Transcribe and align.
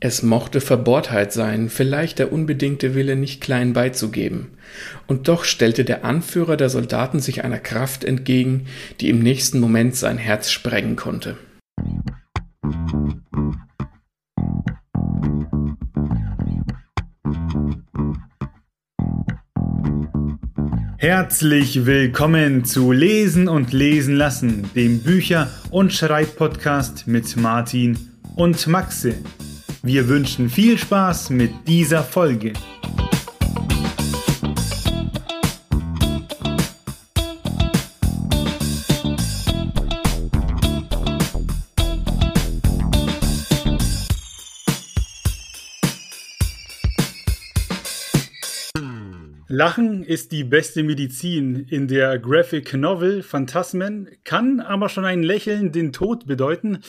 Es 0.00 0.22
mochte 0.22 0.60
Verbohrtheit 0.60 1.32
sein, 1.32 1.68
vielleicht 1.68 2.20
der 2.20 2.32
unbedingte 2.32 2.94
Wille, 2.94 3.16
nicht 3.16 3.40
klein 3.40 3.72
beizugeben. 3.72 4.52
Und 5.08 5.26
doch 5.26 5.42
stellte 5.42 5.84
der 5.84 6.04
Anführer 6.04 6.56
der 6.56 6.68
Soldaten 6.68 7.18
sich 7.18 7.42
einer 7.42 7.58
Kraft 7.58 8.04
entgegen, 8.04 8.66
die 9.00 9.08
im 9.08 9.18
nächsten 9.18 9.58
Moment 9.58 9.96
sein 9.96 10.16
Herz 10.16 10.52
sprengen 10.52 10.94
konnte. 10.94 11.36
Herzlich 20.98 21.86
willkommen 21.86 22.64
zu 22.64 22.92
Lesen 22.92 23.48
und 23.48 23.72
Lesen 23.72 24.14
lassen, 24.14 24.70
dem 24.76 25.00
Bücher- 25.00 25.48
und 25.70 25.92
Schreibpodcast 25.92 27.08
mit 27.08 27.36
Martin 27.36 27.98
und 28.36 28.64
Maxe. 28.68 29.16
Wir 29.90 30.06
wünschen 30.06 30.50
viel 30.50 30.76
Spaß 30.76 31.30
mit 31.30 31.66
dieser 31.66 32.02
Folge. 32.02 32.52
Lachen 49.48 50.02
ist 50.02 50.32
die 50.32 50.44
beste 50.44 50.82
Medizin. 50.82 51.64
In 51.70 51.88
der 51.88 52.18
Graphic 52.18 52.74
Novel 52.74 53.22
Phantasmen 53.22 54.08
kann 54.24 54.60
aber 54.60 54.90
schon 54.90 55.06
ein 55.06 55.22
Lächeln 55.22 55.72
den 55.72 55.94
Tod 55.94 56.26
bedeuten. 56.26 56.80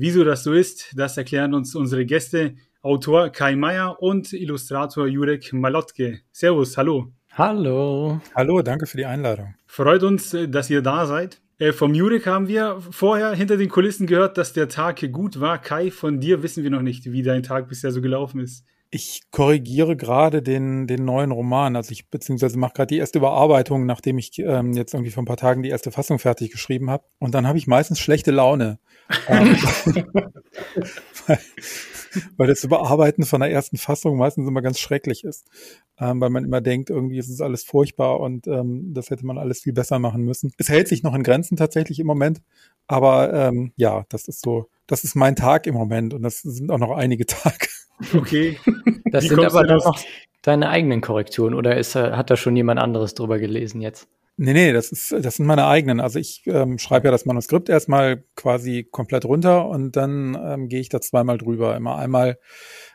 Wieso 0.00 0.22
das 0.22 0.44
so 0.44 0.52
ist, 0.52 0.92
das 0.96 1.16
erklären 1.16 1.54
uns 1.54 1.74
unsere 1.74 2.06
Gäste, 2.06 2.54
Autor 2.82 3.30
Kai 3.30 3.56
Meier 3.56 4.00
und 4.00 4.32
Illustrator 4.32 5.08
Jurek 5.08 5.52
Malotke. 5.52 6.20
Servus, 6.30 6.76
hallo. 6.76 7.08
Hallo. 7.32 8.20
Hallo, 8.32 8.62
danke 8.62 8.86
für 8.86 8.96
die 8.96 9.06
Einladung. 9.06 9.56
Freut 9.66 10.04
uns, 10.04 10.36
dass 10.50 10.70
ihr 10.70 10.82
da 10.82 11.04
seid. 11.04 11.40
Äh, 11.58 11.72
vom 11.72 11.94
Jurek 11.94 12.28
haben 12.28 12.46
wir 12.46 12.80
vorher 12.92 13.32
hinter 13.32 13.56
den 13.56 13.68
Kulissen 13.68 14.06
gehört, 14.06 14.38
dass 14.38 14.52
der 14.52 14.68
Tag 14.68 15.00
gut 15.10 15.40
war. 15.40 15.58
Kai, 15.58 15.90
von 15.90 16.20
dir 16.20 16.44
wissen 16.44 16.62
wir 16.62 16.70
noch 16.70 16.82
nicht, 16.82 17.10
wie 17.10 17.24
dein 17.24 17.42
Tag 17.42 17.66
bisher 17.68 17.90
so 17.90 18.00
gelaufen 18.00 18.38
ist. 18.38 18.64
Ich 18.90 19.22
korrigiere 19.32 19.96
gerade 19.96 20.42
den, 20.42 20.86
den 20.86 21.04
neuen 21.04 21.32
Roman. 21.32 21.74
Also 21.74 21.90
ich 21.90 22.08
beziehungsweise 22.08 22.56
mache 22.56 22.74
gerade 22.74 22.86
die 22.86 22.98
erste 22.98 23.18
Überarbeitung, 23.18 23.84
nachdem 23.84 24.18
ich 24.18 24.38
ähm, 24.38 24.74
jetzt 24.74 24.94
irgendwie 24.94 25.10
vor 25.10 25.24
ein 25.24 25.26
paar 25.26 25.36
Tagen 25.36 25.64
die 25.64 25.70
erste 25.70 25.90
Fassung 25.90 26.20
fertig 26.20 26.52
geschrieben 26.52 26.88
habe. 26.88 27.02
Und 27.18 27.34
dann 27.34 27.48
habe 27.48 27.58
ich 27.58 27.66
meistens 27.66 27.98
schlechte 27.98 28.30
Laune. 28.30 28.78
Ähm, 29.28 29.56
weil, 31.26 31.38
weil 32.36 32.46
das 32.46 32.64
Überarbeiten 32.64 33.24
von 33.24 33.40
der 33.40 33.50
ersten 33.50 33.76
Fassung 33.76 34.16
meistens 34.16 34.48
immer 34.48 34.62
ganz 34.62 34.78
schrecklich 34.78 35.24
ist. 35.24 35.46
Ähm, 35.98 36.20
weil 36.20 36.30
man 36.30 36.44
immer 36.44 36.60
denkt, 36.60 36.90
irgendwie 36.90 37.18
ist 37.18 37.28
es 37.28 37.40
alles 37.40 37.64
furchtbar 37.64 38.20
und 38.20 38.46
ähm, 38.46 38.92
das 38.94 39.10
hätte 39.10 39.26
man 39.26 39.38
alles 39.38 39.60
viel 39.62 39.72
besser 39.72 39.98
machen 39.98 40.22
müssen. 40.22 40.52
Es 40.58 40.68
hält 40.68 40.88
sich 40.88 41.02
noch 41.02 41.14
in 41.14 41.22
Grenzen 41.22 41.56
tatsächlich 41.56 41.98
im 41.98 42.06
Moment. 42.06 42.40
Aber 42.86 43.32
ähm, 43.32 43.72
ja, 43.76 44.04
das 44.08 44.28
ist 44.28 44.42
so, 44.42 44.68
das 44.86 45.04
ist 45.04 45.14
mein 45.14 45.36
Tag 45.36 45.66
im 45.66 45.74
Moment 45.74 46.14
und 46.14 46.22
das 46.22 46.40
sind 46.40 46.70
auch 46.70 46.78
noch 46.78 46.92
einige 46.92 47.26
Tage. 47.26 47.66
Okay. 48.14 48.58
Das 49.10 49.24
Wie 49.24 49.28
sind 49.28 49.44
aber 49.44 49.64
dann 49.64 49.78
noch 49.78 49.98
deine 50.42 50.68
eigenen 50.68 51.00
Korrekturen 51.00 51.52
oder 51.54 51.76
ist, 51.76 51.96
da- 51.96 52.16
hat 52.16 52.30
da 52.30 52.36
schon 52.36 52.54
jemand 52.56 52.78
anderes 52.80 53.14
drüber 53.14 53.38
gelesen 53.38 53.80
jetzt? 53.80 54.06
Nee, 54.40 54.52
nee, 54.52 54.72
das 54.72 54.92
ist, 54.92 55.10
das 55.10 55.36
sind 55.36 55.46
meine 55.46 55.66
eigenen. 55.66 55.98
Also 55.98 56.20
ich 56.20 56.42
ähm, 56.46 56.78
schreibe 56.78 57.08
ja 57.08 57.10
das 57.10 57.26
Manuskript 57.26 57.68
erstmal 57.68 58.22
quasi 58.36 58.84
komplett 58.84 59.24
runter 59.24 59.68
und 59.68 59.96
dann 59.96 60.38
ähm, 60.40 60.68
gehe 60.68 60.78
ich 60.78 60.88
da 60.88 61.00
zweimal 61.00 61.38
drüber. 61.38 61.74
Immer 61.76 61.96
einmal, 61.96 62.38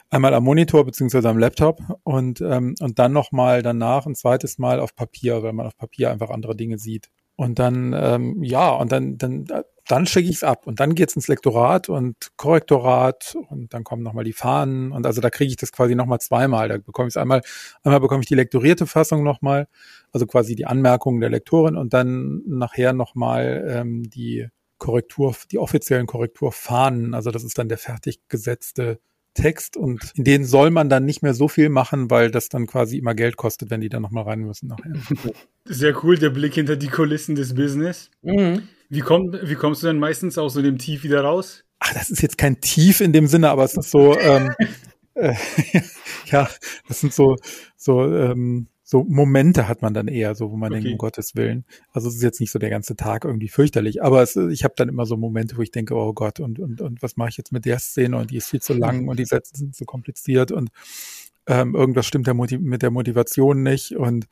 einmal 0.10 0.34
am 0.34 0.46
Monitor 0.46 0.86
beziehungsweise 0.86 1.28
am 1.28 1.38
Laptop 1.38 1.82
und, 2.04 2.40
ähm, 2.40 2.76
und 2.80 2.98
dann 2.98 3.12
nochmal 3.12 3.62
danach 3.62 4.06
ein 4.06 4.16
zweites 4.16 4.58
Mal 4.58 4.80
auf 4.80 4.96
Papier, 4.96 5.44
weil 5.44 5.52
man 5.52 5.68
auf 5.68 5.76
Papier 5.76 6.12
einfach 6.12 6.30
andere 6.30 6.56
Dinge 6.56 6.78
sieht. 6.78 7.10
Und 7.36 7.60
dann, 7.60 7.92
ähm, 7.94 8.42
ja, 8.42 8.70
und 8.72 8.94
dann, 8.94 9.18
dann, 9.18 9.46
dann 9.88 10.06
schicke 10.06 10.30
ich 10.30 10.38
es 10.38 10.44
ab 10.44 10.66
und 10.66 10.80
dann 10.80 10.96
geht's 10.96 11.16
ins 11.16 11.28
Lektorat 11.28 11.90
und 11.90 12.32
Korrektorat 12.38 13.36
und 13.50 13.74
dann 13.74 13.84
kommen 13.84 14.04
nochmal 14.04 14.24
die 14.24 14.34
Fahnen 14.34 14.92
und 14.92 15.06
also 15.06 15.20
da 15.20 15.30
kriege 15.30 15.50
ich 15.50 15.58
das 15.58 15.72
quasi 15.72 15.96
nochmal 15.96 16.20
zweimal. 16.20 16.70
Da 16.70 16.78
bekomme 16.78 17.08
ich 17.08 17.14
es 17.14 17.18
einmal, 17.18 17.42
einmal 17.84 18.00
bekomme 18.00 18.22
ich 18.22 18.28
die 18.28 18.36
lektorierte 18.36 18.88
Fassung 18.88 19.24
nochmal, 19.24 19.68
also 20.12 20.26
quasi 20.26 20.56
die 20.56 20.66
Anmerkungen 20.66 21.20
der 21.20 21.30
Lektorin 21.30 21.76
und 21.76 21.94
dann 21.94 22.42
nachher 22.46 22.94
nochmal 22.94 23.66
ähm, 23.68 24.10
die 24.10 24.48
Korrektur, 24.78 25.36
die 25.52 25.60
offiziellen 25.60 26.08
Korrekturfahnen. 26.08 27.14
Also 27.14 27.32
das 27.32 27.44
ist 27.44 27.58
dann 27.58 27.70
der 27.70 27.78
fertig 27.78 28.20
gesetzte 28.28 29.00
Text 29.34 29.78
und 29.78 30.12
in 30.16 30.24
denen 30.24 30.46
soll 30.46 30.70
man 30.70 30.90
dann 30.90 31.06
nicht 31.06 31.24
mehr 31.24 31.34
so 31.34 31.48
viel 31.48 31.70
machen, 31.70 32.12
weil 32.12 32.30
das 32.30 32.50
dann 32.50 32.68
quasi 32.68 32.98
immer 32.98 33.16
Geld 33.16 33.36
kostet, 33.36 33.70
wenn 33.70 33.82
die 33.82 33.90
dann 33.90 34.02
nochmal 34.02 34.26
rein 34.26 34.42
müssen 34.42 34.68
nachher. 34.68 34.94
Sehr 35.66 36.04
cool, 36.04 36.18
der 36.18 36.30
Blick 36.30 36.54
hinter 36.54 36.76
die 36.76 36.88
Kulissen 36.88 37.36
des 37.36 37.56
Business. 37.56 38.12
Mhm. 38.22 38.68
Wie, 38.94 39.02
komm, 39.02 39.34
wie 39.42 39.56
kommst 39.56 39.82
du 39.82 39.88
denn 39.88 39.98
meistens 39.98 40.38
aus 40.38 40.54
so 40.54 40.62
dem 40.62 40.78
Tief 40.78 41.04
wieder 41.04 41.22
raus? 41.22 41.64
Ach, 41.80 41.94
das 41.96 42.12
ist 42.12 42.22
jetzt 42.22 42.38
kein 42.38 42.62
Tief 42.62 43.02
in 43.02 43.12
dem 43.12 43.26
Sinne, 43.26 43.50
aber 43.50 43.64
es 43.64 43.76
ist 43.76 43.90
so, 43.90 44.16
ähm, 44.20 44.54
äh, 45.16 45.34
ja, 46.28 46.48
das 46.88 47.00
sind 47.00 47.12
so, 47.12 47.36
so, 47.76 48.04
ähm, 48.04 48.68
so 48.84 49.04
Momente 49.04 49.68
hat 49.68 49.82
man 49.82 49.96
dann 49.96 50.08
eher, 50.08 50.36
so 50.36 50.52
wo 50.52 50.58
man 50.58 50.72
denkt, 50.72 50.86
Okay. 50.86 50.94
um 50.94 51.00
Gottes 51.00 51.34
Willen. 51.34 51.66
Also 51.90 52.08
es 52.08 52.18
ist 52.18 52.22
jetzt 52.22 52.40
nicht 52.40 52.52
so 52.52 52.60
der 52.60 52.70
ganze 52.70 52.96
Tag 52.96 53.26
irgendwie 53.26 53.48
fürchterlich, 53.48 54.04
aber 54.04 54.22
es, 54.22 54.36
ich 54.36 54.64
habe 54.64 54.76
dann 54.78 54.90
immer 54.90 55.08
so 55.08 55.18
Momente, 55.18 55.58
wo 55.58 55.64
ich 55.64 55.72
denke, 55.72 55.96
oh 55.96 56.14
Gott, 56.14 56.40
und, 56.40 56.60
und, 56.60 56.80
und 56.80 57.02
was 57.02 57.18
mache 57.18 57.30
ich 57.30 57.38
jetzt 57.38 57.52
mit 57.52 57.66
der 57.66 57.80
Szene 57.80 58.16
und 58.18 58.30
die 58.30 58.38
ist 58.38 58.52
viel 58.52 58.62
zu 58.62 58.74
lang 58.74 59.08
und 59.08 59.18
die 59.18 59.26
Sätze 59.26 59.58
sind 59.58 59.76
zu 59.76 59.86
kompliziert 59.86 60.52
und 60.52 60.70
ähm, 61.48 61.74
irgendwas 61.74 62.06
stimmt 62.06 62.28
der 62.28 62.36
mit 62.36 62.84
der 62.84 62.92
Motivation 62.92 63.64
nicht 63.64 63.96
und 63.96 64.28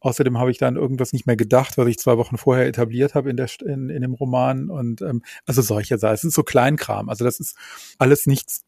Außerdem 0.00 0.38
habe 0.38 0.50
ich 0.50 0.58
dann 0.58 0.76
irgendwas 0.76 1.12
nicht 1.12 1.26
mehr 1.26 1.36
gedacht, 1.36 1.76
was 1.78 1.86
ich 1.86 1.98
zwei 1.98 2.16
Wochen 2.16 2.38
vorher 2.38 2.66
etabliert 2.66 3.14
habe 3.14 3.30
in, 3.30 3.36
der, 3.36 3.48
in, 3.64 3.90
in 3.90 4.02
dem 4.02 4.14
Roman. 4.14 4.70
Und 4.70 5.02
ähm, 5.02 5.22
also 5.46 5.62
solche 5.62 5.98
Sachen. 5.98 6.14
Es 6.14 6.24
ist 6.24 6.34
so 6.34 6.42
Kleinkram. 6.42 7.08
Also 7.08 7.24
das 7.24 7.38
ist 7.38 7.56
alles 7.98 8.26
nichts, 8.26 8.64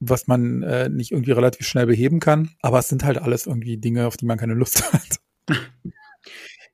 was 0.00 0.26
man 0.26 0.62
äh, 0.62 0.88
nicht 0.88 1.12
irgendwie 1.12 1.32
relativ 1.32 1.66
schnell 1.66 1.86
beheben 1.86 2.18
kann. 2.20 2.50
Aber 2.62 2.78
es 2.78 2.88
sind 2.88 3.04
halt 3.04 3.18
alles 3.18 3.46
irgendwie 3.46 3.76
Dinge, 3.76 4.06
auf 4.06 4.16
die 4.16 4.26
man 4.26 4.38
keine 4.38 4.54
Lust 4.54 4.92
hat. 4.92 5.20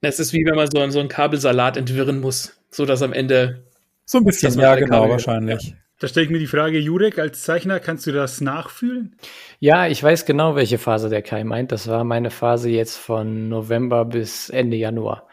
Es 0.01 0.21
ist 0.21 0.33
wie 0.33 0.45
wenn 0.45 0.55
man 0.55 0.69
so, 0.71 0.89
so 0.91 1.01
einen 1.01 1.09
Kabelsalat 1.09 1.77
entwirren 1.77 2.21
muss, 2.21 2.61
so 2.71 2.87
dass 2.87 3.03
am 3.03 3.13
Ende 3.13 3.65
So 4.05 4.19
ein 4.19 4.25
bisschen, 4.25 4.59
ja, 4.61 4.77
genau, 4.77 5.09
wahrscheinlich. 5.09 5.75
Da 5.99 6.09
stelle 6.09 6.27
ich 6.27 6.31
mir 6.31 6.39
die 6.39 6.47
Frage, 6.47 6.79
Jurek, 6.79 7.19
als 7.19 7.43
Zeichner, 7.43 7.81
kannst 7.81 8.07
du 8.07 8.13
das 8.13 8.43
nachfühlen? 8.43 9.17
Ja, 9.61 9.87
ich 9.87 10.03
weiß 10.03 10.27
genau, 10.27 10.55
welche 10.55 10.77
Phase 10.77 11.09
der 11.09 11.23
Kai 11.23 11.43
meint. 11.43 11.73
Das 11.73 11.89
war 11.89 12.05
meine 12.05 12.31
Phase 12.31 12.69
jetzt 12.69 12.97
von 12.97 13.49
November 13.49 14.05
bis 14.05 14.51
Ende 14.51 14.77
Januar. 14.77 15.27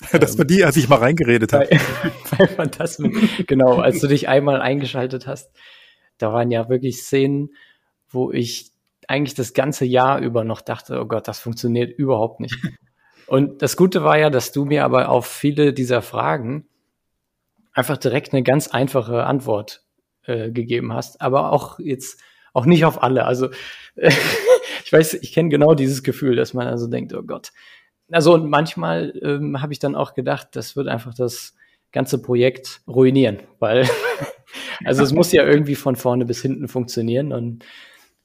Das 0.12 0.38
war 0.38 0.44
die, 0.44 0.64
als 0.64 0.76
ich 0.76 0.88
mal 0.88 1.00
reingeredet 1.00 1.52
habe. 1.52 1.66
Bei, 1.70 1.80
bei 2.38 2.46
Phantasmen. 2.46 3.28
Genau, 3.46 3.78
als 3.78 4.00
du 4.00 4.06
dich 4.06 4.28
einmal 4.28 4.60
eingeschaltet 4.60 5.26
hast, 5.26 5.50
da 6.18 6.32
waren 6.32 6.50
ja 6.52 6.68
wirklich 6.68 7.02
Szenen, 7.02 7.50
wo 8.08 8.30
ich 8.30 8.70
eigentlich 9.08 9.34
das 9.34 9.54
ganze 9.54 9.84
Jahr 9.84 10.20
über 10.20 10.44
noch 10.44 10.60
dachte, 10.60 11.00
oh 11.00 11.06
Gott, 11.06 11.26
das 11.26 11.40
funktioniert 11.40 11.96
überhaupt 11.98 12.40
nicht. 12.40 12.56
Und 13.26 13.62
das 13.62 13.76
Gute 13.76 14.04
war 14.04 14.18
ja, 14.18 14.30
dass 14.30 14.52
du 14.52 14.64
mir 14.64 14.84
aber 14.84 15.08
auf 15.08 15.26
viele 15.26 15.72
dieser 15.72 16.00
Fragen 16.02 16.66
einfach 17.72 17.96
direkt 17.96 18.32
eine 18.32 18.42
ganz 18.42 18.68
einfache 18.68 19.24
Antwort 19.24 19.82
äh, 20.28 20.50
gegeben 20.50 20.92
hast, 20.92 21.20
aber 21.20 21.52
auch 21.52 21.78
jetzt 21.78 22.20
auch 22.52 22.66
nicht 22.66 22.84
auf 22.84 23.02
alle. 23.02 23.24
Also 23.24 23.48
ich 23.96 24.92
weiß, 24.92 25.14
ich 25.14 25.32
kenne 25.32 25.48
genau 25.48 25.74
dieses 25.74 26.02
Gefühl, 26.02 26.36
dass 26.36 26.54
man 26.54 26.66
also 26.66 26.86
denkt, 26.86 27.14
oh 27.14 27.22
Gott. 27.22 27.52
Also 28.10 28.34
und 28.34 28.48
manchmal 28.48 29.12
ähm, 29.22 29.60
habe 29.60 29.72
ich 29.72 29.78
dann 29.78 29.94
auch 29.94 30.14
gedacht, 30.14 30.48
das 30.52 30.76
wird 30.76 30.88
einfach 30.88 31.14
das 31.14 31.54
ganze 31.92 32.20
Projekt 32.20 32.80
ruinieren, 32.86 33.38
weil 33.58 33.88
also 34.84 35.02
es 35.02 35.12
muss 35.12 35.32
ja 35.32 35.44
irgendwie 35.44 35.74
von 35.74 35.96
vorne 35.96 36.24
bis 36.24 36.42
hinten 36.42 36.68
funktionieren 36.68 37.32
und 37.32 37.64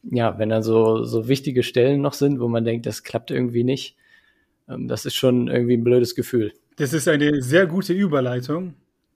ja, 0.04 0.38
wenn 0.38 0.50
dann 0.50 0.64
so 0.64 1.04
so 1.04 1.28
wichtige 1.30 1.64
Stellen 1.64 2.02
noch 2.02 2.14
sind, 2.14 2.40
wo 2.40 2.50
man 2.50 2.66
denkt, 2.66 2.86
das 2.86 3.04
klappt 3.04 3.32
irgendwie 3.32 3.64
nicht, 3.64 3.96
ähm, 4.68 4.88
das 4.88 5.06
ist 5.06 5.16
schon 5.16 5.48
irgendwie 5.48 5.78
ein 5.78 5.84
blödes 5.84 6.16
Gefühl. 6.16 6.54
Das 6.76 6.92
ist 6.92 7.08
eine 7.08 7.42
sehr 7.42 7.68
gute 7.68 7.94
Überleitung, 7.94 8.74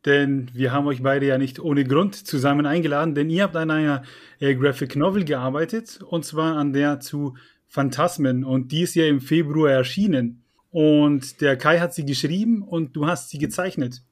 denn 0.07 0.49
wir 0.53 0.71
haben 0.71 0.87
euch 0.87 1.03
beide 1.03 1.27
ja 1.27 1.37
nicht 1.37 1.59
ohne 1.59 1.83
Grund 1.83 2.15
zusammen 2.15 2.65
eingeladen, 2.65 3.13
denn 3.13 3.29
ihr 3.29 3.43
habt 3.43 3.55
an 3.55 3.69
einer 3.69 4.03
äh, 4.39 4.55
Graphic 4.55 4.95
Novel 4.95 5.25
gearbeitet 5.25 5.99
und 6.01 6.25
zwar 6.25 6.55
an 6.55 6.73
der 6.73 6.99
zu 6.99 7.35
Phantasmen 7.67 8.43
und 8.43 8.71
die 8.71 8.81
ist 8.81 8.95
ja 8.95 9.05
im 9.05 9.19
Februar 9.19 9.71
erschienen. 9.71 10.43
Und 10.71 11.41
der 11.41 11.57
Kai 11.57 11.79
hat 11.79 11.93
sie 11.93 12.05
geschrieben 12.05 12.61
und 12.61 12.95
du 12.95 13.05
hast 13.07 13.29
sie 13.29 13.37
gezeichnet. 13.37 14.03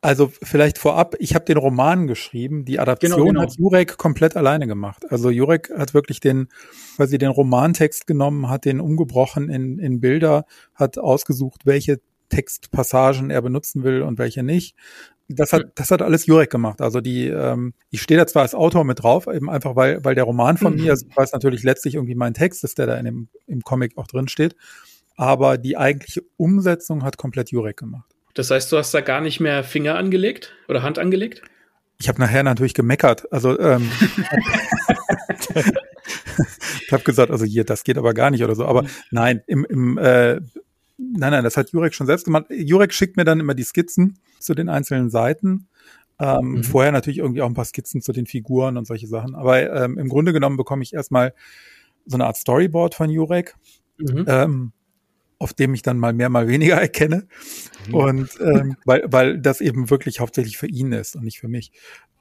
Also 0.00 0.32
vielleicht 0.42 0.78
vorab, 0.78 1.14
ich 1.20 1.36
habe 1.36 1.44
den 1.44 1.56
Roman 1.56 2.08
geschrieben, 2.08 2.64
die 2.64 2.80
Adaption 2.80 3.12
Genau, 3.12 3.24
genau. 3.24 3.42
hat 3.42 3.56
Jurek 3.56 3.98
komplett 3.98 4.36
alleine 4.36 4.66
gemacht. 4.66 5.04
Also 5.10 5.30
Jurek 5.30 5.70
hat 5.76 5.94
wirklich 5.94 6.18
den, 6.18 6.48
quasi 6.96 7.18
den 7.18 7.30
Romantext 7.30 8.08
genommen, 8.08 8.48
hat 8.48 8.64
den 8.64 8.80
umgebrochen 8.80 9.48
in, 9.48 9.78
in 9.78 10.00
Bilder, 10.00 10.44
hat 10.74 10.98
ausgesucht, 10.98 11.66
welche 11.66 12.00
Textpassagen 12.32 13.30
er 13.30 13.42
benutzen 13.42 13.84
will 13.84 14.02
und 14.02 14.18
welche 14.18 14.42
nicht. 14.42 14.74
das 15.28 15.52
hat, 15.52 15.64
das 15.74 15.90
hat 15.90 16.00
alles 16.02 16.26
Jurek 16.26 16.50
gemacht. 16.50 16.80
Also 16.80 17.00
die, 17.00 17.28
ähm, 17.28 17.74
ich 17.90 18.00
stehe 18.00 18.18
da 18.18 18.26
zwar 18.26 18.42
als 18.42 18.54
Autor 18.54 18.84
mit 18.84 19.02
drauf, 19.02 19.26
eben 19.26 19.50
einfach 19.50 19.76
weil, 19.76 20.02
weil 20.04 20.14
der 20.14 20.24
Roman 20.24 20.56
von 20.56 20.74
mir, 20.74 20.90
also 20.90 21.06
weiß 21.14 21.32
natürlich 21.32 21.62
letztlich 21.62 21.94
irgendwie 21.94 22.14
mein 22.14 22.34
Text 22.34 22.64
ist, 22.64 22.78
der 22.78 22.86
da 22.86 22.96
in 22.96 23.04
dem, 23.04 23.28
im 23.46 23.60
Comic 23.62 23.98
auch 23.98 24.06
drin 24.06 24.28
steht. 24.28 24.56
Aber 25.14 25.58
die 25.58 25.76
eigentliche 25.76 26.22
Umsetzung 26.38 27.04
hat 27.04 27.18
komplett 27.18 27.50
Jurek 27.50 27.76
gemacht. 27.76 28.10
Das 28.34 28.50
heißt, 28.50 28.72
du 28.72 28.78
hast 28.78 28.94
da 28.94 29.02
gar 29.02 29.20
nicht 29.20 29.40
mehr 29.40 29.62
Finger 29.62 29.96
angelegt 29.96 30.54
oder 30.68 30.82
Hand 30.82 30.98
angelegt? 30.98 31.42
Ich 32.00 32.08
habe 32.08 32.18
nachher 32.18 32.42
natürlich 32.42 32.72
gemeckert. 32.72 33.30
Also 33.30 33.58
ähm, 33.60 33.90
ich 36.86 36.92
habe 36.92 37.04
gesagt, 37.04 37.30
also 37.30 37.44
hier, 37.44 37.64
das 37.64 37.84
geht 37.84 37.98
aber 37.98 38.14
gar 38.14 38.30
nicht 38.30 38.42
oder 38.42 38.54
so. 38.54 38.64
Aber 38.64 38.86
nein, 39.10 39.42
im, 39.46 39.66
im 39.66 39.98
äh, 39.98 40.40
nein, 40.96 41.32
nein, 41.32 41.44
das 41.44 41.56
hat 41.56 41.70
Jurek 41.70 41.94
schon 41.94 42.06
selbst 42.06 42.24
gemacht. 42.24 42.46
Jurek 42.50 42.92
schickt 42.92 43.16
mir 43.16 43.24
dann 43.24 43.40
immer 43.40 43.54
die 43.54 43.64
Skizzen 43.64 44.18
zu 44.38 44.54
den 44.54 44.68
einzelnen 44.68 45.10
Seiten. 45.10 45.68
Ähm, 46.18 46.52
mhm. 46.52 46.64
Vorher 46.64 46.92
natürlich 46.92 47.18
irgendwie 47.18 47.42
auch 47.42 47.48
ein 47.48 47.54
paar 47.54 47.64
Skizzen 47.64 48.02
zu 48.02 48.12
den 48.12 48.26
Figuren 48.26 48.76
und 48.76 48.86
solche 48.86 49.06
Sachen. 49.06 49.34
Aber 49.34 49.72
ähm, 49.72 49.98
im 49.98 50.08
Grunde 50.08 50.32
genommen 50.32 50.56
bekomme 50.56 50.82
ich 50.82 50.92
erstmal 50.92 51.34
so 52.06 52.16
eine 52.16 52.26
Art 52.26 52.36
Storyboard 52.36 52.94
von 52.94 53.10
Jurek. 53.10 53.54
Mhm. 53.98 54.24
Ähm, 54.26 54.72
auf 55.42 55.52
dem 55.52 55.74
ich 55.74 55.82
dann 55.82 55.98
mal 55.98 56.12
mehr, 56.12 56.28
mal 56.28 56.46
weniger 56.46 56.76
erkenne. 56.80 57.26
Mhm. 57.88 57.94
Und 57.94 58.30
ähm, 58.40 58.76
weil, 58.84 59.04
weil 59.08 59.38
das 59.40 59.60
eben 59.60 59.90
wirklich 59.90 60.20
hauptsächlich 60.20 60.56
für 60.56 60.68
ihn 60.68 60.92
ist 60.92 61.16
und 61.16 61.24
nicht 61.24 61.40
für 61.40 61.48
mich. 61.48 61.72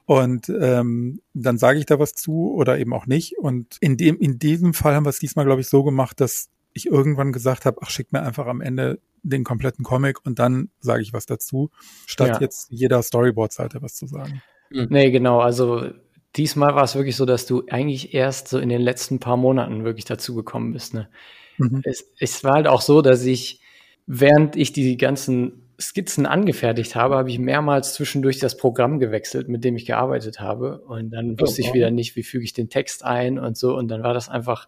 Und 0.05 0.49
ähm, 0.49 1.21
dann 1.33 1.57
sage 1.57 1.77
ich 1.77 1.85
da 1.85 1.99
was 1.99 2.13
zu 2.13 2.51
oder 2.51 2.79
eben 2.79 2.93
auch 2.93 3.05
nicht. 3.05 3.37
Und 3.37 3.77
in 3.79 3.95
dem, 3.95 4.17
in 4.17 4.39
diesem 4.39 4.73
Fall 4.73 4.95
haben 4.95 5.05
wir 5.05 5.11
es 5.11 5.19
diesmal, 5.19 5.45
glaube 5.45 5.61
ich, 5.61 5.67
so 5.67 5.83
gemacht, 5.83 6.19
dass 6.19 6.49
ich 6.73 6.87
irgendwann 6.87 7.31
gesagt 7.31 7.65
habe, 7.65 7.79
ach, 7.81 7.89
schick 7.89 8.11
mir 8.11 8.21
einfach 8.21 8.47
am 8.47 8.61
Ende 8.61 8.99
den 9.23 9.43
kompletten 9.43 9.83
Comic 9.83 10.25
und 10.25 10.39
dann 10.39 10.69
sage 10.79 11.03
ich 11.03 11.13
was 11.13 11.25
dazu, 11.25 11.69
statt 12.05 12.29
ja. 12.29 12.39
jetzt 12.39 12.67
jeder 12.71 13.01
Storyboard-Seite 13.03 13.81
was 13.81 13.95
zu 13.95 14.07
sagen. 14.07 14.41
Mhm. 14.69 14.87
Nee, 14.89 15.11
genau. 15.11 15.39
Also 15.39 15.91
diesmal 16.35 16.75
war 16.75 16.83
es 16.83 16.95
wirklich 16.95 17.15
so, 17.15 17.25
dass 17.25 17.45
du 17.45 17.63
eigentlich 17.69 18.13
erst 18.13 18.47
so 18.47 18.59
in 18.59 18.69
den 18.69 18.81
letzten 18.81 19.19
paar 19.19 19.37
Monaten 19.37 19.83
wirklich 19.83 20.05
dazu 20.05 20.33
gekommen 20.33 20.73
bist. 20.73 20.93
Ne? 20.93 21.09
Mhm. 21.57 21.81
Es, 21.83 22.05
es 22.19 22.43
war 22.43 22.53
halt 22.53 22.67
auch 22.67 22.81
so, 22.81 23.01
dass 23.01 23.25
ich, 23.25 23.61
während 24.07 24.55
ich 24.55 24.73
die 24.73 24.97
ganzen 24.97 25.67
Skizzen 25.79 26.25
angefertigt 26.25 26.95
habe, 26.95 27.15
habe 27.15 27.29
ich 27.29 27.39
mehrmals 27.39 27.93
zwischendurch 27.95 28.39
das 28.39 28.55
Programm 28.55 28.99
gewechselt, 28.99 29.49
mit 29.49 29.63
dem 29.63 29.75
ich 29.75 29.85
gearbeitet 29.85 30.39
habe. 30.39 30.79
Und 30.81 31.11
dann 31.11 31.39
wusste 31.39 31.61
ich 31.61 31.73
wieder 31.73 31.91
nicht, 31.91 32.15
wie 32.15 32.23
füge 32.23 32.43
ich 32.43 32.53
den 32.53 32.69
Text 32.69 33.03
ein 33.03 33.39
und 33.39 33.57
so. 33.57 33.75
Und 33.75 33.87
dann 33.87 34.03
war 34.03 34.13
das 34.13 34.29
einfach 34.29 34.67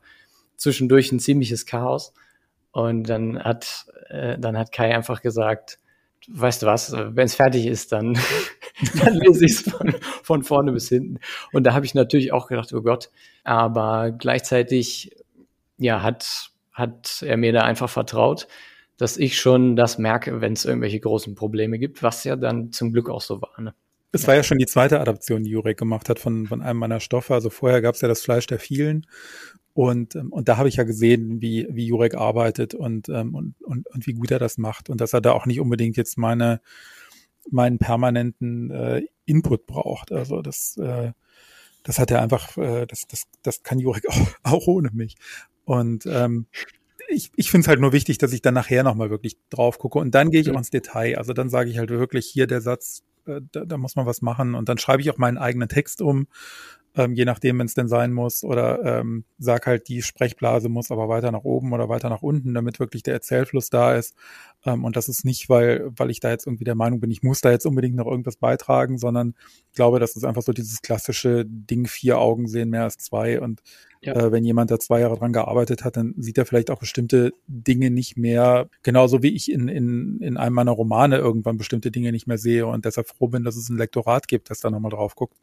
zwischendurch 0.63 1.11
ein 1.11 1.19
ziemliches 1.19 1.65
Chaos. 1.65 2.13
Und 2.71 3.03
dann 3.03 3.43
hat, 3.43 3.85
äh, 4.09 4.37
dann 4.39 4.57
hat 4.57 4.71
Kai 4.71 4.95
einfach 4.95 5.21
gesagt, 5.21 5.79
weißt 6.27 6.63
du 6.63 6.65
was, 6.65 6.91
wenn 6.93 7.25
es 7.25 7.35
fertig 7.35 7.67
ist, 7.67 7.91
dann, 7.91 8.17
dann 9.03 9.13
lese 9.13 9.45
ich 9.45 9.51
es 9.51 9.61
von, 9.61 9.93
von 10.23 10.43
vorne 10.43 10.71
bis 10.71 10.89
hinten. 10.89 11.19
Und 11.51 11.63
da 11.65 11.73
habe 11.73 11.85
ich 11.85 11.93
natürlich 11.93 12.31
auch 12.31 12.47
gedacht, 12.47 12.73
oh 12.73 12.81
Gott, 12.81 13.11
aber 13.43 14.11
gleichzeitig, 14.11 15.15
ja, 15.77 16.01
hat, 16.01 16.49
hat 16.71 17.21
er 17.21 17.37
mir 17.37 17.53
da 17.53 17.61
einfach 17.61 17.89
vertraut 17.89 18.47
dass 18.97 19.17
ich 19.17 19.39
schon 19.39 19.75
das 19.75 19.97
merke, 19.97 20.41
wenn 20.41 20.53
es 20.53 20.65
irgendwelche 20.65 20.99
großen 20.99 21.35
Probleme 21.35 21.79
gibt, 21.79 22.03
was 22.03 22.23
ja 22.23 22.35
dann 22.35 22.71
zum 22.71 22.93
Glück 22.93 23.09
auch 23.09 23.21
so 23.21 23.41
war. 23.41 23.59
Ne? 23.59 23.73
Es 24.11 24.27
war 24.27 24.35
ja 24.35 24.43
schon 24.43 24.59
die 24.59 24.65
zweite 24.65 24.99
Adaption, 24.99 25.43
die 25.43 25.49
Jurek 25.49 25.77
gemacht 25.77 26.09
hat 26.09 26.19
von, 26.19 26.45
von 26.45 26.61
einem 26.61 26.79
meiner 26.79 26.99
Stoffe. 26.99 27.33
Also 27.33 27.49
vorher 27.49 27.81
gab 27.81 27.95
es 27.95 28.01
ja 28.01 28.07
das 28.07 28.21
Fleisch 28.21 28.45
der 28.45 28.59
vielen. 28.59 29.07
Und, 29.73 30.15
ähm, 30.15 30.31
und 30.31 30.47
da 30.47 30.57
habe 30.57 30.69
ich 30.69 30.75
ja 30.75 30.83
gesehen, 30.83 31.41
wie, 31.41 31.67
wie 31.69 31.87
Jurek 31.87 32.15
arbeitet 32.15 32.75
und, 32.75 33.09
ähm, 33.09 33.33
und, 33.33 33.55
und, 33.63 33.87
und 33.87 34.07
wie 34.07 34.13
gut 34.13 34.31
er 34.31 34.39
das 34.39 34.57
macht. 34.57 34.89
Und 34.89 35.01
dass 35.01 35.13
er 35.13 35.21
da 35.21 35.31
auch 35.31 35.45
nicht 35.45 35.59
unbedingt 35.59 35.97
jetzt 35.97 36.17
meine, 36.17 36.61
meinen 37.49 37.79
permanenten 37.79 38.69
äh, 38.71 39.01
Input 39.25 39.65
braucht. 39.65 40.11
Also 40.11 40.41
das, 40.41 40.77
äh, 40.77 41.11
das 41.83 41.99
hat 41.99 42.11
er 42.11 42.21
einfach, 42.21 42.55
äh, 42.57 42.85
das, 42.85 43.07
das, 43.07 43.23
das 43.41 43.63
kann 43.63 43.79
Jurek 43.79 44.07
auch, 44.09 44.27
auch 44.43 44.67
ohne 44.67 44.91
mich. 44.91 45.15
Und 45.65 46.05
ähm, 46.05 46.45
ich, 47.09 47.31
ich 47.35 47.49
finde 47.49 47.65
es 47.65 47.67
halt 47.67 47.79
nur 47.79 47.93
wichtig, 47.93 48.17
dass 48.17 48.33
ich 48.33 48.41
dann 48.41 48.53
nachher 48.53 48.83
nochmal 48.83 49.09
wirklich 49.09 49.37
drauf 49.49 49.79
gucke 49.79 49.99
und 49.99 50.13
dann 50.13 50.29
gehe 50.29 50.41
ich 50.41 50.51
auch 50.51 50.57
ins 50.57 50.69
Detail. 50.69 51.17
Also 51.17 51.33
dann 51.33 51.49
sage 51.49 51.69
ich 51.69 51.77
halt 51.77 51.89
wirklich 51.89 52.27
hier 52.27 52.47
der 52.47 52.61
Satz, 52.61 53.03
äh, 53.25 53.41
da, 53.51 53.65
da 53.65 53.77
muss 53.77 53.95
man 53.95 54.05
was 54.05 54.21
machen 54.21 54.55
und 54.55 54.69
dann 54.69 54.77
schreibe 54.77 55.01
ich 55.01 55.09
auch 55.09 55.17
meinen 55.17 55.37
eigenen 55.37 55.69
Text 55.69 56.01
um 56.01 56.27
ähm, 56.95 57.13
je 57.13 57.25
nachdem, 57.25 57.59
wenn 57.59 57.65
es 57.65 57.73
denn 57.73 57.87
sein 57.87 58.13
muss, 58.13 58.43
oder 58.43 58.83
ähm, 58.83 59.23
sag 59.39 59.65
halt, 59.65 59.87
die 59.87 60.01
Sprechblase 60.01 60.69
muss 60.69 60.91
aber 60.91 61.09
weiter 61.09 61.31
nach 61.31 61.43
oben 61.43 61.73
oder 61.73 61.89
weiter 61.89 62.09
nach 62.09 62.21
unten, 62.21 62.53
damit 62.53 62.79
wirklich 62.79 63.01
der 63.01 63.15
Erzählfluss 63.15 63.69
da 63.69 63.95
ist. 63.95 64.15
Ähm, 64.65 64.83
und 64.83 64.95
das 64.95 65.09
ist 65.09 65.25
nicht, 65.25 65.49
weil, 65.49 65.89
weil 65.95 66.11
ich 66.11 66.19
da 66.19 66.29
jetzt 66.29 66.45
irgendwie 66.45 66.65
der 66.65 66.75
Meinung 66.75 66.99
bin, 66.99 67.09
ich 67.09 67.23
muss 67.23 67.41
da 67.41 67.51
jetzt 67.51 67.65
unbedingt 67.65 67.95
noch 67.95 68.05
irgendwas 68.05 68.37
beitragen, 68.37 68.99
sondern 68.99 69.33
ich 69.71 69.75
glaube, 69.75 69.99
das 69.99 70.15
ist 70.15 70.23
einfach 70.23 70.43
so 70.43 70.53
dieses 70.53 70.81
klassische 70.81 71.45
Ding, 71.47 71.87
vier 71.87 72.19
Augen 72.19 72.47
sehen 72.47 72.69
mehr 72.69 72.83
als 72.83 72.97
zwei. 72.97 73.41
Und 73.41 73.63
ja. 74.01 74.13
äh, 74.13 74.31
wenn 74.31 74.43
jemand 74.43 74.69
da 74.69 74.77
zwei 74.77 74.99
Jahre 74.99 75.17
dran 75.17 75.33
gearbeitet 75.33 75.83
hat, 75.83 75.97
dann 75.97 76.13
sieht 76.17 76.37
er 76.37 76.45
vielleicht 76.45 76.69
auch 76.69 76.79
bestimmte 76.79 77.33
Dinge 77.47 77.89
nicht 77.89 78.17
mehr, 78.17 78.69
genauso 78.83 79.23
wie 79.23 79.33
ich 79.33 79.51
in, 79.51 79.67
in, 79.67 80.19
in 80.21 80.37
einem 80.37 80.53
meiner 80.55 80.71
Romane 80.71 81.17
irgendwann 81.17 81.57
bestimmte 81.57 81.89
Dinge 81.89 82.11
nicht 82.11 82.27
mehr 82.27 82.37
sehe 82.37 82.67
und 82.67 82.85
deshalb 82.85 83.07
froh 83.07 83.29
bin, 83.29 83.43
dass 83.43 83.55
es 83.55 83.69
ein 83.69 83.77
Lektorat 83.77 84.27
gibt, 84.27 84.51
das 84.51 84.59
da 84.59 84.69
nochmal 84.69 84.91
drauf 84.91 85.15
guckt. 85.15 85.37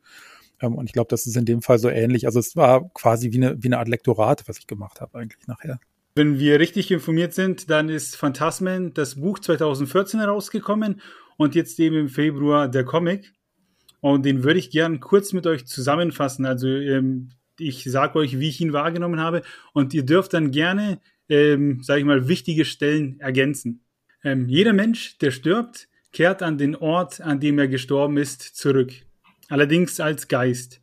Ähm, 0.61 0.75
und 0.75 0.87
ich 0.87 0.93
glaube, 0.93 1.09
das 1.09 1.27
ist 1.27 1.37
in 1.37 1.45
dem 1.45 1.63
Fall 1.63 1.79
so 1.79 1.89
ähnlich. 1.89 2.27
Also 2.27 2.39
es 2.39 2.57
war 2.57 2.91
quasi 2.95 3.33
wie 3.33 3.37
eine, 3.37 3.63
wie 3.63 3.69
eine 3.69 3.79
Art 3.79 3.89
Lektorat, 3.89 4.45
was 4.47 4.59
ich 4.59 4.67
gemacht 4.67 5.01
habe 5.01 5.19
eigentlich 5.19 5.47
nachher. 5.47 5.81
Wenn 6.15 6.39
wir 6.39 6.59
richtig 6.59 6.91
informiert 6.91 7.35
sind, 7.35 7.71
dann 7.71 7.89
ist 7.89 8.17
Phantasmen 8.17 8.93
das 8.95 9.15
Buch 9.15 9.39
2014 9.39 10.21
herausgekommen 10.21 11.01
und 11.37 11.55
jetzt 11.55 11.79
eben 11.81 11.97
im 11.97 12.09
Februar 12.09 12.69
der 12.69 12.85
Comic. 12.85 13.33
Und 14.01 14.25
den 14.25 14.45
würde 14.45 14.59
ich 14.59 14.71
gern 14.71 15.01
kurz 15.01 15.33
mit 15.33 15.47
euch 15.47 15.67
zusammenfassen. 15.67 16.47
Also 16.47 16.69
ähm, 16.69 17.31
ich 17.59 17.85
sage 17.85 18.19
euch, 18.19 18.39
wie 18.39 18.49
ich 18.49 18.61
ihn 18.61 18.73
wahrgenommen 18.73 19.21
habe 19.21 19.43
und 19.73 19.95
ihr 19.95 20.05
dürft 20.05 20.33
dann 20.35 20.51
gerne, 20.51 21.01
ähm, 21.29 21.83
sage 21.83 22.01
ich 22.01 22.07
mal, 22.07 22.27
wichtige 22.27 22.65
Stellen 22.65 23.21
ergänzen. 23.21 23.85
Ähm, 24.25 24.49
jeder 24.49 24.73
Mensch, 24.73 25.19
der 25.19 25.31
stirbt, 25.31 25.89
kehrt 26.13 26.43
an 26.43 26.59
den 26.59 26.75
Ort, 26.75 27.21
an 27.21 27.41
dem 27.41 27.59
er 27.59 27.69
gestorben 27.69 28.17
ist, 28.17 28.43
zurück 28.43 28.93
allerdings 29.51 30.01
als 30.01 30.29
Geist. 30.29 30.81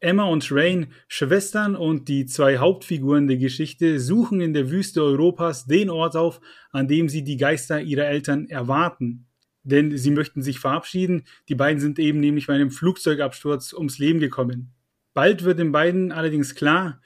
Emma 0.00 0.24
und 0.24 0.46
Rain, 0.52 0.88
Schwestern 1.08 1.74
und 1.74 2.08
die 2.08 2.26
zwei 2.26 2.58
Hauptfiguren 2.58 3.26
der 3.26 3.38
Geschichte, 3.38 3.98
suchen 3.98 4.42
in 4.42 4.52
der 4.52 4.70
Wüste 4.70 5.02
Europas 5.02 5.64
den 5.64 5.88
Ort 5.88 6.14
auf, 6.14 6.42
an 6.72 6.88
dem 6.88 7.08
sie 7.08 7.24
die 7.24 7.38
Geister 7.38 7.80
ihrer 7.80 8.04
Eltern 8.04 8.46
erwarten. 8.46 9.26
Denn 9.62 9.96
sie 9.96 10.10
möchten 10.10 10.42
sich 10.42 10.58
verabschieden, 10.58 11.24
die 11.48 11.54
beiden 11.54 11.80
sind 11.80 11.98
eben 11.98 12.20
nämlich 12.20 12.48
bei 12.48 12.54
einem 12.54 12.70
Flugzeugabsturz 12.70 13.72
ums 13.72 13.98
Leben 13.98 14.20
gekommen. 14.20 14.74
Bald 15.14 15.44
wird 15.44 15.58
den 15.58 15.72
beiden 15.72 16.12
allerdings 16.12 16.54
klar, 16.54 17.00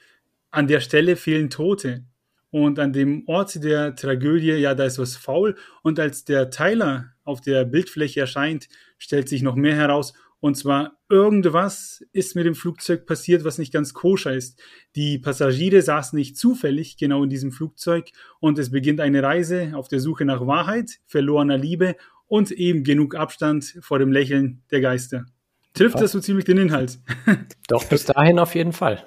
an 0.51 0.67
der 0.67 0.81
Stelle 0.81 1.15
fehlen 1.15 1.49
Tote. 1.49 2.03
Und 2.51 2.79
an 2.79 2.91
dem 2.91 3.23
Ort 3.27 3.63
der 3.63 3.95
Tragödie, 3.95 4.53
ja, 4.53 4.73
da 4.73 4.85
ist 4.85 4.97
was 4.97 5.15
faul. 5.15 5.55
Und 5.83 5.99
als 5.99 6.25
der 6.25 6.49
Tyler 6.49 7.13
auf 7.23 7.41
der 7.41 7.63
Bildfläche 7.63 8.21
erscheint, 8.21 8.67
stellt 8.97 9.29
sich 9.29 9.43
noch 9.43 9.55
mehr 9.55 9.75
heraus 9.75 10.13
und 10.39 10.55
zwar 10.55 10.97
irgendwas 11.09 12.03
ist 12.13 12.35
mit 12.35 12.45
dem 12.45 12.55
Flugzeug 12.55 13.05
passiert, 13.05 13.43
was 13.43 13.57
nicht 13.57 13.73
ganz 13.73 13.93
koscher 13.93 14.33
ist. 14.33 14.61
Die 14.95 15.19
Passagiere 15.19 15.81
saßen 15.81 16.17
nicht 16.17 16.37
zufällig 16.37 16.97
genau 16.97 17.23
in 17.23 17.29
diesem 17.29 17.51
Flugzeug 17.51 18.09
und 18.39 18.57
es 18.59 18.71
beginnt 18.71 19.01
eine 19.01 19.21
Reise 19.21 19.71
auf 19.73 19.87
der 19.87 19.99
Suche 19.99 20.25
nach 20.25 20.45
Wahrheit, 20.45 20.99
verlorener 21.07 21.57
Liebe 21.57 21.95
und 22.27 22.51
eben 22.51 22.83
genug 22.83 23.15
Abstand 23.15 23.77
vor 23.81 23.99
dem 23.99 24.11
Lächeln 24.11 24.61
der 24.71 24.81
Geister. 24.81 25.25
Trifft 25.73 25.95
ja. 25.95 26.01
das 26.01 26.11
so 26.11 26.19
ziemlich 26.19 26.45
den 26.45 26.57
Inhalt? 26.57 26.99
Doch, 27.67 27.83
bis 27.85 28.05
dahin 28.05 28.39
auf 28.39 28.55
jeden 28.55 28.73
Fall. 28.73 29.03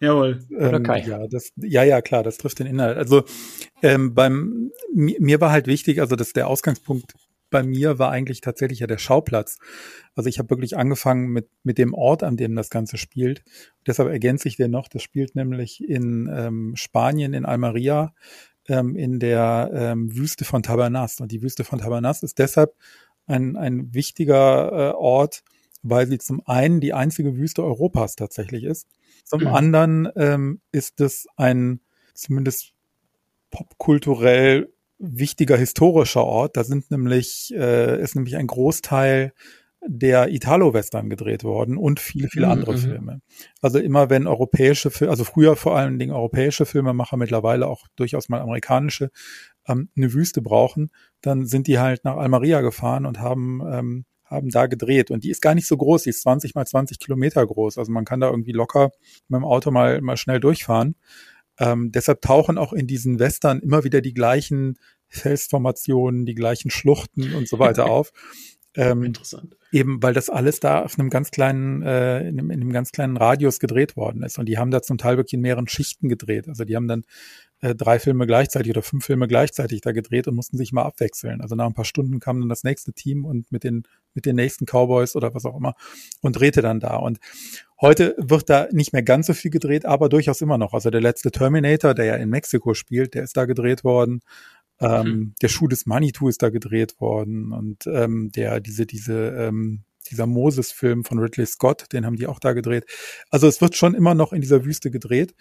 Jawohl. 0.00 0.40
Oder 0.50 0.80
Kai. 0.80 1.00
Ähm, 1.00 1.10
ja, 1.10 1.26
das, 1.28 1.50
ja, 1.56 1.82
ja, 1.82 2.02
klar, 2.02 2.22
das 2.22 2.36
trifft 2.36 2.58
den 2.58 2.66
Inhalt. 2.66 2.98
Also 2.98 3.24
ähm, 3.82 4.14
beim 4.14 4.70
mir, 4.92 5.16
mir 5.20 5.40
war 5.40 5.50
halt 5.50 5.66
wichtig, 5.66 6.00
also 6.00 6.16
dass 6.16 6.32
der 6.32 6.48
Ausgangspunkt 6.48 7.14
bei 7.50 7.62
mir 7.62 7.98
war 7.98 8.10
eigentlich 8.10 8.40
tatsächlich 8.40 8.80
ja 8.80 8.86
der 8.86 8.98
Schauplatz. 8.98 9.58
Also 10.14 10.28
ich 10.28 10.38
habe 10.38 10.50
wirklich 10.50 10.76
angefangen 10.76 11.28
mit, 11.28 11.48
mit 11.62 11.78
dem 11.78 11.94
Ort, 11.94 12.22
an 12.22 12.36
dem 12.36 12.56
das 12.56 12.70
Ganze 12.70 12.96
spielt. 12.96 13.44
deshalb 13.86 14.10
ergänze 14.10 14.48
ich 14.48 14.56
den 14.56 14.70
noch. 14.70 14.88
Das 14.88 15.02
spielt 15.02 15.36
nämlich 15.36 15.82
in 15.82 16.28
ähm, 16.34 16.76
Spanien, 16.76 17.32
in 17.32 17.44
Almeria, 17.44 18.14
ähm, 18.68 18.96
in 18.96 19.20
der 19.20 19.70
ähm, 19.72 20.16
Wüste 20.16 20.44
von 20.44 20.62
Tabernas. 20.62 21.20
Und 21.20 21.32
die 21.32 21.42
Wüste 21.42 21.64
von 21.64 21.78
Tabernas 21.78 22.22
ist 22.22 22.38
deshalb 22.38 22.74
ein, 23.26 23.56
ein 23.56 23.94
wichtiger 23.94 24.72
äh, 24.72 24.94
Ort, 24.94 25.44
weil 25.82 26.06
sie 26.06 26.18
zum 26.18 26.42
einen 26.46 26.80
die 26.80 26.92
einzige 26.92 27.36
Wüste 27.36 27.62
Europas 27.62 28.16
tatsächlich 28.16 28.64
ist. 28.64 28.88
Zum 29.24 29.42
mhm. 29.42 29.48
anderen 29.48 30.08
ähm, 30.16 30.60
ist 30.72 31.00
es 31.00 31.26
ein 31.36 31.80
zumindest 32.14 32.72
popkulturell 33.50 34.73
wichtiger 34.98 35.56
historischer 35.56 36.24
Ort. 36.24 36.56
Da 36.56 36.64
sind 36.64 36.90
nämlich, 36.90 37.52
äh, 37.54 38.00
ist 38.00 38.14
nämlich 38.14 38.36
ein 38.36 38.46
Großteil 38.46 39.32
der 39.86 40.30
Italo-Western 40.32 41.10
gedreht 41.10 41.44
worden 41.44 41.76
und 41.76 42.00
viele, 42.00 42.28
viele 42.28 42.46
mhm, 42.46 42.52
andere 42.52 42.72
mhm. 42.72 42.78
Filme. 42.78 43.20
Also 43.60 43.78
immer 43.78 44.10
wenn 44.10 44.26
europäische 44.26 44.90
Filme, 44.90 45.10
also 45.10 45.24
früher 45.24 45.56
vor 45.56 45.76
allen 45.76 45.98
Dingen 45.98 46.12
europäische 46.12 46.66
Filmemacher, 46.66 47.16
mittlerweile 47.16 47.66
auch 47.66 47.86
durchaus 47.96 48.28
mal 48.28 48.40
amerikanische, 48.40 49.10
ähm, 49.68 49.90
eine 49.96 50.12
Wüste 50.12 50.42
brauchen, 50.42 50.90
dann 51.20 51.46
sind 51.46 51.66
die 51.66 51.78
halt 51.78 52.04
nach 52.04 52.16
Almeria 52.16 52.60
gefahren 52.60 53.06
und 53.06 53.20
haben, 53.20 53.60
ähm, 53.70 54.04
haben 54.24 54.48
da 54.50 54.66
gedreht. 54.66 55.10
Und 55.10 55.24
die 55.24 55.30
ist 55.30 55.42
gar 55.42 55.54
nicht 55.54 55.66
so 55.66 55.76
groß, 55.76 56.04
die 56.04 56.10
ist 56.10 56.22
20 56.22 56.54
mal 56.54 56.66
20 56.66 56.98
Kilometer 56.98 57.46
groß. 57.46 57.78
Also 57.78 57.92
man 57.92 58.04
kann 58.04 58.20
da 58.20 58.30
irgendwie 58.30 58.52
locker 58.52 58.90
mit 59.28 59.38
dem 59.38 59.44
Auto 59.44 59.70
mal, 59.70 60.00
mal 60.00 60.16
schnell 60.16 60.40
durchfahren. 60.40 60.96
Ähm, 61.58 61.92
deshalb 61.92 62.20
tauchen 62.22 62.58
auch 62.58 62.72
in 62.72 62.86
diesen 62.86 63.18
Western 63.18 63.60
immer 63.60 63.84
wieder 63.84 64.00
die 64.00 64.14
gleichen 64.14 64.78
Felsformationen, 65.08 66.26
die 66.26 66.34
gleichen 66.34 66.70
Schluchten 66.70 67.34
und 67.34 67.48
so 67.48 67.58
weiter 67.58 67.86
auf. 67.90 68.12
Ähm, 68.76 69.04
Interessant. 69.04 69.56
Eben, 69.70 70.02
weil 70.02 70.14
das 70.14 70.30
alles 70.30 70.60
da 70.60 70.82
auf 70.82 70.98
einem 70.98 71.10
ganz 71.10 71.30
kleinen, 71.30 71.82
äh, 71.82 72.28
in, 72.28 72.38
einem, 72.38 72.50
in 72.50 72.60
einem 72.60 72.72
ganz 72.72 72.90
kleinen 72.90 73.16
Radius 73.16 73.60
gedreht 73.60 73.96
worden 73.96 74.22
ist. 74.22 74.38
Und 74.38 74.46
die 74.46 74.58
haben 74.58 74.70
da 74.70 74.82
zum 74.82 74.98
Teil 74.98 75.16
wirklich 75.16 75.34
in 75.34 75.40
mehreren 75.40 75.68
Schichten 75.68 76.08
gedreht. 76.08 76.48
Also 76.48 76.64
die 76.64 76.74
haben 76.74 76.88
dann 76.88 77.04
äh, 77.64 77.74
drei 77.74 77.98
Filme 77.98 78.26
gleichzeitig 78.26 78.70
oder 78.70 78.82
fünf 78.82 79.06
Filme 79.06 79.26
gleichzeitig 79.26 79.80
da 79.80 79.92
gedreht 79.92 80.28
und 80.28 80.34
mussten 80.34 80.58
sich 80.58 80.72
mal 80.72 80.82
abwechseln. 80.82 81.40
Also 81.40 81.54
nach 81.54 81.64
ein 81.64 81.72
paar 81.72 81.86
Stunden 81.86 82.20
kam 82.20 82.38
dann 82.38 82.50
das 82.50 82.62
nächste 82.62 82.92
Team 82.92 83.24
und 83.24 83.50
mit 83.50 83.64
den, 83.64 83.84
mit 84.12 84.26
den 84.26 84.36
nächsten 84.36 84.66
Cowboys 84.66 85.16
oder 85.16 85.34
was 85.34 85.46
auch 85.46 85.56
immer 85.56 85.74
und 86.20 86.38
drehte 86.38 86.60
dann 86.60 86.78
da. 86.78 86.96
Und 86.96 87.20
heute 87.80 88.14
wird 88.18 88.50
da 88.50 88.68
nicht 88.70 88.92
mehr 88.92 89.02
ganz 89.02 89.28
so 89.28 89.32
viel 89.32 89.50
gedreht, 89.50 89.86
aber 89.86 90.10
durchaus 90.10 90.42
immer 90.42 90.58
noch. 90.58 90.74
Also 90.74 90.90
der 90.90 91.00
letzte 91.00 91.30
Terminator, 91.30 91.94
der 91.94 92.04
ja 92.04 92.14
in 92.16 92.28
Mexiko 92.28 92.74
spielt, 92.74 93.14
der 93.14 93.22
ist 93.22 93.36
da 93.36 93.46
gedreht 93.46 93.82
worden. 93.82 94.20
Ähm, 94.78 95.06
mhm. 95.06 95.34
Der 95.40 95.48
Schuh 95.48 95.68
des 95.68 95.86
Manitou 95.86 96.28
ist 96.28 96.42
da 96.42 96.50
gedreht 96.50 97.00
worden 97.00 97.52
und 97.52 97.86
ähm, 97.86 98.30
der 98.30 98.60
diese 98.60 98.84
diese 98.84 99.28
ähm, 99.30 99.84
dieser 100.10 100.26
Moses-Film 100.26 101.04
von 101.04 101.18
Ridley 101.18 101.46
Scott, 101.46 101.86
den 101.92 102.06
haben 102.06 102.16
die 102.16 102.26
auch 102.26 102.38
da 102.38 102.52
gedreht. 102.52 102.84
Also 103.30 103.46
es 103.46 103.60
wird 103.60 103.76
schon 103.76 103.94
immer 103.94 104.14
noch 104.14 104.32
in 104.32 104.40
dieser 104.40 104.64
Wüste 104.64 104.90
gedreht. 104.90 105.34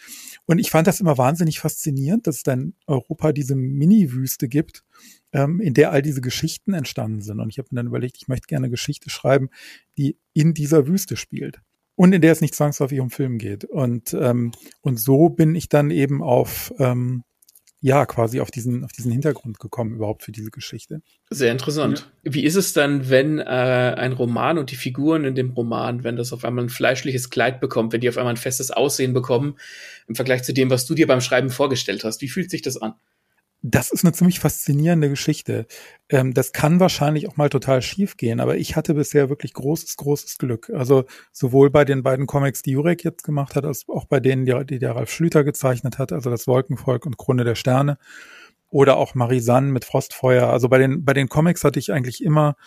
Und 0.46 0.60
ich 0.60 0.72
fand 0.72 0.88
das 0.88 1.00
immer 1.00 1.18
wahnsinnig 1.18 1.60
faszinierend, 1.60 2.28
dass 2.28 2.38
es 2.38 2.44
dann 2.44 2.74
Europa 2.88 3.32
diese 3.32 3.56
Mini-Wüste 3.56 4.48
gibt, 4.48 4.84
ähm, 5.32 5.60
in 5.60 5.74
der 5.74 5.92
all 5.92 6.02
diese 6.02 6.22
Geschichten 6.22 6.74
entstanden 6.74 7.22
sind. 7.22 7.40
Und 7.40 7.50
ich 7.50 7.58
habe 7.58 7.68
mir 7.72 7.78
dann 7.78 7.88
überlegt, 7.88 8.18
ich 8.18 8.28
möchte 8.28 8.48
gerne 8.48 8.70
Geschichte 8.70 9.10
schreiben, 9.10 9.50
die 9.98 10.18
in 10.34 10.54
dieser 10.54 10.88
Wüste 10.88 11.18
spielt. 11.18 11.62
Und 11.96 12.14
in 12.14 12.22
der 12.22 12.32
es 12.32 12.42
nicht 12.42 12.56
zwangsläufig 12.56 13.00
um 13.00 13.12
Film 13.12 13.38
geht. 13.38 13.66
Und, 13.66 14.14
ähm, 14.20 14.52
und 14.82 15.00
so 15.00 15.30
bin 15.30 15.54
ich 15.54 15.70
dann 15.70 15.92
eben 15.92 16.24
auf 16.24 16.74
ähm, 16.80 17.24
ja, 17.84 18.06
quasi 18.06 18.40
auf 18.40 18.50
diesen, 18.50 18.86
auf 18.86 18.94
diesen 18.94 19.12
Hintergrund 19.12 19.60
gekommen, 19.60 19.96
überhaupt 19.96 20.24
für 20.24 20.32
diese 20.32 20.52
Geschichte. 20.52 21.02
Sehr 21.30 21.52
interessant. 21.52 22.10
Ja. 22.24 22.34
Wie 22.34 22.46
ist 22.46 22.56
es 22.56 22.72
dann, 22.72 23.10
wenn 23.10 23.40
äh, 23.40 23.44
ein 23.44 24.14
Roman 24.14 24.58
und 24.58 24.72
die 24.72 24.78
Figuren 24.78 25.26
in 25.26 25.36
dem 25.36 25.50
Roman, 25.50 26.06
wenn 26.06 26.16
das 26.16 26.32
auf 26.32 26.46
einmal 26.46 26.64
ein 26.64 26.70
fleischliches 26.70 27.30
Kleid 27.30 27.60
bekommt, 27.60 27.92
wenn 27.92 28.00
die 28.00 28.08
auf 28.08 28.18
einmal 28.18 28.36
ein 28.36 28.38
festes 28.38 28.72
Aussehen 28.72 29.12
bekommen, 29.12 29.58
im 30.08 30.16
Vergleich 30.16 30.44
zu 30.44 30.54
dem, 30.54 30.70
was 30.70 30.86
du 30.86 30.96
dir 30.96 31.08
beim 31.08 31.20
Schreiben 31.20 31.50
vorgestellt 31.50 32.06
hast? 32.06 32.22
Wie 32.22 32.30
fühlt 32.30 32.50
sich 32.50 32.62
das 32.62 32.78
an? 32.78 32.94
Das 33.66 33.92
ist 33.92 34.04
eine 34.04 34.12
ziemlich 34.12 34.42
faszinierende 34.42 35.08
Geschichte. 35.08 35.68
Ähm, 36.10 36.34
das 36.34 36.52
kann 36.52 36.82
wahrscheinlich 36.82 37.30
auch 37.30 37.38
mal 37.38 37.48
total 37.48 37.82
schief 37.82 38.18
gehen, 38.18 38.42
aber 38.42 38.58
ich 38.58 38.76
hatte 38.76 38.94
bisher 38.94 39.30
wirklich 39.30 39.54
großes, 39.54 39.96
großes 39.96 40.38
Glück. 40.38 40.70
Also 40.70 41.06
sowohl 41.32 41.70
bei 41.70 41.86
den 41.86 42.04
beiden 42.04 42.28
Comics, 42.28 42.62
die 42.62 42.72
Jurek 42.72 43.06
jetzt 43.06 43.24
gemacht 43.24 43.56
hat, 43.56 43.64
als 43.64 43.88
auch 43.88 44.04
bei 44.04 44.20
denen, 44.20 44.46
die, 44.46 44.66
die 44.66 44.80
der 44.80 44.98
Ralf 44.98 45.12
Schlüter 45.12 45.46
gezeichnet 45.46 45.98
hat, 45.98 46.12
also 46.12 46.30
das 46.30 46.46
Wolkenvolk 46.46 47.06
und 47.06 47.18
Krone 47.18 47.46
der 47.46 47.56
Sterne. 47.56 47.98
Oder 48.70 48.98
auch 48.98 49.16
Marisanne 49.16 49.72
mit 49.72 49.86
Frostfeuer. 49.86 50.50
Also 50.50 50.68
bei 50.68 50.80
den, 50.80 51.06
bei 51.06 51.14
den 51.14 51.30
Comics 51.30 51.64
hatte 51.64 51.80
ich 51.80 51.94
eigentlich 51.94 52.22
immer, 52.22 52.58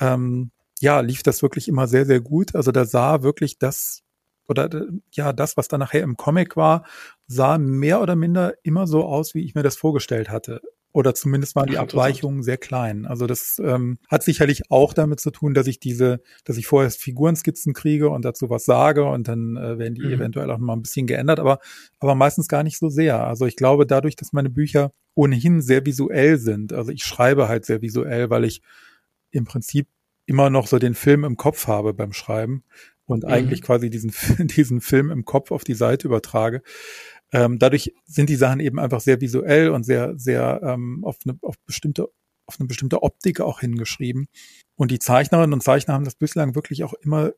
ähm, 0.00 0.50
ja, 0.80 1.00
lief 1.00 1.22
das 1.22 1.42
wirklich 1.42 1.68
immer 1.68 1.86
sehr, 1.88 2.06
sehr 2.06 2.20
gut. 2.20 2.54
Also 2.54 2.72
da 2.72 2.86
sah 2.86 3.22
wirklich 3.22 3.58
das 3.58 4.02
oder 4.48 4.68
ja, 5.12 5.32
das, 5.32 5.56
was 5.56 5.68
dann 5.68 5.80
nachher 5.80 6.02
im 6.02 6.16
Comic 6.16 6.56
war, 6.56 6.84
sah 7.26 7.58
mehr 7.58 8.00
oder 8.00 8.16
minder 8.16 8.54
immer 8.62 8.86
so 8.86 9.04
aus, 9.04 9.34
wie 9.34 9.44
ich 9.44 9.54
mir 9.54 9.62
das 9.62 9.76
vorgestellt 9.76 10.30
hatte. 10.30 10.60
Oder 10.90 11.14
zumindest 11.14 11.54
waren 11.54 11.68
die 11.68 11.76
Abweichungen 11.76 12.42
sehr 12.42 12.56
klein. 12.56 13.04
Also 13.04 13.26
das 13.26 13.60
ähm, 13.62 13.98
hat 14.08 14.22
sicherlich 14.22 14.70
auch 14.70 14.94
damit 14.94 15.20
zu 15.20 15.30
tun, 15.30 15.52
dass 15.52 15.66
ich 15.66 15.78
diese, 15.80 16.22
dass 16.44 16.56
ich 16.56 16.66
vorher 16.66 16.90
Figurenskizzen 16.90 17.74
kriege 17.74 18.08
und 18.08 18.24
dazu 18.24 18.48
was 18.48 18.64
sage 18.64 19.04
und 19.04 19.28
dann 19.28 19.56
äh, 19.56 19.78
werden 19.78 19.94
die 19.94 20.06
mhm. 20.06 20.14
eventuell 20.14 20.50
auch 20.50 20.58
mal 20.58 20.72
ein 20.72 20.82
bisschen 20.82 21.06
geändert, 21.06 21.40
aber, 21.40 21.58
aber 22.00 22.14
meistens 22.14 22.48
gar 22.48 22.62
nicht 22.62 22.78
so 22.78 22.88
sehr. 22.88 23.24
Also 23.26 23.44
ich 23.44 23.54
glaube, 23.54 23.86
dadurch, 23.86 24.16
dass 24.16 24.32
meine 24.32 24.48
Bücher 24.48 24.92
ohnehin 25.14 25.60
sehr 25.60 25.84
visuell 25.84 26.38
sind, 26.38 26.72
also 26.72 26.90
ich 26.90 27.04
schreibe 27.04 27.48
halt 27.48 27.66
sehr 27.66 27.82
visuell, 27.82 28.30
weil 28.30 28.44
ich 28.44 28.62
im 29.30 29.44
Prinzip 29.44 29.88
immer 30.24 30.48
noch 30.48 30.66
so 30.66 30.78
den 30.78 30.94
Film 30.94 31.22
im 31.24 31.36
Kopf 31.36 31.66
habe 31.66 31.92
beim 31.92 32.12
Schreiben, 32.12 32.64
und 33.08 33.24
mhm. 33.24 33.30
eigentlich 33.30 33.62
quasi 33.62 33.90
diesen, 33.90 34.12
diesen 34.38 34.80
Film 34.80 35.10
im 35.10 35.24
Kopf 35.24 35.50
auf 35.50 35.64
die 35.64 35.74
Seite 35.74 36.06
übertrage. 36.06 36.62
Ähm, 37.32 37.58
dadurch 37.58 37.92
sind 38.06 38.30
die 38.30 38.36
Sachen 38.36 38.60
eben 38.60 38.78
einfach 38.78 39.00
sehr 39.00 39.20
visuell 39.20 39.70
und 39.70 39.84
sehr, 39.84 40.18
sehr 40.18 40.60
ähm, 40.62 41.04
auf, 41.04 41.18
eine, 41.26 41.38
auf 41.42 41.56
bestimmte 41.66 42.08
auf 42.46 42.58
eine 42.58 42.66
bestimmte 42.66 43.02
Optik 43.02 43.40
auch 43.40 43.60
hingeschrieben. 43.60 44.26
Und 44.74 44.90
die 44.90 44.98
Zeichnerinnen 44.98 45.52
und 45.52 45.62
Zeichner 45.62 45.92
haben 45.92 46.04
das 46.04 46.14
bislang 46.14 46.54
wirklich 46.54 46.82
auch 46.82 46.94
immer 46.94 47.32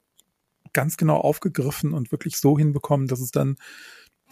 ganz 0.73 0.97
genau 0.97 1.17
aufgegriffen 1.17 1.93
und 1.93 2.13
wirklich 2.13 2.37
so 2.37 2.57
hinbekommen, 2.57 3.09
dass 3.09 3.21
es 3.21 3.33
dann 3.33 3.57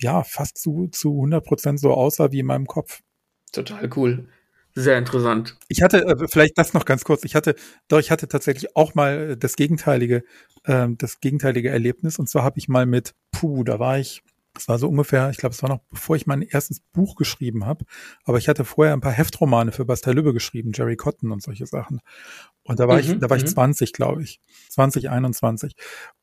ja 0.00 0.22
fast 0.22 0.56
zu, 0.56 0.86
zu 0.86 1.10
100 1.10 1.44
Prozent 1.44 1.80
so 1.80 1.92
aussah 1.92 2.30
wie 2.30 2.38
in 2.38 2.46
meinem 2.46 2.66
Kopf. 2.66 3.02
Total 3.50 3.90
cool. 3.96 4.28
Sehr 4.78 4.96
interessant. 4.96 5.56
Ich 5.66 5.82
hatte, 5.82 6.06
äh, 6.06 6.28
vielleicht 6.28 6.56
das 6.56 6.72
noch 6.72 6.84
ganz 6.84 7.02
kurz, 7.02 7.24
ich 7.24 7.34
hatte, 7.34 7.56
doch, 7.88 7.98
ich 7.98 8.12
hatte 8.12 8.28
tatsächlich 8.28 8.76
auch 8.76 8.94
mal 8.94 9.36
das 9.36 9.56
gegenteilige, 9.56 10.22
äh, 10.62 10.86
das 10.96 11.18
gegenteilige 11.18 11.68
Erlebnis. 11.68 12.20
Und 12.20 12.28
zwar 12.28 12.44
habe 12.44 12.60
ich 12.60 12.68
mal 12.68 12.86
mit, 12.86 13.12
puh, 13.32 13.64
da 13.64 13.80
war 13.80 13.98
ich 13.98 14.22
das 14.54 14.66
war 14.66 14.78
so 14.78 14.88
ungefähr, 14.88 15.30
ich 15.30 15.36
glaube, 15.36 15.54
es 15.54 15.62
war 15.62 15.70
noch 15.70 15.80
bevor 15.90 16.16
ich 16.16 16.26
mein 16.26 16.42
erstes 16.42 16.80
Buch 16.80 17.14
geschrieben 17.14 17.64
habe. 17.64 17.84
Aber 18.24 18.38
ich 18.38 18.48
hatte 18.48 18.64
vorher 18.64 18.92
ein 18.92 19.00
paar 19.00 19.12
Heftromane 19.12 19.70
für 19.72 19.84
Bastei 19.84 20.12
Lübbe 20.12 20.32
geschrieben, 20.32 20.72
Jerry 20.74 20.96
Cotton 20.96 21.30
und 21.30 21.42
solche 21.42 21.66
Sachen. 21.66 22.00
Und 22.68 22.78
da 22.78 22.86
war 22.86 22.96
mhm, 22.96 23.00
ich, 23.00 23.18
da 23.18 23.30
war 23.30 23.38
ich 23.38 23.46
20, 23.46 23.90
mhm. 23.90 23.92
glaube 23.94 24.22
ich. 24.22 24.40
2021. 24.68 25.74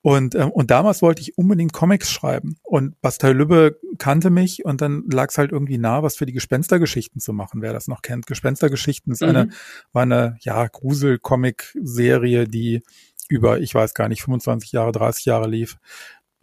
Und, 0.02 0.36
ähm, 0.36 0.52
und 0.52 0.70
damals 0.70 1.02
wollte 1.02 1.22
ich 1.22 1.38
unbedingt 1.38 1.74
Comics 1.74 2.12
schreiben. 2.12 2.58
Und 2.62 3.02
Bastei 3.02 3.32
Lübbe 3.32 3.80
kannte 3.98 4.30
mich 4.30 4.64
und 4.64 4.82
dann 4.82 5.04
lag 5.12 5.30
es 5.30 5.40
halt 5.40 5.52
irgendwie 5.52 5.80
nah, 5.80 6.04
was 6.04 6.16
für 6.16 6.28
die 6.28 6.34
Gespenstergeschichten 6.34 7.20
zu 7.20 7.34
machen, 7.34 7.64
wer 7.64 7.74
das 7.74 7.88
noch 7.88 8.04
kennt. 8.04 8.28
Gespenstergeschichten 8.28 9.12
ist 9.12 9.24
mhm. 9.24 9.30
eine, 9.30 9.50
war 9.92 10.04
eine, 10.04 10.38
ja, 10.42 10.68
Grusel-Comic-Serie, 10.68 12.48
die 12.48 12.84
über, 13.28 13.60
ich 13.60 13.74
weiß 13.74 13.96
gar 13.96 14.08
nicht, 14.08 14.22
25 14.22 14.72
Jahre, 14.72 14.92
30 14.92 15.26
Jahre 15.26 15.48
lief. 15.48 15.78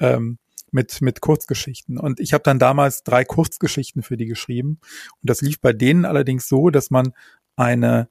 Ähm, 0.01 0.39
mit, 0.73 1.03
mit 1.03 1.21
Kurzgeschichten. 1.21 1.99
Und 1.99 2.19
ich 2.19 2.33
habe 2.33 2.43
dann 2.43 2.59
damals 2.59 3.03
drei 3.05 3.27
Kurzgeschichten 3.27 4.03
für 4.03 4.17
die 4.17 4.25
geschrieben. 4.25 4.81
Und 5.21 5.29
das 5.29 5.43
lief 5.43 5.61
bei 5.61 5.75
denen 5.75 6.07
allerdings 6.07 6.49
so, 6.49 6.71
dass 6.71 6.91
man 6.91 7.13
eine 7.57 8.09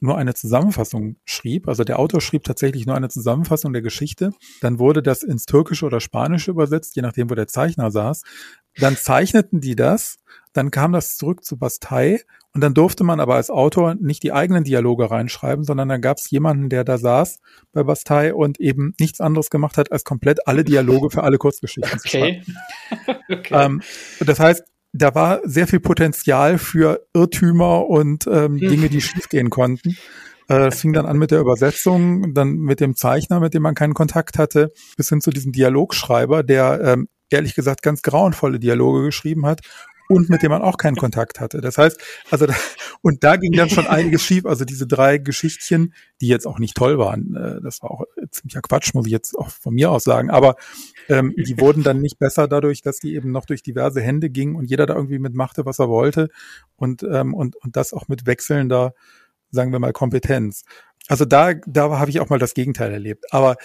nur 0.00 0.16
eine 0.16 0.34
Zusammenfassung 0.34 1.16
schrieb. 1.24 1.68
Also 1.68 1.84
der 1.84 1.98
Autor 1.98 2.20
schrieb 2.20 2.44
tatsächlich 2.44 2.86
nur 2.86 2.96
eine 2.96 3.08
Zusammenfassung 3.08 3.72
der 3.72 3.82
Geschichte. 3.82 4.32
Dann 4.60 4.78
wurde 4.78 5.02
das 5.02 5.22
ins 5.22 5.44
Türkische 5.44 5.86
oder 5.86 6.00
Spanische 6.00 6.50
übersetzt, 6.50 6.96
je 6.96 7.02
nachdem, 7.02 7.30
wo 7.30 7.34
der 7.34 7.46
Zeichner 7.46 7.90
saß. 7.90 8.22
Dann 8.76 8.96
zeichneten 8.96 9.60
die 9.60 9.76
das, 9.76 10.16
dann 10.52 10.70
kam 10.70 10.92
das 10.92 11.16
zurück 11.16 11.44
zu 11.44 11.58
Bastei 11.58 12.20
und 12.52 12.62
dann 12.62 12.74
durfte 12.74 13.04
man 13.04 13.20
aber 13.20 13.36
als 13.36 13.50
Autor 13.50 13.94
nicht 13.94 14.22
die 14.22 14.32
eigenen 14.32 14.64
Dialoge 14.64 15.10
reinschreiben, 15.10 15.64
sondern 15.64 15.88
dann 15.88 16.00
gab 16.00 16.18
es 16.18 16.30
jemanden, 16.30 16.68
der 16.68 16.84
da 16.84 16.98
saß 16.98 17.38
bei 17.72 17.82
Bastei 17.82 18.34
und 18.34 18.58
eben 18.58 18.94
nichts 18.98 19.20
anderes 19.20 19.50
gemacht 19.50 19.76
hat, 19.76 19.92
als 19.92 20.04
komplett 20.04 20.46
alle 20.48 20.64
Dialoge 20.64 21.10
für 21.10 21.22
alle 21.22 21.38
Kurzgeschichten 21.38 21.98
okay. 21.98 22.00
zu 22.00 22.08
schreiben. 22.08 23.22
okay. 23.28 23.54
Ähm, 23.54 23.82
das 24.20 24.40
heißt, 24.40 24.64
da 24.92 25.14
war 25.14 25.40
sehr 25.44 25.66
viel 25.66 25.80
Potenzial 25.80 26.58
für 26.58 27.06
Irrtümer 27.14 27.86
und 27.86 28.26
ähm, 28.26 28.58
Dinge, 28.58 28.88
die 28.88 29.00
schiefgehen 29.00 29.50
konnten. 29.50 29.96
Äh, 30.48 30.68
es 30.68 30.80
fing 30.80 30.92
dann 30.92 31.06
an 31.06 31.18
mit 31.18 31.30
der 31.30 31.40
Übersetzung, 31.40 32.34
dann 32.34 32.56
mit 32.56 32.80
dem 32.80 32.96
Zeichner, 32.96 33.40
mit 33.40 33.54
dem 33.54 33.62
man 33.62 33.74
keinen 33.74 33.94
Kontakt 33.94 34.38
hatte, 34.38 34.72
bis 34.96 35.08
hin 35.08 35.20
zu 35.20 35.30
diesem 35.30 35.52
Dialogschreiber, 35.52 36.42
der 36.42 36.80
ähm, 36.82 37.08
ehrlich 37.30 37.54
gesagt 37.54 37.82
ganz 37.82 38.02
grauenvolle 38.02 38.58
Dialoge 38.58 39.04
geschrieben 39.04 39.46
hat 39.46 39.60
und 40.10 40.28
mit 40.28 40.42
dem 40.42 40.50
man 40.50 40.60
auch 40.60 40.76
keinen 40.76 40.96
Kontakt 40.96 41.38
hatte. 41.38 41.60
Das 41.60 41.78
heißt, 41.78 42.00
also 42.30 42.46
da, 42.46 42.54
und 43.00 43.22
da 43.22 43.36
ging 43.36 43.52
dann 43.52 43.70
schon 43.70 43.86
einiges 43.86 44.22
schief. 44.22 44.44
Also 44.44 44.64
diese 44.64 44.86
drei 44.86 45.18
Geschichtchen, 45.18 45.94
die 46.20 46.26
jetzt 46.26 46.46
auch 46.46 46.58
nicht 46.58 46.76
toll 46.76 46.98
waren, 46.98 47.36
äh, 47.36 47.60
das 47.62 47.80
war 47.80 47.92
auch 47.92 48.04
ziemlicher 48.30 48.60
Quatsch, 48.60 48.92
muss 48.92 49.06
ich 49.06 49.12
jetzt 49.12 49.38
auch 49.38 49.48
von 49.48 49.72
mir 49.72 49.92
aus 49.92 50.02
sagen. 50.02 50.28
Aber 50.28 50.56
ähm, 51.08 51.32
die 51.36 51.60
wurden 51.60 51.84
dann 51.84 52.00
nicht 52.00 52.18
besser 52.18 52.48
dadurch, 52.48 52.82
dass 52.82 52.98
die 52.98 53.14
eben 53.14 53.30
noch 53.30 53.46
durch 53.46 53.62
diverse 53.62 54.00
Hände 54.00 54.30
gingen 54.30 54.56
und 54.56 54.68
jeder 54.68 54.86
da 54.86 54.96
irgendwie 54.96 55.20
mitmachte, 55.20 55.64
was 55.64 55.78
er 55.78 55.88
wollte 55.88 56.28
und 56.74 57.04
ähm, 57.04 57.32
und 57.32 57.54
und 57.56 57.76
das 57.76 57.92
auch 57.92 58.08
mit 58.08 58.26
wechselnder, 58.26 58.94
sagen 59.52 59.70
wir 59.70 59.78
mal, 59.78 59.92
Kompetenz. 59.92 60.64
Also 61.06 61.24
da 61.24 61.54
da 61.54 62.00
habe 62.00 62.10
ich 62.10 62.18
auch 62.18 62.30
mal 62.30 62.40
das 62.40 62.54
Gegenteil 62.54 62.92
erlebt. 62.92 63.32
Aber 63.32 63.56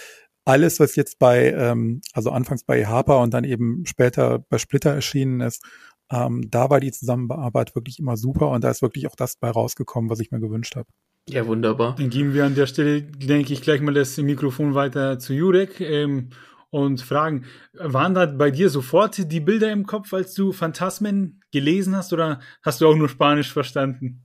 alles, 0.46 0.78
was 0.78 0.94
jetzt 0.94 1.18
bei, 1.18 1.52
ähm, 1.52 2.00
also 2.12 2.30
anfangs 2.30 2.62
bei 2.62 2.86
Harper 2.86 3.18
und 3.20 3.34
dann 3.34 3.42
eben 3.42 3.84
später 3.84 4.38
bei 4.38 4.58
Splitter 4.58 4.92
erschienen 4.92 5.40
ist, 5.40 5.64
ähm, 6.10 6.48
da 6.50 6.70
war 6.70 6.80
die 6.80 6.92
Zusammenarbeit 6.92 7.74
wirklich 7.74 7.98
immer 7.98 8.16
super 8.16 8.50
und 8.50 8.62
da 8.62 8.70
ist 8.70 8.82
wirklich 8.82 9.06
auch 9.06 9.16
das 9.16 9.36
bei 9.36 9.50
rausgekommen, 9.50 10.10
was 10.10 10.20
ich 10.20 10.30
mir 10.30 10.40
gewünscht 10.40 10.76
habe. 10.76 10.88
Ja, 11.28 11.46
wunderbar. 11.46 11.96
Dann 11.98 12.10
geben 12.10 12.34
wir 12.34 12.44
an 12.44 12.54
der 12.54 12.66
Stelle, 12.66 13.02
denke 13.02 13.52
ich, 13.52 13.60
gleich 13.60 13.80
mal 13.80 13.94
das 13.94 14.16
Mikrofon 14.16 14.74
weiter 14.74 15.18
zu 15.18 15.34
Jurek 15.34 15.80
ähm, 15.80 16.30
und 16.70 17.00
fragen, 17.00 17.44
waren 17.72 18.14
da 18.14 18.26
bei 18.26 18.52
dir 18.52 18.70
sofort 18.70 19.32
die 19.32 19.40
Bilder 19.40 19.72
im 19.72 19.86
Kopf, 19.86 20.12
als 20.14 20.34
du 20.34 20.52
Phantasmen 20.52 21.40
gelesen 21.50 21.96
hast 21.96 22.12
oder 22.12 22.40
hast 22.62 22.80
du 22.80 22.88
auch 22.88 22.94
nur 22.94 23.08
Spanisch 23.08 23.52
verstanden? 23.52 24.24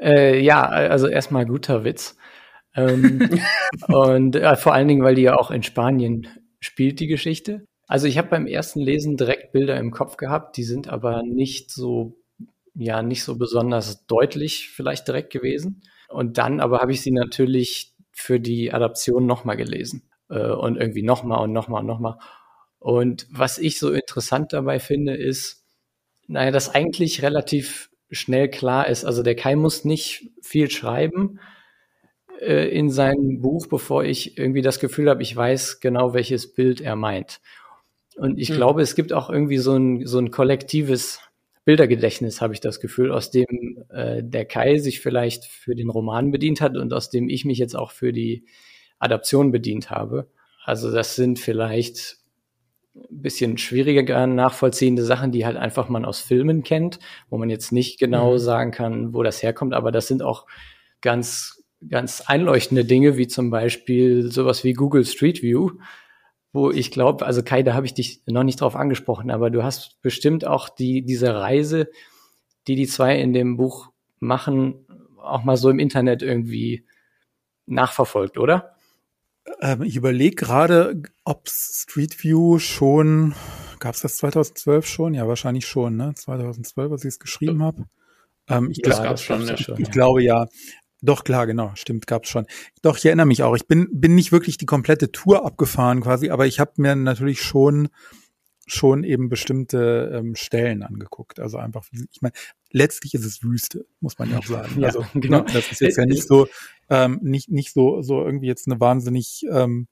Äh, 0.00 0.42
ja, 0.42 0.62
also 0.62 1.06
erstmal 1.06 1.46
guter 1.46 1.84
Witz. 1.84 2.16
Ähm, 2.74 3.40
und 3.88 4.34
äh, 4.34 4.56
vor 4.56 4.74
allen 4.74 4.88
Dingen, 4.88 5.04
weil 5.04 5.14
die 5.14 5.22
ja 5.22 5.36
auch 5.36 5.52
in 5.52 5.62
Spanien 5.62 6.26
spielt, 6.60 6.98
die 6.98 7.06
Geschichte. 7.06 7.66
Also 7.90 8.06
ich 8.06 8.18
habe 8.18 8.28
beim 8.28 8.46
ersten 8.46 8.78
Lesen 8.78 9.16
direkt 9.16 9.50
Bilder 9.50 9.76
im 9.76 9.90
Kopf 9.90 10.16
gehabt, 10.16 10.56
die 10.56 10.62
sind 10.62 10.88
aber 10.88 11.24
nicht 11.24 11.72
so, 11.72 12.16
ja, 12.72 13.02
nicht 13.02 13.24
so 13.24 13.36
besonders 13.36 14.06
deutlich 14.06 14.68
vielleicht 14.68 15.08
direkt 15.08 15.32
gewesen. 15.32 15.82
Und 16.08 16.38
dann 16.38 16.60
aber 16.60 16.78
habe 16.78 16.92
ich 16.92 17.02
sie 17.02 17.10
natürlich 17.10 17.96
für 18.12 18.38
die 18.38 18.72
Adaption 18.72 19.26
nochmal 19.26 19.56
gelesen. 19.56 20.08
Äh, 20.28 20.52
und 20.52 20.76
irgendwie 20.76 21.02
nochmal 21.02 21.42
und 21.42 21.52
nochmal 21.52 21.80
und 21.80 21.88
nochmal. 21.88 22.18
Und 22.78 23.26
was 23.28 23.58
ich 23.58 23.80
so 23.80 23.90
interessant 23.90 24.52
dabei 24.52 24.78
finde, 24.78 25.16
ist, 25.16 25.64
naja, 26.28 26.52
dass 26.52 26.72
eigentlich 26.72 27.22
relativ 27.22 27.90
schnell 28.08 28.48
klar 28.48 28.86
ist, 28.86 29.04
also 29.04 29.24
der 29.24 29.34
Kai 29.34 29.56
muss 29.56 29.84
nicht 29.84 30.30
viel 30.42 30.70
schreiben 30.70 31.40
äh, 32.40 32.68
in 32.68 32.88
seinem 32.88 33.40
Buch, 33.40 33.66
bevor 33.66 34.04
ich 34.04 34.38
irgendwie 34.38 34.62
das 34.62 34.78
Gefühl 34.78 35.10
habe, 35.10 35.22
ich 35.22 35.34
weiß 35.34 35.80
genau, 35.80 36.14
welches 36.14 36.54
Bild 36.54 36.80
er 36.80 36.94
meint. 36.94 37.40
Und 38.16 38.38
ich 38.38 38.48
hm. 38.48 38.56
glaube, 38.56 38.82
es 38.82 38.94
gibt 38.94 39.12
auch 39.12 39.30
irgendwie 39.30 39.58
so 39.58 39.76
ein, 39.76 40.06
so 40.06 40.18
ein 40.18 40.30
kollektives 40.30 41.20
Bildergedächtnis, 41.64 42.40
habe 42.40 42.54
ich 42.54 42.60
das 42.60 42.80
Gefühl, 42.80 43.12
aus 43.12 43.30
dem 43.30 43.84
äh, 43.90 44.22
der 44.22 44.44
Kai 44.44 44.78
sich 44.78 45.00
vielleicht 45.00 45.44
für 45.44 45.74
den 45.74 45.90
Roman 45.90 46.30
bedient 46.30 46.60
hat 46.60 46.76
und 46.76 46.92
aus 46.92 47.10
dem 47.10 47.28
ich 47.28 47.44
mich 47.44 47.58
jetzt 47.58 47.76
auch 47.76 47.90
für 47.90 48.12
die 48.12 48.44
Adaption 48.98 49.52
bedient 49.52 49.90
habe. 49.90 50.28
Also 50.64 50.90
das 50.90 51.16
sind 51.16 51.38
vielleicht 51.38 52.18
ein 52.94 53.22
bisschen 53.22 53.58
schwieriger 53.58 54.26
nachvollziehende 54.26 55.04
Sachen, 55.04 55.32
die 55.32 55.46
halt 55.46 55.56
einfach 55.56 55.88
man 55.88 56.04
aus 56.04 56.20
Filmen 56.20 56.62
kennt, 56.62 56.98
wo 57.28 57.38
man 57.38 57.50
jetzt 57.50 57.72
nicht 57.72 57.98
genau 57.98 58.32
mhm. 58.32 58.38
sagen 58.38 58.70
kann, 58.72 59.14
wo 59.14 59.22
das 59.22 59.42
herkommt, 59.42 59.74
aber 59.74 59.92
das 59.92 60.08
sind 60.08 60.22
auch 60.22 60.46
ganz, 61.00 61.62
ganz 61.88 62.22
einleuchtende 62.22 62.84
Dinge, 62.84 63.16
wie 63.16 63.26
zum 63.26 63.50
Beispiel 63.50 64.30
sowas 64.30 64.64
wie 64.64 64.72
Google 64.72 65.04
Street 65.04 65.42
View, 65.42 65.72
wo 66.52 66.70
ich 66.70 66.90
glaube, 66.90 67.26
also 67.26 67.42
Kai, 67.42 67.62
da 67.62 67.74
habe 67.74 67.86
ich 67.86 67.94
dich 67.94 68.22
noch 68.26 68.42
nicht 68.42 68.60
drauf 68.60 68.76
angesprochen, 68.76 69.30
aber 69.30 69.50
du 69.50 69.62
hast 69.62 70.00
bestimmt 70.02 70.44
auch 70.44 70.68
die, 70.68 71.02
diese 71.02 71.34
Reise, 71.34 71.88
die 72.66 72.74
die 72.74 72.86
zwei 72.86 73.18
in 73.18 73.32
dem 73.32 73.56
Buch 73.56 73.90
machen, 74.18 74.86
auch 75.18 75.44
mal 75.44 75.56
so 75.56 75.70
im 75.70 75.78
Internet 75.78 76.22
irgendwie 76.22 76.84
nachverfolgt, 77.66 78.38
oder? 78.38 78.74
Ähm, 79.60 79.82
ich 79.82 79.96
überlege 79.96 80.36
gerade, 80.36 81.02
ob 81.24 81.48
Street 81.48 82.22
View 82.22 82.58
schon, 82.58 83.34
gab 83.78 83.94
es 83.94 84.02
das 84.02 84.16
2012 84.16 84.86
schon? 84.86 85.14
Ja, 85.14 85.26
wahrscheinlich 85.28 85.66
schon, 85.66 85.96
ne? 85.96 86.12
2012, 86.14 86.92
als 86.92 87.04
ich 87.04 87.08
es 87.08 87.18
geschrieben 87.18 87.62
habe. 87.62 87.86
Ähm, 88.48 88.70
ich, 88.70 88.82
das 88.82 89.02
gab's 89.02 89.22
schon, 89.22 89.46
ja. 89.46 89.54
ich, 89.54 89.68
ich 89.68 89.90
glaube 89.90 90.22
ja. 90.22 90.46
Doch, 91.02 91.24
klar, 91.24 91.46
genau, 91.46 91.72
stimmt, 91.74 92.06
gab's 92.06 92.28
schon. 92.28 92.46
Doch, 92.82 92.98
ich 92.98 93.06
erinnere 93.06 93.26
mich 93.26 93.42
auch. 93.42 93.56
Ich 93.56 93.66
bin, 93.66 93.88
bin 93.92 94.14
nicht 94.14 94.32
wirklich 94.32 94.58
die 94.58 94.66
komplette 94.66 95.10
Tour 95.12 95.44
abgefahren 95.46 96.00
quasi, 96.02 96.30
aber 96.30 96.46
ich 96.46 96.60
habe 96.60 96.72
mir 96.76 96.94
natürlich 96.96 97.42
schon 97.42 97.88
schon 98.66 99.02
eben 99.02 99.28
bestimmte 99.28 100.12
ähm, 100.14 100.36
Stellen 100.36 100.82
angeguckt. 100.82 101.40
Also 101.40 101.58
einfach, 101.58 101.84
ich 101.92 102.22
meine, 102.22 102.34
letztlich 102.70 103.14
ist 103.14 103.24
es 103.24 103.42
Wüste, 103.42 103.84
muss 104.00 104.18
man 104.18 104.30
ja 104.30 104.38
auch 104.38 104.46
sagen. 104.46 104.80
Ja, 104.80 104.88
also 104.88 105.04
genau. 105.14 105.38
Ne, 105.38 105.46
das 105.52 105.72
ist 105.72 105.80
jetzt 105.80 105.96
ja 105.96 106.06
nicht 106.06 106.26
so, 106.26 106.46
ähm, 106.88 107.18
nicht 107.22 107.50
nicht 107.50 107.72
so 107.72 108.02
so 108.02 108.24
irgendwie 108.24 108.46
jetzt 108.46 108.68
eine 108.68 108.78
wahnsinnig 108.78 109.44
ähm, 109.50 109.88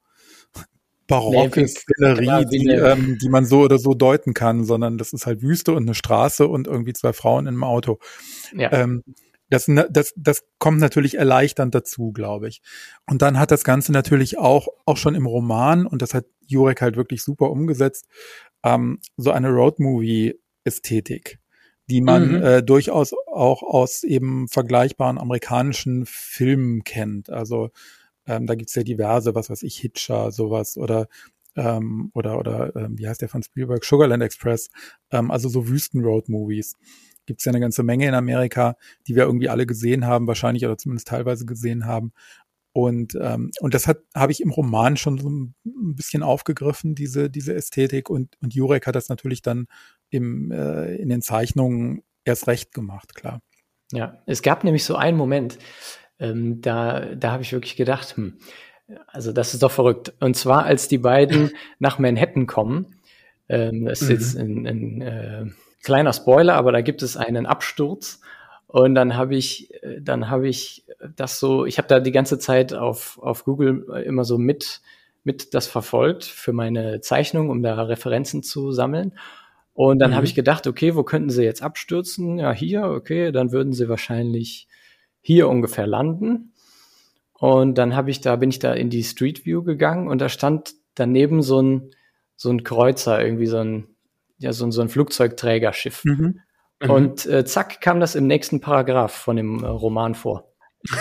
barocke 1.09 1.67
Szenerie, 1.67 2.47
die, 2.47 2.69
ähm, 2.69 3.19
die 3.21 3.29
man 3.29 3.47
so 3.47 3.61
oder 3.63 3.79
so 3.79 3.95
deuten 3.95 4.35
kann, 4.35 4.65
sondern 4.65 4.99
das 4.99 5.13
ist 5.13 5.27
halt 5.27 5.43
Wüste 5.43 5.73
und 5.73 5.85
eine 5.85 5.95
Straße 5.95 6.47
und 6.47 6.67
irgendwie 6.67 6.93
zwei 6.93 7.13
Frauen 7.13 7.47
in 7.47 7.55
einem 7.55 7.65
Auto. 7.65 7.99
Ja. 8.55 8.71
Ähm, 8.73 9.03
das, 9.51 9.71
das, 9.91 10.13
das 10.17 10.45
kommt 10.59 10.79
natürlich 10.79 11.17
erleichternd 11.17 11.75
dazu, 11.75 12.13
glaube 12.13 12.49
ich. 12.49 12.61
Und 13.07 13.23
dann 13.23 13.39
hat 13.39 13.51
das 13.51 13.65
Ganze 13.65 13.93
natürlich 13.93 14.39
auch, 14.39 14.69
auch 14.85 14.97
schon 14.97 15.15
im 15.15 15.27
Roman, 15.27 15.87
und 15.87 16.03
das 16.03 16.15
hat 16.15 16.27
Jurek 16.47 16.81
halt 16.83 16.97
wirklich 16.97 17.23
super 17.23 17.51
umgesetzt, 17.51 18.07
ähm, 18.63 19.01
so 19.17 19.31
eine 19.31 19.49
Roadmovie-Ästhetik, 19.49 21.39
die 21.89 22.01
man 22.01 22.29
mhm. 22.29 22.43
äh, 22.43 22.63
durchaus 22.63 23.15
auch 23.27 23.63
aus 23.63 24.03
eben 24.03 24.49
vergleichbaren 24.49 25.19
amerikanischen 25.19 26.05
Filmen 26.07 26.85
kennt. 26.85 27.31
Also 27.31 27.71
ähm, 28.27 28.47
da 28.47 28.55
gibt's 28.55 28.75
ja 28.75 28.83
diverse, 28.83 29.35
was 29.35 29.49
weiß 29.49 29.63
ich, 29.63 29.79
Hitcher, 29.79 30.31
sowas 30.31 30.77
oder 30.77 31.09
ähm, 31.57 32.11
oder 32.15 32.39
oder 32.39 32.77
ähm, 32.77 32.99
wie 32.99 33.09
heißt 33.09 33.23
der 33.23 33.29
von 33.29 33.43
Spielberg, 33.43 33.85
Sugarland 33.85 34.23
Express, 34.23 34.71
ähm, 35.11 35.31
also 35.31 35.49
so 35.49 35.69
Wüsten-Road-Movies. 35.69 36.77
Gibt's 37.29 37.45
ja 37.45 37.53
eine 37.53 37.61
ganze 37.61 37.83
Menge 37.83 38.09
in 38.09 38.15
Amerika, 38.15 38.77
die 39.07 39.15
wir 39.15 39.25
irgendwie 39.25 39.51
alle 39.51 39.67
gesehen 39.67 40.07
haben, 40.07 40.27
wahrscheinlich 40.27 40.65
oder 40.65 40.79
zumindest 40.79 41.09
teilweise 41.09 41.45
gesehen 41.45 41.85
haben. 41.85 42.15
Und, 42.73 43.19
ähm, 43.21 43.51
und 43.61 43.75
das 43.75 43.87
hat 43.87 43.99
habe 44.15 44.33
ich 44.33 44.41
im 44.41 44.51
Roman 44.51 44.97
schon 44.97 45.19
so 45.19 45.29
ein 45.29 45.55
bisschen 45.63 46.23
aufgegriffen, 46.23 46.95
diese, 46.95 47.29
diese 47.29 47.53
Ästhetik. 47.55 48.09
Und, 48.09 48.39
und 48.41 48.55
Jurek 48.55 48.87
hat 48.87 48.95
das 48.95 49.11
natürlich 49.11 49.43
dann 49.43 49.67
im, 50.09 50.51
äh, 50.51 50.95
in 50.97 51.11
den 51.11 51.21
Zeichnungen 51.21 52.03
erst 52.25 52.47
recht 52.47 52.73
gemacht, 52.73 53.15
klar. 53.15 53.43
Ja, 53.93 54.23
es 54.25 54.41
gab 54.41 54.65
nämlich 54.65 54.85
so 54.85 54.97
einen 54.97 55.19
Moment, 55.19 55.59
ähm, 56.19 56.63
da, 56.63 57.15
da 57.15 57.33
habe 57.33 57.43
ich 57.43 57.53
wirklich 57.53 57.77
gedacht, 57.77 58.17
hm, 58.17 58.39
also 59.07 59.33
das 59.33 59.53
ist 59.53 59.63
doch 59.63 59.71
verrückt. 59.71 60.15
Und 60.21 60.35
zwar, 60.35 60.65
als 60.65 60.89
die 60.89 60.97
beiden 60.97 61.51
nach 61.79 61.99
Manhattan 61.99 62.47
kommen, 62.47 62.97
ähm, 63.51 63.85
das 63.85 64.01
ist 64.01 64.09
mhm. 64.09 64.15
jetzt 64.15 64.37
ein, 64.39 64.67
ein 64.67 65.01
äh, 65.03 65.47
kleiner 65.83 66.13
Spoiler, 66.13 66.55
aber 66.55 66.73
da 66.73 66.81
gibt 66.81 67.03
es 67.03 67.17
einen 67.17 67.47
Absturz 67.47 68.21
und 68.69 68.95
dann 68.95 69.17
habe 69.17 69.35
ich, 69.35 69.73
äh, 69.83 70.01
dann 70.01 70.31
habe 70.31 70.49
ich 70.49 70.85
das 71.17 71.41
so, 71.41 71.65
ich 71.65 71.79
habe 71.79 71.89
da 71.89 72.01
die 72.01 72.13
ganze 72.13 72.39
Zeit 72.39 72.75
auf, 72.75 73.19
auf 73.23 73.45
Google 73.45 73.87
immer 74.05 74.25
so 74.25 74.39
mit, 74.39 74.83
mit 75.25 75.55
das 75.55 75.67
verfolgt 75.67 76.25
für 76.25 76.53
meine 76.53 77.01
Zeichnung, 77.01 77.51
um 77.51 77.63
da 77.63 77.83
Referenzen 77.83 78.43
zu 78.43 78.73
sammeln. 78.73 79.19
Und 79.73 80.01
dann 80.01 80.11
mhm. 80.11 80.17
habe 80.17 80.27
ich 80.27 80.35
gedacht, 80.35 80.67
okay, 80.67 80.97
wo 80.97 81.03
könnten 81.03 81.31
sie 81.31 81.45
jetzt 81.45 81.63
abstürzen? 81.63 82.39
Ja, 82.39 82.53
hier, 82.53 82.85
okay, 82.85 83.33
dann 83.33 83.53
würden 83.53 83.73
sie 83.73 83.89
wahrscheinlich 83.89 84.69
hier 85.21 85.49
ungefähr 85.49 85.87
landen. 85.87 86.53
Und 87.33 87.79
dann 87.79 87.95
habe 87.95 88.11
ich 88.11 88.21
da, 88.21 88.37
bin 88.37 88.51
ich 88.51 88.59
da 88.59 88.73
in 88.75 88.91
die 88.91 89.05
Street 89.05 89.47
View 89.47 89.63
gegangen 89.63 90.09
und 90.09 90.21
da 90.21 90.29
stand 90.29 90.75
daneben 90.95 91.43
so 91.43 91.63
ein, 91.63 91.91
so 92.37 92.51
ein 92.51 92.65
Kreuzer, 92.65 93.23
irgendwie 93.23 93.47
so 93.47 93.59
ein, 93.59 93.87
ja, 94.39 94.53
so 94.53 94.65
ein, 94.65 94.73
so 94.73 94.81
ein 94.81 94.89
Flugzeugträgerschiff. 94.89 96.05
Mhm. 96.05 96.41
Mhm. 96.81 96.91
Und 96.91 97.27
äh, 97.27 97.45
zack 97.45 97.81
kam 97.81 98.01
das 98.01 98.15
im 98.15 98.27
nächsten 98.27 98.61
Paragraph 98.61 99.13
von 99.13 99.37
dem 99.37 99.63
äh, 99.63 99.67
Roman 99.67 100.15
vor. 100.15 100.53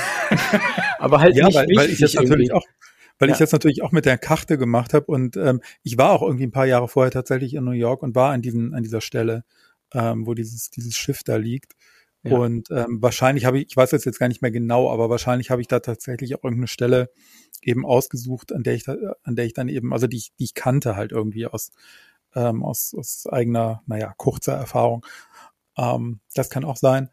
Aber 0.99 1.19
halt 1.19 1.35
ja, 1.35 1.45
nicht 1.45 1.55
weil, 1.55 1.67
weil 1.75 1.89
ich 1.89 1.99
das 1.99 2.15
natürlich 2.15 2.51
auch 2.51 2.65
weil 3.19 3.29
ja. 3.29 3.33
ich 3.33 3.39
das 3.39 3.51
natürlich 3.51 3.81
auch 3.81 3.91
mit 3.91 4.05
der 4.05 4.17
Karte 4.17 4.57
gemacht 4.59 4.93
habe 4.93 5.05
und 5.07 5.37
ähm, 5.37 5.61
ich 5.81 5.97
war 5.97 6.11
auch 6.11 6.21
irgendwie 6.21 6.45
ein 6.45 6.51
paar 6.51 6.67
Jahre 6.67 6.87
vorher 6.87 7.11
tatsächlich 7.11 7.55
in 7.55 7.63
New 7.63 7.71
York 7.71 8.03
und 8.03 8.13
war 8.13 8.31
an 8.31 8.41
diesen 8.41 8.75
an 8.75 8.83
dieser 8.83 9.01
Stelle, 9.01 9.43
ähm, 9.93 10.27
wo 10.27 10.33
dieses 10.35 10.69
dieses 10.69 10.95
Schiff 10.95 11.23
da 11.23 11.35
liegt. 11.35 11.73
Ja. 12.23 12.37
Und 12.37 12.69
ähm, 12.71 13.01
wahrscheinlich 13.01 13.45
habe 13.45 13.59
ich, 13.59 13.67
ich 13.69 13.77
weiß 13.77 13.91
jetzt 13.91 14.19
gar 14.19 14.27
nicht 14.27 14.41
mehr 14.41 14.51
genau, 14.51 14.91
aber 14.91 15.09
wahrscheinlich 15.09 15.49
habe 15.49 15.61
ich 15.61 15.67
da 15.67 15.79
tatsächlich 15.79 16.35
auch 16.35 16.43
irgendeine 16.43 16.67
Stelle 16.67 17.09
eben 17.61 17.85
ausgesucht, 17.85 18.53
an 18.53 18.63
der 18.63 18.75
ich 18.75 18.83
da, 18.83 18.95
an 19.23 19.35
der 19.35 19.45
ich 19.45 19.53
dann 19.53 19.69
eben, 19.69 19.93
also 19.93 20.07
die 20.07 20.17
ich, 20.17 20.31
die 20.37 20.45
ich 20.45 20.53
kannte 20.53 20.95
halt 20.95 21.11
irgendwie 21.11 21.47
aus 21.47 21.71
ähm, 22.35 22.63
aus, 22.63 22.93
aus 22.97 23.27
eigener, 23.27 23.81
naja, 23.85 24.13
kurzer 24.17 24.53
Erfahrung. 24.53 25.05
Ähm, 25.77 26.19
das 26.33 26.49
kann 26.49 26.65
auch 26.65 26.77
sein. 26.77 27.09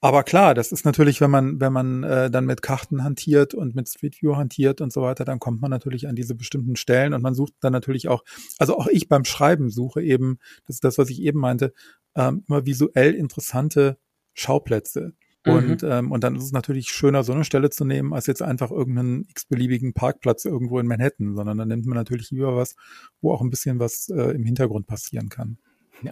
Aber 0.00 0.22
klar, 0.22 0.54
das 0.54 0.70
ist 0.70 0.84
natürlich, 0.84 1.20
wenn 1.20 1.30
man, 1.30 1.60
wenn 1.60 1.72
man 1.72 2.04
äh, 2.04 2.30
dann 2.30 2.44
mit 2.44 2.62
Karten 2.62 3.02
hantiert 3.02 3.52
und 3.52 3.74
mit 3.74 3.88
Street 3.88 4.22
View 4.22 4.36
hantiert 4.36 4.80
und 4.80 4.92
so 4.92 5.02
weiter, 5.02 5.24
dann 5.24 5.40
kommt 5.40 5.60
man 5.60 5.72
natürlich 5.72 6.06
an 6.06 6.14
diese 6.14 6.36
bestimmten 6.36 6.76
Stellen 6.76 7.14
und 7.14 7.22
man 7.22 7.34
sucht 7.34 7.54
dann 7.60 7.72
natürlich 7.72 8.06
auch, 8.08 8.22
also 8.58 8.78
auch 8.78 8.86
ich 8.86 9.08
beim 9.08 9.24
Schreiben 9.24 9.70
suche 9.70 10.00
eben, 10.00 10.38
das 10.66 10.76
ist 10.76 10.84
das, 10.84 10.98
was 10.98 11.10
ich 11.10 11.20
eben 11.22 11.40
meinte, 11.40 11.72
ähm, 12.14 12.44
immer 12.46 12.64
visuell 12.64 13.12
interessante 13.14 13.98
Schauplätze. 14.34 15.14
Mhm. 15.46 15.52
Und, 15.52 15.82
ähm, 15.82 16.12
und 16.12 16.24
dann 16.24 16.36
ist 16.36 16.44
es 16.44 16.52
natürlich 16.52 16.88
schöner, 16.88 17.22
so 17.24 17.32
eine 17.32 17.44
Stelle 17.44 17.70
zu 17.70 17.84
nehmen, 17.84 18.12
als 18.12 18.26
jetzt 18.26 18.42
einfach 18.42 18.70
irgendeinen 18.70 19.26
x-beliebigen 19.28 19.94
Parkplatz 19.94 20.44
irgendwo 20.44 20.78
in 20.78 20.86
Manhattan, 20.86 21.34
sondern 21.34 21.58
dann 21.58 21.68
nimmt 21.68 21.86
man 21.86 21.96
natürlich 21.96 22.30
lieber 22.30 22.56
was, 22.56 22.74
wo 23.20 23.32
auch 23.32 23.40
ein 23.40 23.50
bisschen 23.50 23.78
was 23.78 24.08
äh, 24.08 24.32
im 24.32 24.44
Hintergrund 24.44 24.86
passieren 24.86 25.28
kann. 25.28 25.58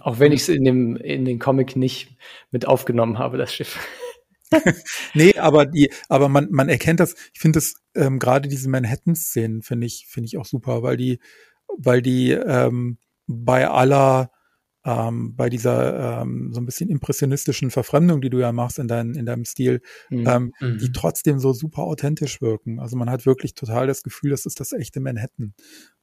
Auch 0.00 0.18
wenn 0.18 0.32
ich 0.32 0.42
es 0.42 0.48
in 0.48 0.64
dem, 0.64 0.96
in 0.96 1.24
den 1.24 1.38
Comic 1.38 1.76
nicht 1.76 2.16
mit 2.50 2.66
aufgenommen 2.66 3.18
habe, 3.18 3.38
das 3.38 3.52
Schiff. 3.52 3.78
nee, 5.14 5.36
aber 5.38 5.66
die, 5.66 5.90
aber 6.08 6.28
man, 6.28 6.48
man 6.50 6.68
erkennt 6.68 7.00
das, 7.00 7.14
ich 7.34 7.40
finde 7.40 7.58
das, 7.58 7.74
ähm, 7.94 8.18
gerade 8.18 8.48
diese 8.48 8.68
Manhattan-Szenen 8.68 9.62
finde 9.62 9.86
ich, 9.86 10.06
finde 10.08 10.26
ich 10.26 10.38
auch 10.38 10.44
super, 10.44 10.82
weil 10.82 10.96
die, 10.96 11.18
weil 11.76 12.02
die 12.02 12.30
ähm, 12.30 12.98
bei 13.26 13.68
aller, 13.68 14.30
ähm, 14.86 15.34
bei 15.34 15.50
dieser 15.50 16.22
ähm, 16.22 16.52
so 16.52 16.60
ein 16.60 16.64
bisschen 16.64 16.88
impressionistischen 16.88 17.72
Verfremdung, 17.72 18.20
die 18.20 18.30
du 18.30 18.38
ja 18.38 18.52
machst 18.52 18.78
in, 18.78 18.86
dein, 18.86 19.14
in 19.14 19.26
deinem 19.26 19.44
Stil, 19.44 19.80
mhm. 20.10 20.26
Ähm, 20.28 20.52
mhm. 20.60 20.78
die 20.78 20.92
trotzdem 20.92 21.40
so 21.40 21.52
super 21.52 21.82
authentisch 21.82 22.40
wirken. 22.40 22.78
Also 22.78 22.96
man 22.96 23.10
hat 23.10 23.26
wirklich 23.26 23.54
total 23.54 23.88
das 23.88 24.04
Gefühl, 24.04 24.30
das 24.30 24.46
ist 24.46 24.60
das 24.60 24.72
echte 24.72 25.00
Manhattan. 25.00 25.54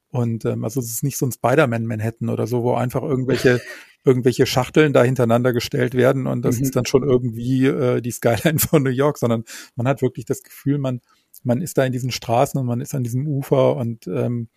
Und 0.09 0.43
ähm, 0.43 0.65
also 0.65 0.81
es 0.81 0.91
ist 0.91 1.03
nicht 1.03 1.17
so 1.17 1.25
ein 1.25 1.31
Spider-Man 1.31 1.85
Manhattan 1.85 2.29
oder 2.29 2.45
so, 2.45 2.61
wo 2.63 2.73
einfach 2.73 3.03
irgendwelche 3.03 3.61
irgendwelche 4.05 4.45
Schachteln 4.45 4.91
da 4.91 5.01
hintereinander 5.01 5.53
gestellt 5.53 5.93
werden 5.93 6.27
und 6.27 6.43
das 6.43 6.57
mhm. 6.57 6.63
ist 6.63 6.75
dann 6.75 6.85
schon 6.85 7.03
irgendwie 7.03 7.67
äh, 7.67 8.01
die 8.01 8.11
Skyline 8.11 8.59
von 8.59 8.83
New 8.83 8.89
York, 8.89 9.17
sondern 9.17 9.45
man 9.77 9.87
hat 9.87 10.01
wirklich 10.01 10.25
das 10.25 10.43
Gefühl, 10.43 10.77
man 10.77 10.99
man 11.43 11.61
ist 11.61 11.77
da 11.77 11.85
in 11.85 11.93
diesen 11.93 12.11
Straßen 12.11 12.59
und 12.59 12.67
man 12.67 12.81
ist 12.81 12.93
an 12.93 13.03
diesem 13.03 13.27
Ufer 13.27 13.77
und 13.77 14.07
ähm, 14.07 14.49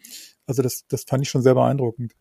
also 0.47 0.63
das, 0.63 0.85
das 0.89 1.05
fand 1.05 1.23
ich 1.23 1.29
schon 1.29 1.43
sehr 1.43 1.55
beeindruckend. 1.55 2.13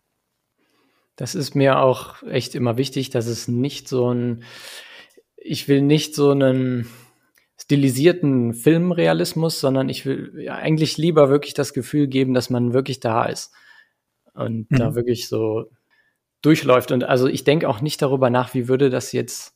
Das 1.15 1.35
ist 1.35 1.55
mir 1.55 1.79
auch 1.79 2.23
echt 2.23 2.55
immer 2.55 2.77
wichtig, 2.77 3.09
dass 3.09 3.27
es 3.27 3.47
nicht 3.47 3.87
so 3.87 4.13
ein, 4.13 4.43
ich 5.37 5.67
will 5.67 5.81
nicht 5.81 6.13
so 6.13 6.31
einen 6.31 6.87
stilisierten 7.57 8.53
Filmrealismus, 8.53 9.59
sondern 9.59 9.89
ich 9.89 10.05
will 10.05 10.33
ja, 10.37 10.55
eigentlich 10.55 10.97
lieber 10.97 11.29
wirklich 11.29 11.53
das 11.53 11.73
Gefühl 11.73 12.07
geben, 12.07 12.33
dass 12.33 12.49
man 12.49 12.73
wirklich 12.73 12.99
da 12.99 13.25
ist 13.25 13.53
und 14.33 14.69
mhm. 14.69 14.75
da 14.75 14.95
wirklich 14.95 15.27
so 15.27 15.65
durchläuft. 16.41 16.91
Und 16.91 17.03
also 17.03 17.27
ich 17.27 17.43
denke 17.43 17.69
auch 17.69 17.81
nicht 17.81 18.01
darüber 18.01 18.29
nach, 18.29 18.53
wie 18.53 18.67
würde 18.67 18.89
das 18.89 19.13
jetzt 19.13 19.55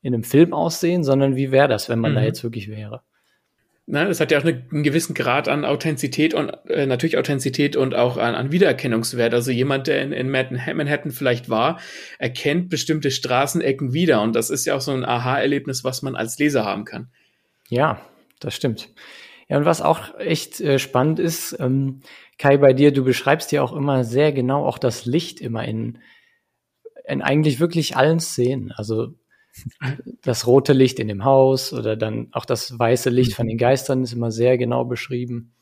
in 0.00 0.14
einem 0.14 0.24
Film 0.24 0.52
aussehen, 0.52 1.04
sondern 1.04 1.36
wie 1.36 1.50
wäre 1.50 1.68
das, 1.68 1.88
wenn 1.88 1.98
man 1.98 2.12
mhm. 2.12 2.16
da 2.16 2.22
jetzt 2.22 2.42
wirklich 2.44 2.68
wäre. 2.68 3.02
Na, 3.86 4.04
das 4.04 4.20
hat 4.20 4.30
ja 4.30 4.38
auch 4.38 4.44
eine, 4.44 4.64
einen 4.70 4.84
gewissen 4.84 5.12
Grad 5.12 5.48
an 5.48 5.64
Authentizität 5.64 6.34
und 6.34 6.50
äh, 6.68 6.86
natürlich 6.86 7.18
Authentizität 7.18 7.74
und 7.74 7.94
auch 7.94 8.16
an, 8.16 8.34
an 8.34 8.52
Wiedererkennungswert. 8.52 9.34
Also 9.34 9.50
jemand, 9.50 9.88
der 9.88 10.02
in, 10.02 10.12
in 10.12 10.30
Manhattan 10.30 11.10
vielleicht 11.10 11.48
war, 11.48 11.80
erkennt 12.18 12.68
bestimmte 12.68 13.10
Straßenecken 13.10 13.92
wieder. 13.92 14.22
Und 14.22 14.36
das 14.36 14.50
ist 14.50 14.66
ja 14.66 14.76
auch 14.76 14.80
so 14.80 14.92
ein 14.92 15.04
Aha-Erlebnis, 15.04 15.82
was 15.82 16.02
man 16.02 16.14
als 16.14 16.38
Leser 16.38 16.64
haben 16.64 16.84
kann. 16.84 17.10
Ja, 17.68 18.00
das 18.38 18.54
stimmt. 18.54 18.88
Ja, 19.48 19.58
und 19.58 19.64
was 19.64 19.82
auch 19.82 20.16
echt 20.18 20.60
äh, 20.60 20.78
spannend 20.78 21.18
ist, 21.18 21.56
ähm, 21.58 22.02
Kai, 22.38 22.56
bei 22.56 22.72
dir, 22.72 22.92
du 22.92 23.04
beschreibst 23.04 23.52
ja 23.52 23.62
auch 23.62 23.72
immer 23.72 24.04
sehr 24.04 24.32
genau 24.32 24.64
auch 24.64 24.78
das 24.78 25.06
Licht 25.06 25.40
immer 25.40 25.64
in, 25.64 25.98
in 27.04 27.20
eigentlich 27.20 27.60
wirklich 27.60 27.96
allen 27.96 28.20
Szenen. 28.20 28.72
Also 28.72 29.14
das 30.22 30.46
rote 30.46 30.72
Licht 30.72 30.98
in 30.98 31.08
dem 31.08 31.24
Haus 31.24 31.72
oder 31.72 31.96
dann 31.96 32.28
auch 32.32 32.44
das 32.44 32.78
weiße 32.78 33.10
Licht 33.10 33.34
von 33.34 33.46
den 33.46 33.58
Geistern 33.58 34.02
ist 34.02 34.12
immer 34.12 34.30
sehr 34.30 34.58
genau 34.58 34.84
beschrieben. 34.84 35.52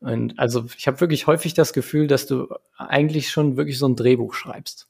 Und 0.00 0.38
also 0.38 0.66
ich 0.76 0.86
habe 0.86 1.00
wirklich 1.00 1.26
häufig 1.26 1.54
das 1.54 1.72
Gefühl, 1.72 2.06
dass 2.06 2.26
du 2.26 2.48
eigentlich 2.76 3.30
schon 3.30 3.56
wirklich 3.56 3.78
so 3.78 3.88
ein 3.88 3.96
Drehbuch 3.96 4.34
schreibst. 4.34 4.88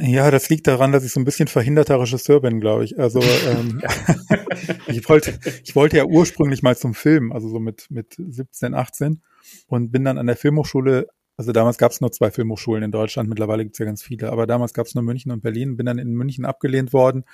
Ja, 0.00 0.30
das 0.30 0.48
liegt 0.48 0.66
daran, 0.66 0.92
dass 0.92 1.04
ich 1.04 1.12
so 1.12 1.20
ein 1.20 1.24
bisschen 1.24 1.46
verhinderter 1.46 2.00
Regisseur 2.00 2.40
bin, 2.40 2.60
glaube 2.60 2.84
ich. 2.84 2.98
Also 2.98 3.20
ähm, 3.20 3.82
ich 4.86 5.06
wollte, 5.08 5.38
ich 5.62 5.76
wollte 5.76 5.98
ja 5.98 6.04
ursprünglich 6.04 6.62
mal 6.62 6.76
zum 6.76 6.94
Film, 6.94 7.32
also 7.32 7.48
so 7.48 7.60
mit 7.60 7.90
mit 7.90 8.14
17, 8.16 8.74
18 8.74 9.22
und 9.66 9.90
bin 9.90 10.04
dann 10.04 10.18
an 10.18 10.26
der 10.26 10.36
Filmhochschule 10.36 11.08
also 11.40 11.52
damals 11.52 11.78
gab 11.78 11.90
es 11.90 12.02
nur 12.02 12.12
zwei 12.12 12.30
Filmhochschulen 12.30 12.82
in 12.82 12.92
Deutschland, 12.92 13.30
mittlerweile 13.30 13.64
gibt 13.64 13.74
es 13.74 13.78
ja 13.78 13.86
ganz 13.86 14.02
viele, 14.02 14.30
aber 14.30 14.46
damals 14.46 14.74
gab 14.74 14.86
es 14.86 14.94
nur 14.94 15.02
München 15.02 15.32
und 15.32 15.42
Berlin, 15.42 15.78
bin 15.78 15.86
dann 15.86 15.96
in 15.96 16.12
München 16.12 16.44
abgelehnt 16.44 16.92
worden, 16.92 17.24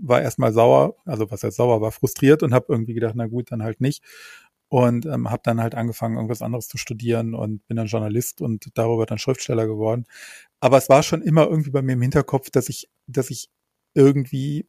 war 0.00 0.22
erstmal 0.22 0.52
sauer, 0.52 0.94
also 1.04 1.32
was 1.32 1.42
heißt 1.42 1.56
sauer, 1.56 1.80
war 1.80 1.90
frustriert 1.90 2.44
und 2.44 2.54
habe 2.54 2.66
irgendwie 2.68 2.94
gedacht, 2.94 3.14
na 3.16 3.26
gut, 3.26 3.50
dann 3.50 3.64
halt 3.64 3.80
nicht. 3.80 4.04
Und 4.68 5.04
ähm, 5.06 5.30
habe 5.30 5.42
dann 5.42 5.60
halt 5.60 5.74
angefangen, 5.74 6.14
irgendwas 6.14 6.42
anderes 6.42 6.68
zu 6.68 6.78
studieren 6.78 7.34
und 7.34 7.66
bin 7.66 7.76
dann 7.76 7.88
Journalist 7.88 8.40
und 8.40 8.70
darüber 8.74 9.04
dann 9.04 9.18
Schriftsteller 9.18 9.66
geworden. 9.66 10.04
Aber 10.60 10.78
es 10.78 10.88
war 10.88 11.02
schon 11.02 11.22
immer 11.22 11.48
irgendwie 11.48 11.70
bei 11.70 11.82
mir 11.82 11.94
im 11.94 12.02
Hinterkopf, 12.02 12.50
dass 12.50 12.68
ich, 12.68 12.88
dass 13.08 13.30
ich 13.30 13.50
irgendwie 13.94 14.68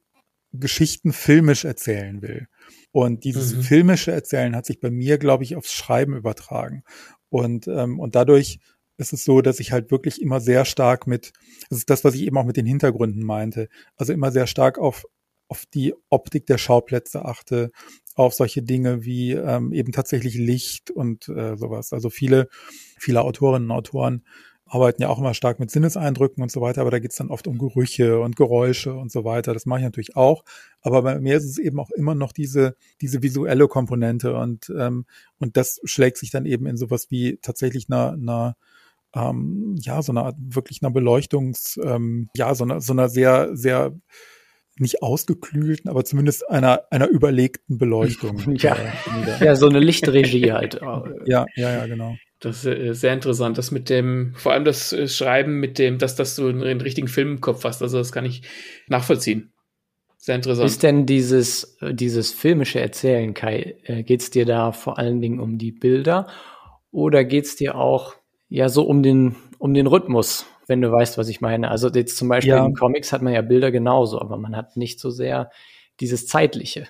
Geschichten 0.53 1.13
filmisch 1.13 1.65
erzählen 1.65 2.23
will. 2.23 2.47
Und 2.91 3.25
dieses 3.25 3.55
mhm. 3.55 3.61
filmische 3.61 4.11
Erzählen 4.11 4.55
hat 4.55 4.65
sich 4.65 4.79
bei 4.79 4.89
mir, 4.89 5.19
glaube 5.19 5.43
ich, 5.43 5.55
aufs 5.55 5.71
Schreiben 5.71 6.15
übertragen. 6.15 6.83
Und, 7.29 7.67
ähm, 7.67 7.99
und 7.99 8.15
dadurch 8.15 8.59
ist 8.97 9.13
es 9.13 9.23
so, 9.23 9.41
dass 9.41 9.59
ich 9.59 9.71
halt 9.71 9.91
wirklich 9.91 10.21
immer 10.21 10.39
sehr 10.39 10.65
stark 10.65 11.07
mit, 11.07 11.33
das 11.69 11.79
ist 11.79 11.89
das, 11.89 12.03
was 12.03 12.15
ich 12.15 12.23
eben 12.23 12.37
auch 12.37 12.45
mit 12.45 12.57
den 12.57 12.65
Hintergründen 12.65 13.23
meinte, 13.23 13.69
also 13.95 14.13
immer 14.13 14.31
sehr 14.31 14.47
stark 14.47 14.77
auf, 14.77 15.05
auf 15.47 15.65
die 15.65 15.93
Optik 16.09 16.45
der 16.45 16.57
Schauplätze 16.57 17.25
achte, 17.25 17.71
auf 18.15 18.33
solche 18.33 18.63
Dinge 18.63 19.05
wie 19.05 19.33
ähm, 19.33 19.71
eben 19.71 19.91
tatsächlich 19.91 20.35
Licht 20.35 20.89
und 20.91 21.29
äh, 21.29 21.55
sowas. 21.55 21.93
Also 21.93 22.09
viele, 22.09 22.49
viele 22.97 23.21
Autorinnen 23.21 23.69
und 23.69 23.77
Autoren 23.77 24.23
arbeiten 24.69 25.01
ja 25.01 25.09
auch 25.09 25.19
immer 25.19 25.33
stark 25.33 25.59
mit 25.59 25.71
Sinneseindrücken 25.71 26.43
und 26.43 26.51
so 26.51 26.59
weiter, 26.61 26.81
aber 26.81 26.91
da 26.91 26.99
geht's 26.99 27.15
dann 27.15 27.29
oft 27.29 27.47
um 27.47 27.57
Gerüche 27.57 28.19
und 28.19 28.35
Geräusche 28.35 28.93
und 28.93 29.11
so 29.11 29.23
weiter. 29.23 29.53
Das 29.53 29.65
mache 29.65 29.79
ich 29.79 29.85
natürlich 29.85 30.15
auch. 30.17 30.43
Aber 30.81 31.03
bei 31.03 31.19
mir 31.19 31.37
ist 31.37 31.45
es 31.45 31.57
eben 31.57 31.79
auch 31.79 31.91
immer 31.91 32.15
noch 32.15 32.33
diese, 32.33 32.75
diese 33.01 33.23
visuelle 33.23 33.67
Komponente 33.67 34.35
und, 34.35 34.71
ähm, 34.77 35.05
und 35.39 35.55
das 35.55 35.79
schlägt 35.85 36.17
sich 36.17 36.31
dann 36.31 36.45
eben 36.45 36.65
in 36.65 36.75
sowas 36.75 37.07
wie 37.09 37.37
tatsächlich 37.41 37.87
einer, 37.89 38.13
einer 38.13 38.57
ähm, 39.17 39.75
ja, 39.79 40.01
so 40.01 40.11
einer 40.11 40.33
wirklich 40.37 40.81
einer 40.81 40.91
Beleuchtungs, 40.91 41.79
ähm, 41.83 42.29
ja, 42.35 42.53
so 42.55 42.63
einer, 42.63 42.81
so 42.81 42.93
einer 42.93 43.09
sehr, 43.09 43.55
sehr 43.55 43.93
nicht 44.79 45.01
ausgeklügelten, 45.01 45.89
aber 45.89 46.05
zumindest 46.05 46.49
einer, 46.49 46.83
einer 46.91 47.07
überlegten 47.07 47.77
Beleuchtung. 47.77 48.55
ja. 48.57 48.77
ja, 49.39 49.55
so 49.55 49.67
eine 49.67 49.79
Lichtregie 49.79 50.51
halt. 50.51 50.75
ja, 51.25 51.45
ja, 51.55 51.71
ja, 51.71 51.85
genau. 51.87 52.15
Das 52.39 52.65
ist 52.65 52.65
äh, 52.65 52.93
sehr 52.93 53.13
interessant, 53.13 53.57
das 53.57 53.71
mit 53.71 53.89
dem, 53.89 54.33
vor 54.35 54.53
allem 54.53 54.65
das 54.65 54.93
äh, 54.93 55.07
Schreiben 55.07 55.59
mit 55.59 55.79
dem, 55.79 55.97
dass, 55.97 56.15
dass 56.15 56.35
du 56.35 56.47
einen 56.47 56.81
richtigen 56.81 57.07
Film 57.07 57.31
im 57.31 57.41
Kopf 57.41 57.63
hast. 57.63 57.81
Also 57.81 57.97
das 57.97 58.11
kann 58.11 58.25
ich 58.25 58.43
nachvollziehen. 58.87 59.51
Sehr 60.17 60.35
interessant. 60.35 60.67
Ist 60.67 60.83
denn 60.83 61.07
dieses, 61.07 61.77
äh, 61.81 61.95
dieses 61.95 62.31
filmische 62.31 62.79
Erzählen, 62.79 63.33
Kai, 63.33 63.77
geht 64.05 64.21
es 64.21 64.29
dir 64.29 64.45
da 64.45 64.71
vor 64.71 64.99
allen 64.99 65.21
Dingen 65.21 65.39
um 65.39 65.57
die 65.57 65.71
Bilder 65.71 66.27
oder 66.91 67.23
geht 67.23 67.45
es 67.45 67.55
dir 67.55 67.75
auch 67.75 68.16
ja 68.49 68.69
so 68.69 68.83
um 68.83 69.03
den, 69.03 69.35
um 69.57 69.73
den 69.73 69.87
Rhythmus, 69.87 70.45
wenn 70.67 70.81
du 70.81 70.91
weißt, 70.91 71.17
was 71.17 71.29
ich 71.29 71.41
meine. 71.41 71.69
Also 71.69 71.89
jetzt 71.89 72.17
zum 72.17 72.29
Beispiel 72.29 72.53
ja. 72.53 72.65
in 72.65 72.73
Comics 72.73 73.11
hat 73.11 73.21
man 73.21 73.33
ja 73.33 73.41
Bilder 73.41 73.71
genauso, 73.71 74.19
aber 74.19 74.37
man 74.37 74.55
hat 74.55 74.77
nicht 74.77 74.99
so 74.99 75.09
sehr 75.09 75.49
dieses 75.99 76.27
Zeitliche. 76.27 76.87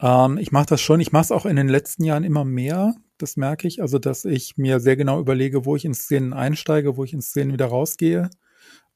Ähm, 0.00 0.38
ich 0.38 0.52
mache 0.52 0.66
das 0.66 0.80
schon. 0.80 1.00
Ich 1.00 1.12
mache 1.12 1.22
es 1.22 1.32
auch 1.32 1.46
in 1.46 1.56
den 1.56 1.68
letzten 1.68 2.04
Jahren 2.04 2.24
immer 2.24 2.44
mehr. 2.44 2.94
Das 3.18 3.36
merke 3.36 3.68
ich. 3.68 3.80
Also, 3.80 3.98
dass 3.98 4.24
ich 4.24 4.56
mir 4.56 4.80
sehr 4.80 4.96
genau 4.96 5.20
überlege, 5.20 5.64
wo 5.64 5.76
ich 5.76 5.84
in 5.84 5.94
Szenen 5.94 6.32
einsteige, 6.32 6.96
wo 6.96 7.04
ich 7.04 7.12
in 7.12 7.22
Szenen 7.22 7.52
wieder 7.52 7.66
rausgehe. 7.66 8.30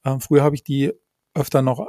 Ähm, 0.04 0.20
früher 0.20 0.42
habe 0.42 0.56
ich 0.56 0.64
die 0.64 0.92
öfter 1.34 1.62
noch 1.62 1.86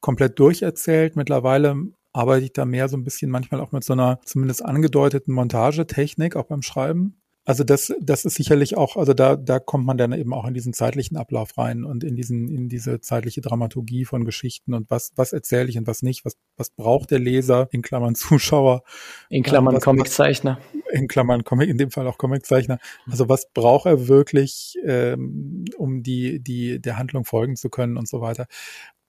komplett 0.00 0.38
durcherzählt. 0.38 1.16
Mittlerweile 1.16 1.76
arbeite 2.12 2.44
ich 2.44 2.52
da 2.52 2.64
mehr 2.64 2.88
so 2.88 2.96
ein 2.96 3.04
bisschen 3.04 3.30
manchmal 3.30 3.60
auch 3.60 3.72
mit 3.72 3.82
so 3.82 3.92
einer 3.92 4.20
zumindest 4.24 4.64
angedeuteten 4.64 5.34
Montagetechnik, 5.34 6.36
auch 6.36 6.44
beim 6.44 6.62
Schreiben. 6.62 7.20
Also 7.46 7.62
das, 7.62 7.92
das 8.00 8.24
ist 8.24 8.36
sicherlich 8.36 8.76
auch, 8.76 8.96
also 8.96 9.12
da, 9.12 9.36
da 9.36 9.58
kommt 9.58 9.84
man 9.84 9.98
dann 9.98 10.12
eben 10.12 10.32
auch 10.32 10.46
in 10.46 10.54
diesen 10.54 10.72
zeitlichen 10.72 11.18
Ablauf 11.18 11.58
rein 11.58 11.84
und 11.84 12.02
in 12.02 12.16
diesen, 12.16 12.48
in 12.48 12.70
diese 12.70 13.00
zeitliche 13.00 13.42
Dramaturgie 13.42 14.06
von 14.06 14.24
Geschichten 14.24 14.72
und 14.72 14.90
was, 14.90 15.12
was 15.16 15.34
erzähle 15.34 15.68
ich 15.68 15.76
und 15.76 15.86
was 15.86 16.02
nicht, 16.02 16.24
was, 16.24 16.38
was 16.56 16.70
braucht 16.70 17.10
der 17.10 17.18
Leser, 17.18 17.68
in 17.70 17.82
Klammern 17.82 18.14
Zuschauer. 18.14 18.82
In 19.28 19.42
Klammern 19.42 19.78
Comiczeichner. 19.78 20.58
In 20.92 21.06
Klammern 21.06 21.44
Comic, 21.44 21.68
in 21.68 21.76
dem 21.76 21.90
Fall 21.90 22.06
auch 22.06 22.16
Comiczeichner. 22.16 22.78
Also 23.10 23.28
was 23.28 23.50
braucht 23.52 23.86
er 23.86 24.08
wirklich, 24.08 24.78
ähm, 24.84 25.66
um 25.76 26.02
die, 26.02 26.40
die, 26.40 26.80
der 26.80 26.96
Handlung 26.96 27.26
folgen 27.26 27.56
zu 27.56 27.68
können 27.68 27.98
und 27.98 28.08
so 28.08 28.22
weiter. 28.22 28.46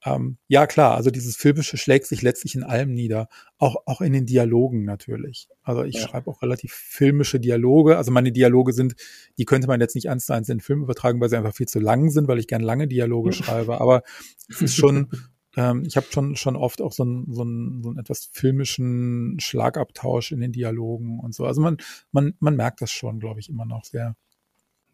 Ähm, 0.06 0.38
ja, 0.48 0.68
klar, 0.68 0.96
also 0.96 1.10
dieses 1.10 1.36
Filmische 1.36 1.78
schlägt 1.78 2.06
sich 2.06 2.22
letztlich 2.22 2.54
in 2.54 2.64
allem 2.64 2.94
nieder. 2.94 3.28
Auch, 3.58 3.76
auch 3.88 4.02
in 4.02 4.14
den 4.14 4.28
Dialogen 4.28 4.86
natürlich. 4.86 5.50
Also 5.64 5.84
ich 5.84 5.96
ja. 5.96 6.02
schreibe 6.02 6.30
auch 6.30 6.44
relativ 6.44 6.74
filmische 6.74 7.40
Dialoge. 7.40 7.98
Also 7.98 8.12
meine 8.12 8.32
Dialoge 8.32 8.72
sind, 8.72 8.96
die 9.40 9.46
könnte 9.46 9.68
man 9.68 9.82
jetzt 9.82 9.96
nicht 9.96 10.10
eins 10.10 10.28
zu 10.28 10.34
eins 10.34 10.48
in 10.48 10.58
den 10.58 10.64
Film 10.64 10.84
übertragen, 10.84 11.20
weil 11.20 11.30
sie 11.30 11.38
einfach 11.38 11.56
viel 11.56 11.68
zu 11.68 11.80
lang 11.80 12.12
sind, 12.12 12.28
weil 12.28 12.38
ich 12.38 12.48
gern 12.48 12.62
lange 12.62 12.88
Dialoge 12.88 13.34
schreibe. 13.34 13.82
Aber 13.82 14.04
es 14.48 14.62
ist 14.62 14.76
schon, 14.76 15.10
ähm, 15.58 15.84
ich 15.88 15.98
habe 15.98 16.06
schon, 16.12 16.36
schon 16.36 16.56
oft 16.56 16.82
auch 16.84 16.92
so 16.92 17.02
einen, 17.02 17.34
so, 17.34 17.42
einen, 17.42 17.82
so 17.82 17.90
einen 17.90 17.98
etwas 17.98 18.30
filmischen 18.32 19.40
Schlagabtausch 19.40 20.32
in 20.32 20.40
den 20.40 20.52
Dialogen 20.52 21.20
und 21.20 21.34
so. 21.34 21.46
Also 21.46 21.62
man, 21.62 21.78
man, 22.12 22.36
man 22.40 22.56
merkt 22.56 22.80
das 22.82 22.92
schon, 22.92 23.20
glaube 23.20 23.40
ich, 23.40 23.50
immer 23.50 23.66
noch 23.66 23.86
sehr. 23.86 24.16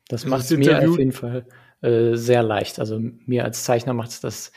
Das 0.08 0.26
macht 0.26 0.50
es 0.50 0.58
mir 0.58 0.90
auf 0.90 0.98
jeden 0.98 1.12
Fall 1.12 1.46
äh, 1.82 2.16
sehr 2.16 2.44
leicht. 2.44 2.80
Also 2.80 3.02
mir 3.26 3.44
als 3.44 3.66
Zeichner 3.66 3.94
macht 3.94 4.12
es 4.12 4.22
das 4.22 4.52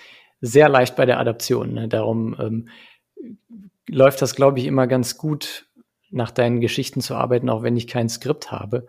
sehr 0.44 0.68
leicht 0.68 0.94
bei 0.94 1.06
der 1.06 1.18
Adaption. 1.18 1.72
Ne? 1.72 1.88
Darum 1.88 2.36
ähm, 2.38 2.68
läuft 3.88 4.20
das, 4.20 4.36
glaube 4.36 4.58
ich, 4.58 4.66
immer 4.66 4.86
ganz 4.86 5.16
gut, 5.16 5.64
nach 6.10 6.30
deinen 6.30 6.60
Geschichten 6.60 7.00
zu 7.00 7.14
arbeiten, 7.14 7.48
auch 7.48 7.62
wenn 7.62 7.74
ich 7.76 7.86
kein 7.88 8.10
Skript 8.10 8.52
habe. 8.52 8.86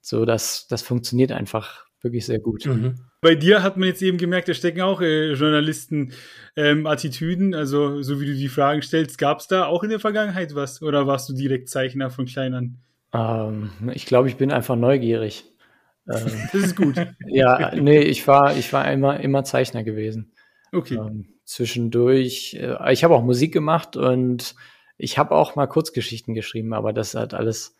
So, 0.00 0.24
das, 0.24 0.66
das 0.66 0.80
funktioniert 0.82 1.30
einfach 1.30 1.84
wirklich 2.00 2.24
sehr 2.26 2.38
gut. 2.38 2.64
Mhm. 2.66 2.94
Bei 3.20 3.34
dir 3.34 3.62
hat 3.62 3.76
man 3.76 3.88
jetzt 3.88 4.00
eben 4.02 4.16
gemerkt, 4.16 4.48
da 4.48 4.54
stecken 4.54 4.80
auch 4.80 5.02
äh, 5.02 5.34
Journalisten-Attitüden. 5.34 7.52
Ähm, 7.52 7.58
also, 7.58 8.02
so 8.02 8.18
wie 8.20 8.26
du 8.26 8.34
die 8.34 8.48
Fragen 8.48 8.82
stellst, 8.82 9.18
gab 9.18 9.40
es 9.40 9.48
da 9.48 9.66
auch 9.66 9.82
in 9.84 9.90
der 9.90 10.00
Vergangenheit 10.00 10.54
was? 10.54 10.80
Oder 10.82 11.06
warst 11.06 11.28
du 11.28 11.34
direkt 11.34 11.68
Zeichner 11.68 12.08
von 12.10 12.24
Kleinern? 12.24 12.78
Ähm, 13.12 13.70
ich 13.92 14.06
glaube, 14.06 14.28
ich 14.28 14.36
bin 14.36 14.50
einfach 14.52 14.76
neugierig. 14.76 15.44
Ähm, 16.10 16.48
das 16.54 16.62
ist 16.62 16.74
gut. 16.74 16.96
ja, 17.26 17.74
nee, 17.74 18.00
ich 18.00 18.26
war, 18.26 18.56
ich 18.56 18.72
war 18.72 18.90
immer, 18.90 19.20
immer 19.20 19.44
Zeichner 19.44 19.84
gewesen. 19.84 20.32
Okay. 20.72 20.96
Ähm, 20.96 21.34
zwischendurch, 21.44 22.54
äh, 22.54 22.92
ich 22.92 23.04
habe 23.04 23.14
auch 23.14 23.24
Musik 23.24 23.52
gemacht 23.52 23.96
und 23.96 24.54
ich 24.96 25.18
habe 25.18 25.34
auch 25.34 25.56
mal 25.56 25.66
Kurzgeschichten 25.66 26.34
geschrieben, 26.34 26.72
aber 26.72 26.92
das 26.92 27.14
hat 27.14 27.34
alles 27.34 27.76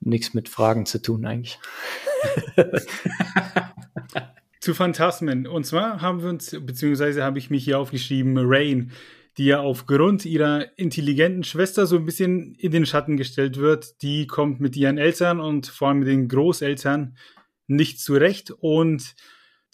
nichts 0.00 0.34
mit 0.34 0.48
Fragen 0.48 0.86
zu 0.86 1.00
tun 1.00 1.24
eigentlich. 1.24 1.58
zu 4.60 4.74
Phantasmen. 4.74 5.46
Und 5.46 5.64
zwar 5.64 6.00
haben 6.00 6.22
wir 6.22 6.30
uns, 6.30 6.56
beziehungsweise 6.60 7.22
habe 7.22 7.38
ich 7.38 7.50
mich 7.50 7.64
hier 7.64 7.78
aufgeschrieben, 7.78 8.36
Rain. 8.38 8.92
die 9.36 9.46
ja 9.46 9.60
aufgrund 9.60 10.24
ihrer 10.24 10.78
intelligenten 10.78 11.44
Schwester 11.44 11.86
so 11.86 11.96
ein 11.96 12.06
bisschen 12.06 12.54
in 12.54 12.72
den 12.72 12.86
Schatten 12.86 13.16
gestellt 13.16 13.58
wird. 13.58 14.00
Die 14.02 14.26
kommt 14.26 14.60
mit 14.60 14.76
ihren 14.76 14.96
Eltern 14.96 15.40
und 15.40 15.66
vor 15.66 15.88
allem 15.88 15.98
mit 16.00 16.08
den 16.08 16.28
Großeltern 16.28 17.16
nicht 17.66 18.00
zurecht 18.00 18.50
und 18.50 19.14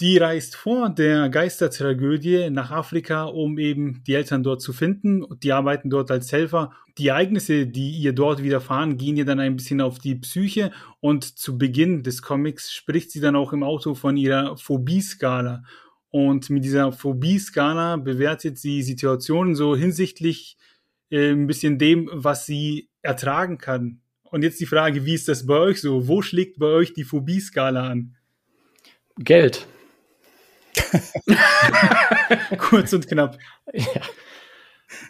die 0.01 0.17
reist 0.17 0.57
vor 0.57 0.89
der 0.89 1.29
Geistertragödie 1.29 2.49
nach 2.51 2.71
Afrika, 2.71 3.25
um 3.25 3.59
eben 3.59 4.03
die 4.07 4.15
Eltern 4.15 4.43
dort 4.43 4.63
zu 4.63 4.73
finden. 4.73 5.25
Die 5.43 5.53
arbeiten 5.53 5.91
dort 5.91 6.11
als 6.11 6.33
Helfer. 6.33 6.73
Die 6.97 7.09
Ereignisse, 7.09 7.67
die 7.67 7.91
ihr 7.91 8.15
dort 8.15 8.43
widerfahren, 8.43 8.97
gehen 8.97 9.17
ihr 9.17 9.27
dann 9.27 9.41
ein 9.41 9.57
bisschen 9.57 9.83
auf 9.83 9.99
die 9.99 10.15
Psyche. 10.15 10.71
Und 11.01 11.39
zu 11.39 11.59
Beginn 11.59 12.03
des 12.03 12.23
Comics 12.23 12.73
spricht 12.73 13.11
sie 13.11 13.21
dann 13.21 13.37
auch 13.37 13.53
im 13.53 13.63
Auto 13.63 13.95
von 13.95 14.17
ihrer 14.17 14.57
Phobie-Skala. 14.57 15.65
Und 16.09 16.49
mit 16.49 16.65
dieser 16.65 16.93
Phobie-Skala 16.93 17.97
bewertet 17.97 18.59
sie 18.59 18.83
Situationen 18.83 19.55
so 19.55 19.77
hinsichtlich 19.77 20.57
äh, 21.11 21.31
ein 21.31 21.47
bisschen 21.47 21.79
dem, 21.79 22.09
was 22.13 22.47
sie 22.47 22.89
ertragen 23.03 23.59
kann. 23.59 24.01
Und 24.25 24.43
jetzt 24.45 24.61
die 24.61 24.67
Frage, 24.67 25.05
wie 25.05 25.15
ist 25.15 25.29
das 25.29 25.47
bei 25.47 25.59
euch 25.59 25.81
so? 25.81 26.09
Wo 26.09 26.23
schlägt 26.23 26.59
bei 26.59 26.67
euch 26.67 26.95
die 26.95 27.05
Phobie-Skala 27.05 27.87
an? 27.87 28.17
Geld. 29.19 29.67
Kurz 32.59 32.93
und 32.93 33.09
knapp. 33.09 33.39
Ja. 33.73 34.03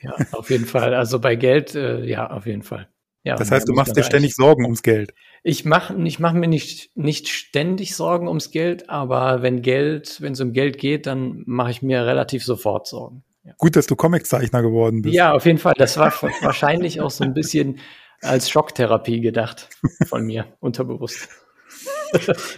ja, 0.03 0.17
auf 0.33 0.51
jeden 0.51 0.67
Fall. 0.67 0.95
Also 0.95 1.19
bei 1.19 1.37
Geld, 1.37 1.75
äh, 1.75 2.05
ja, 2.05 2.31
auf 2.31 2.47
jeden 2.47 2.63
Fall. 2.63 2.89
Ja, 3.23 3.37
das 3.37 3.51
heißt, 3.51 3.69
du 3.69 3.75
machst 3.75 3.97
dir 3.97 4.03
ständig 4.03 4.35
Sorgen 4.35 4.65
ums 4.65 4.83
Geld. 4.83 5.13
Ich 5.43 5.65
mache 5.67 5.95
ich 6.05 6.19
mach 6.19 6.33
mir 6.33 6.49
nicht, 6.49 6.91
nicht 6.97 7.29
ständig 7.29 7.95
Sorgen 7.95 8.29
ums 8.29 8.51
Geld, 8.51 8.89
aber 8.89 9.43
wenn 9.43 9.61
Geld, 9.61 10.21
wenn 10.21 10.33
es 10.33 10.41
um 10.41 10.53
Geld 10.53 10.79
geht, 10.79 11.07
dann 11.07 11.43
mache 11.47 11.71
ich 11.71 11.83
mir 11.83 12.07
relativ 12.07 12.45
sofort 12.45 12.87
Sorgen. 12.87 13.23
Ja. 13.45 13.53
Gut, 13.59 13.77
dass 13.77 13.87
du 13.87 13.97
Comiczeichner 13.97 14.63
geworden 14.63 15.03
bist. 15.03 15.15
Ja, 15.15 15.33
auf 15.33 15.45
jeden 15.45 15.59
Fall. 15.59 15.75
Das 15.77 15.99
war 15.99 16.13
wahrscheinlich 16.41 17.01
auch 17.01 17.11
so 17.11 17.25
ein 17.25 17.35
bisschen 17.35 17.81
als 18.23 18.51
Schocktherapie 18.51 19.21
gedacht 19.21 19.69
von 20.07 20.25
mir, 20.25 20.47
unterbewusst 20.61 21.29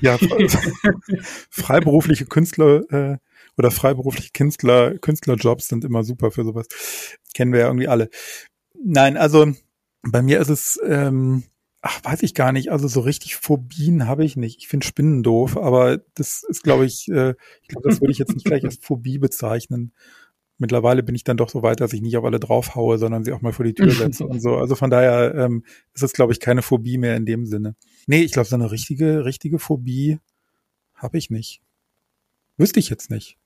ja, 0.00 0.18
freiberufliche 1.50 2.26
Künstler 2.26 2.82
äh, 2.90 3.18
oder 3.56 3.70
freiberufliche 3.70 4.30
Künstler, 4.32 4.98
Künstlerjobs 4.98 5.68
sind 5.68 5.84
immer 5.84 6.04
super 6.04 6.30
für 6.30 6.44
sowas. 6.44 6.68
Kennen 7.34 7.52
wir 7.52 7.60
ja 7.60 7.66
irgendwie 7.66 7.88
alle. 7.88 8.08
Nein, 8.74 9.16
also 9.16 9.52
bei 10.02 10.22
mir 10.22 10.40
ist 10.40 10.48
es, 10.48 10.80
ähm, 10.84 11.44
ach, 11.80 12.04
weiß 12.04 12.22
ich 12.22 12.34
gar 12.34 12.52
nicht, 12.52 12.70
also 12.70 12.88
so 12.88 13.00
richtig 13.00 13.36
Phobien 13.36 14.06
habe 14.06 14.24
ich 14.24 14.36
nicht. 14.36 14.58
Ich 14.58 14.68
finde 14.68 14.86
Spinnen 14.86 15.22
doof, 15.22 15.56
aber 15.56 15.98
das 16.14 16.44
ist, 16.48 16.62
glaube 16.62 16.86
ich, 16.86 17.08
äh, 17.08 17.34
ich 17.62 17.68
glaube, 17.68 17.88
das 17.88 18.00
würde 18.00 18.12
ich 18.12 18.18
jetzt 18.18 18.34
nicht 18.34 18.46
gleich 18.46 18.64
als 18.64 18.76
Phobie 18.76 19.18
bezeichnen 19.18 19.92
mittlerweile 20.62 21.02
bin 21.02 21.14
ich 21.14 21.24
dann 21.24 21.36
doch 21.36 21.50
so 21.50 21.62
weit, 21.62 21.80
dass 21.80 21.92
ich 21.92 22.00
nicht 22.00 22.16
auf 22.16 22.24
alle 22.24 22.40
draufhaue, 22.40 22.96
sondern 22.96 23.24
sie 23.24 23.32
auch 23.32 23.42
mal 23.42 23.52
vor 23.52 23.66
die 23.66 23.74
Tür 23.74 23.90
setze 23.90 24.26
und 24.26 24.40
so. 24.40 24.56
Also 24.56 24.74
von 24.74 24.88
daher 24.88 25.34
ähm, 25.34 25.64
ist 25.92 26.02
es, 26.02 26.14
glaube 26.14 26.32
ich, 26.32 26.40
keine 26.40 26.62
Phobie 26.62 26.96
mehr 26.96 27.16
in 27.16 27.26
dem 27.26 27.44
Sinne. 27.44 27.76
Nee, 28.06 28.22
ich 28.22 28.32
glaube, 28.32 28.48
so 28.48 28.56
eine 28.56 28.70
richtige, 28.70 29.26
richtige 29.26 29.58
Phobie 29.58 30.18
habe 30.94 31.18
ich 31.18 31.28
nicht. 31.28 31.60
Wüsste 32.56 32.80
ich 32.80 32.88
jetzt 32.88 33.10
nicht. 33.10 33.36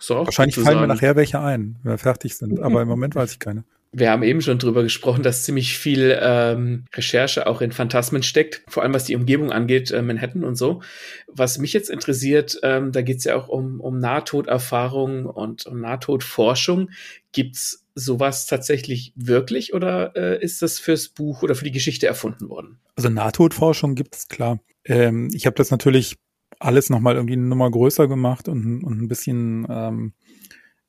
So, 0.00 0.16
Wahrscheinlich 0.16 0.58
fallen 0.58 0.80
mir 0.80 0.86
nachher 0.86 1.14
welche 1.14 1.40
ein, 1.40 1.78
wenn 1.82 1.92
wir 1.92 1.98
fertig 1.98 2.36
sind, 2.36 2.58
aber 2.60 2.82
im 2.82 2.88
Moment 2.88 3.14
weiß 3.14 3.32
ich 3.32 3.38
keine. 3.38 3.64
Wir 3.92 4.10
haben 4.10 4.22
eben 4.22 4.40
schon 4.40 4.58
drüber 4.58 4.84
gesprochen, 4.84 5.24
dass 5.24 5.42
ziemlich 5.42 5.76
viel 5.76 6.16
ähm, 6.20 6.84
Recherche 6.94 7.48
auch 7.48 7.60
in 7.60 7.72
Phantasmen 7.72 8.22
steckt, 8.22 8.62
vor 8.68 8.84
allem 8.84 8.94
was 8.94 9.04
die 9.04 9.16
Umgebung 9.16 9.50
angeht, 9.50 9.90
äh, 9.90 10.00
Manhattan 10.00 10.44
und 10.44 10.54
so. 10.54 10.80
Was 11.26 11.58
mich 11.58 11.72
jetzt 11.72 11.90
interessiert, 11.90 12.60
ähm, 12.62 12.92
da 12.92 13.02
geht 13.02 13.18
es 13.18 13.24
ja 13.24 13.34
auch 13.34 13.48
um, 13.48 13.80
um 13.80 13.98
Nahtoderfahrung 13.98 15.26
und 15.26 15.66
um 15.66 15.80
Nahtodforschung. 15.80 16.90
Gibt's 17.32 17.84
sowas 17.96 18.46
tatsächlich 18.46 19.12
wirklich 19.16 19.74
oder 19.74 20.14
äh, 20.14 20.42
ist 20.42 20.62
das 20.62 20.78
fürs 20.78 21.08
Buch 21.08 21.42
oder 21.42 21.56
für 21.56 21.64
die 21.64 21.72
Geschichte 21.72 22.06
erfunden 22.06 22.48
worden? 22.48 22.78
Also 22.94 23.08
Nahtodforschung 23.08 23.96
gibt's 23.96 24.28
klar. 24.28 24.60
Ähm, 24.84 25.30
ich 25.34 25.46
habe 25.46 25.56
das 25.56 25.72
natürlich 25.72 26.16
alles 26.60 26.90
nochmal 26.90 27.16
irgendwie 27.16 27.34
eine 27.34 27.46
Nummer 27.46 27.70
größer 27.70 28.06
gemacht 28.06 28.48
und, 28.48 28.84
und 28.84 29.02
ein 29.02 29.08
bisschen 29.08 29.66
ähm, 29.68 30.12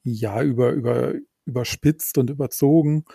ja 0.04 0.44
über 0.44 0.72
über 0.72 1.14
überspitzt 1.52 2.18
und 2.18 2.30
überzogen. 2.30 3.06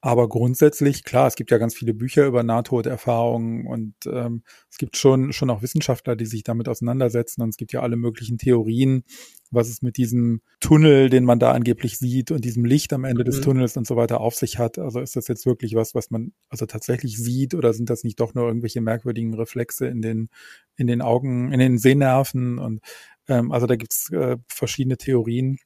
Aber 0.00 0.28
grundsätzlich, 0.28 1.02
klar, 1.02 1.26
es 1.26 1.34
gibt 1.34 1.50
ja 1.50 1.58
ganz 1.58 1.74
viele 1.74 1.92
Bücher 1.92 2.24
über 2.24 2.44
Nahtoderfahrungen 2.44 3.66
und 3.66 3.94
ähm, 4.06 4.44
es 4.70 4.78
gibt 4.78 4.96
schon, 4.96 5.32
schon 5.32 5.50
auch 5.50 5.60
Wissenschaftler, 5.60 6.14
die 6.14 6.26
sich 6.26 6.44
damit 6.44 6.68
auseinandersetzen 6.68 7.42
und 7.42 7.48
es 7.48 7.56
gibt 7.56 7.72
ja 7.72 7.80
alle 7.80 7.96
möglichen 7.96 8.38
Theorien, 8.38 9.02
was 9.50 9.68
es 9.68 9.82
mit 9.82 9.96
diesem 9.96 10.40
Tunnel, 10.60 11.10
den 11.10 11.24
man 11.24 11.40
da 11.40 11.50
angeblich 11.50 11.98
sieht 11.98 12.30
und 12.30 12.44
diesem 12.44 12.64
Licht 12.64 12.92
am 12.92 13.02
Ende 13.02 13.22
mhm. 13.22 13.26
des 13.26 13.40
Tunnels 13.40 13.76
und 13.76 13.88
so 13.88 13.96
weiter 13.96 14.20
auf 14.20 14.36
sich 14.36 14.56
hat. 14.56 14.78
Also 14.78 15.00
ist 15.00 15.16
das 15.16 15.26
jetzt 15.26 15.46
wirklich 15.46 15.74
was, 15.74 15.96
was 15.96 16.12
man 16.12 16.32
also 16.48 16.64
tatsächlich 16.66 17.18
sieht 17.18 17.54
oder 17.56 17.72
sind 17.72 17.90
das 17.90 18.04
nicht 18.04 18.20
doch 18.20 18.34
nur 18.34 18.46
irgendwelche 18.46 18.80
merkwürdigen 18.80 19.34
Reflexe 19.34 19.88
in 19.88 20.00
den, 20.00 20.28
in 20.76 20.86
den 20.86 21.02
Augen, 21.02 21.50
in 21.50 21.58
den 21.58 21.76
Sehnerven 21.76 22.60
und 22.60 22.82
ähm, 23.26 23.50
also 23.50 23.66
da 23.66 23.74
gibt's 23.74 24.12
äh, 24.12 24.36
verschiedene 24.46 24.96
Theorien 24.96 25.58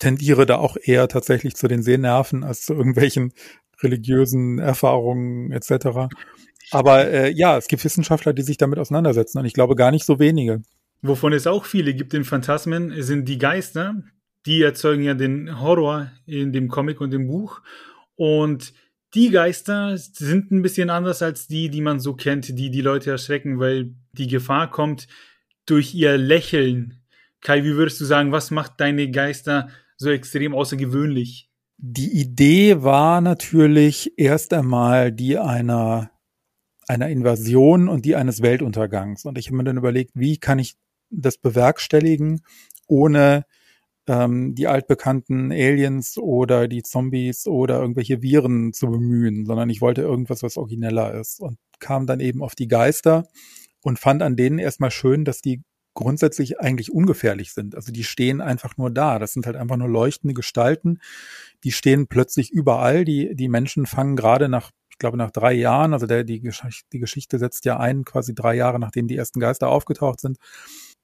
tendiere 0.00 0.46
da 0.46 0.56
auch 0.56 0.76
eher 0.82 1.06
tatsächlich 1.06 1.54
zu 1.54 1.68
den 1.68 1.82
Sehnerven 1.82 2.42
als 2.42 2.64
zu 2.64 2.74
irgendwelchen 2.74 3.32
religiösen 3.80 4.58
Erfahrungen 4.58 5.52
etc. 5.52 6.08
Aber 6.72 7.06
äh, 7.06 7.30
ja, 7.32 7.56
es 7.56 7.68
gibt 7.68 7.84
Wissenschaftler, 7.84 8.32
die 8.32 8.42
sich 8.42 8.56
damit 8.56 8.78
auseinandersetzen 8.78 9.38
und 9.38 9.44
ich 9.44 9.54
glaube 9.54 9.76
gar 9.76 9.92
nicht 9.92 10.04
so 10.04 10.18
wenige. 10.18 10.62
Wovon 11.02 11.32
es 11.32 11.46
auch 11.46 11.64
viele 11.64 11.94
gibt 11.94 12.12
in 12.12 12.24
Phantasmen, 12.24 13.02
sind 13.02 13.28
die 13.28 13.38
Geister. 13.38 14.02
Die 14.46 14.62
erzeugen 14.62 15.02
ja 15.02 15.14
den 15.14 15.60
Horror 15.60 16.10
in 16.26 16.52
dem 16.52 16.68
Comic 16.68 17.00
und 17.00 17.10
dem 17.10 17.26
Buch. 17.26 17.60
Und 18.16 18.72
die 19.14 19.30
Geister 19.30 19.96
sind 19.96 20.50
ein 20.50 20.62
bisschen 20.62 20.90
anders 20.90 21.22
als 21.22 21.46
die, 21.46 21.68
die 21.68 21.80
man 21.80 22.00
so 22.00 22.14
kennt, 22.14 22.48
die 22.58 22.70
die 22.70 22.80
Leute 22.80 23.10
erschrecken, 23.10 23.58
weil 23.58 23.94
die 24.12 24.28
Gefahr 24.28 24.70
kommt 24.70 25.08
durch 25.66 25.94
ihr 25.94 26.16
Lächeln. 26.16 27.02
Kai, 27.40 27.64
wie 27.64 27.76
würdest 27.76 28.00
du 28.00 28.04
sagen, 28.04 28.32
was 28.32 28.50
macht 28.50 28.78
deine 28.78 29.10
Geister 29.10 29.70
so 30.00 30.10
extrem 30.10 30.54
außergewöhnlich? 30.54 31.50
Die 31.76 32.10
Idee 32.20 32.82
war 32.82 33.20
natürlich 33.20 34.12
erst 34.16 34.52
einmal 34.52 35.12
die 35.12 35.38
einer, 35.38 36.10
einer 36.88 37.08
Invasion 37.08 37.88
und 37.88 38.04
die 38.04 38.16
eines 38.16 38.42
Weltuntergangs. 38.42 39.24
Und 39.26 39.38
ich 39.38 39.48
habe 39.48 39.58
mir 39.58 39.64
dann 39.64 39.76
überlegt, 39.76 40.12
wie 40.14 40.38
kann 40.38 40.58
ich 40.58 40.76
das 41.10 41.36
bewerkstelligen, 41.38 42.40
ohne 42.86 43.44
ähm, 44.06 44.54
die 44.54 44.68
altbekannten 44.68 45.52
Aliens 45.52 46.16
oder 46.16 46.66
die 46.66 46.82
Zombies 46.82 47.46
oder 47.46 47.80
irgendwelche 47.80 48.22
Viren 48.22 48.72
zu 48.72 48.86
bemühen, 48.90 49.44
sondern 49.44 49.68
ich 49.68 49.82
wollte 49.82 50.00
irgendwas, 50.00 50.42
was 50.42 50.56
origineller 50.56 51.14
ist 51.14 51.40
und 51.40 51.58
kam 51.78 52.06
dann 52.06 52.20
eben 52.20 52.42
auf 52.42 52.54
die 52.54 52.68
Geister 52.68 53.28
und 53.82 53.98
fand 53.98 54.22
an 54.22 54.36
denen 54.36 54.58
erstmal 54.58 54.90
schön, 54.90 55.24
dass 55.24 55.42
die 55.42 55.62
grundsätzlich 55.94 56.60
eigentlich 56.60 56.92
ungefährlich 56.92 57.52
sind. 57.52 57.74
Also 57.74 57.92
die 57.92 58.04
stehen 58.04 58.40
einfach 58.40 58.76
nur 58.76 58.90
da. 58.90 59.18
Das 59.18 59.32
sind 59.32 59.46
halt 59.46 59.56
einfach 59.56 59.76
nur 59.76 59.88
leuchtende 59.88 60.34
Gestalten. 60.34 60.98
Die 61.64 61.72
stehen 61.72 62.06
plötzlich 62.06 62.50
überall. 62.50 63.04
Die, 63.04 63.34
die 63.34 63.48
Menschen 63.48 63.86
fangen 63.86 64.16
gerade 64.16 64.48
nach, 64.48 64.70
ich 64.90 64.98
glaube, 64.98 65.16
nach 65.16 65.30
drei 65.30 65.52
Jahren, 65.52 65.92
also 65.92 66.06
der, 66.06 66.24
die, 66.24 66.40
die 66.92 66.98
Geschichte 66.98 67.38
setzt 67.38 67.64
ja 67.64 67.78
ein, 67.78 68.04
quasi 68.04 68.34
drei 68.34 68.54
Jahre, 68.54 68.78
nachdem 68.78 69.08
die 69.08 69.16
ersten 69.16 69.40
Geister 69.40 69.68
aufgetaucht 69.68 70.20
sind. 70.20 70.38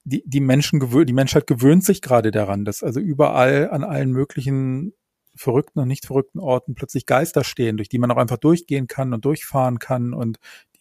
Die, 0.03 0.23
die 0.25 0.39
Menschen 0.39 0.79
gewöhnt, 0.79 1.09
die 1.09 1.13
Menschheit 1.13 1.47
gewöhnt 1.47 1.83
sich 1.83 2.01
gerade 2.01 2.31
daran, 2.31 2.63
dass 2.63 2.81
also 2.81 3.01
überall 3.01 3.69
an 3.69 3.83
allen 3.83 4.11
möglichen 4.11 4.93
verrückten 5.35 5.79
und 5.79 5.87
nicht 5.87 6.05
verrückten 6.05 6.39
Orten 6.39 6.75
plötzlich 6.75 7.05
Geister 7.05 7.43
stehen, 7.43 7.77
durch 7.77 7.89
die 7.89 7.99
man 7.99 8.09
auch 8.11 8.17
einfach 8.17 8.37
durchgehen 8.37 8.87
kann 8.87 9.13
und 9.13 9.25
durchfahren 9.25 9.79
kann 9.79 10.13
und 10.13 10.37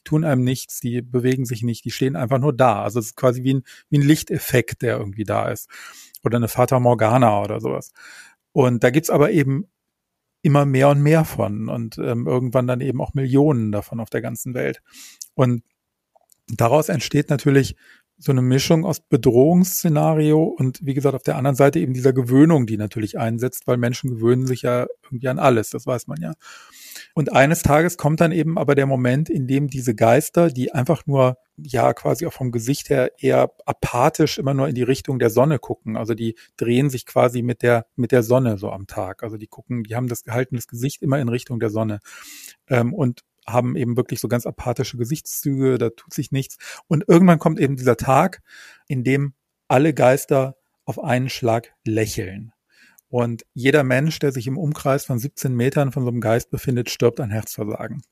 tun 0.07 0.25
einem 0.25 0.42
nichts, 0.45 0.81
die 0.81 1.03
bewegen 1.03 1.45
sich 1.45 1.62
nicht, 1.62 1.85
die 1.85 1.90
stehen 1.90 2.16
einfach 2.16 2.38
nur 2.38 2.55
da. 2.55 2.83
Also 2.83 2.99
es 2.99 3.07
ist 3.07 3.16
quasi 3.16 3.42
wie 3.42 3.55
ein, 3.55 3.62
wie 3.90 3.99
ein 3.99 4.07
Lichteffekt, 4.07 4.83
der 4.83 4.99
irgendwie 4.99 5.25
da 5.25 5.49
ist. 5.49 5.69
Oder 6.25 6.37
eine 6.37 6.49
Fata 6.49 6.81
Morgana 6.81 7.42
oder 7.42 7.61
sowas. 7.61 7.92
Und 8.53 8.83
da 8.83 8.90
gibt's 8.90 9.11
aber 9.11 9.31
eben 9.31 9.66
immer 10.42 10.64
mehr 10.64 10.88
und 10.90 11.03
mehr 11.03 11.25
von 11.25 11.69
und 11.69 11.99
ähm, 11.99 12.27
irgendwann 12.27 12.66
dann 12.66 12.81
eben 12.81 13.01
auch 13.01 13.14
Millionen 13.14 13.73
davon 13.73 14.01
auf 14.01 14.11
der 14.11 14.23
ganzen 14.23 14.55
Welt. 14.55 14.81
Und 15.35 15.62
daraus 16.49 16.88
entsteht 16.88 17.31
natürlich 17.31 17.77
so 18.19 18.33
eine 18.33 18.42
Mischung 18.42 18.87
aus 18.87 19.01
Bedrohungsszenario 19.01 20.42
und 20.42 20.79
wie 20.83 20.95
gesagt 20.95 21.14
auf 21.14 21.23
der 21.23 21.37
anderen 21.37 21.57
Seite 21.57 21.81
eben 21.81 21.92
dieser 21.92 22.12
Gewöhnung, 22.12 22.66
die 22.66 22.77
natürlich 22.77 23.19
einsetzt, 23.19 23.66
weil 23.66 23.77
Menschen 23.77 24.11
gewöhnen 24.11 24.47
sich 24.47 24.62
ja 24.62 24.87
irgendwie 25.05 25.29
an 25.29 25.38
alles, 25.38 25.71
das 25.71 25.87
weiß 25.87 26.07
man 26.07 26.21
ja. 26.21 26.33
Und 27.14 27.33
eines 27.33 27.62
Tages 27.62 27.97
kommt 27.97 28.21
dann 28.21 28.33
eben 28.33 28.59
aber 28.59 28.75
der 28.75 28.87
Moment, 28.87 29.29
in 29.31 29.47
dem 29.47 29.69
diese 29.69 29.95
Geister, 29.95 30.49
die 30.49 30.73
einfach 30.73 31.07
nur, 31.07 31.37
ja, 31.57 31.95
quasi 31.95 32.27
auch 32.27 32.33
vom 32.33 32.53
Gesicht 32.53 32.90
her 32.90 33.12
eher 33.19 33.51
apathisch 33.64 34.38
immer 34.38 34.55
nur 34.55 34.69
in 34.69 34.75
die 34.75 34.83
Richtung 34.83 35.19
der 35.19 35.31
Sonne 35.31 35.59
gucken. 35.59 35.97
Also 35.97 36.14
die 36.14 36.37
drehen 36.57 36.90
sich 36.90 37.07
quasi 37.07 37.42
mit 37.42 37.62
der, 37.62 37.87
mit 37.97 38.12
der 38.12 38.23
Sonne 38.23 38.59
so 38.59 38.71
am 38.71 38.87
Tag. 38.87 39.23
Also 39.23 39.37
die 39.37 39.47
gucken, 39.47 39.85
die 39.85 39.97
haben 39.97 40.09
das 40.09 40.25
gehaltenes 40.25 40.66
Gesicht 40.66 41.03
immer 41.03 41.19
in 41.19 41.29
Richtung 41.29 41.61
der 41.61 41.71
Sonne. 41.71 42.01
Ähm, 42.69 42.92
und 42.92 43.23
haben 43.47 43.77
eben 43.77 43.97
wirklich 43.97 44.21
so 44.21 44.29
ganz 44.29 44.45
apathische 44.45 44.97
Gesichtszüge, 44.97 45.79
da 45.79 45.90
tut 45.90 46.12
sich 46.12 46.33
nichts. 46.33 46.59
Und 46.88 47.05
irgendwann 47.07 47.38
kommt 47.38 47.61
eben 47.61 47.77
dieser 47.77 47.97
Tag, 47.97 48.42
in 48.88 49.05
dem 49.05 49.35
alle 49.69 49.95
Geister 49.95 50.57
auf 50.85 51.03
einen 51.03 51.29
Schlag 51.29 51.75
lächeln. 51.85 52.53
Und 53.09 53.45
jeder 53.55 53.85
Mensch, 53.85 54.19
der 54.19 54.33
sich 54.33 54.47
im 54.47 54.59
Umkreis 54.59 55.05
von 55.05 55.19
17 55.19 55.55
Metern 55.55 55.92
von 55.92 56.03
so 56.03 56.09
einem 56.09 56.21
Geist 56.21 56.51
befindet, 56.51 56.90
stirbt 56.90 57.21
an 57.21 57.31
Herzversagen. 57.31 58.03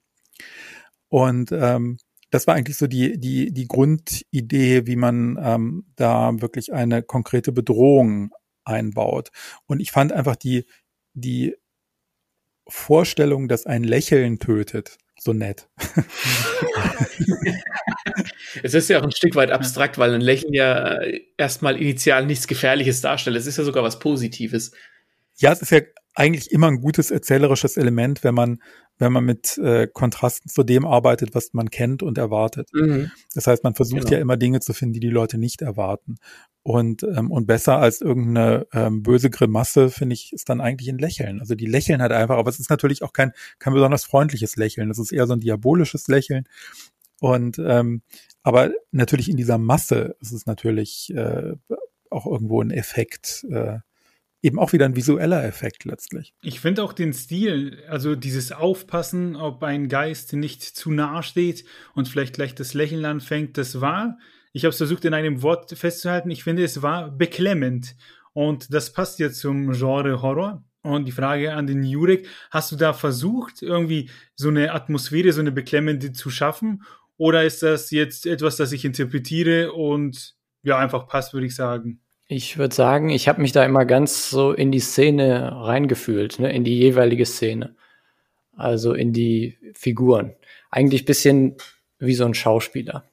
Und 1.08 1.52
ähm, 1.52 1.98
das 2.30 2.46
war 2.46 2.54
eigentlich 2.54 2.76
so 2.76 2.86
die, 2.86 3.18
die, 3.18 3.52
die 3.52 3.68
Grundidee, 3.68 4.86
wie 4.86 4.96
man 4.96 5.38
ähm, 5.40 5.86
da 5.96 6.40
wirklich 6.40 6.72
eine 6.72 7.02
konkrete 7.02 7.52
Bedrohung 7.52 8.30
einbaut. 8.64 9.30
Und 9.66 9.80
ich 9.80 9.92
fand 9.92 10.12
einfach 10.12 10.36
die, 10.36 10.64
die 11.12 11.54
Vorstellung, 12.68 13.48
dass 13.48 13.66
ein 13.66 13.84
Lächeln 13.84 14.38
tötet, 14.38 14.98
so 15.24 15.32
nett. 15.32 15.68
es 18.62 18.74
ist 18.74 18.90
ja 18.90 19.00
auch 19.00 19.04
ein 19.04 19.10
Stück 19.10 19.34
weit 19.34 19.50
abstrakt, 19.50 19.96
weil 19.98 20.14
ein 20.14 20.20
Lächeln 20.20 20.52
ja 20.52 21.00
äh, 21.00 21.22
erstmal 21.38 21.80
initial 21.80 22.26
nichts 22.26 22.46
Gefährliches 22.46 23.00
darstellt. 23.00 23.36
Es 23.36 23.46
ist 23.46 23.56
ja 23.56 23.64
sogar 23.64 23.82
was 23.82 23.98
Positives. 23.98 24.72
Ja, 25.36 25.52
es 25.52 25.62
ist 25.62 25.70
ja 25.70 25.80
eigentlich 26.14 26.52
immer 26.52 26.68
ein 26.68 26.80
gutes 26.80 27.10
erzählerisches 27.10 27.76
Element, 27.76 28.22
wenn 28.22 28.34
man, 28.34 28.62
wenn 28.98 29.12
man 29.12 29.24
mit 29.24 29.58
äh, 29.58 29.88
Kontrasten 29.92 30.48
zu 30.48 30.62
dem 30.62 30.86
arbeitet, 30.86 31.34
was 31.34 31.52
man 31.52 31.70
kennt 31.70 32.02
und 32.02 32.18
erwartet. 32.18 32.68
Mhm. 32.72 33.10
Das 33.34 33.48
heißt, 33.48 33.64
man 33.64 33.74
versucht 33.74 34.02
genau. 34.02 34.12
ja 34.12 34.18
immer 34.20 34.36
Dinge 34.36 34.60
zu 34.60 34.72
finden, 34.72 34.94
die 34.94 35.00
die 35.00 35.08
Leute 35.08 35.36
nicht 35.38 35.60
erwarten. 35.60 36.16
Und, 36.62 37.02
ähm, 37.02 37.30
und 37.30 37.46
besser 37.46 37.78
als 37.78 38.00
irgendeine 38.00 38.66
ähm, 38.72 39.02
böse 39.02 39.28
Grimasse, 39.28 39.90
finde 39.90 40.14
ich, 40.14 40.32
ist 40.32 40.48
dann 40.48 40.60
eigentlich 40.60 40.88
ein 40.88 40.98
Lächeln. 40.98 41.40
Also 41.40 41.56
die 41.56 41.66
lächeln 41.66 42.00
halt 42.00 42.12
einfach, 42.12 42.38
aber 42.38 42.48
es 42.48 42.60
ist 42.60 42.70
natürlich 42.70 43.02
auch 43.02 43.12
kein, 43.12 43.32
kein 43.58 43.74
besonders 43.74 44.04
freundliches 44.04 44.56
Lächeln. 44.56 44.90
Es 44.90 44.98
ist 44.98 45.12
eher 45.12 45.26
so 45.26 45.34
ein 45.34 45.40
diabolisches 45.40 46.06
Lächeln. 46.08 46.44
Und 47.20 47.58
ähm, 47.58 48.02
aber 48.42 48.70
natürlich 48.92 49.28
in 49.28 49.36
dieser 49.36 49.58
Masse 49.58 50.16
ist 50.20 50.32
es 50.32 50.46
natürlich 50.46 51.12
äh, 51.14 51.54
auch 52.10 52.26
irgendwo 52.26 52.62
ein 52.62 52.70
Effekt, 52.70 53.44
äh, 53.50 53.78
eben 54.44 54.58
auch 54.58 54.74
wieder 54.74 54.84
ein 54.84 54.94
visueller 54.94 55.42
Effekt 55.42 55.86
letztlich. 55.86 56.34
Ich 56.42 56.60
finde 56.60 56.84
auch 56.84 56.92
den 56.92 57.14
Stil, 57.14 57.82
also 57.88 58.14
dieses 58.14 58.52
Aufpassen, 58.52 59.36
ob 59.36 59.62
ein 59.62 59.88
Geist 59.88 60.34
nicht 60.34 60.62
zu 60.62 60.90
nah 60.90 61.22
steht 61.22 61.64
und 61.94 62.08
vielleicht 62.08 62.34
gleich 62.34 62.54
das 62.54 62.74
Lächeln 62.74 63.06
anfängt, 63.06 63.56
das 63.56 63.80
war, 63.80 64.18
ich 64.52 64.64
habe 64.64 64.70
es 64.70 64.76
versucht 64.76 65.06
in 65.06 65.14
einem 65.14 65.40
Wort 65.42 65.70
festzuhalten, 65.70 66.30
ich 66.30 66.44
finde, 66.44 66.62
es 66.62 66.82
war 66.82 67.10
beklemmend. 67.10 67.96
Und 68.34 68.74
das 68.74 68.92
passt 68.92 69.18
jetzt 69.18 69.40
zum 69.40 69.72
Genre 69.72 70.20
Horror. 70.20 70.62
Und 70.82 71.06
die 71.06 71.12
Frage 71.12 71.54
an 71.54 71.66
den 71.66 71.82
Jurek, 71.82 72.28
hast 72.50 72.70
du 72.70 72.76
da 72.76 72.92
versucht, 72.92 73.62
irgendwie 73.62 74.10
so 74.36 74.48
eine 74.48 74.72
Atmosphäre, 74.72 75.32
so 75.32 75.40
eine 75.40 75.52
beklemmende 75.52 76.12
zu 76.12 76.28
schaffen? 76.28 76.82
Oder 77.16 77.44
ist 77.44 77.62
das 77.62 77.90
jetzt 77.90 78.26
etwas, 78.26 78.56
das 78.56 78.72
ich 78.72 78.84
interpretiere 78.84 79.72
und 79.72 80.34
ja, 80.62 80.76
einfach 80.76 81.08
passt, 81.08 81.32
würde 81.32 81.46
ich 81.46 81.54
sagen? 81.54 82.03
Ich 82.26 82.56
würde 82.56 82.74
sagen, 82.74 83.10
ich 83.10 83.28
habe 83.28 83.42
mich 83.42 83.52
da 83.52 83.64
immer 83.64 83.84
ganz 83.84 84.30
so 84.30 84.52
in 84.52 84.72
die 84.72 84.80
Szene 84.80 85.52
reingefühlt, 85.52 86.38
ne, 86.38 86.52
in 86.52 86.64
die 86.64 86.78
jeweilige 86.78 87.26
Szene. 87.26 87.76
Also 88.56 88.94
in 88.94 89.12
die 89.12 89.58
Figuren. 89.74 90.34
Eigentlich 90.70 91.04
bisschen 91.04 91.56
wie 91.98 92.14
so 92.14 92.24
ein 92.24 92.34
Schauspieler. 92.34 93.04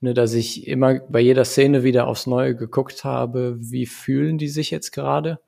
Ne, 0.00 0.14
dass 0.14 0.34
ich 0.34 0.66
immer 0.66 1.00
bei 1.00 1.20
jeder 1.20 1.44
Szene 1.44 1.84
wieder 1.84 2.06
aufs 2.06 2.26
Neue 2.26 2.54
geguckt 2.54 3.04
habe, 3.04 3.56
wie 3.60 3.86
fühlen 3.86 4.38
die 4.38 4.48
sich 4.48 4.70
jetzt 4.70 4.92
gerade? 4.92 5.40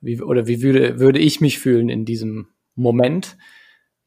Wie, 0.00 0.20
oder 0.22 0.46
wie 0.46 0.62
würde, 0.62 1.00
würde 1.00 1.18
ich 1.18 1.40
mich 1.40 1.58
fühlen 1.58 1.88
in 1.88 2.04
diesem 2.04 2.48
Moment 2.74 3.36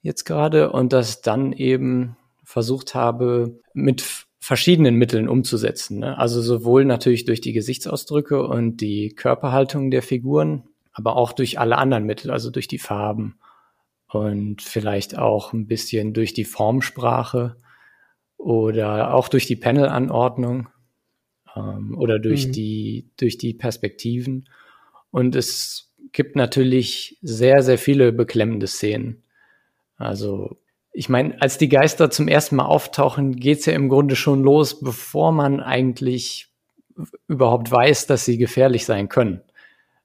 jetzt 0.02 0.24
gerade? 0.24 0.72
Und 0.72 0.93
das 0.93 1.22
dann 1.22 1.54
eben 1.54 2.17
versucht 2.43 2.96
habe, 2.96 3.60
mit 3.74 4.27
verschiedenen 4.47 4.95
Mitteln 4.95 5.27
umzusetzen. 5.27 5.99
Ne? 5.99 6.17
Also 6.17 6.41
sowohl 6.41 6.86
natürlich 6.86 7.25
durch 7.25 7.41
die 7.41 7.51
Gesichtsausdrücke 7.51 8.47
und 8.47 8.77
die 8.77 9.10
Körperhaltung 9.10 9.91
der 9.91 10.01
Figuren, 10.01 10.63
aber 10.93 11.17
auch 11.17 11.33
durch 11.33 11.60
alle 11.60 11.77
anderen 11.77 12.05
Mittel, 12.05 12.31
also 12.31 12.49
durch 12.49 12.69
die 12.69 12.77
Farben 12.77 13.39
und 14.07 14.62
vielleicht 14.62 15.17
auch 15.17 15.51
ein 15.51 15.67
bisschen 15.67 16.13
durch 16.13 16.33
die 16.33 16.45
Formsprache 16.45 17.57
oder 18.38 19.13
auch 19.13 19.27
durch 19.27 19.47
die 19.47 19.57
Panelanordnung 19.57 20.69
ähm, 21.53 21.97
oder 21.97 22.17
durch 22.17 22.47
mhm. 22.47 22.51
die 22.53 23.10
durch 23.17 23.38
die 23.38 23.53
Perspektiven. 23.53 24.47
Und 25.12 25.36
es 25.36 25.93
gibt 26.13 26.38
natürlich 26.38 27.17
sehr 27.21 27.63
sehr 27.63 27.77
viele 27.77 28.13
beklemmende 28.13 28.67
Szenen. 28.67 29.23
Also 29.97 30.57
ich 30.97 31.10
meine, 31.10 31.39
als 31.39 31.60
die 31.60 31.69
Geister 31.69 32.10
zum 32.10 32.27
ersten 32.27 32.55
Mal 32.55 32.65
auftauchen, 32.65 33.36
geht's 33.36 33.67
ja 33.67 33.73
im 33.73 33.88
Grunde 33.88 34.15
schon 34.15 34.41
los, 34.41 34.79
bevor 34.79 35.31
man 35.31 35.60
eigentlich 35.60 36.47
überhaupt 37.27 37.69
weiß, 37.69 38.07
dass 38.07 38.25
sie 38.25 38.39
gefährlich 38.39 38.83
sein 38.83 39.07
können. 39.07 39.41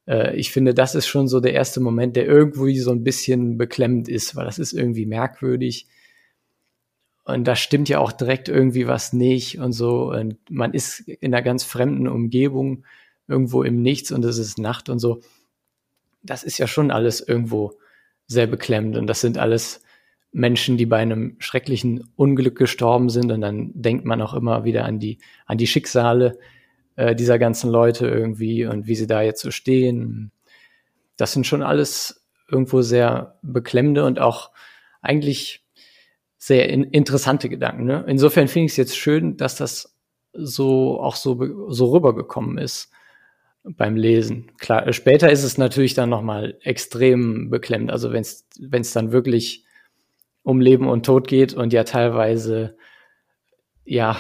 Äh, 0.07 0.37
ich 0.37 0.53
finde, 0.53 0.75
das 0.75 0.95
ist 0.95 1.07
schon 1.07 1.29
so 1.29 1.41
der 1.41 1.55
erste 1.55 1.81
Moment, 1.81 2.15
der 2.15 2.27
irgendwie 2.27 2.79
so 2.79 2.91
ein 2.91 3.05
bisschen 3.05 3.57
beklemmend 3.57 4.07
ist, 4.07 4.37
weil 4.37 4.45
das 4.45 4.59
ist 4.59 4.75
irgendwie 4.75 5.07
merkwürdig. 5.07 5.87
Und 7.25 7.49
da 7.49 7.57
stimmt 7.57 7.89
ja 7.89 7.99
auch 7.99 8.13
direkt 8.13 8.51
irgendwie 8.51 8.87
was 8.87 9.15
nicht 9.15 9.61
und 9.61 9.73
so. 9.73 10.11
Und 10.13 10.37
man 10.51 10.75
ist 10.75 11.01
in 11.09 11.33
einer 11.33 11.43
ganz 11.43 11.65
fremden 11.65 12.07
Umgebung, 12.07 12.85
irgendwo 13.29 13.63
im 13.63 13.81
Nichts 13.81 14.13
und 14.13 14.27
es 14.27 14.37
ist 14.37 14.59
Nacht 14.59 14.91
und 14.91 14.99
so. 14.99 15.23
Das 16.23 16.45
ist 16.45 16.59
ja 16.59 16.67
schon 16.67 16.91
alles 16.91 17.27
irgendwo 17.27 17.79
sehr 18.27 18.47
beklemmend 18.47 18.99
und 18.99 19.07
das 19.07 19.23
sind 19.23 19.39
alles 19.39 19.81
Menschen, 20.33 20.79
die 20.79 20.87
bei 20.87 20.99
einem 20.99 21.37
schrecklichen 21.39 22.09
Unglück 22.17 22.57
gestorben 22.57 23.11
sind. 23.11 23.31
Und 23.31 23.43
dann 23.43 23.71
denkt 23.75 24.05
man 24.05 24.23
auch 24.23 24.35
immer 24.35 24.65
wieder 24.65 24.85
an 24.85 24.99
die, 24.99 25.19
an 25.47 25.59
die 25.59 25.67
Schicksale 25.67 26.39
äh, 26.97 27.15
dieser 27.15 27.39
ganzen 27.39 27.71
Leute 27.71 28.09
irgendwie 28.09 28.67
und 28.67 28.87
wie 28.87 28.95
sie 28.95 29.07
da 29.07 29.23
jetzt 29.23 29.43
so 29.43 29.51
stehen. 29.51 30.33
Das 31.17 31.33
sind 31.33 31.47
schon 31.47 31.63
alles 31.63 32.27
irgendwo 32.51 32.83
sehr 32.83 33.39
beklemmende 33.43 34.05
und 34.05 34.19
auch 34.19 34.51
eigentlich 35.03 35.65
sehr 36.39 36.69
in, 36.69 36.85
interessante 36.85 37.49
Gedanken. 37.49 37.85
Ne? 37.85 38.05
Insofern 38.09 38.49
finde 38.49 38.67
ich 38.67 38.73
es 38.73 38.77
jetzt 38.77 38.97
schön, 38.97 39.37
dass 39.37 39.57
das 39.57 39.97
so 40.33 40.99
auch 41.01 41.17
so, 41.17 41.69
so 41.71 41.93
rübergekommen 41.93 42.59
ist 42.59 42.91
beim 43.65 43.97
Lesen. 43.97 44.51
Klar, 44.59 44.93
später 44.93 45.31
ist 45.31 45.45
es 45.45 45.57
natürlich 45.59 45.95
dann 45.95 46.09
nochmal 46.09 46.59
extrem 46.63 47.51
beklemmt. 47.51 47.91
Also 47.91 48.13
wenn 48.13 48.23
es 48.23 48.93
dann 48.93 49.13
wirklich 49.13 49.65
um 50.43 50.61
Leben 50.61 50.89
und 50.89 51.07
Tod 51.07 51.29
geht 51.29 51.55
und 51.55 51.73
ja 51.73 51.85
teilweise 51.85 52.77
ja 53.85 54.17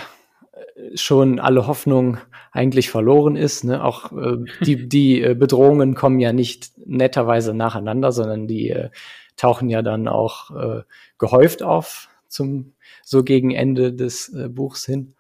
schon 0.94 1.38
alle 1.38 1.66
Hoffnung 1.66 2.18
eigentlich 2.52 2.90
verloren 2.90 3.36
ist. 3.36 3.64
Ne? 3.64 3.82
Auch 3.82 4.12
äh, 4.12 4.38
die, 4.64 4.88
die 4.88 5.22
äh, 5.22 5.34
Bedrohungen 5.34 5.94
kommen 5.94 6.20
ja 6.20 6.32
nicht 6.32 6.72
netterweise 6.86 7.54
nacheinander, 7.54 8.12
sondern 8.12 8.46
die 8.46 8.70
äh, 8.70 8.90
tauchen 9.36 9.68
ja 9.68 9.82
dann 9.82 10.08
auch 10.08 10.50
äh, 10.50 10.82
gehäuft 11.18 11.62
auf 11.62 12.08
zum 12.28 12.74
so 13.02 13.24
gegen 13.24 13.50
Ende 13.50 13.92
des 13.92 14.32
äh, 14.34 14.48
Buchs 14.48 14.84
hin. 14.84 15.14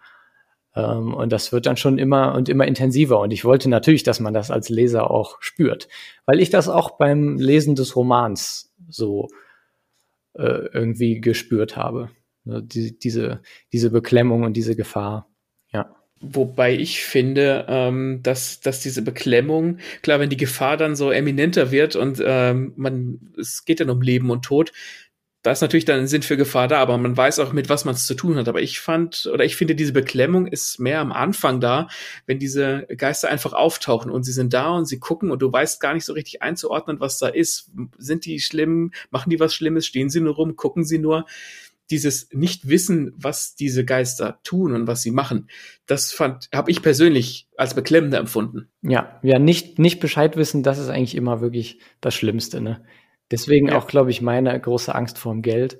Ähm, 0.74 1.14
und 1.14 1.32
das 1.32 1.52
wird 1.52 1.66
dann 1.66 1.76
schon 1.76 1.98
immer 1.98 2.34
und 2.34 2.48
immer 2.48 2.66
intensiver. 2.66 3.20
Und 3.20 3.32
ich 3.32 3.44
wollte 3.44 3.68
natürlich, 3.68 4.02
dass 4.02 4.20
man 4.20 4.34
das 4.34 4.50
als 4.50 4.68
Leser 4.68 5.10
auch 5.10 5.36
spürt, 5.40 5.88
weil 6.26 6.40
ich 6.40 6.50
das 6.50 6.68
auch 6.68 6.92
beim 6.92 7.38
Lesen 7.38 7.74
des 7.74 7.96
Romans 7.96 8.74
so 8.88 9.28
äh, 10.34 10.68
irgendwie 10.72 11.20
gespürt 11.20 11.76
habe. 11.76 12.10
Ne, 12.44 12.62
die, 12.62 12.98
diese, 12.98 13.42
diese 13.72 13.90
Beklemmung 13.90 14.42
und 14.42 14.56
diese 14.56 14.74
Gefahr. 14.74 15.28
Ja. 15.72 15.94
Wobei 16.20 16.74
ich 16.74 17.04
finde, 17.04 17.66
ähm, 17.68 18.20
dass, 18.22 18.60
dass 18.60 18.80
diese 18.80 19.02
Beklemmung, 19.02 19.78
klar, 20.02 20.20
wenn 20.20 20.30
die 20.30 20.36
Gefahr 20.36 20.76
dann 20.76 20.94
so 20.96 21.10
eminenter 21.10 21.70
wird 21.70 21.96
und 21.96 22.22
ähm, 22.24 22.72
man, 22.76 23.32
es 23.38 23.64
geht 23.64 23.80
dann 23.80 23.90
um 23.90 24.02
Leben 24.02 24.30
und 24.30 24.44
Tod, 24.44 24.72
da 25.42 25.50
ist 25.50 25.60
natürlich 25.60 25.84
dann 25.84 26.00
ein 26.00 26.06
Sinn 26.06 26.22
für 26.22 26.36
Gefahr 26.36 26.68
da, 26.68 26.78
aber 26.78 26.96
man 26.98 27.16
weiß 27.16 27.40
auch, 27.40 27.52
mit 27.52 27.68
was 27.68 27.84
man 27.84 27.94
es 27.94 28.06
zu 28.06 28.14
tun 28.14 28.36
hat. 28.36 28.48
Aber 28.48 28.62
ich 28.62 28.78
fand, 28.78 29.28
oder 29.32 29.44
ich 29.44 29.56
finde, 29.56 29.74
diese 29.74 29.92
Beklemmung 29.92 30.46
ist 30.46 30.78
mehr 30.78 31.00
am 31.00 31.10
Anfang 31.10 31.60
da, 31.60 31.88
wenn 32.26 32.38
diese 32.38 32.86
Geister 32.96 33.28
einfach 33.28 33.52
auftauchen 33.52 34.10
und 34.10 34.22
sie 34.22 34.32
sind 34.32 34.54
da 34.54 34.70
und 34.70 34.86
sie 34.86 35.00
gucken 35.00 35.32
und 35.32 35.42
du 35.42 35.52
weißt 35.52 35.80
gar 35.80 35.94
nicht 35.94 36.04
so 36.04 36.12
richtig 36.12 36.42
einzuordnen, 36.42 37.00
was 37.00 37.18
da 37.18 37.26
ist. 37.26 37.72
Sind 37.98 38.24
die 38.24 38.38
schlimm? 38.38 38.92
Machen 39.10 39.30
die 39.30 39.40
was 39.40 39.52
Schlimmes? 39.52 39.84
Stehen 39.84 40.10
sie 40.10 40.20
nur 40.20 40.36
rum? 40.36 40.54
Gucken 40.54 40.84
sie 40.84 40.98
nur? 40.98 41.26
Dieses 41.90 42.28
Nicht-Wissen, 42.32 43.12
was 43.16 43.56
diese 43.56 43.84
Geister 43.84 44.38
tun 44.44 44.72
und 44.72 44.86
was 44.86 45.02
sie 45.02 45.10
machen, 45.10 45.48
das 45.86 46.12
fand, 46.12 46.48
habe 46.54 46.70
ich 46.70 46.80
persönlich 46.80 47.48
als 47.56 47.74
beklemmender 47.74 48.18
empfunden. 48.18 48.68
Ja, 48.80 49.20
ja, 49.22 49.38
nicht, 49.40 49.78
nicht 49.80 49.98
Bescheid 49.98 50.36
wissen, 50.36 50.62
das 50.62 50.78
ist 50.78 50.88
eigentlich 50.88 51.16
immer 51.16 51.40
wirklich 51.40 51.80
das 52.00 52.14
Schlimmste, 52.14 52.60
ne? 52.60 52.82
Deswegen 53.32 53.68
ja. 53.68 53.78
auch, 53.78 53.86
glaube 53.88 54.10
ich, 54.10 54.20
meine 54.20 54.58
große 54.58 54.94
Angst 54.94 55.18
vorm 55.18 55.42
Geld. 55.42 55.78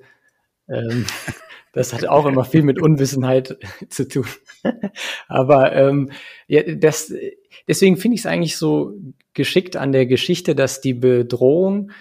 Ähm, 0.68 1.07
das 1.72 1.92
hat 1.92 2.07
auch 2.07 2.26
immer 2.26 2.44
viel 2.44 2.62
mit 2.62 2.80
Unwissenheit 2.80 3.59
zu 3.88 4.09
tun. 4.09 4.26
Aber 5.28 5.72
ähm, 5.74 6.11
ja, 6.48 6.62
das, 6.62 7.12
deswegen 7.68 7.96
finde 7.96 8.16
ich 8.16 8.22
es 8.22 8.26
eigentlich 8.26 8.57
so 8.57 8.94
geschickt 9.34 9.76
an 9.76 9.92
der 9.92 10.07
Geschichte, 10.07 10.55
dass 10.55 10.80
die 10.80 10.94
Bedrohung 10.94 11.92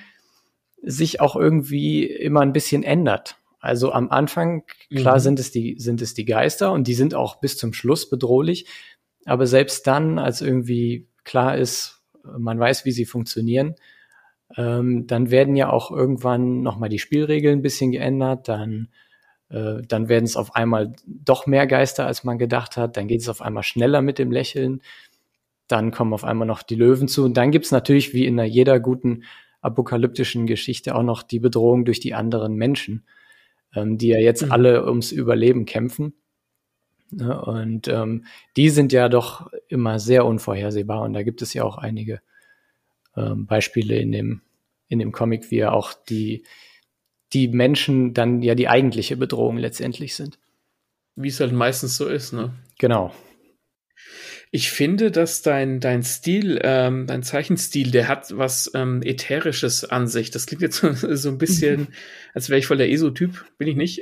sich 0.82 1.22
auch 1.22 1.36
irgendwie 1.36 2.06
immer 2.06 2.40
ein 2.40 2.54
bisschen 2.54 2.84
ändert. 2.84 3.36
Also 3.60 3.92
am 3.92 4.10
Anfang, 4.10 4.64
klar, 4.90 5.18
mhm. 5.18 5.20
sind 5.20 5.40
es 5.40 5.52
die, 5.52 5.76
sind 5.78 6.02
es 6.02 6.16
die 6.16 6.26
Geister 6.26 6.72
und 6.72 6.88
die 6.88 6.96
sind 6.96 7.14
auch 7.14 7.40
bis 7.40 7.58
zum 7.58 7.74
Schluss 7.74 8.10
bedrohlich. 8.10 8.66
Aber 9.26 9.46
selbst 9.46 9.86
dann, 9.86 10.18
als 10.18 10.42
irgendwie 10.42 11.08
klar 11.24 11.58
ist, 11.58 12.02
man 12.24 12.60
weiß, 12.60 12.86
wie 12.86 12.92
sie 12.92 13.06
funktionieren, 13.06 13.76
ähm, 14.58 15.08
dann 15.08 15.32
werden 15.32 15.56
ja 15.56 15.70
auch 15.70 15.92
irgendwann 15.92 16.62
nochmal 16.62 16.90
die 16.90 17.00
Spielregeln 17.00 17.60
ein 17.60 17.62
bisschen 17.62 17.92
geändert, 17.92 18.48
dann, 18.48 18.90
äh, 19.50 19.82
dann 19.88 20.10
werden 20.10 20.26
es 20.26 20.36
auf 20.36 20.56
einmal 20.56 20.94
doch 21.06 21.48
mehr 21.48 21.68
Geister, 21.68 22.06
als 22.06 22.24
man 22.24 22.38
gedacht 22.38 22.78
hat, 22.78 22.98
dann 22.98 23.08
geht 23.08 23.22
es 23.22 23.30
auf 23.30 23.42
einmal 23.42 23.64
schneller 23.64 24.02
mit 24.02 24.20
dem 24.20 24.32
Lächeln, 24.32 24.82
dann 25.68 25.92
kommen 25.92 26.14
auf 26.14 26.24
einmal 26.24 26.48
noch 26.48 26.64
die 26.64 26.76
Löwen 26.76 27.08
zu 27.08 27.24
und 27.24 27.36
dann 27.38 27.52
gibt's 27.52 27.72
natürlich 27.72 28.14
wie 28.14 28.26
in 28.26 28.40
jeder 28.40 28.80
guten 28.80 29.24
apokalyptischen 29.62 30.48
Geschichte 30.48 30.96
auch 30.96 31.04
noch 31.04 31.24
die 31.24 31.40
Bedrohung 31.40 31.86
durch 31.86 32.00
die 32.00 32.14
anderen 32.14 32.56
Menschen, 32.56 33.06
ähm, 33.76 33.98
die 33.98 34.08
ja 34.08 34.18
jetzt 34.18 34.46
mhm. 34.46 34.52
alle 34.52 34.88
ums 34.88 35.12
Überleben 35.12 35.66
kämpfen. 35.66 36.14
Ne? 37.12 37.40
Und 37.42 37.88
ähm, 37.88 38.26
die 38.58 38.70
sind 38.70 38.92
ja 38.92 39.08
doch 39.08 39.52
immer 39.68 40.00
sehr 40.00 40.26
unvorhersehbar 40.26 41.02
und 41.04 41.14
da 41.14 41.24
gibt 41.24 41.42
es 41.42 41.54
ja 41.54 41.64
auch 41.64 41.78
einige 41.78 42.22
ähm, 43.16 43.46
Beispiele 43.46 43.98
in 43.98 44.12
dem, 44.12 44.42
in 44.88 45.00
dem 45.00 45.12
Comic, 45.12 45.52
wie 45.52 45.58
ja 45.58 45.72
auch 45.72 45.94
die, 45.94 46.44
die 47.34 47.48
Menschen 47.48 48.14
dann 48.14 48.42
ja 48.42 48.56
die 48.56 48.68
eigentliche 48.68 49.18
Bedrohung 49.18 49.58
letztendlich 49.58 50.16
sind. 50.16 50.38
Wie 51.16 51.28
es 51.28 51.40
halt 51.40 51.54
meistens 51.54 51.98
so 51.98 52.08
ist, 52.08 52.34
ne? 52.34 52.54
Genau. 52.80 53.14
Ich 54.54 54.70
finde, 54.70 55.12
dass 55.12 55.42
dein, 55.42 55.80
dein 55.80 56.04
Stil, 56.04 56.60
ähm, 56.62 57.08
dein 57.08 57.24
Zeichenstil, 57.24 57.92
der 57.92 58.10
hat 58.10 58.38
was 58.38 58.70
ähm, 58.74 59.02
Ätherisches 59.02 59.86
an 59.86 60.08
sich. 60.08 60.30
Das 60.30 60.46
klingt 60.46 60.62
jetzt 60.62 60.78
so, 60.78 60.92
so 61.16 61.30
ein 61.30 61.38
bisschen, 61.38 61.88
als 62.34 62.50
wäre 62.50 62.60
ich 62.60 62.68
voll 62.68 62.78
der 62.78 62.90
ESO-Typ, 62.92 63.46
bin 63.58 63.70
ich 63.70 63.78
nicht. 63.78 64.02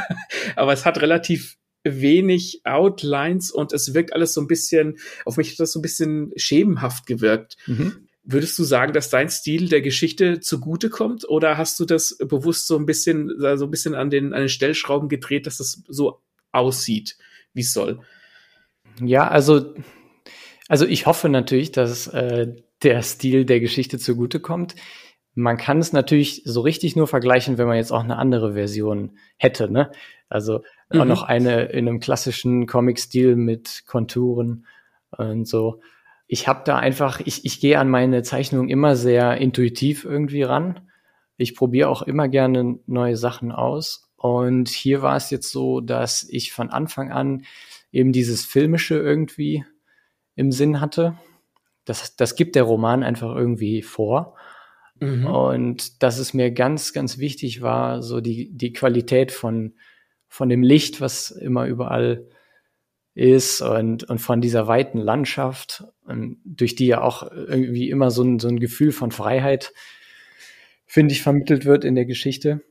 Aber 0.56 0.72
es 0.72 0.86
hat 0.86 1.02
relativ 1.02 1.58
wenig 1.84 2.60
Outlines 2.64 3.50
und 3.50 3.72
es 3.72 3.92
wirkt 3.92 4.12
alles 4.14 4.32
so 4.32 4.40
ein 4.40 4.46
bisschen, 4.46 4.98
auf 5.24 5.36
mich 5.36 5.50
hat 5.50 5.60
das 5.60 5.72
so 5.72 5.80
ein 5.80 5.82
bisschen 5.82 6.32
schemenhaft 6.36 7.06
gewirkt. 7.06 7.56
Mhm. 7.66 8.08
Würdest 8.24 8.56
du 8.58 8.64
sagen, 8.64 8.92
dass 8.92 9.10
dein 9.10 9.28
Stil 9.28 9.68
der 9.68 9.82
Geschichte 9.82 10.38
zugute 10.38 10.90
kommt 10.90 11.28
oder 11.28 11.58
hast 11.58 11.80
du 11.80 11.84
das 11.84 12.16
bewusst 12.18 12.68
so 12.68 12.76
ein 12.76 12.86
bisschen, 12.86 13.32
so 13.56 13.64
ein 13.64 13.70
bisschen 13.70 13.94
an 13.94 14.10
den, 14.10 14.32
an 14.32 14.40
den 14.40 14.48
Stellschrauben 14.48 15.08
gedreht, 15.08 15.46
dass 15.46 15.58
das 15.58 15.82
so 15.88 16.20
aussieht, 16.52 17.16
wie 17.52 17.62
es 17.62 17.72
soll? 17.72 18.00
Ja, 19.00 19.26
also, 19.26 19.74
also 20.68 20.86
ich 20.86 21.06
hoffe 21.06 21.28
natürlich, 21.28 21.72
dass 21.72 22.06
äh, 22.08 22.54
der 22.82 23.02
Stil 23.02 23.44
der 23.44 23.60
Geschichte 23.60 23.98
zugute 23.98 24.40
kommt. 24.40 24.74
Man 25.34 25.56
kann 25.56 25.78
es 25.78 25.92
natürlich 25.92 26.42
so 26.44 26.60
richtig 26.60 26.94
nur 26.94 27.08
vergleichen, 27.08 27.58
wenn 27.58 27.66
man 27.66 27.76
jetzt 27.76 27.90
auch 27.90 28.04
eine 28.04 28.18
andere 28.18 28.52
Version 28.52 29.16
hätte, 29.36 29.70
ne? 29.70 29.90
Also 30.28 30.62
mhm. 30.90 31.00
auch 31.00 31.04
noch 31.06 31.22
eine 31.22 31.64
in 31.66 31.88
einem 31.88 32.00
klassischen 32.00 32.66
Comic-Stil 32.66 33.36
mit 33.36 33.84
Konturen 33.86 34.66
und 35.10 35.46
so. 35.46 35.80
Ich 36.32 36.48
habe 36.48 36.62
da 36.64 36.78
einfach, 36.78 37.20
ich, 37.20 37.44
ich 37.44 37.60
gehe 37.60 37.78
an 37.78 37.90
meine 37.90 38.22
Zeichnung 38.22 38.70
immer 38.70 38.96
sehr 38.96 39.36
intuitiv 39.36 40.06
irgendwie 40.06 40.42
ran. 40.42 40.80
Ich 41.36 41.54
probiere 41.54 41.90
auch 41.90 42.00
immer 42.00 42.26
gerne 42.26 42.78
neue 42.86 43.18
Sachen 43.18 43.52
aus. 43.52 44.10
Und 44.16 44.70
hier 44.70 45.02
war 45.02 45.14
es 45.14 45.28
jetzt 45.28 45.50
so, 45.50 45.82
dass 45.82 46.26
ich 46.26 46.50
von 46.54 46.70
Anfang 46.70 47.12
an 47.12 47.44
eben 47.90 48.12
dieses 48.12 48.46
Filmische 48.46 48.94
irgendwie 48.94 49.66
im 50.34 50.52
Sinn 50.52 50.80
hatte. 50.80 51.18
Das, 51.84 52.16
das 52.16 52.34
gibt 52.34 52.56
der 52.56 52.62
Roman 52.62 53.02
einfach 53.02 53.36
irgendwie 53.36 53.82
vor. 53.82 54.34
Mhm. 55.00 55.26
Und 55.26 56.02
dass 56.02 56.16
es 56.18 56.32
mir 56.32 56.50
ganz, 56.50 56.94
ganz 56.94 57.18
wichtig 57.18 57.60
war, 57.60 58.02
so 58.02 58.22
die, 58.22 58.50
die 58.56 58.72
Qualität 58.72 59.32
von, 59.32 59.74
von 60.28 60.48
dem 60.48 60.62
Licht, 60.62 61.02
was 61.02 61.30
immer 61.30 61.66
überall 61.66 62.26
ist 63.14 63.60
und, 63.60 64.04
und 64.04 64.18
von 64.18 64.40
dieser 64.40 64.66
weiten 64.66 64.98
Landschaft, 64.98 65.84
durch 66.44 66.74
die 66.74 66.86
ja 66.86 67.02
auch 67.02 67.30
irgendwie 67.30 67.90
immer 67.90 68.10
so 68.10 68.22
ein, 68.22 68.38
so 68.38 68.48
ein 68.48 68.58
Gefühl 68.58 68.92
von 68.92 69.10
Freiheit, 69.10 69.72
finde 70.86 71.12
ich, 71.12 71.22
vermittelt 71.22 71.64
wird 71.64 71.84
in 71.84 71.94
der 71.94 72.06
Geschichte. 72.06 72.62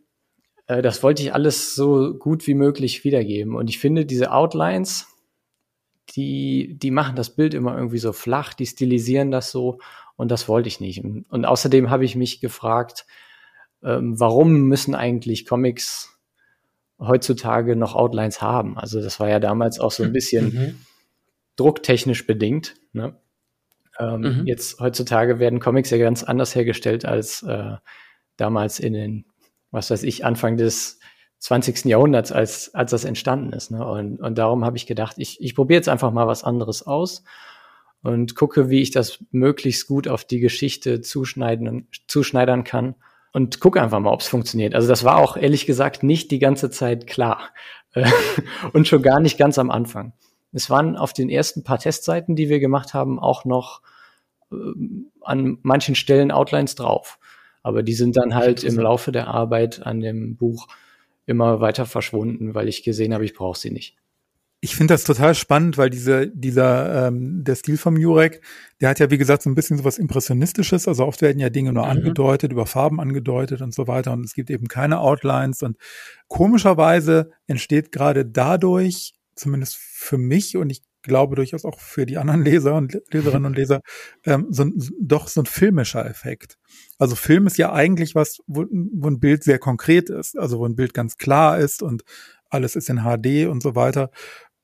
Äh, 0.67 0.81
das 0.81 1.03
wollte 1.03 1.21
ich 1.21 1.33
alles 1.33 1.75
so 1.75 2.13
gut 2.13 2.47
wie 2.47 2.53
möglich 2.55 3.03
wiedergeben. 3.03 3.55
Und 3.55 3.69
ich 3.69 3.79
finde, 3.79 4.05
diese 4.05 4.31
Outlines, 4.31 5.07
die, 6.15 6.75
die 6.77 6.91
machen 6.91 7.15
das 7.15 7.35
Bild 7.35 7.53
immer 7.53 7.75
irgendwie 7.75 7.99
so 7.99 8.13
flach, 8.13 8.53
die 8.53 8.65
stilisieren 8.65 9.31
das 9.31 9.51
so 9.51 9.79
und 10.15 10.29
das 10.29 10.47
wollte 10.47 10.67
ich 10.67 10.79
nicht. 10.79 11.03
Und, 11.03 11.25
und 11.29 11.45
außerdem 11.45 11.89
habe 11.89 12.05
ich 12.05 12.15
mich 12.15 12.41
gefragt, 12.41 13.05
ähm, 13.83 14.19
warum 14.19 14.61
müssen 14.61 14.95
eigentlich 14.95 15.45
Comics 15.45 16.19
heutzutage 17.01 17.75
noch 17.75 17.95
Outlines 17.95 18.41
haben? 18.41 18.77
Also 18.77 19.01
das 19.01 19.19
war 19.19 19.29
ja 19.29 19.39
damals 19.39 19.79
auch 19.79 19.91
so 19.91 20.03
ein 20.03 20.13
bisschen 20.13 20.53
mhm. 20.53 20.75
drucktechnisch 21.55 22.27
bedingt. 22.27 22.75
Ne? 22.93 23.15
Ähm, 23.99 24.21
mhm. 24.21 24.43
Jetzt 24.45 24.79
heutzutage 24.79 25.39
werden 25.39 25.59
Comics 25.59 25.89
ja 25.89 25.97
ganz 25.97 26.23
anders 26.23 26.55
hergestellt 26.55 27.05
als 27.05 27.43
äh, 27.43 27.75
damals 28.37 28.79
in 28.79 28.93
den, 28.93 29.25
was 29.71 29.89
weiß 29.89 30.03
ich, 30.03 30.23
Anfang 30.25 30.57
des 30.57 30.99
20. 31.39 31.85
Jahrhunderts, 31.85 32.31
als, 32.31 32.73
als 32.75 32.91
das 32.91 33.03
entstanden 33.03 33.51
ist. 33.53 33.71
Ne? 33.71 33.85
Und, 33.85 34.19
und 34.19 34.37
darum 34.37 34.63
habe 34.63 34.77
ich 34.77 34.85
gedacht, 34.85 35.15
ich, 35.17 35.41
ich 35.41 35.55
probiere 35.55 35.77
jetzt 35.77 35.89
einfach 35.89 36.11
mal 36.11 36.27
was 36.27 36.43
anderes 36.43 36.85
aus 36.85 37.23
und 38.03 38.35
gucke, 38.35 38.69
wie 38.69 38.81
ich 38.81 38.91
das 38.91 39.23
möglichst 39.31 39.87
gut 39.87 40.07
auf 40.07 40.23
die 40.23 40.39
Geschichte 40.39 41.01
zuschneiden, 41.01 41.87
zuschneidern 42.07 42.63
kann 42.63 42.95
und 43.34 43.59
gucke 43.59 43.82
einfach 43.82 43.99
mal, 43.99 44.11
ob 44.11 44.21
es 44.21 44.27
funktioniert. 44.27 44.75
Also 44.75 44.88
das 44.88 45.03
war 45.03 45.17
auch 45.17 45.38
ehrlich 45.38 45.65
gesagt 45.65 46.03
nicht 46.03 46.32
die 46.32 46.39
ganze 46.39 46.69
Zeit 46.69 47.07
klar 47.07 47.49
und 48.73 48.88
schon 48.88 49.01
gar 49.01 49.19
nicht 49.19 49.38
ganz 49.38 49.57
am 49.57 49.71
Anfang. 49.71 50.13
Es 50.53 50.69
waren 50.69 50.97
auf 50.97 51.13
den 51.13 51.29
ersten 51.29 51.63
paar 51.63 51.79
Testseiten, 51.79 52.36
die 52.36 52.49
wir 52.49 52.59
gemacht 52.59 52.93
haben, 52.93 53.19
auch 53.19 53.45
noch 53.45 53.82
äh, 54.51 54.55
an 55.21 55.59
manchen 55.61 55.95
Stellen 55.95 56.32
Outlines 56.32 56.75
drauf. 56.75 57.19
Aber 57.63 57.84
die 57.84 57.93
sind 57.93 58.17
dann 58.17 58.36
halt 58.36 58.63
im 58.63 58.77
Laufe 58.77 59.11
der 59.11 59.27
Arbeit 59.27 59.86
an 59.86 60.01
dem 60.01 60.36
Buch 60.36 60.67
immer 61.25 61.61
weiter 61.61 61.86
verschwunden, 61.86 62.55
weil 62.55 62.67
ich 62.67 62.84
gesehen 62.84 63.13
habe, 63.13 63.23
ich 63.23 63.34
brauche 63.34 63.57
sie 63.57 63.69
nicht. 63.69 63.95
Ich 64.64 64.76
finde 64.76 64.93
das 64.93 65.03
total 65.03 65.34
spannend, 65.34 65.80
weil 65.80 65.89
diese, 65.89 66.28
dieser, 66.28 67.07
ähm, 67.07 67.43
der 67.43 67.55
Stil 67.55 67.78
vom 67.78 67.97
Jurek, 67.97 68.41
der 68.80 68.89
hat 68.89 68.99
ja, 68.99 69.09
wie 69.09 69.18
gesagt, 69.18 69.41
so 69.41 69.49
ein 69.49 69.55
bisschen 69.55 69.80
so 69.80 69.84
was 69.84 69.97
Impressionistisches. 69.97 70.88
Also 70.88 71.03
oft 71.03 71.24
werden 71.24 71.39
ja 71.39 71.49
Dinge 71.49 71.74
nur 71.74 71.86
mhm. 71.86 71.91
angedeutet, 71.91 72.51
über 72.51 72.68
Farben 72.68 72.99
angedeutet 72.99 73.62
und 73.62 73.74
so 73.74 73.88
weiter. 73.88 74.14
Und 74.14 74.24
es 74.24 74.36
gibt 74.36 74.51
eben 74.51 74.68
keine 74.68 74.99
Outlines. 74.99 75.64
Und 75.64 75.78
komischerweise 76.28 77.32
entsteht 77.47 77.91
gerade 77.91 78.24
dadurch, 78.24 79.16
zumindest 79.36 79.78
für 79.78 80.20
mich 80.20 80.55
und 80.55 80.70
ich 80.70 80.84
glaube 81.01 81.36
durchaus 81.36 81.66
auch 81.66 81.80
für 81.80 82.05
die 82.05 82.18
anderen 82.18 82.43
Leser 82.43 82.76
und 82.76 83.01
Leserinnen 83.12 83.45
und 83.45 83.57
Leser, 83.57 83.82
ähm, 84.26 84.47
so 84.49 84.66
ein, 84.66 84.74
doch 85.01 85.28
so 85.28 85.41
ein 85.41 85.45
filmischer 85.45 86.05
Effekt. 86.05 86.57
Also 86.99 87.16
Film 87.16 87.47
ist 87.47 87.57
ja 87.57 87.74
eigentlich 87.74 88.16
was, 88.16 88.39
wo, 88.47 88.66
wo 88.70 89.07
ein 89.07 89.20
Bild 89.20 89.43
sehr 89.43 89.57
konkret 89.59 90.09
ist, 90.09 90.38
also 90.38 90.59
wo 90.59 90.66
ein 90.66 90.76
Bild 90.76 90.93
ganz 90.93 91.18
klar 91.18 91.57
ist 91.57 91.82
und 91.82 92.03
alles 92.49 92.76
ist 92.76 92.89
in 92.89 92.99
HD 92.99 93.47
und 93.47 93.64
so 93.64 93.76
weiter. 93.76 94.12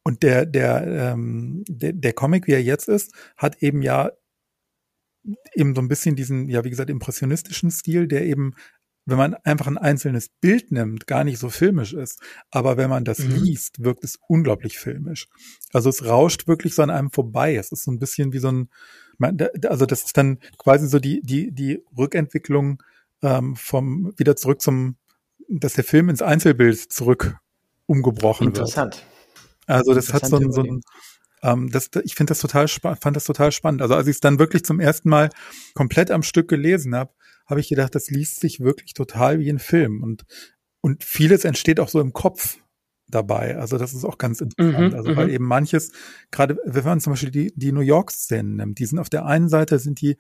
Und 0.08 0.24
der, 0.24 0.46
der, 0.46 0.88
ähm, 0.88 1.66
der, 1.68 1.92
der 1.92 2.14
Comic, 2.14 2.48
wie 2.48 2.54
er 2.54 2.64
jetzt 2.64 2.88
ist, 2.88 3.14
hat 3.36 3.62
eben 3.62 3.82
ja 3.82 4.10
eben 5.54 5.76
so 5.76 5.82
ein 5.82 5.90
bisschen 5.90 6.16
diesen, 6.16 6.48
ja, 6.48 6.64
wie 6.64 6.70
gesagt, 6.70 6.90
impressionistischen 6.90 7.72
Stil, 7.72 8.08
der 8.08 8.24
eben 8.24 8.56
wenn 9.04 9.18
man 9.18 9.34
einfach 9.44 9.68
ein 9.68 9.78
einzelnes 9.78 10.30
Bild 10.30 10.72
nimmt, 10.72 11.08
gar 11.08 11.26
nicht 11.26 11.40
so 11.40 11.50
filmisch 11.50 11.92
ist. 11.92 12.22
Aber 12.52 12.78
wenn 12.78 12.90
man 12.90 13.04
das 13.04 13.20
mhm. 13.20 13.36
liest, 13.36 13.84
wirkt 13.84 14.06
es 14.06 14.18
unglaublich 14.30 14.80
filmisch. 14.80 15.28
Also 15.74 15.90
es 15.90 16.06
rauscht 16.06 16.48
wirklich 16.48 16.74
so 16.74 16.84
an 16.84 16.90
einem 16.90 17.12
vorbei. 17.12 17.58
Es 17.58 17.74
ist 17.74 17.84
so 17.84 17.92
ein 17.92 18.00
bisschen 18.00 18.32
wie 18.32 18.40
so 18.40 18.50
ein, 18.50 18.70
also 19.66 19.86
das 19.86 20.04
ist 20.04 20.16
dann 20.16 20.40
quasi 20.58 20.88
so 20.88 21.00
die, 21.00 21.22
die, 21.22 21.52
die 21.52 21.84
Rückentwicklung 21.98 22.82
ähm, 23.22 23.58
vom, 23.58 24.14
wieder 24.16 24.38
zurück 24.38 24.62
zum, 24.62 24.96
dass 25.50 25.74
der 25.74 25.84
Film 25.84 26.08
ins 26.08 26.22
Einzelbild 26.22 26.80
zurück 26.80 27.36
umgebrochen 27.88 28.48
Interessant. 28.48 28.96
wird. 28.96 29.17
Also 29.68 29.94
das 29.94 30.14
hat 30.14 30.26
so 30.26 30.38
ein, 30.38 30.52
so 30.52 30.62
ein 30.62 30.82
ähm, 31.44 31.70
das, 31.70 31.90
ich 32.04 32.16
finde 32.16 32.32
das 32.32 32.40
total 32.40 32.68
fand 32.68 33.16
das 33.16 33.26
total 33.26 33.52
spannend. 33.52 33.82
Also 33.82 33.96
als 33.96 34.08
ich 34.08 34.16
es 34.16 34.20
dann 34.22 34.40
wirklich 34.40 34.66
zum 34.66 34.80
ersten 34.80 35.10
Mal 35.10 35.30
komplett 35.76 36.10
am 36.10 36.24
Stück 36.24 36.48
gelesen 36.48 36.96
habe, 36.96 37.14
habe 37.46 37.60
ich 37.60 37.70
gedacht, 37.70 37.96
das 37.96 38.10
liest 38.10 38.40
sich 38.40 38.60
wirklich 38.60 38.94
total 38.94 39.40
wie 39.40 39.50
ein 39.50 39.60
Film 39.60 40.04
und 40.04 40.26
und 40.82 41.04
vieles 41.04 41.44
entsteht 41.44 41.80
auch 41.80 41.90
so 41.90 42.00
im 42.00 42.14
Kopf 42.14 42.58
dabei. 43.08 43.58
Also 43.58 43.78
das 43.78 43.94
ist 43.94 44.04
auch 44.04 44.18
ganz 44.18 44.42
interessant. 44.42 44.94
Mhm, 44.94 44.98
also 44.98 45.16
weil 45.16 45.28
mhm. 45.28 45.34
eben 45.34 45.46
manches, 45.46 45.92
gerade 46.32 46.58
wenn 46.66 46.84
man 46.84 47.00
zum 47.00 47.14
Beispiel 47.14 47.32
die, 47.32 47.54
die 47.56 47.72
New 47.72 47.82
York-Szenen 47.82 48.56
nimmt, 48.56 48.80
die 48.80 48.86
sind 48.86 49.00
auf 49.00 49.10
der 49.10 49.26
einen 49.26 49.50
Seite 49.50 49.80
sind 49.80 50.02
die 50.02 50.18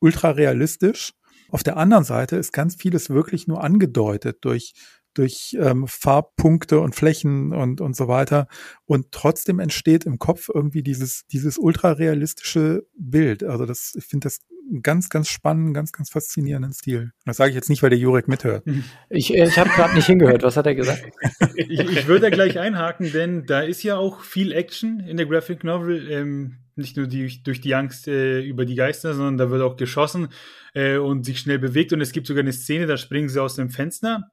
ultra 0.00 0.30
realistisch, 0.30 1.14
auf 1.50 1.62
der 1.62 1.76
anderen 1.76 2.04
Seite 2.04 2.36
ist 2.36 2.52
ganz 2.52 2.76
vieles 2.76 3.10
wirklich 3.10 3.48
nur 3.48 3.62
angedeutet 3.64 4.38
durch 4.42 4.74
durch 5.18 5.56
ähm, 5.60 5.86
Farbpunkte 5.86 6.80
und 6.80 6.94
Flächen 6.94 7.52
und 7.52 7.80
und 7.80 7.96
so 7.96 8.08
weiter 8.08 8.48
und 8.86 9.12
trotzdem 9.12 9.58
entsteht 9.58 10.04
im 10.04 10.18
Kopf 10.18 10.48
irgendwie 10.52 10.82
dieses 10.82 11.26
dieses 11.26 11.58
ultra 11.58 11.92
realistische 11.92 12.86
Bild. 12.96 13.42
Also 13.44 13.66
das 13.66 13.94
ich 13.96 14.04
finde 14.04 14.28
das 14.28 14.40
ganz, 14.82 15.08
ganz 15.08 15.28
spannenden, 15.28 15.74
ganz, 15.74 15.92
ganz 15.92 16.10
faszinierenden 16.10 16.72
Stil. 16.72 17.12
Das 17.24 17.38
sage 17.38 17.50
ich 17.50 17.54
jetzt 17.54 17.70
nicht, 17.70 17.82
weil 17.82 17.90
der 17.90 17.98
Jurek 17.98 18.28
mithört. 18.28 18.64
Ich, 19.08 19.34
äh, 19.34 19.46
ich 19.46 19.58
habe 19.58 19.70
gerade 19.70 19.94
nicht 19.94 20.06
hingehört. 20.06 20.42
Was 20.42 20.56
hat 20.56 20.66
er 20.66 20.74
gesagt? 20.74 21.04
ich, 21.54 21.80
ich 21.80 22.06
würde 22.06 22.22
da 22.22 22.30
gleich 22.30 22.58
einhaken, 22.58 23.10
denn 23.12 23.46
da 23.46 23.60
ist 23.60 23.82
ja 23.82 23.96
auch 23.96 24.20
viel 24.20 24.52
Action 24.52 25.00
in 25.00 25.16
der 25.16 25.26
Graphic 25.26 25.64
Novel. 25.64 26.10
Ähm, 26.10 26.58
nicht 26.76 26.96
nur 26.96 27.06
die, 27.06 27.42
durch 27.42 27.60
die 27.60 27.74
Angst 27.74 28.08
äh, 28.08 28.40
über 28.40 28.64
die 28.64 28.76
Geister, 28.76 29.12
sondern 29.12 29.36
da 29.36 29.50
wird 29.50 29.62
auch 29.62 29.76
geschossen 29.76 30.28
äh, 30.74 30.96
und 30.96 31.24
sich 31.24 31.40
schnell 31.40 31.58
bewegt. 31.58 31.92
Und 31.92 32.00
es 32.00 32.12
gibt 32.12 32.26
sogar 32.26 32.42
eine 32.42 32.52
Szene, 32.52 32.86
da 32.86 32.96
springen 32.96 33.28
sie 33.28 33.42
aus 33.42 33.56
dem 33.56 33.68
Fenster. 33.68 34.30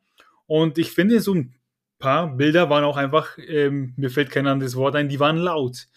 Und 0.47 0.77
ich 0.77 0.91
finde, 0.91 1.19
so 1.19 1.33
ein 1.33 1.55
paar 1.99 2.35
Bilder 2.35 2.69
waren 2.69 2.83
auch 2.83 2.97
einfach, 2.97 3.37
ähm, 3.37 3.93
mir 3.97 4.09
fällt 4.09 4.29
kein 4.29 4.47
anderes 4.47 4.75
Wort 4.75 4.95
ein, 4.95 5.09
die 5.09 5.19
waren 5.19 5.37
laut. 5.37 5.87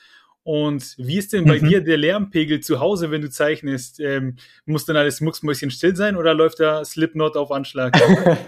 Und 0.42 0.94
wie 0.96 1.18
ist 1.18 1.34
denn 1.34 1.44
bei 1.44 1.60
mhm. 1.60 1.68
dir 1.68 1.80
der 1.82 1.98
Lärmpegel 1.98 2.60
zu 2.60 2.80
Hause, 2.80 3.10
wenn 3.10 3.20
du 3.20 3.28
zeichnest? 3.28 4.00
Ähm, 4.00 4.36
muss 4.64 4.86
dann 4.86 4.96
alles 4.96 5.20
mucksmäuschen 5.20 5.70
still 5.70 5.94
sein 5.94 6.16
oder 6.16 6.32
läuft 6.32 6.60
da 6.60 6.82
Slipknot 6.84 7.36
auf 7.36 7.52
Anschlag? 7.52 7.94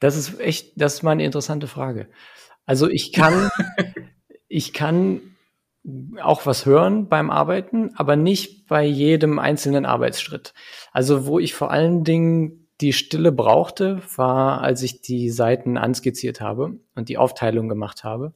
das 0.00 0.16
ist 0.16 0.38
echt, 0.40 0.72
das 0.76 0.94
ist 0.94 1.02
mal 1.02 1.12
eine 1.12 1.24
interessante 1.24 1.66
Frage. 1.66 2.08
Also 2.66 2.90
ich 2.90 3.12
kann, 3.12 3.48
ich 4.48 4.74
kann 4.74 5.22
auch 6.20 6.44
was 6.44 6.66
hören 6.66 7.08
beim 7.08 7.30
Arbeiten, 7.30 7.92
aber 7.94 8.16
nicht 8.16 8.66
bei 8.66 8.84
jedem 8.84 9.38
einzelnen 9.38 9.86
Arbeitsschritt. 9.86 10.52
Also 10.92 11.26
wo 11.26 11.38
ich 11.38 11.54
vor 11.54 11.70
allen 11.70 12.04
Dingen 12.04 12.63
die 12.84 12.92
Stille 12.92 13.32
brauchte, 13.32 14.02
war, 14.16 14.60
als 14.60 14.82
ich 14.82 15.00
die 15.00 15.30
Seiten 15.30 15.78
anskizziert 15.78 16.42
habe 16.42 16.78
und 16.94 17.08
die 17.08 17.16
Aufteilung 17.16 17.70
gemacht 17.70 18.04
habe. 18.04 18.34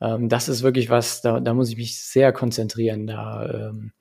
Ähm, 0.00 0.30
das 0.30 0.48
ist 0.48 0.62
wirklich 0.62 0.88
was, 0.88 1.20
da, 1.20 1.40
da 1.40 1.52
muss 1.52 1.68
ich 1.68 1.76
mich 1.76 2.00
sehr 2.00 2.32
konzentrieren. 2.32 3.06
Da, 3.06 3.68
ähm, 3.68 3.92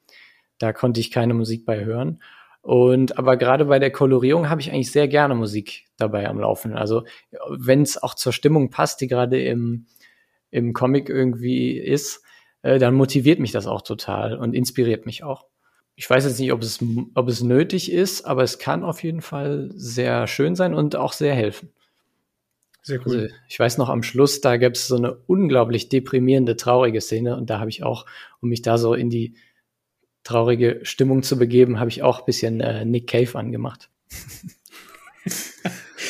da 0.59 0.71
konnte 0.71 1.01
ich 1.01 1.11
keine 1.11 1.33
Musik 1.33 1.65
bei 1.65 1.83
hören. 1.83 2.21
Und 2.61 3.17
aber 3.17 3.35
gerade 3.35 3.65
bei 3.65 3.77
der 3.77 3.91
Kolorierung 3.91 4.49
habe 4.49 4.61
ich 4.61 4.71
eigentlich 4.71 4.93
sehr 4.93 5.09
gerne 5.09 5.35
Musik 5.35 5.87
dabei 5.97 6.29
am 6.29 6.39
Laufen. 6.39 6.73
Also 6.73 7.03
wenn 7.49 7.81
es 7.81 8.01
auch 8.01 8.15
zur 8.15 8.31
Stimmung 8.31 8.69
passt, 8.69 9.01
die 9.01 9.07
gerade 9.07 9.43
im, 9.43 9.87
im 10.51 10.71
Comic 10.71 11.09
irgendwie 11.09 11.77
ist, 11.77 12.23
äh, 12.61 12.79
dann 12.79 12.95
motiviert 12.95 13.41
mich 13.41 13.51
das 13.51 13.67
auch 13.67 13.81
total 13.81 14.37
und 14.37 14.55
inspiriert 14.55 15.05
mich 15.05 15.21
auch. 15.21 15.45
Ich 15.95 16.09
weiß 16.09 16.25
jetzt 16.25 16.39
nicht, 16.39 16.51
ob 16.51 16.61
es, 16.61 16.79
ob 17.13 17.29
es 17.29 17.41
nötig 17.41 17.91
ist, 17.91 18.25
aber 18.25 18.43
es 18.43 18.59
kann 18.59 18.83
auf 18.83 19.03
jeden 19.03 19.21
Fall 19.21 19.71
sehr 19.75 20.27
schön 20.27 20.55
sein 20.55 20.73
und 20.73 20.95
auch 20.95 21.13
sehr 21.13 21.33
helfen. 21.33 21.69
Sehr 22.81 22.99
cool. 23.05 23.15
Also 23.15 23.35
ich 23.47 23.59
weiß 23.59 23.77
noch 23.77 23.89
am 23.89 24.03
Schluss, 24.03 24.41
da 24.41 24.57
gab 24.57 24.73
es 24.73 24.87
so 24.87 24.97
eine 24.97 25.15
unglaublich 25.25 25.89
deprimierende, 25.89 26.55
traurige 26.55 27.01
Szene 27.01 27.35
und 27.37 27.49
da 27.49 27.59
habe 27.59 27.69
ich 27.69 27.83
auch, 27.83 28.05
um 28.41 28.49
mich 28.49 28.61
da 28.61 28.77
so 28.77 28.93
in 28.93 29.09
die 29.09 29.35
traurige 30.23 30.81
Stimmung 30.83 31.23
zu 31.23 31.37
begeben, 31.37 31.79
habe 31.79 31.89
ich 31.89 32.03
auch 32.03 32.19
ein 32.19 32.25
bisschen 32.25 32.59
äh, 32.59 32.83
Nick 32.83 33.07
Cave 33.07 33.39
angemacht. 33.39 33.89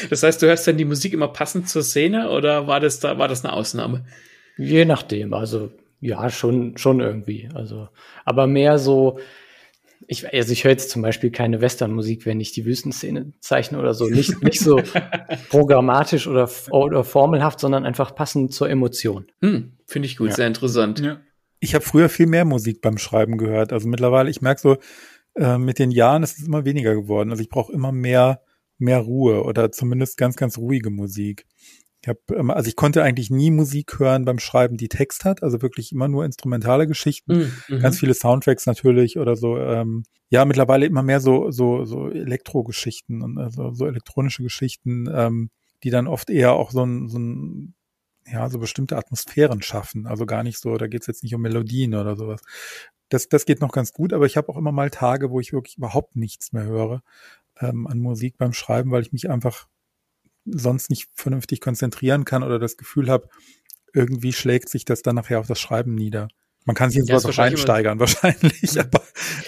das 0.10 0.24
heißt, 0.24 0.42
du 0.42 0.48
hörst 0.48 0.68
dann 0.68 0.78
die 0.78 0.86
Musik 0.86 1.14
immer 1.14 1.28
passend 1.28 1.70
zur 1.70 1.84
Szene 1.84 2.30
oder 2.30 2.68
war 2.68 2.80
das 2.80 3.00
da, 3.00 3.18
war 3.20 3.28
das 3.28 3.46
eine 3.46 3.54
Ausnahme? 3.54 4.06
Je 4.58 4.86
nachdem, 4.86 5.34
also 5.34 5.72
ja, 6.02 6.30
schon, 6.30 6.78
schon 6.78 7.00
irgendwie. 7.00 7.50
Also, 7.54 7.90
aber 8.26 8.48
mehr 8.48 8.80
so, 8.80 9.20
ich, 10.08 10.32
also 10.34 10.52
ich 10.52 10.64
höre 10.64 10.72
jetzt 10.72 10.90
zum 10.90 11.02
Beispiel 11.02 11.32
keine 11.32 11.62
Westernmusik, 11.62 12.26
wenn 12.26 12.40
ich 12.40 12.52
die 12.52 12.66
Wüstenszene 12.66 13.34
zeichne 13.40 13.80
oder 13.80 13.94
so. 13.94 14.08
Nicht, 14.08 14.44
nicht 14.44 14.60
so 14.60 14.82
programmatisch 15.50 16.28
oder, 16.28 16.50
oder 16.70 17.04
formelhaft, 17.04 17.60
sondern 17.60 17.86
einfach 17.86 18.16
passend 18.16 18.54
zur 18.54 18.70
Emotion. 18.70 19.28
Hm, 19.42 19.74
Finde 19.86 20.08
ich 20.08 20.18
gut, 20.18 20.30
ja. 20.30 20.36
sehr 20.36 20.48
interessant. 20.48 21.00
Ja. 21.00 21.22
Ich 21.60 21.74
habe 21.74 21.84
früher 21.84 22.10
viel 22.10 22.28
mehr 22.28 22.46
Musik 22.46 22.82
beim 22.82 22.98
Schreiben 22.98 23.38
gehört. 23.38 23.74
Also 23.74 23.88
mittlerweile, 23.88 24.30
ich 24.30 24.42
merke 24.42 24.62
so, 24.62 24.78
äh, 25.36 25.58
mit 25.58 25.80
den 25.80 25.92
Jahren 25.92 26.24
ist 26.24 26.38
es 26.38 26.46
immer 26.46 26.66
weniger 26.66 26.94
geworden. 26.94 27.32
Also 27.32 27.42
ich 27.42 27.50
brauche 27.50 27.74
immer 27.74 27.92
mehr, 27.92 28.42
mehr 28.78 29.00
Ruhe 29.00 29.44
oder 29.44 29.72
zumindest 29.72 30.18
ganz, 30.18 30.36
ganz 30.36 30.58
ruhige 30.58 30.90
Musik. 30.90 31.46
Ich 32.06 32.10
hab, 32.10 32.52
also 32.52 32.68
ich 32.68 32.76
konnte 32.76 33.02
eigentlich 33.02 33.32
nie 33.32 33.50
Musik 33.50 33.98
hören 33.98 34.26
beim 34.26 34.38
Schreiben, 34.38 34.78
die 34.78 34.90
Text 34.90 35.26
hat, 35.26 35.42
also 35.42 35.64
wirklich 35.64 35.92
immer 35.92 36.08
nur 36.08 36.24
instrumentale 36.24 36.86
Geschichten, 36.86 37.52
mhm. 37.68 37.80
ganz 37.80 38.00
viele 38.00 38.14
Soundtracks 38.14 38.68
natürlich 38.68 39.18
oder 39.18 39.36
so. 39.36 39.58
Ähm, 39.58 40.04
ja, 40.30 40.46
mittlerweile 40.46 40.86
immer 40.86 41.02
mehr 41.02 41.20
so 41.20 41.50
so 41.50 41.84
so 41.84 42.12
Elektro-Geschichten 42.12 43.24
und 43.24 43.40
also 43.40 43.74
so 43.74 43.88
elektronische 43.88 44.44
Geschichten, 44.44 45.10
ähm, 45.12 45.50
die 45.84 45.90
dann 45.90 46.06
oft 46.06 46.30
eher 46.30 46.54
auch 46.54 46.70
so 46.70 46.84
ein, 46.86 47.08
so 47.08 47.18
ein 47.18 47.74
ja 48.28 48.52
so 48.52 48.60
bestimmte 48.60 48.98
Atmosphären 48.98 49.64
schaffen. 49.64 50.06
Also 50.06 50.28
gar 50.28 50.44
nicht 50.44 50.60
so, 50.60 50.78
da 50.78 50.86
geht's 50.86 51.08
jetzt 51.08 51.24
nicht 51.24 51.34
um 51.34 51.42
Melodien 51.42 51.96
oder 51.96 52.16
sowas. 52.16 52.42
Das 53.10 53.30
das 53.30 53.46
geht 53.46 53.62
noch 53.62 53.72
ganz 53.72 53.94
gut, 53.94 54.14
aber 54.14 54.28
ich 54.28 54.38
habe 54.38 54.50
auch 54.50 54.58
immer 54.58 54.72
mal 54.72 54.92
Tage, 54.92 55.32
wo 55.32 55.40
ich 55.40 55.54
wirklich 55.54 55.78
überhaupt 55.78 56.16
nichts 56.16 56.54
mehr 56.54 56.66
höre 56.66 57.02
ähm, 57.60 57.88
an 57.88 57.98
Musik 57.98 58.38
beim 58.38 58.54
Schreiben, 58.54 58.92
weil 58.92 59.02
ich 59.02 59.12
mich 59.12 59.28
einfach 59.28 59.68
sonst 60.46 60.90
nicht 60.90 61.10
vernünftig 61.14 61.62
konzentrieren 61.62 62.26
kann 62.26 62.44
oder 62.44 62.60
das 62.60 62.78
Gefühl 62.78 63.10
habe, 63.10 63.30
irgendwie 63.94 64.34
schlägt 64.34 64.70
sich 64.70 64.86
das 64.86 65.02
dann 65.02 65.16
nachher 65.16 65.40
auf 65.40 65.48
das 65.48 65.60
Schreiben 65.60 65.96
nieder. 65.96 66.28
Man 66.66 66.76
kann 66.76 66.90
sich 66.90 67.00
jetzt 67.00 67.10
ja, 67.10 67.16
was 67.16 67.38
reinsteigern 67.38 68.00
wahrscheinlich, 68.00 68.80
aber, 68.80 69.04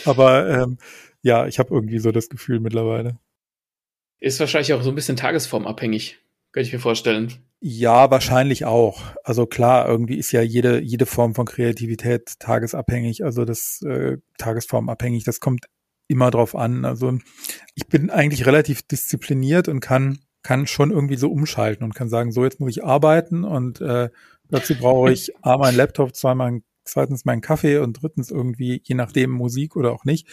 aber 0.06 0.50
ähm, 0.50 0.78
ja, 1.22 1.48
ich 1.48 1.60
habe 1.60 1.74
irgendwie 1.74 2.00
so 2.00 2.12
das 2.12 2.30
Gefühl 2.30 2.60
mittlerweile. 2.60 3.20
Ist 4.20 4.40
wahrscheinlich 4.40 4.74
auch 4.74 4.82
so 4.82 4.90
ein 4.90 4.96
bisschen 4.96 5.18
tagesformabhängig, 5.18 6.20
könnte 6.52 6.68
ich 6.68 6.74
mir 6.74 6.80
vorstellen. 6.80 7.34
Ja, 7.60 8.12
wahrscheinlich 8.12 8.66
auch. 8.66 9.02
Also 9.24 9.48
klar, 9.48 9.88
irgendwie 9.88 10.18
ist 10.18 10.32
ja 10.32 10.42
jede, 10.42 10.80
jede 10.80 11.08
Form 11.08 11.34
von 11.34 11.46
Kreativität 11.46 12.40
tagesabhängig, 12.40 13.24
also 13.24 13.46
das 13.46 13.82
äh, 13.82 14.18
tagesformabhängig, 14.38 15.24
das 15.24 15.40
kommt 15.40 15.66
immer 16.08 16.32
drauf 16.32 16.56
an. 16.56 16.86
Also 16.86 17.18
ich 17.76 17.88
bin 17.88 18.10
eigentlich 18.10 18.46
relativ 18.46 18.84
diszipliniert 18.84 19.68
und 19.68 19.80
kann 19.80 20.20
kann 20.48 20.66
schon 20.66 20.92
irgendwie 20.92 21.18
so 21.18 21.30
umschalten 21.30 21.84
und 21.84 21.94
kann 21.94 22.08
sagen, 22.08 22.32
so 22.32 22.46
jetzt 22.46 22.62
muss 22.62 22.72
ich 22.72 22.82
arbeiten 22.82 23.44
und 23.44 23.82
äh, 23.82 24.10
dazu 24.50 24.76
brauche 24.76 25.12
ich 25.12 25.34
A, 25.42 25.58
meinen 25.58 25.76
Laptop, 25.76 26.16
zweimal 26.16 26.62
zweitens 26.86 27.26
meinen 27.26 27.42
Kaffee 27.42 27.80
und 27.80 28.02
drittens 28.02 28.32
irgendwie, 28.32 28.82
je 28.82 28.96
nachdem, 28.96 29.32
Musik 29.32 29.76
oder 29.76 29.92
auch 29.92 30.06
nicht. 30.06 30.26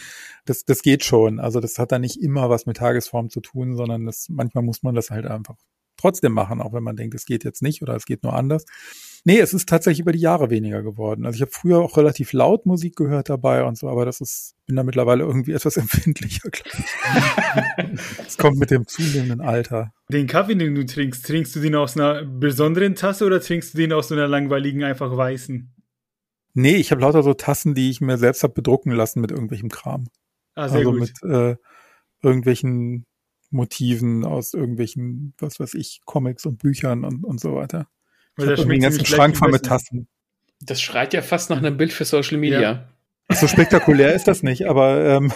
Das, 0.45 0.65
das 0.65 0.83
geht 0.83 1.03
schon. 1.03 1.41
Also 1.41 1.59
das 1.59 1.81
hat 1.81 1.91
da 1.91 1.99
nicht 1.99 2.23
immer 2.23 2.49
was 2.49 2.65
mit 2.65 2.77
Tagesform 2.77 3.29
zu 3.29 3.41
tun, 3.41 3.75
sondern 3.75 4.07
das, 4.07 4.29
manchmal 4.29 4.62
muss 4.62 4.85
man 4.85 4.95
das 4.95 5.11
halt 5.11 5.27
einfach 5.27 5.57
trotzdem 5.97 6.31
machen, 6.31 6.61
auch 6.61 6.73
wenn 6.73 6.85
man 6.85 6.95
denkt, 6.95 7.17
es 7.17 7.25
geht 7.25 7.43
jetzt 7.43 7.61
nicht 7.61 7.83
oder 7.83 7.97
es 7.97 8.05
geht 8.05 8.23
nur 8.23 8.35
anders. 8.35 8.67
Nee, 9.27 9.39
es 9.39 9.55
ist 9.55 9.66
tatsächlich 9.70 10.01
über 10.01 10.12
die 10.12 10.20
Jahre 10.20 10.51
weniger 10.51 10.83
geworden. 10.83 11.25
Also 11.25 11.37
ich 11.37 11.41
habe 11.41 11.51
früher 11.51 11.79
auch 11.79 11.97
relativ 11.97 12.35
laut 12.35 12.66
Musik 12.66 12.95
gehört 12.95 13.31
dabei 13.31 13.64
und 13.64 13.79
so, 13.79 13.89
aber 13.89 14.05
das 14.05 14.20
ist, 14.20 14.55
bin 14.66 14.77
da 14.77 14.83
mittlerweile 14.83 15.25
irgendwie 15.25 15.53
etwas 15.53 15.77
empfindlicher, 15.79 16.51
glaube 16.51 16.79
ich. 16.79 18.01
Es 18.27 18.37
kommt 18.37 18.59
mit 18.59 18.70
dem 18.70 18.87
zunehmenden 18.87 19.41
Alter. 19.41 19.95
Den 20.11 20.27
Kaffee, 20.27 20.55
den 20.55 20.75
du 20.75 20.85
trinkst, 20.85 21.25
trinkst 21.27 21.57
du 21.57 21.61
den 21.61 21.75
aus 21.75 21.97
einer 21.97 22.22
besonderen 22.22 22.97
Tasse 22.97 23.25
oder 23.25 23.41
trinkst 23.41 23.72
du 23.72 23.79
den 23.79 23.95
aus 23.95 24.09
so 24.09 24.14
einer 24.14 24.29
langweiligen, 24.29 24.85
einfach 24.85 25.16
weißen? 25.16 25.75
Nee, 26.53 26.77
ich 26.77 26.91
habe 26.91 27.01
lauter 27.01 27.22
so 27.22 27.33
Tassen, 27.33 27.75
die 27.75 27.89
ich 27.89 28.03
mir 28.03 28.18
selbst 28.18 28.43
habe 28.43 28.53
bedrucken 28.53 28.93
lassen 28.93 29.22
mit 29.22 29.31
irgendwelchem 29.31 29.70
Kram. 29.70 30.09
Ah, 30.55 30.68
sehr 30.68 30.81
also 30.81 30.93
gut. 30.93 31.01
mit 31.01 31.22
äh, 31.22 31.57
irgendwelchen 32.22 33.07
Motiven 33.51 34.25
aus 34.27 34.53
irgendwelchen, 34.53 35.33
was 35.39 35.59
weiß 35.59 35.75
ich, 35.75 36.03
Comics 36.05 36.45
und 36.45 36.59
Büchern 36.59 37.05
und, 37.05 37.25
und 37.25 37.41
so 37.41 37.55
weiter. 37.55 37.89
Weil 38.37 38.53
ich 38.53 38.61
habe 38.61 38.70
den 38.70 38.80
ganzen 38.80 39.07
Schrank 39.07 39.37
voll 39.37 39.51
mit 39.51 39.64
Tassen. 39.64 40.09
Das 40.61 40.80
schreit 40.80 41.14
ja 41.14 41.22
fast 41.22 41.51
nach 41.51 41.59
einem 41.59 41.76
Bild 41.76 41.93
für 41.93 42.05
Social 42.05 42.39
Media. 42.39 42.61
Ja. 42.61 42.89
So 43.30 43.49
spektakulär 43.49 44.14
ist 44.14 44.28
das 44.28 44.43
nicht, 44.43 44.66
aber 44.66 45.03
ähm, 45.03 45.32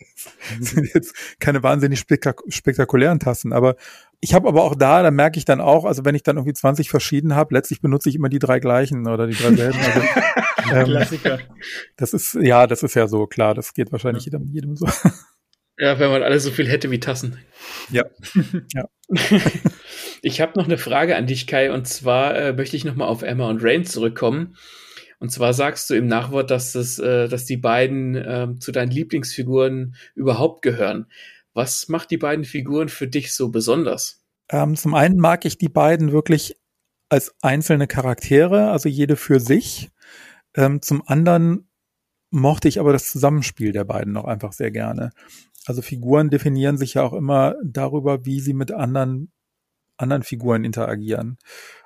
sind 0.60 0.92
jetzt 0.94 1.14
keine 1.40 1.62
wahnsinnig 1.62 1.98
spektak 1.98 2.42
spektakulären 2.48 3.20
Tassen. 3.20 3.54
Aber 3.54 3.76
ich 4.20 4.34
habe 4.34 4.48
aber 4.48 4.62
auch 4.62 4.74
da, 4.74 5.02
da 5.02 5.10
merke 5.10 5.38
ich 5.38 5.46
dann 5.46 5.60
auch, 5.60 5.84
also 5.84 6.04
wenn 6.04 6.14
ich 6.14 6.22
dann 6.22 6.36
irgendwie 6.36 6.52
20 6.52 6.90
verschieden 6.90 7.34
habe, 7.34 7.54
letztlich 7.54 7.80
benutze 7.80 8.10
ich 8.10 8.16
immer 8.16 8.28
die 8.28 8.38
drei 8.38 8.60
gleichen 8.60 9.08
oder 9.08 9.26
die 9.26 9.34
drei 9.34 9.54
selben. 9.54 9.78
Also, 9.78 10.00
ähm, 10.74 10.84
Klassiker. 10.84 11.38
Das 11.96 12.12
ist, 12.12 12.34
ja, 12.34 12.66
das 12.66 12.82
ist 12.82 12.94
ja 12.94 13.08
so, 13.08 13.26
klar, 13.26 13.54
das 13.54 13.72
geht 13.72 13.92
wahrscheinlich 13.92 14.26
ja. 14.26 14.32
jedem, 14.32 14.48
jedem 14.48 14.76
so. 14.76 14.86
Ja, 15.78 15.98
wenn 15.98 16.10
man 16.10 16.22
alles 16.22 16.44
so 16.44 16.50
viel 16.50 16.68
hätte 16.68 16.90
wie 16.90 17.00
Tassen. 17.00 17.38
Ja. 17.90 18.04
ja. 18.74 18.84
Ich 20.22 20.40
habe 20.40 20.58
noch 20.58 20.66
eine 20.66 20.78
Frage 20.78 21.16
an 21.16 21.26
dich, 21.26 21.46
Kai, 21.46 21.72
und 21.72 21.86
zwar 21.86 22.36
äh, 22.36 22.52
möchte 22.52 22.76
ich 22.76 22.84
nochmal 22.84 23.08
auf 23.08 23.22
Emma 23.22 23.50
und 23.50 23.62
Rain 23.62 23.84
zurückkommen. 23.84 24.56
Und 25.18 25.30
zwar 25.30 25.52
sagst 25.52 25.90
du 25.90 25.94
im 25.94 26.06
Nachwort, 26.06 26.50
dass, 26.50 26.72
das, 26.72 26.98
äh, 26.98 27.28
dass 27.28 27.44
die 27.44 27.56
beiden 27.56 28.14
äh, 28.14 28.48
zu 28.58 28.72
deinen 28.72 28.90
Lieblingsfiguren 28.90 29.94
überhaupt 30.14 30.62
gehören. 30.62 31.06
Was 31.54 31.88
macht 31.88 32.10
die 32.10 32.16
beiden 32.16 32.44
Figuren 32.44 32.88
für 32.88 33.06
dich 33.06 33.34
so 33.34 33.50
besonders? 33.50 34.24
Ähm, 34.48 34.76
zum 34.76 34.94
einen 34.94 35.18
mag 35.18 35.44
ich 35.44 35.58
die 35.58 35.68
beiden 35.68 36.12
wirklich 36.12 36.56
als 37.08 37.34
einzelne 37.42 37.86
Charaktere, 37.86 38.70
also 38.70 38.88
jede 38.88 39.16
für 39.16 39.38
sich. 39.38 39.90
Ähm, 40.54 40.82
zum 40.82 41.06
anderen 41.06 41.68
mochte 42.30 42.68
ich 42.68 42.80
aber 42.80 42.92
das 42.92 43.10
Zusammenspiel 43.10 43.72
der 43.72 43.84
beiden 43.84 44.12
noch 44.12 44.24
einfach 44.24 44.52
sehr 44.52 44.70
gerne. 44.70 45.10
Also 45.66 45.82
Figuren 45.82 46.30
definieren 46.30 46.78
sich 46.78 46.94
ja 46.94 47.02
auch 47.02 47.12
immer 47.12 47.54
darüber, 47.62 48.24
wie 48.24 48.40
sie 48.40 48.54
mit 48.54 48.72
anderen, 48.72 49.30
anderen 50.02 50.22
Figuren 50.22 50.64
interagieren. 50.64 51.38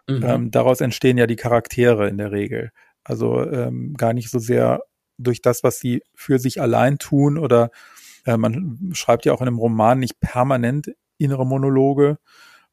Mhm. 0.09 0.23
Ähm, 0.25 0.51
daraus 0.51 0.81
entstehen 0.81 1.19
ja 1.19 1.27
die 1.27 1.37
Charaktere 1.37 2.09
in 2.09 2.19
der 2.19 2.33
Regel. 2.33 2.71
Also 3.05 3.49
ähm, 3.49 3.95
gar 3.95 4.13
nicht 4.13 4.31
so 4.31 4.39
sehr 4.39 4.83
durch 5.19 5.41
das, 5.41 5.63
was 5.63 5.79
sie 5.79 6.03
für 6.15 6.39
sich 6.39 6.61
allein 6.61 6.99
tun 6.99 7.39
oder 7.39 7.71
äh, 8.25 8.37
man 8.37 8.91
schreibt 8.93 9.25
ja 9.25 9.33
auch 9.33 9.41
in 9.41 9.49
einem 9.49 9.59
Roman 9.59 9.99
nicht 9.99 10.21
permanent 10.21 10.93
innere 11.19 11.47
Monologe, 11.47 12.19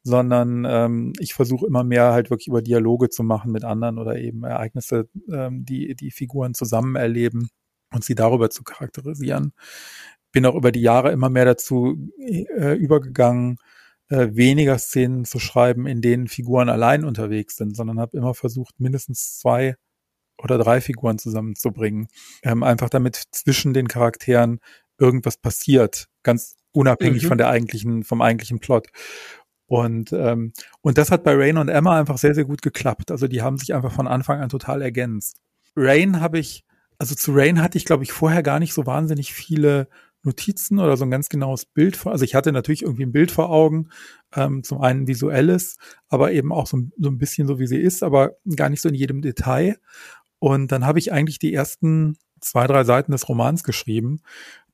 sondern 0.03 0.65
ähm, 0.67 1.13
ich 1.19 1.33
versuche 1.33 1.65
immer 1.65 1.83
mehr 1.83 2.11
halt 2.11 2.29
wirklich 2.29 2.47
über 2.47 2.61
Dialoge 2.61 3.09
zu 3.09 3.23
machen 3.23 3.51
mit 3.51 3.63
anderen 3.63 3.97
oder 3.97 4.17
eben 4.17 4.43
Ereignisse, 4.43 5.07
ähm, 5.31 5.63
die 5.65 5.95
die 5.95 6.11
Figuren 6.11 6.53
zusammen 6.53 6.95
erleben 6.95 7.49
und 7.93 8.03
sie 8.03 8.15
darüber 8.15 8.49
zu 8.49 8.63
charakterisieren. 8.63 9.53
Bin 10.31 10.45
auch 10.45 10.55
über 10.55 10.71
die 10.71 10.81
Jahre 10.81 11.11
immer 11.11 11.29
mehr 11.29 11.45
dazu 11.45 12.11
äh, 12.19 12.73
übergegangen, 12.75 13.57
äh, 14.13 14.35
weniger 14.35 14.77
Szenen 14.77 15.25
zu 15.25 15.39
schreiben, 15.39 15.87
in 15.87 16.01
denen 16.01 16.27
Figuren 16.27 16.69
allein 16.69 17.03
unterwegs 17.03 17.55
sind, 17.55 17.75
sondern 17.75 17.99
habe 17.99 18.15
immer 18.15 18.35
versucht, 18.35 18.79
mindestens 18.79 19.39
zwei 19.39 19.75
oder 20.37 20.59
drei 20.59 20.81
Figuren 20.81 21.17
zusammenzubringen. 21.17 22.07
Ähm, 22.43 22.61
einfach 22.61 22.89
damit 22.89 23.21
zwischen 23.31 23.73
den 23.73 23.87
Charakteren 23.87 24.59
irgendwas 24.99 25.37
passiert, 25.37 26.09
ganz 26.21 26.55
unabhängig 26.71 27.23
mhm. 27.23 27.27
von 27.27 27.37
der 27.39 27.49
eigentlichen, 27.49 28.03
vom 28.03 28.21
eigentlichen 28.21 28.59
Plot. 28.59 28.89
Und, 29.65 30.13
ähm, 30.13 30.53
und 30.81 30.99
das 30.99 31.09
hat 31.09 31.23
bei 31.23 31.33
Rain 31.33 31.57
und 31.57 31.69
Emma 31.69 31.99
einfach 31.99 32.19
sehr, 32.19 32.35
sehr 32.35 32.45
gut 32.45 32.61
geklappt. 32.61 33.09
Also 33.09 33.27
die 33.27 33.41
haben 33.41 33.57
sich 33.57 33.73
einfach 33.73 33.91
von 33.91 34.07
Anfang 34.07 34.41
an 34.41 34.49
total 34.49 34.83
ergänzt. 34.83 35.41
Rain 35.75 36.19
habe 36.19 36.37
ich, 36.37 36.65
also 36.99 37.15
zu 37.15 37.31
Rain 37.33 37.63
hatte 37.63 37.79
ich, 37.79 37.85
glaube 37.85 38.03
ich, 38.03 38.11
vorher 38.11 38.43
gar 38.43 38.59
nicht 38.59 38.75
so 38.75 38.85
wahnsinnig 38.85 39.33
viele 39.33 39.87
Notizen 40.23 40.79
oder 40.79 40.97
so 40.97 41.05
ein 41.05 41.11
ganz 41.11 41.29
genaues 41.29 41.65
Bild 41.65 41.95
vor. 41.95 42.11
Also 42.11 42.25
ich 42.25 42.35
hatte 42.35 42.51
natürlich 42.51 42.81
irgendwie 42.81 43.03
ein 43.03 43.11
Bild 43.11 43.31
vor 43.31 43.49
Augen, 43.49 43.89
ähm, 44.35 44.63
zum 44.63 44.79
einen 44.81 45.07
visuelles, 45.07 45.77
aber 46.07 46.31
eben 46.31 46.51
auch 46.51 46.67
so, 46.67 46.79
so 46.97 47.09
ein 47.09 47.17
bisschen 47.17 47.47
so, 47.47 47.59
wie 47.59 47.67
sie 47.67 47.79
ist, 47.79 48.03
aber 48.03 48.37
gar 48.55 48.69
nicht 48.69 48.81
so 48.81 48.89
in 48.89 48.95
jedem 48.95 49.21
Detail. 49.21 49.77
Und 50.39 50.71
dann 50.71 50.85
habe 50.85 50.99
ich 50.99 51.11
eigentlich 51.11 51.39
die 51.39 51.53
ersten 51.53 52.17
zwei, 52.39 52.67
drei 52.67 52.83
Seiten 52.83 53.11
des 53.11 53.27
Romans 53.29 53.63
geschrieben. 53.63 54.21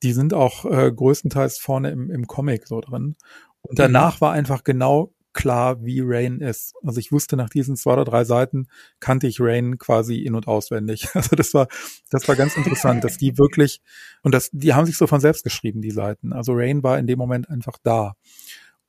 Die 0.02 0.14
sind 0.14 0.34
auch 0.34 0.66
äh, 0.66 0.91
größtenteils 0.91 1.60
vorne 1.60 1.91
im, 1.91 2.10
im 2.10 2.28
Comic 2.28 2.68
so 2.68 2.82
drin. 2.82 3.16
Und 3.62 3.80
danach 3.80 4.18
mhm. 4.18 4.22
war 4.22 4.32
einfach 4.32 4.64
genau 4.64 5.14
klar, 5.40 5.86
wie 5.86 6.02
Rain 6.04 6.42
ist. 6.42 6.76
Also 6.84 7.00
ich 7.00 7.14
wusste 7.14 7.38
nach 7.38 7.48
diesen 7.48 7.78
zwei 7.78 7.94
oder 7.94 8.04
drei 8.04 8.26
Seiten 8.26 8.68
kannte 9.00 9.26
ich 9.26 9.40
Rain 9.40 9.78
quasi 9.78 10.18
in- 10.18 10.36
und 10.36 10.48
auswendig. 10.48 11.08
Also 11.16 11.38
das 11.38 11.54
war, 11.54 11.68
das 12.10 12.28
war 12.28 12.36
ganz 12.36 12.58
interessant, 12.58 13.06
dass 13.06 13.18
die 13.18 13.38
wirklich, 13.38 13.82
und 14.22 14.34
das, 14.34 14.50
die 14.52 14.74
haben 14.74 14.86
sich 14.86 14.98
so 14.98 15.08
von 15.08 15.22
selbst 15.22 15.46
geschrieben, 15.46 15.82
die 15.82 15.92
Seiten. 15.92 16.34
Also 16.34 16.52
Rain 16.54 16.84
war 16.84 17.00
in 17.00 17.08
dem 17.08 17.18
Moment 17.18 17.50
einfach 17.50 17.78
da. 17.84 18.16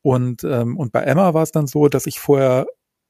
Und, 0.02 0.42
ähm, 0.42 0.76
und 0.76 0.90
bei 0.90 1.02
Emma 1.02 1.34
war 1.34 1.44
es 1.44 1.52
dann 1.52 1.68
so, 1.68 1.86
dass 1.86 2.06
ich 2.06 2.18
vorher 2.18 2.66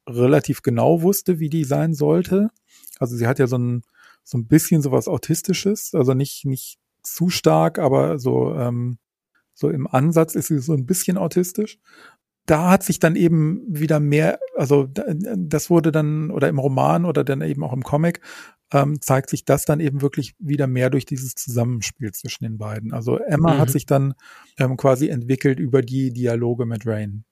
relativ 0.07 0.61
genau 0.61 1.01
wusste, 1.01 1.39
wie 1.41 1.49
die 1.49 1.65
sein 1.65 1.95
sollte. 1.95 2.51
Also 2.99 3.17
sie 3.17 3.27
hat 3.27 3.39
ja 3.39 3.47
so 3.47 3.57
ein, 3.57 3.83
so 4.23 4.37
ein 4.37 4.49
bisschen 4.49 4.83
sowas 4.83 5.09
Autistisches, 5.09 5.95
also 5.95 6.13
nicht, 6.13 6.45
nicht 6.45 6.79
zu 7.03 7.31
stark, 7.31 7.79
aber 7.79 8.19
so, 8.19 8.55
ähm, 8.55 8.99
so 9.55 9.71
im 9.71 9.87
Ansatz 9.87 10.35
ist 10.35 10.49
sie 10.49 10.59
so 10.59 10.75
ein 10.75 10.85
bisschen 10.85 11.17
autistisch 11.17 11.79
da 12.47 12.71
hat 12.71 12.83
sich 12.83 12.99
dann 12.99 13.17
eben 13.17 13.63
wieder 13.69 14.01
mehr, 14.01 14.39
also 14.57 14.89
das 14.89 15.71
wurde 15.71 15.93
dann, 15.93 16.31
oder 16.31 16.49
im 16.49 16.59
Roman 16.59 17.05
oder 17.05 17.23
dann 17.25 17.43
eben 17.43 17.63
auch 17.63 17.73
im 17.73 17.83
Comic, 17.83 18.21
ähm, 18.73 19.01
zeigt 19.01 19.31
sich 19.31 19.45
das 19.45 19.65
dann 19.65 19.81
eben 19.81 20.01
wirklich 20.01 20.35
wieder 20.39 20.67
mehr 20.67 20.91
durch 20.91 21.05
dieses 21.05 21.35
Zusammenspiel 21.35 22.13
zwischen 22.13 22.45
den 22.45 22.59
beiden. 22.59 22.93
Also 22.93 23.19
Emma 23.19 23.55
mhm. 23.55 23.59
hat 23.59 23.71
sich 23.71 23.87
dann 23.87 24.15
ähm, 24.59 24.77
quasi 24.77 25.09
entwickelt 25.09 25.59
über 25.59 25.83
die 25.83 26.13
Dialoge 26.13 26.67
mit 26.67 26.87
Rain. 26.87 27.25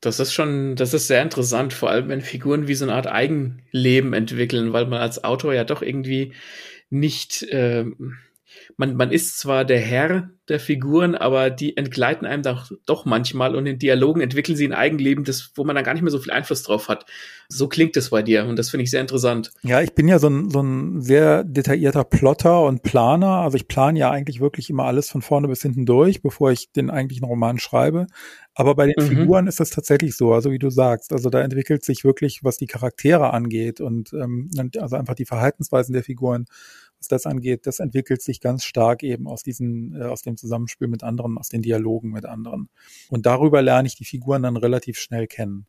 Das 0.00 0.18
ist 0.18 0.32
schon, 0.32 0.74
das 0.74 0.94
ist 0.94 1.06
sehr 1.06 1.22
interessant, 1.22 1.72
vor 1.72 1.90
allem 1.90 2.08
wenn 2.08 2.20
Figuren 2.20 2.66
wie 2.66 2.74
so 2.74 2.84
eine 2.84 2.94
Art 2.94 3.06
Eigenleben 3.06 4.12
entwickeln, 4.12 4.72
weil 4.72 4.86
man 4.86 5.00
als 5.00 5.22
Autor 5.22 5.54
ja 5.54 5.62
doch 5.62 5.80
irgendwie 5.80 6.32
nicht, 6.90 7.44
äh, 7.44 7.86
man, 8.76 8.96
man 8.96 9.10
ist 9.10 9.38
zwar 9.38 9.64
der 9.64 9.80
Herr 9.80 10.30
der 10.48 10.58
Figuren, 10.58 11.14
aber 11.14 11.50
die 11.50 11.76
entgleiten 11.76 12.26
einem 12.26 12.42
doch, 12.42 12.72
doch 12.84 13.04
manchmal 13.04 13.54
und 13.54 13.64
in 13.66 13.78
Dialogen 13.78 14.20
entwickeln 14.20 14.56
sie 14.56 14.66
ein 14.66 14.72
Eigenleben, 14.72 15.24
das, 15.24 15.52
wo 15.54 15.64
man 15.64 15.76
dann 15.76 15.84
gar 15.84 15.94
nicht 15.94 16.02
mehr 16.02 16.10
so 16.10 16.18
viel 16.18 16.32
Einfluss 16.32 16.64
drauf 16.64 16.88
hat. 16.88 17.06
So 17.48 17.68
klingt 17.68 17.96
es 17.96 18.10
bei 18.10 18.22
dir 18.22 18.44
und 18.46 18.58
das 18.58 18.70
finde 18.70 18.82
ich 18.82 18.90
sehr 18.90 19.00
interessant. 19.00 19.52
Ja, 19.62 19.80
ich 19.80 19.94
bin 19.94 20.08
ja 20.08 20.18
so 20.18 20.28
ein, 20.28 20.50
so 20.50 20.60
ein 20.60 21.00
sehr 21.00 21.44
detaillierter 21.44 22.04
Plotter 22.04 22.64
und 22.64 22.82
Planer. 22.82 23.40
Also 23.40 23.56
ich 23.56 23.68
plane 23.68 23.98
ja 23.98 24.10
eigentlich 24.10 24.40
wirklich 24.40 24.68
immer 24.68 24.84
alles 24.84 25.10
von 25.10 25.22
vorne 25.22 25.46
bis 25.48 25.62
hinten 25.62 25.86
durch, 25.86 26.22
bevor 26.22 26.50
ich 26.50 26.72
den 26.72 26.90
eigentlichen 26.90 27.24
Roman 27.24 27.58
schreibe. 27.58 28.06
Aber 28.54 28.74
bei 28.74 28.86
den 28.86 29.02
mhm. 29.02 29.08
Figuren 29.08 29.46
ist 29.46 29.60
das 29.60 29.70
tatsächlich 29.70 30.16
so, 30.16 30.32
also 30.32 30.50
wie 30.50 30.58
du 30.58 30.70
sagst. 30.70 31.12
Also 31.12 31.30
da 31.30 31.40
entwickelt 31.40 31.84
sich 31.84 32.04
wirklich, 32.04 32.40
was 32.42 32.58
die 32.58 32.66
Charaktere 32.66 33.32
angeht 33.32 33.80
und 33.80 34.12
ähm, 34.12 34.50
also 34.78 34.96
einfach 34.96 35.14
die 35.14 35.24
Verhaltensweisen 35.24 35.92
der 35.92 36.02
Figuren 36.02 36.46
was 37.02 37.08
das 37.08 37.26
angeht, 37.26 37.66
das 37.66 37.80
entwickelt 37.80 38.22
sich 38.22 38.40
ganz 38.40 38.64
stark 38.64 39.02
eben 39.02 39.26
aus 39.26 39.42
diesen, 39.42 40.00
äh, 40.00 40.04
aus 40.04 40.22
dem 40.22 40.36
Zusammenspiel 40.36 40.86
mit 40.86 41.02
anderen, 41.02 41.36
aus 41.36 41.48
den 41.48 41.62
Dialogen 41.62 42.12
mit 42.12 42.24
anderen. 42.24 42.68
Und 43.08 43.26
darüber 43.26 43.60
lerne 43.60 43.88
ich 43.88 43.96
die 43.96 44.04
Figuren 44.04 44.44
dann 44.44 44.56
relativ 44.56 44.98
schnell 44.98 45.26
kennen. 45.26 45.66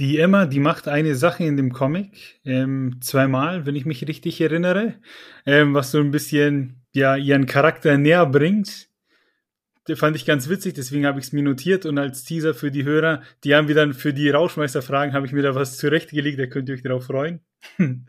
Die 0.00 0.18
Emma, 0.18 0.46
die 0.46 0.58
macht 0.58 0.88
eine 0.88 1.14
Sache 1.14 1.44
in 1.44 1.56
dem 1.56 1.72
Comic, 1.72 2.40
ähm, 2.44 2.96
zweimal, 3.00 3.66
wenn 3.66 3.76
ich 3.76 3.84
mich 3.84 4.08
richtig 4.08 4.40
erinnere, 4.40 4.94
ähm, 5.46 5.74
was 5.74 5.92
so 5.92 6.00
ein 6.00 6.10
bisschen 6.10 6.82
ja 6.92 7.14
ihren 7.14 7.46
Charakter 7.46 7.96
näher 7.96 8.26
bringt. 8.26 8.88
Das 9.84 9.98
fand 9.98 10.16
ich 10.16 10.26
ganz 10.26 10.48
witzig, 10.48 10.74
deswegen 10.74 11.06
habe 11.06 11.20
ich 11.20 11.26
es 11.26 11.32
mir 11.32 11.42
notiert 11.42 11.86
und 11.86 11.98
als 11.98 12.24
Teaser 12.24 12.54
für 12.54 12.70
die 12.72 12.84
Hörer, 12.84 13.22
die 13.44 13.54
haben 13.54 13.68
wir 13.68 13.74
dann 13.74 13.92
für 13.94 14.12
die 14.12 14.30
Rauschmeister-Fragen, 14.30 15.12
habe 15.12 15.26
ich 15.26 15.32
mir 15.32 15.42
da 15.42 15.54
was 15.54 15.76
zurechtgelegt, 15.76 16.38
da 16.38 16.46
könnt 16.46 16.68
ihr 16.68 16.74
euch 16.74 16.82
darauf 16.82 17.06
freuen. 17.06 17.40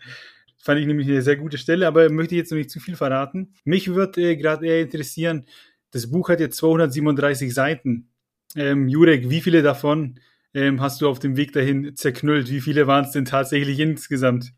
Fand 0.64 0.80
ich 0.80 0.88
nämlich 0.88 1.10
eine 1.10 1.22
sehr 1.22 1.36
gute 1.36 1.58
Stelle, 1.58 1.88
aber 1.88 2.10
möchte 2.10 2.36
jetzt 2.36 2.50
noch 2.50 2.58
nicht 2.58 2.72
zu 2.72 2.80
viel 2.80 2.96
verraten. 2.96 3.54
Mich 3.66 3.94
würde 3.94 4.22
äh, 4.22 4.38
gerade 4.38 4.66
eher 4.66 4.80
interessieren, 4.80 5.46
das 5.92 6.10
Buch 6.10 6.30
hat 6.30 6.40
jetzt 6.40 6.56
237 6.56 7.54
Seiten. 7.54 8.08
Ähm, 8.56 8.88
Jurek, 8.88 9.30
wie 9.30 9.42
viele 9.42 9.62
davon 9.62 10.22
ähm, 10.54 10.80
hast 10.80 11.02
du 11.02 11.10
auf 11.10 11.20
dem 11.20 11.36
Weg 11.36 11.52
dahin 11.52 11.98
zerknüllt? 11.98 12.50
Wie 12.50 12.62
viele 12.62 12.88
waren 12.88 13.04
es 13.04 13.12
denn 13.12 13.26
tatsächlich 13.26 13.78
insgesamt? 13.82 14.54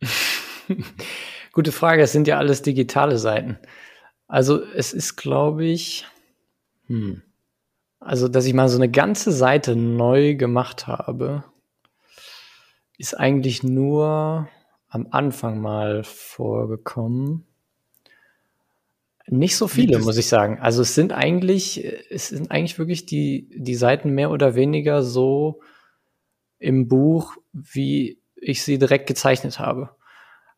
Gute 1.54 1.72
Frage, 1.72 2.04
es 2.04 2.12
sind 2.12 2.28
ja 2.28 2.38
alles 2.38 2.62
digitale 2.62 3.18
Seiten. 3.18 3.58
Also 4.28 4.64
es 4.64 4.94
ist, 4.94 5.16
glaube 5.16 5.66
ich, 5.66 6.06
hm, 6.86 7.24
also 8.00 8.28
dass 8.28 8.46
ich 8.46 8.54
mal 8.54 8.70
so 8.70 8.78
eine 8.78 8.92
ganze 8.92 9.32
Seite 9.32 9.76
neu 9.76 10.36
gemacht 10.36 10.86
habe, 10.86 11.46
ist 13.00 13.16
eigentlich 13.16 13.64
nur 13.64 14.48
am 14.96 15.08
Anfang 15.12 15.60
mal 15.60 16.06
vorgekommen. 16.06 17.46
Nicht 19.28 19.58
so 19.58 19.68
viele, 19.68 20.00
muss 20.00 20.18
ich 20.18 20.28
sagen. 20.28 20.60
Also 20.62 20.84
es 20.84 20.96
sind 20.96 21.12
eigentlich, 21.12 21.84
es 22.10 22.30
sind 22.30 22.50
eigentlich 22.50 22.80
wirklich 22.80 23.06
die, 23.06 23.50
die 23.54 23.76
Seiten 23.76 24.12
mehr 24.12 24.32
oder 24.32 24.56
weniger 24.56 25.04
so 25.04 25.60
im 26.60 26.88
Buch, 26.88 27.36
wie 27.52 28.22
ich 28.36 28.64
sie 28.64 28.80
direkt 28.80 29.08
gezeichnet 29.08 29.60
habe. 29.60 29.90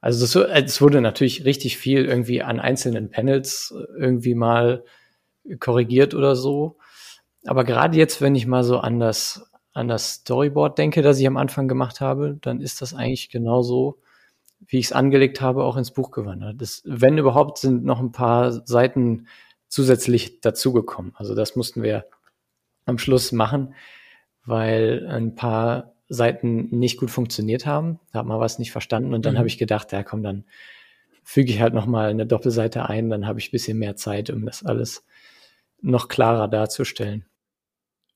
Also 0.01 0.23
es, 0.23 0.35
es 0.35 0.81
wurde 0.81 1.01
natürlich 1.01 1.43
richtig 1.43 1.77
viel 1.77 2.05
irgendwie 2.05 2.43
an 2.43 2.59
einzelnen 2.59 3.09
Panels 3.09 3.73
irgendwie 3.97 4.35
mal 4.35 4.83
korrigiert 5.59 6.13
oder 6.13 6.35
so. 6.35 6.77
Aber 7.47 7.63
gerade 7.63 7.97
jetzt, 7.97 8.21
wenn 8.21 8.35
ich 8.35 8.45
mal 8.45 8.63
so 8.63 8.77
an 8.77 8.99
das, 8.99 9.49
an 9.73 9.88
das 9.88 10.11
Storyboard 10.11 10.77
denke, 10.77 11.01
das 11.01 11.19
ich 11.19 11.25
am 11.25 11.38
Anfang 11.38 11.67
gemacht 11.67 12.01
habe, 12.01 12.38
dann 12.41 12.61
ist 12.61 12.83
das 12.83 12.93
eigentlich 12.93 13.29
genauso, 13.29 13.97
wie 14.66 14.80
ich 14.80 14.88
es 14.88 14.91
angelegt 14.91 15.41
habe, 15.41 15.64
auch 15.64 15.78
ins 15.78 15.91
Buch 15.91 16.12
gewandert. 16.12 16.62
Das, 16.62 16.82
wenn 16.86 17.18
überhaupt, 17.18 17.58
sind 17.58 17.86
noch 17.86 17.99
ein 17.99 18.12
paar 18.12 18.51
Seiten 18.68 19.28
zusätzlich 19.68 20.41
dazugekommen. 20.41 21.14
Also 21.16 21.36
das 21.36 21.55
mussten 21.55 21.84
wir 21.84 22.05
am 22.86 22.97
Schluss 22.97 23.32
machen, 23.32 23.76
weil 24.45 25.08
ein 25.10 25.36
paar 25.36 25.93
Seiten 26.10 26.70
nicht 26.70 26.97
gut 26.97 27.12
funktioniert 27.12 27.66
haben. 27.66 27.99
Da 28.12 28.20
hat 28.20 28.26
man 28.26 28.39
was 28.39 28.60
nicht 28.60 28.72
verstanden 28.72 29.14
und 29.14 29.26
dann 29.26 29.34
mhm. 29.34 29.39
habe 29.39 29.47
ich 29.47 29.58
gedacht, 29.58 29.91
ja 29.91 30.03
komm, 30.03 30.24
dann 30.24 30.45
füge 31.24 31.51
ich 31.51 31.60
halt 31.60 31.74
noch 31.74 31.86
mal 31.86 32.10
eine 32.10 32.26
Doppelseite 32.26 32.88
ein, 32.88 33.10
dann 33.10 33.28
habe 33.28 33.39
ich 33.39 33.49
ein 33.49 33.51
bisschen 33.51 33.78
mehr 33.78 33.97
Zeit, 33.97 34.30
um 34.30 34.45
das 34.45 34.66
alles 34.66 35.05
noch 35.82 36.08
klarer 36.08 36.47
darzustellen. 36.47 37.26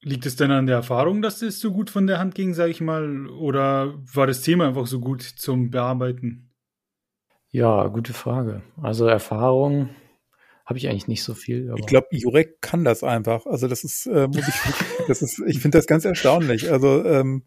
Liegt 0.03 0.25
es 0.25 0.35
denn 0.35 0.49
an 0.49 0.65
der 0.65 0.77
Erfahrung, 0.77 1.21
dass 1.21 1.41
es 1.43 1.59
so 1.59 1.71
gut 1.71 1.91
von 1.91 2.07
der 2.07 2.17
Hand 2.17 2.33
ging, 2.33 2.55
sage 2.55 2.71
ich 2.71 2.81
mal, 2.81 3.27
oder 3.27 3.93
war 4.13 4.25
das 4.25 4.41
Thema 4.41 4.67
einfach 4.67 4.87
so 4.87 4.99
gut 4.99 5.21
zum 5.21 5.69
Bearbeiten? 5.69 6.49
Ja, 7.51 7.87
gute 7.87 8.13
Frage. 8.13 8.63
Also 8.81 9.05
Erfahrung 9.05 9.89
habe 10.65 10.79
ich 10.79 10.87
eigentlich 10.87 11.07
nicht 11.07 11.23
so 11.23 11.33
viel. 11.33 11.73
ich 11.77 11.85
glaube, 11.85 12.07
Jurek 12.11 12.61
kann 12.61 12.83
das 12.83 13.03
einfach. 13.03 13.45
Also 13.45 13.67
das 13.67 13.83
ist, 13.83 14.07
äh, 14.07 14.27
muss 14.27 14.47
ich, 14.47 14.55
das 15.07 15.21
ist, 15.21 15.39
ich 15.45 15.59
finde 15.59 15.77
das 15.77 15.85
ganz 15.85 16.05
erstaunlich. 16.05 16.71
Also 16.71 17.05
ähm, 17.05 17.43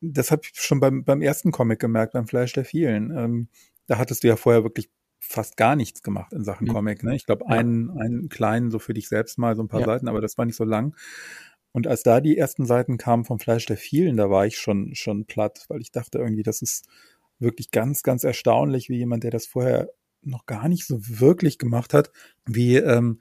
das 0.00 0.30
habe 0.30 0.42
ich 0.44 0.60
schon 0.60 0.80
beim, 0.80 1.04
beim 1.04 1.22
ersten 1.22 1.52
Comic 1.52 1.78
gemerkt, 1.78 2.14
beim 2.14 2.26
Fleisch 2.26 2.52
der 2.54 2.64
vielen. 2.64 3.16
Ähm, 3.16 3.48
da 3.86 3.98
hattest 3.98 4.24
du 4.24 4.28
ja 4.28 4.36
vorher 4.36 4.64
wirklich 4.64 4.90
fast 5.20 5.56
gar 5.56 5.76
nichts 5.76 6.02
gemacht 6.02 6.32
in 6.32 6.44
Sachen 6.44 6.66
mhm. 6.66 6.72
Comic. 6.72 7.02
Ne? 7.02 7.14
Ich 7.14 7.26
glaube, 7.26 7.44
ja. 7.48 7.56
einen, 7.56 7.90
einen 7.98 8.28
kleinen, 8.28 8.70
so 8.70 8.78
für 8.78 8.94
dich 8.94 9.08
selbst 9.08 9.38
mal, 9.38 9.54
so 9.56 9.62
ein 9.62 9.68
paar 9.68 9.80
ja. 9.80 9.86
Seiten, 9.86 10.08
aber 10.08 10.20
das 10.20 10.38
war 10.38 10.44
nicht 10.44 10.56
so 10.56 10.64
lang. 10.64 10.94
Und 11.72 11.86
als 11.86 12.02
da 12.02 12.20
die 12.20 12.36
ersten 12.36 12.66
Seiten 12.66 12.96
kamen 12.96 13.24
vom 13.24 13.38
Fleisch 13.38 13.66
der 13.66 13.76
vielen, 13.76 14.16
da 14.16 14.30
war 14.30 14.46
ich 14.46 14.58
schon, 14.58 14.94
schon 14.94 15.26
platt, 15.26 15.64
weil 15.68 15.80
ich 15.80 15.92
dachte 15.92 16.18
irgendwie, 16.18 16.42
das 16.42 16.62
ist 16.62 16.86
wirklich 17.38 17.70
ganz, 17.70 18.02
ganz 18.02 18.24
erstaunlich, 18.24 18.88
wie 18.88 18.96
jemand, 18.96 19.24
der 19.24 19.30
das 19.30 19.46
vorher 19.46 19.90
noch 20.22 20.46
gar 20.46 20.68
nicht 20.68 20.86
so 20.86 20.98
wirklich 21.00 21.58
gemacht 21.58 21.94
hat, 21.94 22.10
wie, 22.46 22.76
ähm, 22.76 23.20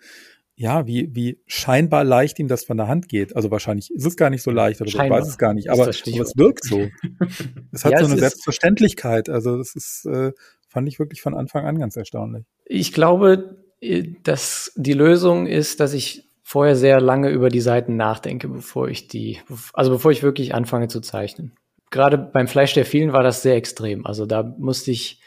ja, 0.56 0.88
wie, 0.88 1.14
wie 1.14 1.40
scheinbar 1.46 2.04
leicht 2.04 2.40
ihm 2.40 2.48
das 2.48 2.64
von 2.64 2.78
der 2.78 2.88
Hand 2.88 3.10
geht. 3.10 3.36
Also 3.36 3.52
wahrscheinlich 3.52 3.94
ist 3.94 4.06
es 4.06 4.18
gar 4.18 4.32
nicht 4.32 4.42
so 4.42 4.50
leicht 4.50 4.82
oder 4.82 4.90
so, 4.90 5.00
ich 5.00 5.10
weiß 5.10 5.28
es 5.28 5.38
gar 5.38 5.54
nicht, 5.54 5.70
aber, 5.70 5.84
aber 5.84 5.92
es 5.92 6.06
wirkt 6.36 6.64
so. 6.64 6.88
es 7.72 7.86
hat 7.86 7.92
ja, 7.92 8.00
so 8.00 8.06
eine 8.06 8.18
Selbstverständlichkeit. 8.18 9.30
Also 9.30 9.58
das 9.58 9.76
ist, 9.76 10.06
äh, 10.06 10.32
fand 10.68 10.88
ich 10.88 10.98
wirklich 10.98 11.22
von 11.22 11.36
Anfang 11.36 11.66
an 11.66 11.78
ganz 11.78 11.96
erstaunlich. 11.96 12.46
Ich 12.66 12.92
glaube, 12.92 13.58
äh, 13.82 14.04
dass 14.24 14.72
die 14.76 14.94
Lösung 14.94 15.46
ist, 15.46 15.80
dass 15.80 15.94
ich 15.94 16.27
vorher 16.48 16.78
sehr 16.78 17.02
lange 17.02 17.28
über 17.28 17.50
die 17.50 17.60
Seiten 17.60 17.98
nachdenke, 17.98 18.48
bevor 18.48 18.88
ich 18.88 19.10
die, 19.10 19.42
also 19.74 19.92
bevor 19.92 20.12
ich 20.12 20.24
wirklich 20.24 20.56
anfange 20.56 20.88
zu 20.88 21.02
zeichnen. 21.02 21.52
Gerade 21.92 22.18
beim 22.18 22.48
Fleisch 22.48 22.74
der 22.74 22.86
vielen 22.86 23.12
war 23.12 23.22
das 23.22 23.42
sehr 23.42 23.58
extrem. 23.58 24.06
Also 24.06 24.26
da 24.26 24.44
musste 24.58 24.92
ich 24.92 25.20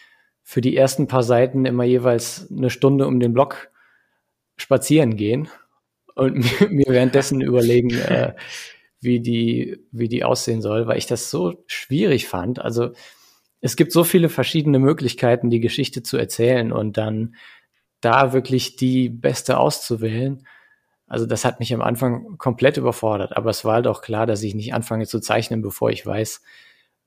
für 0.43 0.63
die 0.63 0.75
ersten 0.75 1.09
paar 1.09 1.23
Seiten 1.23 1.67
immer 1.67 1.85
jeweils 1.85 2.51
eine 2.51 2.71
Stunde 2.71 3.07
um 3.07 3.21
den 3.21 3.35
Block 3.35 3.69
spazieren 4.57 5.19
gehen 5.19 5.51
und 6.15 6.39
mir 6.71 6.87
währenddessen 6.89 7.43
überlegen, 7.43 7.91
äh, 7.91 8.33
wie 9.03 9.21
die, 9.21 9.77
wie 9.93 10.09
die 10.09 10.25
aussehen 10.25 10.63
soll, 10.63 10.87
weil 10.87 10.97
ich 10.97 11.07
das 11.07 11.31
so 11.31 11.63
schwierig 11.67 12.29
fand. 12.29 12.61
Also 12.61 12.93
es 13.61 13.77
gibt 13.77 13.93
so 13.93 14.05
viele 14.05 14.31
verschiedene 14.31 14.79
Möglichkeiten, 14.79 15.51
die 15.51 15.61
Geschichte 15.61 16.03
zu 16.03 16.17
erzählen 16.17 16.73
und 16.73 16.97
dann 16.97 17.35
da 18.01 18.33
wirklich 18.33 18.77
die 18.77 19.11
beste 19.11 19.59
auszuwählen. 19.59 20.47
Also 21.11 21.27
das 21.27 21.45
hat 21.45 21.59
mich 21.59 21.75
am 21.75 21.83
Anfang 21.83 22.39
komplett 22.39 22.77
überfordert, 22.77 23.37
aber 23.37 23.51
es 23.51 23.65
war 23.65 23.75
halt 23.75 23.89
auch 23.89 24.01
klar, 24.01 24.27
dass 24.27 24.45
ich 24.45 24.55
nicht 24.55 24.75
anfange 24.75 25.09
zu 25.09 25.19
zeichnen, 25.19 25.61
bevor 25.61 25.91
ich 25.91 26.07
weiß, 26.07 26.41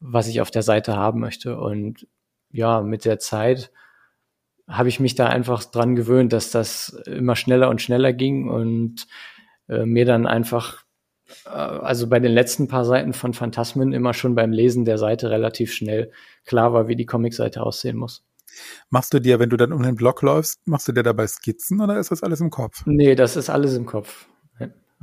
was 0.01 0.27
ich 0.27 0.41
auf 0.41 0.51
der 0.51 0.61
Seite 0.61 0.97
haben 0.97 1.21
möchte. 1.21 1.57
Und 1.57 2.05
ja, 2.51 2.81
mit 2.81 3.05
der 3.05 3.19
Zeit 3.19 3.71
habe 4.67 4.89
ich 4.89 4.99
mich 4.99 5.15
da 5.15 5.27
einfach 5.27 5.63
dran 5.63 5.95
gewöhnt, 5.95 6.33
dass 6.33 6.51
das 6.51 6.89
immer 7.05 7.37
schneller 7.37 7.69
und 7.69 7.81
schneller 7.81 8.11
ging 8.11 8.49
und 8.49 9.07
äh, 9.69 9.85
mir 9.85 10.03
dann 10.03 10.27
einfach, 10.27 10.83
äh, 11.45 11.49
also 11.49 12.09
bei 12.09 12.19
den 12.19 12.33
letzten 12.33 12.67
paar 12.67 12.83
Seiten 12.83 13.13
von 13.13 13.33
Phantasmen 13.33 13.93
immer 13.93 14.13
schon 14.13 14.35
beim 14.35 14.51
Lesen 14.51 14.83
der 14.83 14.97
Seite 14.97 15.29
relativ 15.29 15.71
schnell 15.73 16.11
klar 16.45 16.73
war, 16.73 16.89
wie 16.89 16.97
die 16.97 17.05
Comicseite 17.05 17.63
aussehen 17.63 17.95
muss. 17.95 18.25
Machst 18.89 19.13
du 19.13 19.19
dir, 19.19 19.39
wenn 19.39 19.49
du 19.49 19.57
dann 19.57 19.73
um 19.73 19.83
den 19.83 19.95
Blog 19.95 20.21
läufst, 20.21 20.59
machst 20.67 20.87
du 20.87 20.91
dir 20.91 21.03
dabei 21.03 21.27
Skizzen 21.27 21.81
oder 21.81 21.99
ist 21.99 22.11
das 22.11 22.23
alles 22.23 22.41
im 22.41 22.49
Kopf? 22.49 22.83
Nee, 22.85 23.15
das 23.15 23.35
ist 23.35 23.49
alles 23.49 23.75
im 23.75 23.85
Kopf. 23.85 24.27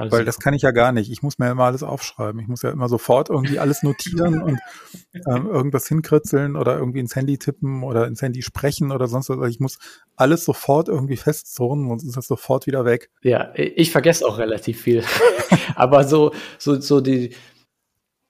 Alles 0.00 0.12
Weil 0.12 0.24
das 0.24 0.38
kann 0.38 0.54
ich 0.54 0.62
ja 0.62 0.70
gar 0.70 0.92
nicht. 0.92 1.10
Ich 1.10 1.22
muss 1.22 1.38
mir 1.38 1.50
immer 1.50 1.64
alles 1.64 1.82
aufschreiben. 1.82 2.40
Ich 2.40 2.48
muss 2.48 2.62
ja 2.62 2.70
immer 2.70 2.88
sofort 2.88 3.28
irgendwie 3.28 3.58
alles 3.58 3.82
notieren 3.82 4.40
und 4.40 4.58
ähm, 5.28 5.46
irgendwas 5.46 5.86
hinkritzeln 5.88 6.56
oder 6.56 6.78
irgendwie 6.78 7.00
ins 7.00 7.14
Handy 7.14 7.36
tippen 7.36 7.82
oder 7.82 8.06
ins 8.06 8.22
Handy 8.22 8.40
sprechen 8.40 8.92
oder 8.92 9.08
sonst 9.08 9.28
was. 9.28 9.36
Also 9.36 9.50
ich 9.50 9.60
muss 9.60 9.78
alles 10.16 10.46
sofort 10.46 10.88
irgendwie 10.88 11.18
festzurren, 11.18 11.86
sonst 11.86 12.04
ist 12.04 12.16
das 12.16 12.26
sofort 12.26 12.66
wieder 12.66 12.86
weg. 12.86 13.10
Ja, 13.20 13.52
ich 13.54 13.92
vergesse 13.92 14.26
auch 14.26 14.38
relativ 14.38 14.80
viel. 14.80 15.04
Aber 15.74 16.04
so, 16.04 16.32
so, 16.56 16.80
so 16.80 17.02
die, 17.02 17.34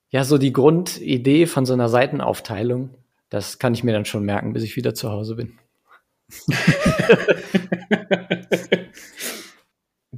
ja, 0.09 0.25
so 0.25 0.37
die 0.37 0.51
Grundidee 0.51 1.45
von 1.45 1.65
so 1.65 1.71
einer 1.71 1.87
Seitenaufteilung, 1.87 2.89
das 3.31 3.57
kann 3.57 3.73
ich 3.73 3.83
mir 3.83 3.93
dann 3.93 4.05
schon 4.05 4.23
merken, 4.25 4.53
bis 4.53 4.61
ich 4.61 4.75
wieder 4.75 4.93
zu 4.93 5.09
Hause 5.09 5.35
bin. 5.35 5.57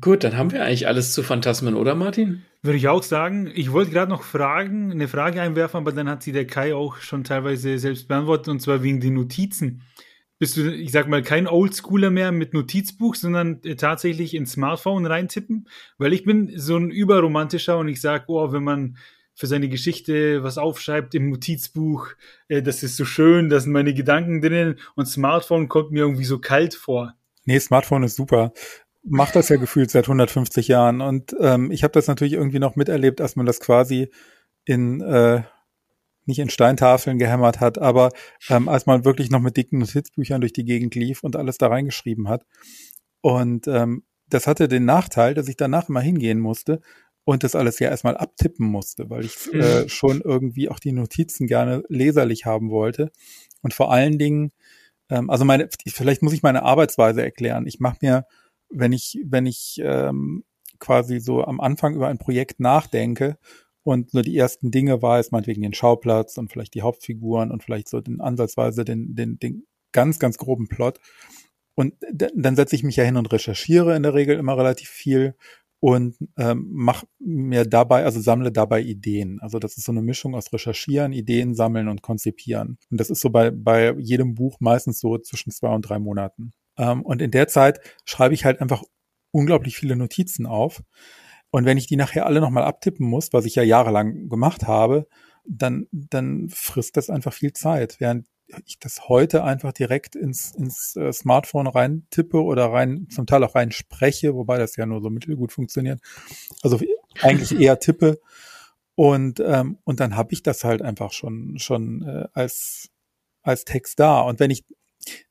Gut, 0.02 0.24
dann 0.24 0.36
haben 0.36 0.52
wir 0.52 0.66
eigentlich 0.66 0.88
alles 0.88 1.14
zu 1.14 1.22
Phantasmen, 1.22 1.76
oder 1.76 1.94
Martin? 1.96 2.44
Würde 2.64 2.78
ich 2.78 2.88
auch 2.90 3.04
sagen. 3.04 3.50
Ich 3.54 3.72
wollte 3.72 3.92
gerade 3.92 4.12
noch 4.12 4.24
fragen, 4.24 4.92
eine 4.92 5.08
Frage 5.08 5.42
einwerfen, 5.42 5.78
aber 5.78 5.92
dann 5.92 6.10
hat 6.10 6.24
sie 6.24 6.32
der 6.32 6.48
Kai 6.48 6.74
auch 6.74 6.98
schon 6.98 7.24
teilweise 7.24 7.78
selbst 7.78 8.08
beantwortet, 8.08 8.48
und 8.50 8.60
zwar 8.62 8.82
wegen 8.82 9.00
den 9.00 9.14
Notizen. 9.14 9.84
Bist 10.40 10.58
du, 10.58 10.74
ich 10.74 10.92
sag 10.92 11.08
mal, 11.08 11.22
kein 11.22 11.48
Oldschooler 11.48 12.10
mehr 12.10 12.32
mit 12.32 12.56
Notizbuch, 12.56 13.14
sondern 13.14 13.62
äh, 13.64 13.76
tatsächlich 13.76 14.34
ins 14.34 14.54
Smartphone 14.54 15.06
reintippen? 15.06 15.70
Weil 16.00 16.14
ich 16.14 16.24
bin 16.24 16.52
so 16.58 16.76
ein 16.78 16.90
Überromantischer 16.90 17.78
und 17.78 17.88
ich 17.88 18.02
sag, 18.02 18.28
oh, 18.28 18.52
wenn 18.52 18.64
man 18.64 18.98
für 19.36 19.48
seine 19.48 19.70
Geschichte 19.70 20.44
was 20.44 20.58
aufschreibt 20.58 21.16
im 21.16 21.30
Notizbuch, 21.30 22.10
äh, 22.48 22.62
das 22.62 22.84
ist 22.84 22.98
so 22.98 23.06
schön, 23.06 23.50
da 23.50 23.60
sind 23.60 23.72
meine 23.72 23.94
Gedanken 23.94 24.42
drinnen 24.42 24.80
und 24.96 25.08
Smartphone 25.08 25.68
kommt 25.68 25.92
mir 25.92 26.02
irgendwie 26.02 26.26
so 26.26 26.40
kalt 26.40 26.76
vor. 26.76 27.16
Nee, 27.46 27.60
Smartphone 27.60 28.04
ist 28.04 28.16
super 28.16 28.54
macht 29.04 29.36
das 29.36 29.50
ja 29.50 29.58
gefühlt 29.58 29.92
seit 29.92 30.06
150 30.06 30.68
Jahren. 30.68 31.02
Und 31.02 31.36
ähm, 31.40 31.72
ich 31.72 31.84
habe 31.84 31.92
das 31.92 32.08
natürlich 32.08 32.34
irgendwie 32.34 32.60
noch 32.60 32.76
miterlebt, 32.76 33.22
als 33.22 33.36
man 33.36 33.46
das 33.46 33.60
quasi 33.60 34.10
in 34.66 35.02
äh, 35.02 35.44
nicht 36.26 36.40
in 36.40 36.50
Steintafeln 36.50 37.18
gehämmert 37.18 37.60
hat, 37.60 37.78
aber 37.80 38.12
ähm, 38.50 38.70
als 38.70 38.86
man 38.86 39.04
wirklich 39.04 39.30
noch 39.30 39.42
mit 39.42 39.58
dicken 39.58 39.80
Notizbüchern 39.80 40.40
durch 40.40 40.54
die 40.54 40.64
Gegend 40.64 40.96
lief 40.96 41.22
und 41.22 41.36
alles 41.36 41.58
da 41.58 41.68
reingeschrieben 41.68 42.30
hat. 42.30 42.46
Und 43.20 43.68
ähm, 43.68 44.04
das 44.30 44.48
hatte 44.48 44.70
den 44.70 44.86
Nachteil, 44.86 45.34
dass 45.34 45.50
ich 45.50 45.58
danach 45.58 45.90
immer 45.90 46.00
hingehen 46.00 46.40
musste 46.40 46.80
und 47.26 47.44
das 47.44 47.56
alles 47.56 47.80
ja 47.80 47.90
erstmal 47.90 48.18
abtippen 48.18 48.68
musste, 48.68 49.10
weil 49.10 49.26
ich 49.26 49.54
äh, 49.54 49.84
mhm. 49.84 49.90
schon 49.90 50.22
irgendwie 50.22 50.70
auch 50.70 50.80
die 50.80 50.92
Notizen 50.92 51.48
gerne 51.48 51.84
leserlich 51.88 52.46
haben 52.46 52.70
wollte. 52.70 53.12
Und 53.62 53.74
vor 53.74 53.92
allen 53.92 54.18
Dingen, 54.18 54.52
ähm, 55.10 55.30
also 55.30 55.46
meine, 55.46 55.70
vielleicht 55.88 56.22
muss 56.22 56.34
ich 56.34 56.44
meine 56.44 56.64
Arbeitsweise 56.64 57.22
erklären. 57.24 57.66
Ich 57.66 57.80
mache 57.80 57.98
mir 58.02 58.26
wenn 58.74 58.92
ich, 58.92 59.20
wenn 59.26 59.46
ich 59.46 59.80
ähm, 59.84 60.44
quasi 60.80 61.20
so 61.20 61.44
am 61.44 61.62
Anfang 61.62 61.96
über 61.96 62.08
ein 62.08 62.18
Projekt 62.18 62.60
nachdenke 62.60 63.38
und 63.84 64.14
nur 64.14 64.24
die 64.24 64.36
ersten 64.36 64.72
Dinge 64.72 65.02
weiß, 65.02 65.32
meinetwegen 65.32 65.62
den 65.62 65.74
Schauplatz 65.74 66.38
und 66.38 66.52
vielleicht 66.52 66.74
die 66.74 66.82
Hauptfiguren 66.82 67.52
und 67.52 67.64
vielleicht 67.64 67.88
so 67.88 68.02
den 68.02 68.20
ansatzweise 68.20 68.84
den, 68.84 69.16
den, 69.16 69.40
den 69.40 69.66
ganz, 69.92 70.20
ganz 70.20 70.38
groben 70.38 70.68
Plot. 70.68 71.00
Und 71.76 71.96
dann 72.12 72.56
setze 72.56 72.76
ich 72.76 72.84
mich 72.84 72.98
ja 72.98 73.04
hin 73.04 73.18
und 73.18 73.32
recherchiere 73.32 73.96
in 73.96 74.04
der 74.04 74.14
Regel 74.14 74.38
immer 74.38 74.58
relativ 74.58 74.90
viel 74.90 75.36
und 75.84 76.16
ähm, 76.38 76.70
mache 76.72 77.08
mir 77.20 77.66
dabei, 77.66 78.06
also 78.06 78.22
sammle 78.22 78.54
dabei 78.54 78.82
Ideen. 78.82 79.42
Also 79.42 79.60
das 79.60 79.76
ist 79.76 79.84
so 79.84 79.92
eine 79.92 80.02
Mischung 80.02 80.34
aus 80.34 80.54
Recherchieren, 80.54 81.12
Ideen 81.12 81.56
sammeln 81.56 81.90
und 81.90 82.02
konzipieren. 82.02 82.78
Und 82.90 83.02
das 83.02 83.10
ist 83.10 83.20
so 83.20 83.30
bei, 83.30 83.52
bei 83.52 83.94
jedem 84.00 84.34
Buch 84.34 84.62
meistens 84.62 85.02
so 85.02 85.18
zwischen 85.18 85.52
zwei 85.52 85.68
und 85.76 85.82
drei 85.82 86.00
Monaten. 86.00 86.54
Ähm, 86.78 87.02
und 87.02 87.22
in 87.22 87.32
der 87.32 87.50
Zeit 87.50 87.82
schreibe 88.06 88.34
ich 88.34 88.46
halt 88.46 88.62
einfach 88.62 88.82
unglaublich 89.32 89.76
viele 89.76 89.98
Notizen 89.98 90.46
auf. 90.46 90.82
Und 91.52 91.66
wenn 91.66 91.78
ich 91.78 91.88
die 91.88 91.98
nachher 91.98 92.28
alle 92.28 92.40
nochmal 92.40 92.64
abtippen 92.64 93.06
muss, 93.06 93.34
was 93.34 93.44
ich 93.44 93.56
ja 93.56 93.64
jahrelang 93.64 94.30
gemacht 94.30 94.66
habe, 94.66 95.06
dann, 95.46 95.88
dann 95.92 96.48
frisst 96.48 96.96
das 96.96 97.10
einfach 97.10 97.34
viel 97.34 97.52
Zeit. 97.52 97.98
Während 98.00 98.28
ich 98.66 98.80
das 98.80 99.10
heute 99.10 99.44
einfach 99.44 99.74
direkt 99.74 100.16
ins, 100.16 100.52
ins 100.52 100.96
äh, 100.96 101.12
Smartphone 101.12 101.68
rein 101.68 102.08
tippe 102.10 102.42
oder 102.42 102.66
rein, 102.72 103.08
zum 103.10 103.26
Teil 103.26 103.44
auch 103.44 103.56
rein 103.56 103.72
spreche, 103.72 104.36
wobei 104.36 104.58
das 104.58 104.76
ja 104.76 104.86
nur 104.86 105.02
so 105.02 105.10
mittelgut 105.10 105.52
funktioniert. 105.52 106.02
Also 106.62 106.80
eigentlich 107.22 107.52
eher 107.60 107.80
tippe. 107.80 108.20
Und, 108.96 109.40
ähm, 109.40 109.80
und 109.84 110.00
dann 110.00 110.16
habe 110.16 110.34
ich 110.34 110.44
das 110.44 110.64
halt 110.64 110.82
einfach 110.82 111.12
schon, 111.14 111.58
schon 111.58 112.04
äh, 112.04 112.28
als, 112.34 112.90
als 113.42 113.66
Text 113.66 114.00
da. 114.00 114.22
Und 114.22 114.40
wenn 114.40 114.52
ich 114.52 114.64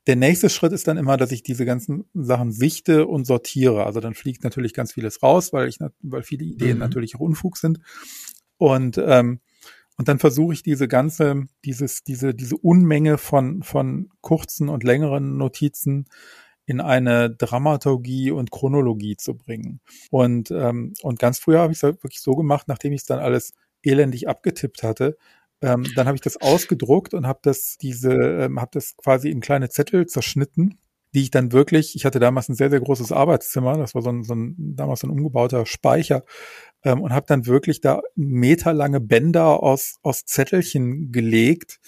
der 0.07 0.15
nächste 0.15 0.49
Schritt 0.49 0.71
ist 0.71 0.87
dann 0.87 0.97
immer, 0.97 1.17
dass 1.17 1.31
ich 1.31 1.43
diese 1.43 1.65
ganzen 1.65 2.05
Sachen 2.13 2.51
sichte 2.51 3.07
und 3.07 3.25
sortiere. 3.25 3.85
Also 3.85 3.99
dann 3.99 4.13
fliegt 4.13 4.43
natürlich 4.43 4.73
ganz 4.73 4.93
vieles 4.93 5.23
raus, 5.23 5.53
weil 5.53 5.67
ich, 5.67 5.79
weil 6.01 6.23
viele 6.23 6.45
Ideen 6.45 6.73
mhm. 6.73 6.79
natürlich 6.79 7.15
auch 7.15 7.21
Unfug 7.21 7.57
sind. 7.57 7.79
Und, 8.57 8.97
ähm, 8.97 9.39
und 9.97 10.07
dann 10.07 10.19
versuche 10.19 10.53
ich 10.53 10.63
diese 10.63 10.87
ganze, 10.87 11.45
dieses, 11.65 12.03
diese, 12.03 12.33
diese 12.33 12.57
Unmenge 12.57 13.17
von, 13.17 13.63
von 13.63 14.09
kurzen 14.21 14.69
und 14.69 14.83
längeren 14.83 15.37
Notizen 15.37 16.05
in 16.65 16.81
eine 16.81 17.29
Dramaturgie 17.29 18.31
und 18.31 18.51
Chronologie 18.51 19.17
zu 19.17 19.35
bringen. 19.35 19.81
Und, 20.09 20.49
ähm, 20.51 20.93
und 21.01 21.19
ganz 21.19 21.39
früher 21.39 21.59
habe 21.59 21.73
ich 21.73 21.77
es 21.77 21.83
wirklich 21.83 22.21
so 22.21 22.35
gemacht, 22.35 22.67
nachdem 22.67 22.93
ich 22.93 23.01
es 23.01 23.07
dann 23.07 23.19
alles 23.19 23.53
elendig 23.83 24.29
abgetippt 24.29 24.81
hatte, 24.81 25.17
ähm, 25.61 25.85
dann 25.95 26.07
habe 26.07 26.15
ich 26.15 26.21
das 26.21 26.37
ausgedruckt 26.37 27.13
und 27.13 27.27
habe 27.27 27.39
das 27.43 27.77
diese, 27.77 28.13
ähm, 28.13 28.59
habe 28.59 28.71
das 28.73 28.95
quasi 28.97 29.29
in 29.29 29.41
kleine 29.41 29.69
Zettel 29.69 30.07
zerschnitten, 30.07 30.79
die 31.13 31.21
ich 31.21 31.31
dann 31.31 31.51
wirklich, 31.51 31.95
ich 31.95 32.05
hatte 32.05 32.19
damals 32.19 32.49
ein 32.49 32.55
sehr, 32.55 32.69
sehr 32.69 32.81
großes 32.81 33.11
Arbeitszimmer, 33.11 33.77
das 33.77 33.95
war 33.95 34.01
so 34.01 34.09
ein, 34.09 34.23
so 34.23 34.33
ein 34.33 34.55
damals 34.57 35.01
so 35.01 35.07
ein 35.07 35.11
umgebauter 35.11 35.65
Speicher, 35.65 36.23
ähm, 36.83 37.01
und 37.01 37.13
habe 37.13 37.25
dann 37.27 37.45
wirklich 37.45 37.81
da 37.81 38.01
meterlange 38.15 38.99
Bänder 38.99 39.61
aus, 39.63 39.95
aus 40.01 40.25
Zettelchen 40.25 41.11
gelegt 41.11 41.79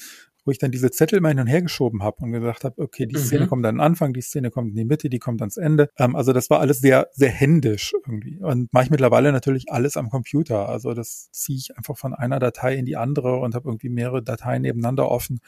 wo 0.45 0.51
ich 0.51 0.59
dann 0.59 0.71
diese 0.71 0.91
Zettel 0.91 1.17
immer 1.17 1.29
hin 1.29 1.39
und 1.39 1.47
her 1.47 1.63
geschoben 1.63 2.03
habe 2.03 2.23
und 2.23 2.31
gesagt 2.31 2.63
habe, 2.63 2.79
okay, 2.81 3.07
die 3.07 3.17
Szene 3.17 3.45
mhm. 3.45 3.49
kommt 3.49 3.65
an 3.65 3.75
den 3.75 3.81
Anfang, 3.81 4.13
die 4.13 4.21
Szene 4.21 4.51
kommt 4.51 4.69
in 4.69 4.75
die 4.75 4.85
Mitte, 4.85 5.09
die 5.09 5.19
kommt 5.19 5.41
ans 5.41 5.57
Ende. 5.57 5.89
Ähm, 5.97 6.15
also 6.15 6.33
das 6.33 6.49
war 6.49 6.59
alles 6.59 6.79
sehr, 6.79 7.09
sehr 7.11 7.31
händisch 7.31 7.93
irgendwie. 8.05 8.39
Und 8.41 8.71
mache 8.71 8.85
ich 8.85 8.89
mittlerweile 8.91 9.31
natürlich 9.31 9.71
alles 9.71 9.97
am 9.97 10.09
Computer. 10.09 10.69
Also 10.69 10.93
das 10.93 11.29
ziehe 11.31 11.57
ich 11.57 11.75
einfach 11.75 11.97
von 11.97 12.13
einer 12.13 12.39
Datei 12.39 12.75
in 12.75 12.85
die 12.85 12.95
andere 12.95 13.37
und 13.37 13.55
habe 13.55 13.67
irgendwie 13.67 13.89
mehrere 13.89 14.21
Dateien 14.21 14.61
nebeneinander 14.61 15.09
offen. 15.09 15.39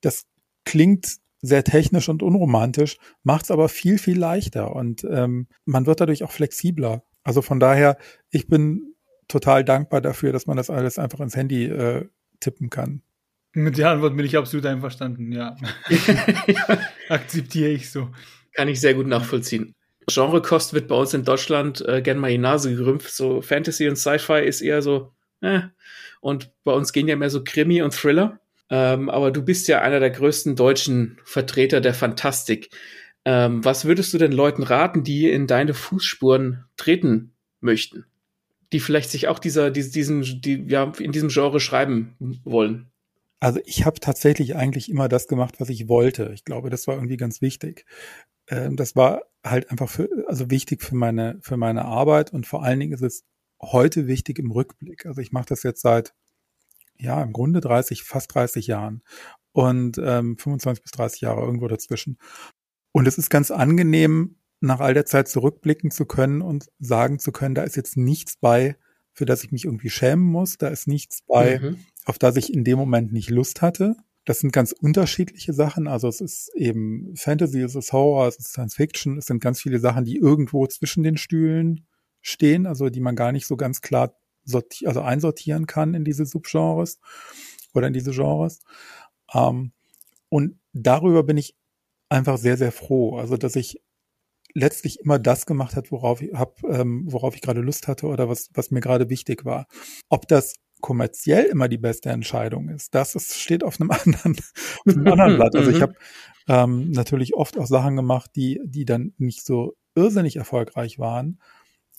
Das 0.00 0.24
klingt 0.64 1.18
sehr 1.44 1.64
technisch 1.64 2.08
und 2.08 2.22
unromantisch, 2.22 2.98
macht 3.22 3.44
es 3.44 3.50
aber 3.50 3.68
viel, 3.68 3.98
viel 3.98 4.18
leichter 4.18 4.74
und 4.74 5.04
ähm, 5.10 5.46
man 5.64 5.86
wird 5.86 6.00
dadurch 6.00 6.24
auch 6.24 6.32
flexibler. 6.32 7.04
Also 7.22 7.42
von 7.42 7.60
daher, 7.60 7.96
ich 8.30 8.46
bin 8.46 8.94
total 9.28 9.64
dankbar 9.64 10.00
dafür, 10.00 10.32
dass 10.32 10.46
man 10.46 10.56
das 10.56 10.70
alles 10.70 10.98
einfach 10.98 11.20
ins 11.20 11.36
Handy 11.36 11.64
äh, 11.66 12.08
tippen 12.40 12.70
kann. 12.70 13.02
Mit 13.52 13.78
der 13.78 13.90
Antwort 13.90 14.16
bin 14.16 14.26
ich 14.26 14.36
absolut 14.36 14.66
einverstanden, 14.66 15.30
ja. 15.32 15.56
Akzeptiere 17.08 17.70
ich 17.70 17.90
so. 17.90 18.10
Kann 18.52 18.68
ich 18.68 18.80
sehr 18.80 18.94
gut 18.94 19.06
nachvollziehen. 19.06 19.74
Genrekost 20.06 20.74
wird 20.74 20.88
bei 20.88 20.96
uns 20.96 21.14
in 21.14 21.24
Deutschland 21.24 21.86
äh, 21.86 22.02
gern 22.02 22.18
mal 22.18 22.30
die 22.30 22.38
Nase 22.38 22.74
gerümpft. 22.74 23.14
So 23.14 23.42
Fantasy 23.42 23.88
und 23.88 23.96
Sci-Fi 23.96 24.40
ist 24.44 24.60
eher 24.60 24.82
so, 24.82 25.12
äh. 25.40 25.60
Und 26.20 26.52
bei 26.64 26.72
uns 26.72 26.92
gehen 26.92 27.06
ja 27.06 27.16
mehr 27.16 27.30
so 27.30 27.44
Krimi 27.44 27.82
und 27.82 27.94
Thriller. 27.94 28.40
Ähm, 28.70 29.10
aber 29.10 29.30
du 29.30 29.42
bist 29.42 29.68
ja 29.68 29.80
einer 29.82 30.00
der 30.00 30.10
größten 30.10 30.56
deutschen 30.56 31.18
Vertreter 31.24 31.80
der 31.80 31.94
Fantastik. 31.94 32.70
Ähm, 33.24 33.64
was 33.64 33.84
würdest 33.84 34.12
du 34.12 34.18
den 34.18 34.32
Leuten 34.32 34.62
raten, 34.62 35.02
die 35.02 35.30
in 35.30 35.46
deine 35.46 35.74
Fußspuren 35.74 36.64
treten 36.76 37.32
möchten? 37.60 38.04
Die 38.72 38.80
vielleicht 38.80 39.10
sich 39.10 39.28
auch 39.28 39.38
dieser, 39.38 39.70
diesen, 39.70 40.22
die, 40.40 40.64
ja, 40.68 40.92
in 40.98 41.12
diesem 41.12 41.28
Genre 41.28 41.60
schreiben 41.60 42.16
wollen? 42.44 42.90
Also 43.40 43.60
ich 43.66 43.84
habe 43.84 44.00
tatsächlich 44.00 44.56
eigentlich 44.56 44.88
immer 44.90 45.08
das 45.08 45.28
gemacht, 45.28 45.56
was 45.58 45.68
ich 45.68 45.88
wollte. 45.88 46.30
Ich 46.34 46.44
glaube, 46.44 46.70
das 46.70 46.86
war 46.86 46.94
irgendwie 46.94 47.18
ganz 47.18 47.42
wichtig. 47.42 47.84
Ähm, 48.48 48.76
das 48.76 48.96
war 48.96 49.22
halt 49.44 49.70
einfach 49.70 49.88
für, 49.90 50.08
also 50.28 50.50
wichtig 50.50 50.82
für 50.82 50.94
meine, 50.94 51.38
für 51.42 51.56
meine 51.56 51.84
Arbeit 51.84 52.32
und 52.32 52.46
vor 52.46 52.62
allen 52.62 52.80
Dingen 52.80 52.92
ist 52.92 53.02
es 53.02 53.24
heute 53.60 54.06
wichtig 54.06 54.38
im 54.38 54.50
Rückblick. 54.50 55.06
Also 55.06 55.20
ich 55.20 55.32
mache 55.32 55.46
das 55.48 55.62
jetzt 55.62 55.82
seit, 55.82 56.14
ja, 56.98 57.22
im 57.22 57.32
Grunde 57.32 57.60
30, 57.60 58.02
fast 58.02 58.34
30 58.34 58.66
Jahren 58.66 59.02
und 59.52 59.98
ähm, 59.98 60.36
25 60.38 60.82
bis 60.82 60.92
30 60.92 61.20
Jahre 61.22 61.42
irgendwo 61.42 61.68
dazwischen. 61.68 62.18
Und 62.92 63.06
es 63.08 63.18
ist 63.18 63.30
ganz 63.30 63.50
angenehm, 63.50 64.36
nach 64.60 64.80
all 64.80 64.94
der 64.94 65.06
Zeit 65.06 65.28
zurückblicken 65.28 65.90
zu 65.90 66.06
können 66.06 66.42
und 66.42 66.66
sagen 66.78 67.18
zu 67.18 67.32
können, 67.32 67.54
da 67.54 67.62
ist 67.62 67.76
jetzt 67.76 67.96
nichts 67.96 68.36
bei, 68.36 68.76
für 69.12 69.26
das 69.26 69.44
ich 69.44 69.52
mich 69.52 69.64
irgendwie 69.64 69.90
schämen 69.90 70.24
muss. 70.24 70.58
Da 70.58 70.68
ist 70.68 70.88
nichts 70.88 71.20
bei, 71.26 71.60
mhm. 71.60 71.78
auf 72.04 72.18
das 72.18 72.36
ich 72.36 72.52
in 72.52 72.64
dem 72.64 72.78
Moment 72.78 73.12
nicht 73.12 73.30
Lust 73.30 73.62
hatte. 73.62 73.96
Das 74.24 74.40
sind 74.40 74.52
ganz 74.52 74.72
unterschiedliche 74.72 75.52
Sachen. 75.52 75.86
Also 75.86 76.08
es 76.08 76.20
ist 76.20 76.50
eben 76.54 77.14
Fantasy, 77.14 77.60
es 77.60 77.74
ist 77.74 77.92
Horror, 77.92 78.26
es 78.26 78.38
ist 78.38 78.48
Science 78.48 78.74
Fiction. 78.74 79.18
Es 79.18 79.26
sind 79.26 79.40
ganz 79.40 79.60
viele 79.60 79.78
Sachen, 79.78 80.04
die 80.04 80.16
irgendwo 80.16 80.66
zwischen 80.66 81.02
den 81.02 81.18
Stühlen 81.18 81.86
stehen, 82.22 82.66
also 82.66 82.88
die 82.88 83.00
man 83.00 83.16
gar 83.16 83.32
nicht 83.32 83.46
so 83.46 83.56
ganz 83.56 83.82
klar 83.82 84.16
sorti 84.44 84.86
also 84.86 85.00
einsortieren 85.00 85.66
kann 85.66 85.94
in 85.94 86.04
diese 86.04 86.26
Subgenres 86.26 87.00
oder 87.72 87.88
in 87.88 87.92
diese 87.92 88.12
Genres. 88.12 88.60
Ähm, 89.32 89.72
und 90.28 90.58
darüber 90.72 91.22
bin 91.22 91.36
ich 91.36 91.56
einfach 92.08 92.38
sehr, 92.38 92.56
sehr 92.56 92.72
froh. 92.72 93.16
Also, 93.16 93.36
dass 93.36 93.56
ich 93.56 93.82
letztlich 94.54 95.00
immer 95.00 95.18
das 95.18 95.46
gemacht 95.46 95.76
hat, 95.76 95.90
worauf 95.90 96.22
ich 96.22 96.32
hab, 96.32 96.62
ähm, 96.64 97.04
worauf 97.06 97.34
ich 97.34 97.42
gerade 97.42 97.60
Lust 97.60 97.88
hatte 97.88 98.06
oder 98.06 98.28
was, 98.28 98.50
was 98.54 98.70
mir 98.70 98.80
gerade 98.80 99.10
wichtig 99.10 99.44
war. 99.44 99.66
Ob 100.08 100.28
das 100.28 100.54
kommerziell 100.80 101.44
immer 101.46 101.68
die 101.68 101.78
beste 101.78 102.10
Entscheidung 102.10 102.68
ist, 102.68 102.94
das 102.94 103.14
ist, 103.14 103.34
steht 103.40 103.64
auf 103.64 103.80
einem 103.80 103.90
anderen, 104.04 104.36
auf 104.86 104.94
einem 104.94 105.06
anderen 105.08 105.36
Blatt. 105.36 105.56
Also 105.56 105.70
ich 105.70 105.78
mhm. 105.78 105.82
habe 105.82 105.94
ähm, 106.48 106.90
natürlich 106.92 107.34
oft 107.34 107.58
auch 107.58 107.66
Sachen 107.66 107.96
gemacht, 107.96 108.30
die, 108.36 108.60
die 108.64 108.84
dann 108.84 109.14
nicht 109.18 109.44
so 109.44 109.76
irrsinnig 109.94 110.36
erfolgreich 110.36 110.98
waren. 110.98 111.40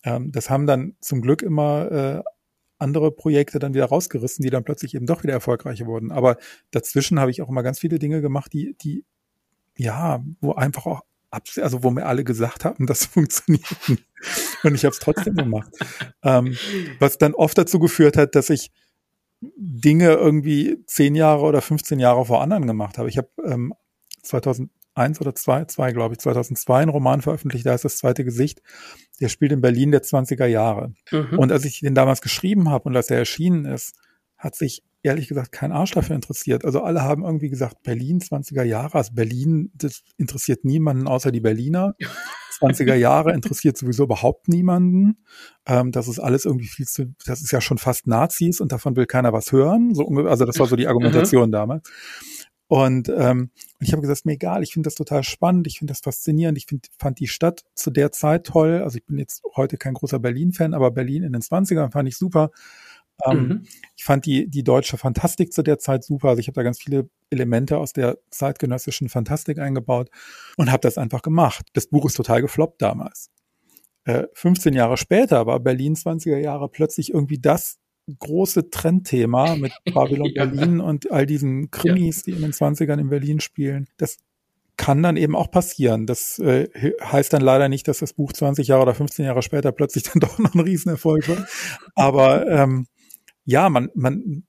Ähm, 0.04 0.32
das 0.32 0.50
haben 0.50 0.68
dann 0.68 0.96
zum 1.02 1.22
Glück 1.22 1.42
immer 1.42 1.92
äh, 1.92 2.24
andere 2.78 3.12
Projekte 3.12 3.60
dann 3.60 3.74
wieder 3.74 3.86
rausgerissen, 3.86 4.44
die 4.44 4.50
dann 4.50 4.64
plötzlich 4.64 4.96
eben 4.96 5.06
doch 5.06 5.24
wieder 5.24 5.34
erfolgreicher 5.34 5.86
wurden. 5.86 6.12
Aber 6.12 6.38
dazwischen 6.72 7.20
habe 7.20 7.32
ich 7.32 7.42
auch 7.42 7.50
immer 7.50 7.64
ganz 7.64 7.80
viele 7.80 8.00
Dinge 8.00 8.22
gemacht, 8.22 8.52
die, 8.54 8.76
die 8.82 9.06
ja, 9.78 10.24
wo 10.42 10.54
einfach 10.54 10.86
auch 10.86 11.02
also 11.62 11.84
wo 11.84 11.92
mir 11.92 12.06
alle 12.06 12.24
gesagt 12.24 12.66
haben, 12.66 12.86
das 12.88 13.06
funktioniert 13.06 13.90
nicht. 13.90 14.06
Und 14.64 14.76
ich 14.76 14.86
habe 14.86 14.94
es 14.94 15.00
trotzdem 15.00 15.36
gemacht. 15.36 15.70
ähm, 16.24 16.58
was 17.00 17.18
dann 17.18 17.34
oft 17.34 17.58
dazu 17.58 17.80
geführt 17.80 18.18
hat, 18.18 18.36
dass 18.36 18.50
ich 18.50 18.72
Dinge 19.42 20.14
irgendwie 20.14 20.84
zehn 20.86 21.14
Jahre 21.14 21.42
oder 21.44 21.62
15 21.62 22.00
Jahre 22.00 22.26
vor 22.26 22.42
anderen 22.42 22.66
gemacht 22.66 22.98
habe. 22.98 23.10
Ich 23.10 23.18
habe 23.18 23.30
ähm, 23.44 23.74
2001 24.96 25.22
oder 25.22 25.36
2, 25.36 25.66
2 25.66 25.92
glaube 25.92 26.14
ich, 26.14 26.20
2002 26.20 26.82
einen 26.82 26.90
Roman 26.90 27.22
veröffentlicht, 27.22 27.66
da 27.66 27.74
ist 27.74 27.86
das 27.86 27.98
zweite 27.98 28.24
Gesicht. 28.24 28.62
Der 29.20 29.30
spielt 29.30 29.52
in 29.52 29.62
Berlin 29.62 29.92
der 29.92 30.04
20er 30.04 30.46
Jahre. 30.46 30.94
Mhm. 31.12 31.38
Und 31.38 31.52
als 31.52 31.66
ich 31.66 31.82
den 31.82 31.96
damals 31.96 32.22
geschrieben 32.22 32.70
habe 32.70 32.90
und 32.90 32.96
als 32.96 33.10
er 33.10 33.18
erschienen 33.18 33.66
ist, 33.66 33.96
hat 34.38 34.56
sich 34.56 34.84
ehrlich 35.04 35.28
gesagt 35.28 35.52
kein 35.52 35.72
Arsch 35.72 35.92
dafür 35.92 36.16
interessiert. 36.16 36.66
Also 36.66 36.82
alle 36.82 37.04
haben 37.04 37.24
irgendwie 37.24 37.50
gesagt, 37.50 37.84
Berlin 37.84 38.20
20er 38.20 38.64
Jahre, 38.64 38.98
also 38.98 39.14
Berlin, 39.14 39.72
das 39.76 40.02
interessiert 40.18 40.66
niemanden 40.66 41.08
außer 41.08 41.32
die 41.32 41.42
Berliner. 41.42 41.96
20er 42.60 42.96
Jahre 42.96 43.34
interessiert 43.34 43.78
sowieso 43.78 44.04
überhaupt 44.04 44.48
niemanden. 44.48 45.18
Ähm, 45.68 45.92
das 45.92 46.08
ist 46.08 46.20
alles 46.20 46.46
irgendwie 46.46 46.68
viel 46.68 46.88
zu, 46.88 47.14
das 47.26 47.42
ist 47.42 47.52
ja 47.52 47.62
schon 47.62 47.78
fast 47.78 48.08
Nazis 48.08 48.62
und 48.62 48.72
davon 48.72 48.96
will 48.96 49.06
keiner 49.06 49.34
was 49.34 49.52
hören. 49.52 49.94
So, 49.94 50.08
also 50.08 50.46
das 50.46 50.58
war 50.58 50.68
so 50.68 50.76
die 50.76 50.88
Argumentation 50.88 51.50
mhm. 51.50 51.54
damals. 51.54 51.90
Und 52.68 53.10
ähm, 53.10 53.52
ich 53.80 53.92
habe 53.92 54.02
gesagt, 54.02 54.26
mir 54.26 54.34
egal, 54.34 54.64
ich 54.64 54.74
finde 54.74 54.88
das 54.88 54.96
total 54.96 55.24
spannend, 55.24 55.68
ich 55.68 55.78
finde 55.80 55.92
das 55.92 56.00
faszinierend, 56.00 56.58
ich 56.58 56.66
find, 56.66 56.88
fand 56.98 57.20
die 57.20 57.28
Stadt 57.28 57.64
zu 57.76 57.92
der 57.92 58.12
Zeit 58.12 58.46
toll. 58.46 58.82
Also 58.84 58.98
ich 58.98 59.06
bin 59.06 59.20
jetzt 59.20 59.44
heute 59.56 59.78
kein 59.78 59.94
großer 59.94 60.20
Berlin-Fan, 60.20 60.74
aber 60.74 60.92
Berlin 60.92 61.24
in 61.24 61.34
den 61.34 61.42
20ern 61.42 61.92
fand 61.92 62.10
ich 62.10 62.18
super. 62.18 62.50
Ähm, 63.24 63.48
mhm. 63.48 63.68
Ich 63.96 64.04
fand 64.04 64.26
die, 64.26 64.50
die 64.50 64.64
deutsche 64.64 64.98
Fantastik 64.98 65.54
zu 65.54 65.62
der 65.62 65.78
Zeit 65.78 66.04
super. 66.04 66.30
Also 66.30 66.40
ich 66.40 66.48
habe 66.48 66.56
da 66.56 66.64
ganz 66.64 66.82
viele 66.82 67.10
Elemente 67.30 67.78
aus 67.78 67.94
der 67.94 68.18
zeitgenössischen 68.30 69.10
Fantastik 69.10 69.60
eingebaut 69.60 70.10
und 70.58 70.72
habe 70.72 70.82
das 70.82 70.98
einfach 70.98 71.22
gemacht. 71.22 71.68
Das 71.74 71.88
Buch 71.88 72.06
ist 72.06 72.16
total 72.16 72.42
gefloppt 72.42 72.82
damals. 72.82 73.30
Äh, 74.06 74.26
15 74.34 74.74
Jahre 74.74 74.98
später 74.98 75.46
war 75.46 75.60
Berlin 75.60 75.96
20er 75.96 76.38
Jahre 76.38 76.70
plötzlich 76.70 77.14
irgendwie 77.14 77.40
das 77.40 77.80
große 78.20 78.70
Trendthema 78.70 79.56
mit 79.56 79.74
Babylon 79.94 80.32
ja. 80.34 80.46
Berlin 80.46 80.80
und 80.80 81.12
all 81.12 81.26
diesen 81.26 81.72
Krimis, 81.72 82.18
ja. 82.18 82.24
die 82.26 82.32
in 82.32 82.42
den 82.42 82.52
20ern 82.52 83.00
in 83.00 83.10
Berlin 83.10 83.40
spielen. 83.40 83.88
Das 83.98 84.18
kann 84.78 85.02
dann 85.02 85.18
eben 85.18 85.36
auch 85.36 85.52
passieren. 85.52 86.06
Das 86.06 86.38
äh, 86.40 86.70
heißt 87.02 87.34
dann 87.34 87.42
leider 87.42 87.70
nicht, 87.70 87.88
dass 87.88 88.00
das 88.00 88.14
Buch 88.14 88.34
20 88.34 88.68
Jahre 88.68 88.84
oder 88.84 88.94
15 88.94 89.26
Jahre 89.26 89.42
später 89.42 89.72
plötzlich 89.72 90.04
dann 90.14 90.20
doch 90.20 90.38
noch 90.38 90.54
ein 90.54 90.60
Riesenerfolg 90.60 91.28
wird. 91.28 91.46
Aber 91.96 92.48
ähm, 92.48 92.88
ja, 93.46 93.70
man, 93.70 93.90
man, 93.94 94.44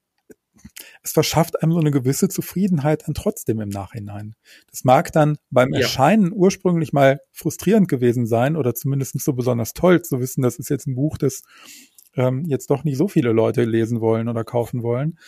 es 1.03 1.13
verschafft 1.13 1.63
einem 1.63 1.73
so 1.73 1.79
eine 1.79 1.91
gewisse 1.91 2.29
Zufriedenheit 2.29 3.07
dann 3.07 3.15
trotzdem 3.15 3.61
im 3.61 3.69
Nachhinein. 3.69 4.35
Das 4.71 4.85
mag 4.85 5.13
dann 5.13 5.39
beim 5.51 5.73
ja. 5.73 5.81
Erscheinen 5.81 6.33
ursprünglich 6.33 6.93
mal 6.93 7.21
frustrierend 7.31 7.89
gewesen 7.89 8.27
sein 8.27 8.57
oder 8.57 8.75
zumindest 8.75 9.15
nicht 9.15 9.25
so 9.25 9.33
besonders 9.33 9.75
toll 9.75 10.03
zu 10.03 10.19
wissen, 10.21 10.43
das 10.43 10.57
ist 10.57 10.71
jetzt 10.71 10.87
ein 10.87 10.97
Buch, 10.97 11.19
das 11.19 11.43
ähm, 12.17 12.45
jetzt 12.47 12.71
doch 12.71 12.85
nicht 12.85 12.97
so 12.97 13.09
viele 13.09 13.33
Leute 13.33 13.65
lesen 13.65 14.01
wollen 14.01 14.29
oder 14.29 14.45
kaufen 14.45 14.83
wollen. 14.83 15.19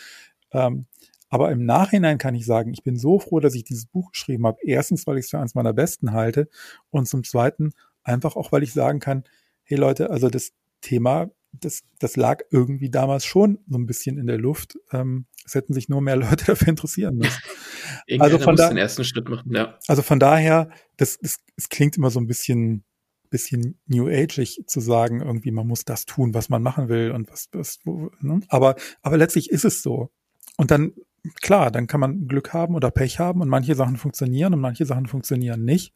Ähm, 0.53 0.87
aber 1.29 1.51
im 1.53 1.65
Nachhinein 1.65 2.19
kann 2.19 2.35
ich 2.35 2.47
sagen, 2.47 2.73
ich 2.73 2.83
bin 2.83 2.97
so 2.97 3.19
froh, 3.19 3.41
dass 3.41 3.55
ich 3.55 3.65
dieses 3.65 3.87
Buch 3.87 4.13
geschrieben 4.13 4.47
habe. 4.47 4.59
Erstens, 4.63 5.07
weil 5.07 5.19
ich 5.19 5.27
es 5.27 5.31
für 5.31 5.39
eines 5.39 5.55
meiner 5.55 5.75
besten 5.75 6.13
halte 6.13 6.49
und 6.91 7.07
zum 7.07 7.23
Zweiten 7.23 7.73
einfach 8.03 8.35
auch, 8.35 8.51
weil 8.51 8.63
ich 8.63 8.73
sagen 8.73 8.99
kann, 8.99 9.25
hey 9.63 9.77
Leute, 9.77 10.11
also 10.11 10.31
das 10.31 10.53
Thema 10.81 11.31
das, 11.53 11.83
das 11.99 12.17
lag 12.17 12.43
irgendwie 12.51 12.91
damals 12.91 13.25
schon 13.25 13.59
so 13.69 13.79
ein 13.79 13.87
bisschen 13.87 14.19
in 14.19 14.27
der 14.27 14.39
Luft. 14.39 14.79
Ähm, 14.93 15.27
es 15.45 15.55
hätten 15.55 15.73
sich 15.73 15.89
nur 15.89 16.01
mehr 16.01 16.17
Leute 16.17 16.45
dafür 16.47 16.69
interessieren 16.69 17.17
müssen. 17.17 17.41
also 18.19 18.39
von 18.39 18.57
da, 18.57 18.69
den 18.69 18.77
ersten 18.77 19.05
Schritt 19.05 19.29
machen, 19.29 19.55
ja. 19.55 19.79
Also 19.87 20.03
von 20.03 20.19
daher, 20.19 20.71
das, 20.97 21.19
das, 21.19 21.39
es 21.57 21.69
klingt 21.69 21.97
immer 21.97 22.11
so 22.11 22.21
ein 22.21 22.27
bisschen, 22.27 22.85
bisschen 23.31 23.79
New 23.87 24.09
Ageig 24.09 24.65
zu 24.67 24.81
sagen, 24.81 25.21
irgendwie 25.21 25.51
man 25.51 25.67
muss 25.67 25.85
das 25.85 26.07
tun, 26.07 26.35
was 26.35 26.49
man 26.49 26.63
machen 26.63 26.89
will 26.89 27.11
und 27.11 27.31
was, 27.31 27.49
was 27.53 27.79
wo, 27.85 28.11
ne? 28.21 28.41
aber, 28.49 28.77
aber 29.03 29.17
letztlich 29.17 29.51
ist 29.51 29.65
es 29.65 29.83
so. 29.83 30.11
Und 30.57 30.71
dann, 30.71 30.93
klar, 31.41 31.71
dann 31.71 31.87
kann 31.87 32.01
man 32.01 32.27
Glück 32.27 32.53
haben 32.53 32.75
oder 32.75 32.91
Pech 32.91 33.19
haben 33.19 33.41
und 33.41 33.49
manche 33.49 33.75
Sachen 33.75 33.97
funktionieren 33.97 34.55
und 34.55 34.61
manche 34.61 34.87
Sachen 34.87 35.07
funktionieren 35.07 35.65
nicht. 35.65 35.95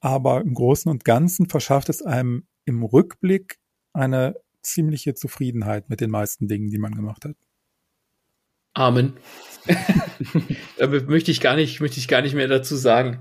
Aber 0.00 0.40
im 0.40 0.54
Großen 0.54 0.90
und 0.90 1.04
Ganzen 1.04 1.48
verschafft 1.48 1.88
es 1.88 2.02
einem 2.02 2.46
im 2.64 2.82
Rückblick 2.82 3.58
eine 3.92 4.36
ziemliche 4.62 5.14
Zufriedenheit 5.14 5.88
mit 5.90 6.00
den 6.00 6.10
meisten 6.10 6.48
Dingen, 6.48 6.70
die 6.70 6.78
man 6.78 6.94
gemacht 6.94 7.24
hat. 7.24 7.36
Amen. 8.74 9.14
da 10.78 10.86
möchte 10.86 11.30
ich 11.30 11.40
gar 11.40 11.56
nicht, 11.56 11.80
möchte 11.80 11.98
ich 11.98 12.08
gar 12.08 12.22
nicht 12.22 12.34
mehr 12.34 12.48
dazu 12.48 12.76
sagen. 12.76 13.20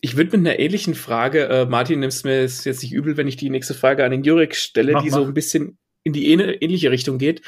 Ich 0.00 0.16
würde 0.16 0.36
mit 0.36 0.46
einer 0.46 0.58
ähnlichen 0.58 0.94
Frage, 0.94 1.48
äh, 1.48 1.66
Martin, 1.66 2.00
nimmst 2.00 2.24
mir 2.24 2.40
jetzt 2.40 2.66
nicht 2.66 2.92
übel, 2.92 3.16
wenn 3.16 3.28
ich 3.28 3.36
die 3.36 3.50
nächste 3.50 3.74
Frage 3.74 4.04
an 4.04 4.10
den 4.10 4.24
Jurik 4.24 4.56
stelle, 4.56 4.92
mach, 4.92 5.02
die 5.02 5.10
mach. 5.10 5.18
so 5.18 5.24
ein 5.24 5.34
bisschen 5.34 5.78
in 6.02 6.12
die 6.12 6.30
ähnliche 6.30 6.90
Richtung 6.90 7.18
geht. 7.18 7.42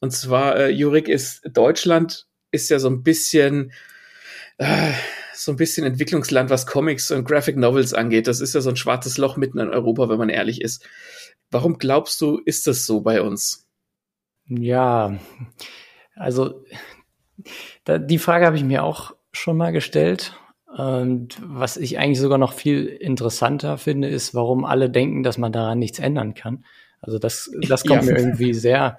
Und 0.00 0.12
zwar, 0.12 0.56
äh, 0.56 0.68
Jurik 0.68 1.08
ist 1.08 1.42
Deutschland 1.50 2.26
ist 2.50 2.68
ja 2.68 2.78
so 2.78 2.88
ein 2.88 3.02
bisschen 3.02 3.72
äh, 4.58 4.92
so 5.34 5.52
ein 5.52 5.56
bisschen 5.56 5.86
Entwicklungsland, 5.86 6.50
was 6.50 6.66
Comics 6.66 7.10
und 7.10 7.24
Graphic 7.24 7.56
Novels 7.56 7.94
angeht. 7.94 8.26
Das 8.26 8.40
ist 8.40 8.54
ja 8.54 8.60
so 8.60 8.70
ein 8.70 8.76
schwarzes 8.76 9.18
Loch 9.18 9.36
mitten 9.36 9.58
in 9.58 9.68
Europa, 9.68 10.08
wenn 10.08 10.18
man 10.18 10.28
ehrlich 10.28 10.60
ist. 10.60 10.86
Warum 11.50 11.78
glaubst 11.78 12.20
du, 12.20 12.38
ist 12.44 12.66
das 12.66 12.86
so 12.86 13.02
bei 13.02 13.22
uns? 13.22 13.68
Ja, 14.48 15.18
also 16.14 16.64
da, 17.84 17.98
die 17.98 18.18
Frage 18.18 18.46
habe 18.46 18.56
ich 18.56 18.64
mir 18.64 18.82
auch 18.82 19.14
schon 19.32 19.56
mal 19.56 19.72
gestellt. 19.72 20.34
Und 20.76 21.38
was 21.42 21.78
ich 21.78 21.98
eigentlich 21.98 22.20
sogar 22.20 22.36
noch 22.36 22.52
viel 22.52 22.84
interessanter 22.84 23.78
finde, 23.78 24.08
ist, 24.08 24.34
warum 24.34 24.66
alle 24.66 24.90
denken, 24.90 25.22
dass 25.22 25.38
man 25.38 25.50
daran 25.50 25.78
nichts 25.78 25.98
ändern 25.98 26.34
kann. 26.34 26.66
Also 27.00 27.18
das, 27.18 27.50
das 27.66 27.84
kommt 27.84 28.04
ja. 28.04 28.12
mir 28.12 28.18
irgendwie 28.18 28.52
sehr, 28.52 28.98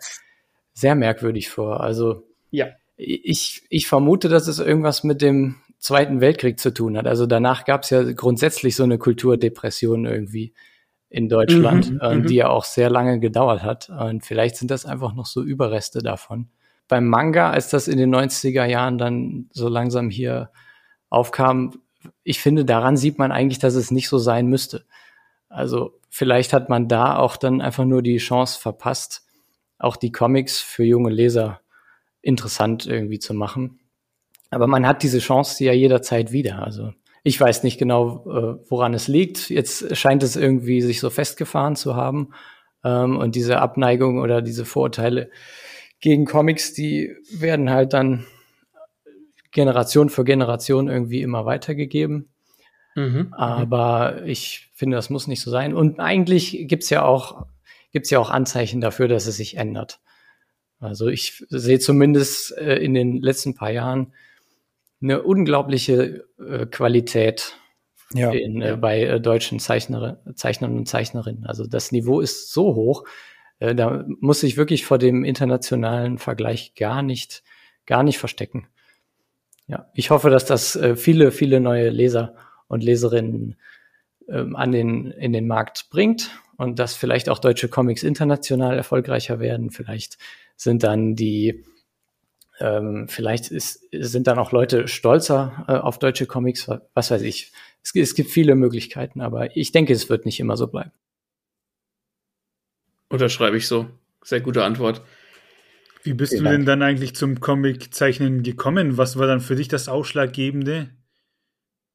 sehr 0.73 0.95
merkwürdig 0.95 1.49
vor. 1.49 1.81
Also 1.81 2.23
ja. 2.49 2.69
ich, 2.95 3.63
ich 3.69 3.87
vermute, 3.87 4.27
dass 4.27 4.47
es 4.47 4.57
irgendwas 4.57 5.03
mit 5.03 5.21
dem 5.21 5.57
Zweiten 5.77 6.19
Weltkrieg 6.19 6.59
zu 6.59 6.73
tun 6.73 6.97
hat. 6.97 7.05
Also 7.05 7.27
danach 7.27 7.63
gab 7.63 7.83
es 7.83 7.91
ja 7.91 8.01
grundsätzlich 8.11 8.75
so 8.75 8.83
eine 8.83 8.97
Kulturdepression 8.97 10.05
irgendwie 10.05 10.53
in 11.09 11.29
Deutschland, 11.29 11.91
mhm, 11.91 11.99
äh, 12.01 12.21
die 12.21 12.35
ja 12.35 12.49
auch 12.49 12.63
sehr 12.63 12.89
lange 12.89 13.19
gedauert 13.19 13.61
hat. 13.61 13.89
Und 13.89 14.25
vielleicht 14.25 14.55
sind 14.55 14.71
das 14.71 14.87
einfach 14.87 15.13
noch 15.13 15.27
so 15.27 15.43
Überreste 15.43 15.99
davon. 15.99 16.47
Beim 16.87 17.05
Manga, 17.07 17.51
als 17.51 17.69
das 17.69 17.87
in 17.87 17.99
den 17.99 18.15
90er 18.15 18.65
Jahren 18.65 18.97
dann 18.97 19.47
so 19.51 19.69
langsam 19.69 20.09
hier 20.09 20.49
aufkam, 21.09 21.81
ich 22.23 22.41
finde, 22.41 22.65
daran 22.65 22.97
sieht 22.97 23.17
man 23.17 23.31
eigentlich, 23.31 23.59
dass 23.59 23.75
es 23.75 23.91
nicht 23.91 24.09
so 24.09 24.17
sein 24.17 24.47
müsste. 24.47 24.85
Also 25.49 25.99
vielleicht 26.09 26.53
hat 26.53 26.69
man 26.69 26.87
da 26.87 27.17
auch 27.17 27.37
dann 27.37 27.61
einfach 27.61 27.85
nur 27.85 28.01
die 28.01 28.17
Chance 28.17 28.59
verpasst, 28.59 29.25
auch 29.79 29.95
die 29.95 30.11
Comics 30.11 30.59
für 30.59 30.83
junge 30.83 31.11
Leser 31.11 31.61
interessant 32.21 32.85
irgendwie 32.85 33.19
zu 33.19 33.33
machen. 33.33 33.79
Aber 34.49 34.67
man 34.67 34.87
hat 34.87 35.03
diese 35.03 35.19
Chance 35.19 35.63
ja 35.63 35.73
jederzeit 35.73 36.31
wieder. 36.31 36.63
Also 36.63 36.93
ich 37.23 37.39
weiß 37.39 37.63
nicht 37.63 37.77
genau, 37.77 38.25
äh, 38.25 38.69
woran 38.69 38.93
es 38.93 39.07
liegt. 39.07 39.49
Jetzt 39.49 39.95
scheint 39.97 40.23
es 40.23 40.35
irgendwie 40.35 40.81
sich 40.81 40.99
so 40.99 41.09
festgefahren 41.09 41.75
zu 41.75 41.95
haben. 41.95 42.33
Ähm, 42.83 43.17
und 43.17 43.35
diese 43.35 43.59
Abneigung 43.59 44.19
oder 44.19 44.41
diese 44.41 44.65
Vorurteile 44.65 45.29
gegen 45.99 46.25
Comics, 46.25 46.73
die 46.73 47.15
werden 47.31 47.69
halt 47.69 47.93
dann 47.93 48.25
Generation 49.57 50.09
für 50.09 50.23
Generation 50.23 50.87
irgendwie 50.87 51.23
immer 51.23 51.47
weitergegeben. 51.47 52.29
Mhm. 52.93 53.33
Aber 53.33 54.23
ich 54.23 54.69
finde, 54.75 54.97
das 54.97 55.09
muss 55.09 55.25
nicht 55.25 55.41
so 55.41 55.49
sein. 55.49 55.73
Und 55.73 55.99
eigentlich 55.99 56.67
gibt's 56.67 56.91
ja 56.91 57.03
auch, 57.03 57.47
gibt's 57.91 58.11
ja 58.11 58.19
auch 58.19 58.29
Anzeichen 58.29 58.81
dafür, 58.81 59.07
dass 59.07 59.25
es 59.25 59.37
sich 59.37 59.57
ändert. 59.57 59.99
Also 60.79 61.07
ich 61.07 61.43
sehe 61.49 61.79
zumindest 61.79 62.55
äh, 62.55 62.75
in 62.75 62.93
den 62.93 63.19
letzten 63.19 63.55
paar 63.55 63.71
Jahren 63.71 64.13
eine 65.01 65.23
unglaubliche 65.23 66.27
äh, 66.39 66.67
Qualität 66.67 67.57
ja, 68.13 68.29
in, 68.29 68.61
äh, 68.61 68.77
bei 68.79 69.01
äh, 69.01 69.19
deutschen 69.19 69.59
Zeichner, 69.59 70.19
Zeichnern 70.35 70.77
und 70.77 70.87
Zeichnerinnen. 70.87 71.47
Also 71.47 71.65
das 71.65 71.91
Niveau 71.91 72.19
ist 72.19 72.53
so 72.53 72.75
hoch, 72.75 73.05
äh, 73.57 73.73
da 73.73 74.05
muss 74.19 74.43
ich 74.43 74.55
wirklich 74.55 74.85
vor 74.85 74.99
dem 74.99 75.23
internationalen 75.23 76.19
Vergleich 76.19 76.75
gar 76.75 77.01
nicht, 77.01 77.41
gar 77.87 78.03
nicht 78.03 78.19
verstecken. 78.19 78.67
Ja, 79.67 79.89
ich 79.93 80.09
hoffe, 80.09 80.29
dass 80.29 80.45
das 80.45 80.75
äh, 80.75 80.95
viele, 80.95 81.31
viele 81.31 81.59
neue 81.59 81.89
Leser 81.89 82.35
und 82.67 82.83
Leserinnen 82.83 83.57
ähm, 84.29 84.55
an 84.55 84.71
den, 84.71 85.11
in 85.11 85.33
den 85.33 85.47
Markt 85.47 85.87
bringt 85.89 86.31
und 86.57 86.79
dass 86.79 86.95
vielleicht 86.95 87.29
auch 87.29 87.39
deutsche 87.39 87.67
Comics 87.67 88.03
international 88.03 88.77
erfolgreicher 88.77 89.39
werden. 89.39 89.69
Vielleicht 89.69 90.17
sind 90.55 90.83
dann 90.83 91.15
die 91.15 91.63
ähm, 92.59 93.07
vielleicht 93.07 93.51
ist, 93.51 93.85
sind 93.91 94.25
dann 94.27 94.39
auch 94.39 94.51
Leute 94.51 94.87
stolzer 94.87 95.65
äh, 95.67 95.73
auf 95.73 95.99
deutsche 95.99 96.25
Comics, 96.25 96.67
was 96.93 97.11
weiß 97.11 97.21
ich. 97.21 97.51
Es, 97.83 97.93
es 97.93 98.15
gibt 98.15 98.31
viele 98.31 98.55
Möglichkeiten, 98.55 99.21
aber 99.21 99.55
ich 99.55 99.71
denke, 99.71 99.93
es 99.93 100.09
wird 100.09 100.25
nicht 100.25 100.39
immer 100.39 100.57
so 100.57 100.67
bleiben. 100.67 100.91
Unterschreibe 103.09 103.57
ich 103.57 103.67
so. 103.67 103.87
Sehr 104.23 104.41
gute 104.41 104.63
Antwort. 104.63 105.01
Wie 106.07 106.13
bist 106.13 106.31
Vielen 106.31 106.45
du 106.45 106.51
denn 106.51 106.65
dann 106.65 106.81
eigentlich 106.81 107.15
zum 107.15 107.41
Comic-Zeichnen 107.41 108.41
gekommen? 108.41 108.97
Was 108.97 109.19
war 109.19 109.27
dann 109.27 109.41
für 109.41 109.55
dich 109.55 109.67
das 109.67 109.89
Ausschlaggebende? 109.89 110.89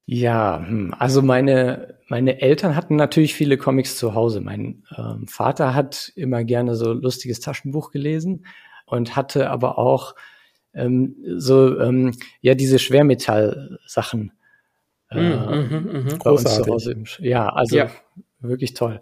Ja, 0.05 0.63
hm, 0.67 0.95
also 0.99 1.23
meine, 1.23 1.99
meine 2.09 2.43
Eltern 2.43 2.77
hatten 2.77 2.97
natürlich 2.97 3.35
viele 3.35 3.57
Comics 3.57 3.97
zu 3.97 4.15
Hause. 4.15 4.43
Mein 4.43 4.85
ähm, 4.97 5.27
Vater 5.29 5.75
hat 5.75 6.13
immer 6.15 6.45
gerne 6.45 6.75
so 6.75 6.93
lustiges 6.93 7.41
Taschenbuch 7.41 7.91
gelesen 7.91 8.45
und 8.85 9.17
hatte 9.17 9.49
aber 9.49 9.79
auch 9.79 10.15
ähm, 10.75 11.17
so 11.37 11.81
ähm, 11.81 12.13
ja 12.43 12.55
diese 12.55 12.79
Schwermetall-Sachen. 12.79 14.33
Äh, 15.09 15.23
mm, 15.23 15.71
mm, 15.71 16.05
mm, 16.05 16.19
Großartig. 16.19 17.19
Ja, 17.21 17.49
also 17.49 17.77
ja. 17.77 17.91
wirklich 18.41 18.75
toll. 18.75 19.01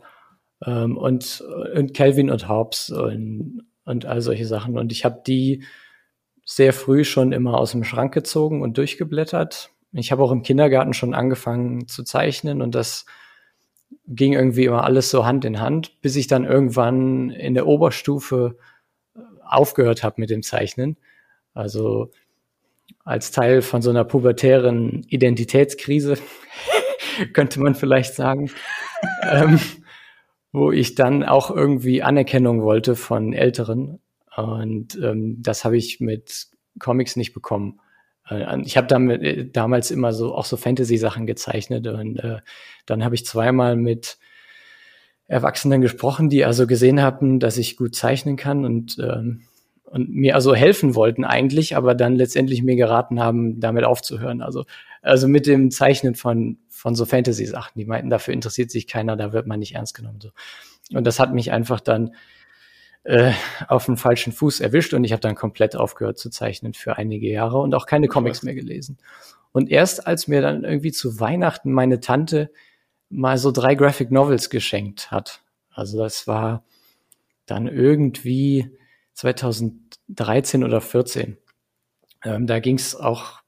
Ähm, 0.65 0.97
und, 0.97 1.43
und 1.75 1.95
Calvin 1.95 2.31
und 2.31 2.49
Hobbes 2.49 2.91
und, 2.91 3.65
und 3.91 4.07
all 4.07 4.23
solche 4.23 4.47
Sachen. 4.47 4.79
Und 4.79 4.93
ich 4.93 5.05
habe 5.05 5.23
die 5.27 5.65
sehr 6.45 6.73
früh 6.73 7.05
schon 7.05 7.33
immer 7.33 7.59
aus 7.59 7.73
dem 7.73 7.85
Schrank 7.85 8.15
gezogen 8.15 8.63
und 8.63 8.79
durchgeblättert. 8.79 9.71
Ich 9.93 10.11
habe 10.11 10.23
auch 10.23 10.33
im 10.33 10.43
Kindergarten 10.43 10.95
schon 10.95 11.15
angefangen 11.15 11.87
zu 11.87 12.03
zeichnen 12.03 12.63
und 12.63 12.75
das 12.75 13.05
ging 14.07 14.33
irgendwie 14.33 14.65
immer 14.65 14.85
alles 14.85 15.11
so 15.11 15.27
Hand 15.27 15.45
in 15.45 15.61
Hand, 15.61 16.01
bis 16.01 16.17
ich 16.17 16.27
dann 16.27 16.45
irgendwann 16.45 17.31
in 17.31 17.55
der 17.55 17.67
Oberstufe 17.67 18.57
aufgehört 19.45 20.03
habe 20.03 20.21
mit 20.21 20.31
dem 20.31 20.43
Zeichnen 20.43 20.97
also 21.55 22.11
als 23.05 23.31
Teil 23.31 23.63
von 23.63 23.83
so 23.83 23.91
einer 23.91 24.05
pubertären 24.05 25.05
Identitätskrise, 25.09 26.17
könnte 27.33 27.61
man 27.61 27.75
vielleicht 27.75 28.15
sagen, 28.15 28.51
ähm, 29.31 29.59
wo 30.53 30.73
ich 30.73 30.95
dann 30.95 31.23
auch 31.23 31.51
irgendwie 31.51 32.03
Anerkennung 32.03 32.63
wollte 32.63 32.97
von 32.97 33.33
Älteren. 33.33 34.01
Und 34.37 34.99
ähm, 35.03 35.37
das 35.41 35.65
habe 35.65 35.77
ich 35.77 36.01
mit 36.01 36.49
Comics 36.79 37.17
nicht 37.17 37.33
bekommen. 37.33 37.81
Äh, 38.29 38.61
ich 38.63 38.77
habe 38.77 38.87
damit 38.87 39.23
äh, 39.23 39.49
damals 39.51 39.91
immer 39.91 40.13
so 40.13 40.35
auch 40.35 40.45
so 40.45 40.57
Fantasy-Sachen 40.57 41.27
gezeichnet 41.27 41.87
und 41.87 42.19
äh, 42.19 42.39
dann 42.87 43.05
habe 43.05 43.15
ich 43.15 43.27
zweimal 43.27 43.77
mit 43.77 44.19
Erwachsenen 45.27 45.81
gesprochen, 45.81 46.29
die 46.29 46.45
also 46.45 46.67
gesehen 46.67 47.01
haben, 47.01 47.39
dass 47.39 47.57
ich 47.57 47.77
gut 47.77 47.95
zeichnen 47.95 48.37
kann 48.37 48.65
und 48.65 48.99
ähm, 48.99 49.43
und 49.91 50.09
mir 50.09 50.37
also 50.37 50.55
helfen 50.55 50.95
wollten 50.95 51.25
eigentlich, 51.25 51.77
aber 51.77 51.97
dann 51.97 52.15
letztendlich 52.15 52.63
mir 52.63 52.77
geraten 52.77 53.19
haben, 53.19 53.59
damit 53.59 53.83
aufzuhören. 53.85 54.41
Also, 54.41 54.65
also 55.03 55.27
mit 55.27 55.47
dem 55.49 55.73
Zeichnen 55.73 56.15
von, 56.15 56.59
von 56.81 56.95
so 56.95 57.05
Fantasy-Sachen. 57.05 57.73
Die 57.79 57.85
meinten, 57.85 58.09
dafür 58.09 58.33
interessiert 58.33 58.71
sich 58.71 58.87
keiner, 58.87 59.15
da 59.15 59.35
wird 59.35 59.47
man 59.47 59.59
nicht 59.61 59.75
ernst 59.75 59.95
genommen. 59.95 60.19
So. 60.19 60.31
Und 60.95 61.07
das 61.07 61.21
hat 61.21 61.35
mich 61.35 61.53
einfach 61.53 61.79
dann 61.79 62.15
äh, 63.05 63.33
auf 63.69 63.85
den 63.85 63.99
falschen 63.99 64.33
Fuß 64.33 64.61
erwischt 64.61 64.95
und 64.95 65.05
ich 65.05 65.13
habe 65.13 65.21
dann 65.21 65.35
komplett 65.35 65.77
aufgehört 65.77 66.19
zu 66.19 66.31
zeichnen 66.31 66.73
für 66.73 66.97
einige 66.97 67.29
Jahre 67.29 67.59
und 67.59 67.75
auch 67.75 67.85
keine 67.85 68.09
Comics 68.09 68.43
mehr 68.43 68.55
gelesen. 68.55 68.97
Und 69.53 69.71
erst 69.71 70.07
als 70.07 70.27
mir 70.27 70.41
dann 70.41 70.65
irgendwie 70.65 70.91
zu 70.91 71.21
Weihnachten 71.21 71.71
meine 71.71 72.01
Tante 72.01 72.51
mal 73.11 73.37
so 73.37 73.53
drei 73.53 73.75
Graphic 73.75 74.11
Novels 74.11 74.49
geschenkt 74.49 75.11
hat, 75.11 75.43
also 75.71 75.99
das 75.99 76.27
war 76.27 76.65
dann 77.45 77.67
irgendwie 77.67 78.75
2013 79.13 80.65
oder 80.65 80.81
14. 80.81 81.37
Ähm, 82.25 82.47
da 82.47 82.59
ging 82.59 82.77
es 82.77 82.97
auch 82.97 83.40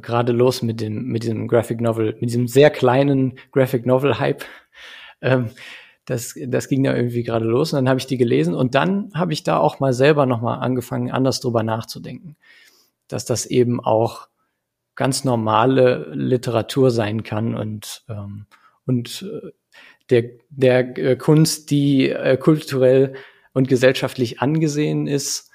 gerade 0.00 0.32
los 0.32 0.62
mit 0.62 0.80
dem 0.80 1.06
mit 1.06 1.22
diesem 1.22 1.48
Graphic 1.48 1.80
Novel, 1.80 2.12
mit 2.20 2.30
diesem 2.30 2.48
sehr 2.48 2.70
kleinen 2.70 3.38
Graphic 3.52 3.86
Novel 3.86 4.18
Hype. 4.18 4.44
Ähm, 5.20 5.50
das, 6.04 6.34
das 6.46 6.68
ging 6.68 6.84
da 6.84 6.94
irgendwie 6.94 7.22
gerade 7.22 7.46
los 7.46 7.72
und 7.72 7.78
dann 7.78 7.88
habe 7.88 7.98
ich 7.98 8.06
die 8.06 8.18
gelesen 8.18 8.54
und 8.54 8.74
dann 8.74 9.10
habe 9.14 9.32
ich 9.32 9.42
da 9.42 9.56
auch 9.56 9.80
mal 9.80 9.94
selber 9.94 10.26
nochmal 10.26 10.58
angefangen, 10.60 11.10
anders 11.10 11.40
drüber 11.40 11.62
nachzudenken, 11.62 12.36
dass 13.08 13.24
das 13.24 13.46
eben 13.46 13.80
auch 13.80 14.28
ganz 14.96 15.24
normale 15.24 16.10
Literatur 16.12 16.90
sein 16.90 17.22
kann 17.22 17.54
und 17.54 18.04
ähm, 18.08 18.46
und 18.86 19.22
äh, 19.22 19.50
der 20.10 20.24
der 20.50 20.98
äh, 20.98 21.16
Kunst, 21.16 21.70
die 21.70 22.10
äh, 22.10 22.36
kulturell 22.36 23.14
und 23.54 23.68
gesellschaftlich 23.68 24.40
angesehen 24.40 25.06
ist, 25.06 25.50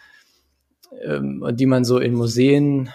ähm, 1.03 1.45
die 1.53 1.67
man 1.67 1.85
so 1.85 1.99
in 1.99 2.13
Museen 2.13 2.89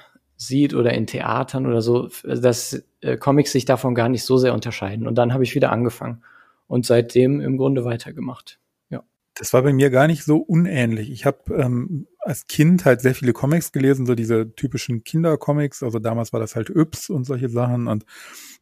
sieht 0.47 0.75
oder 0.75 0.95
in 0.95 1.07
Theatern 1.07 1.67
oder 1.67 1.83
so, 1.83 2.09
dass 2.23 2.83
äh, 3.01 3.17
Comics 3.17 3.53
sich 3.53 3.65
davon 3.65 3.95
gar 3.95 4.09
nicht 4.09 4.25
so 4.25 4.39
sehr 4.39 4.55
unterscheiden. 4.55 5.07
Und 5.07 5.17
dann 5.17 5.33
habe 5.33 5.45
ich 5.45 5.55
wieder 5.55 5.73
angefangen 5.73 6.23
und 6.67 6.87
seitdem 6.87 7.41
im 7.41 7.57
Grunde 7.57 7.85
weitergemacht. 7.85 8.59
Ja. 8.91 9.03
Das 9.35 9.53
war 9.53 9.63
bei 9.63 9.73
mir 9.73 9.91
gar 9.91 10.07
nicht 10.07 10.25
so 10.25 10.39
unähnlich. 10.39 11.11
Ich 11.11 11.27
habe 11.27 11.55
ähm, 11.55 12.07
als 12.21 12.47
Kind 12.47 12.85
halt 12.85 13.01
sehr 13.01 13.15
viele 13.15 13.33
Comics 13.33 13.73
gelesen, 13.73 14.07
so 14.07 14.15
diese 14.15 14.55
typischen 14.55 15.05
Kindercomics. 15.05 15.83
Also 15.83 15.99
damals 15.99 16.33
war 16.33 16.41
das 16.41 16.57
halt 16.57 16.71
Yps 16.71 17.11
und 17.11 17.25
solche 17.25 17.49
Sachen 17.49 17.87
und 17.87 18.05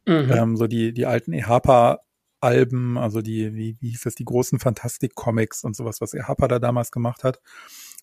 mhm. 0.05 0.31
ähm, 0.31 0.57
so 0.57 0.67
die, 0.67 0.93
die 0.93 1.05
alten 1.05 1.33
EHPA 1.33 1.99
Alben, 2.43 2.97
also 2.97 3.21
die, 3.21 3.55
wie, 3.55 3.77
wie 3.79 3.89
hieß 3.91 4.01
das, 4.01 4.15
die 4.15 4.25
großen 4.25 4.59
Fantastik-Comics 4.59 5.63
und 5.63 5.77
sowas, 5.77 6.01
was 6.01 6.13
Ehapa 6.13 6.49
da 6.49 6.59
damals 6.59 6.91
gemacht 6.91 7.23
hat. 7.23 7.39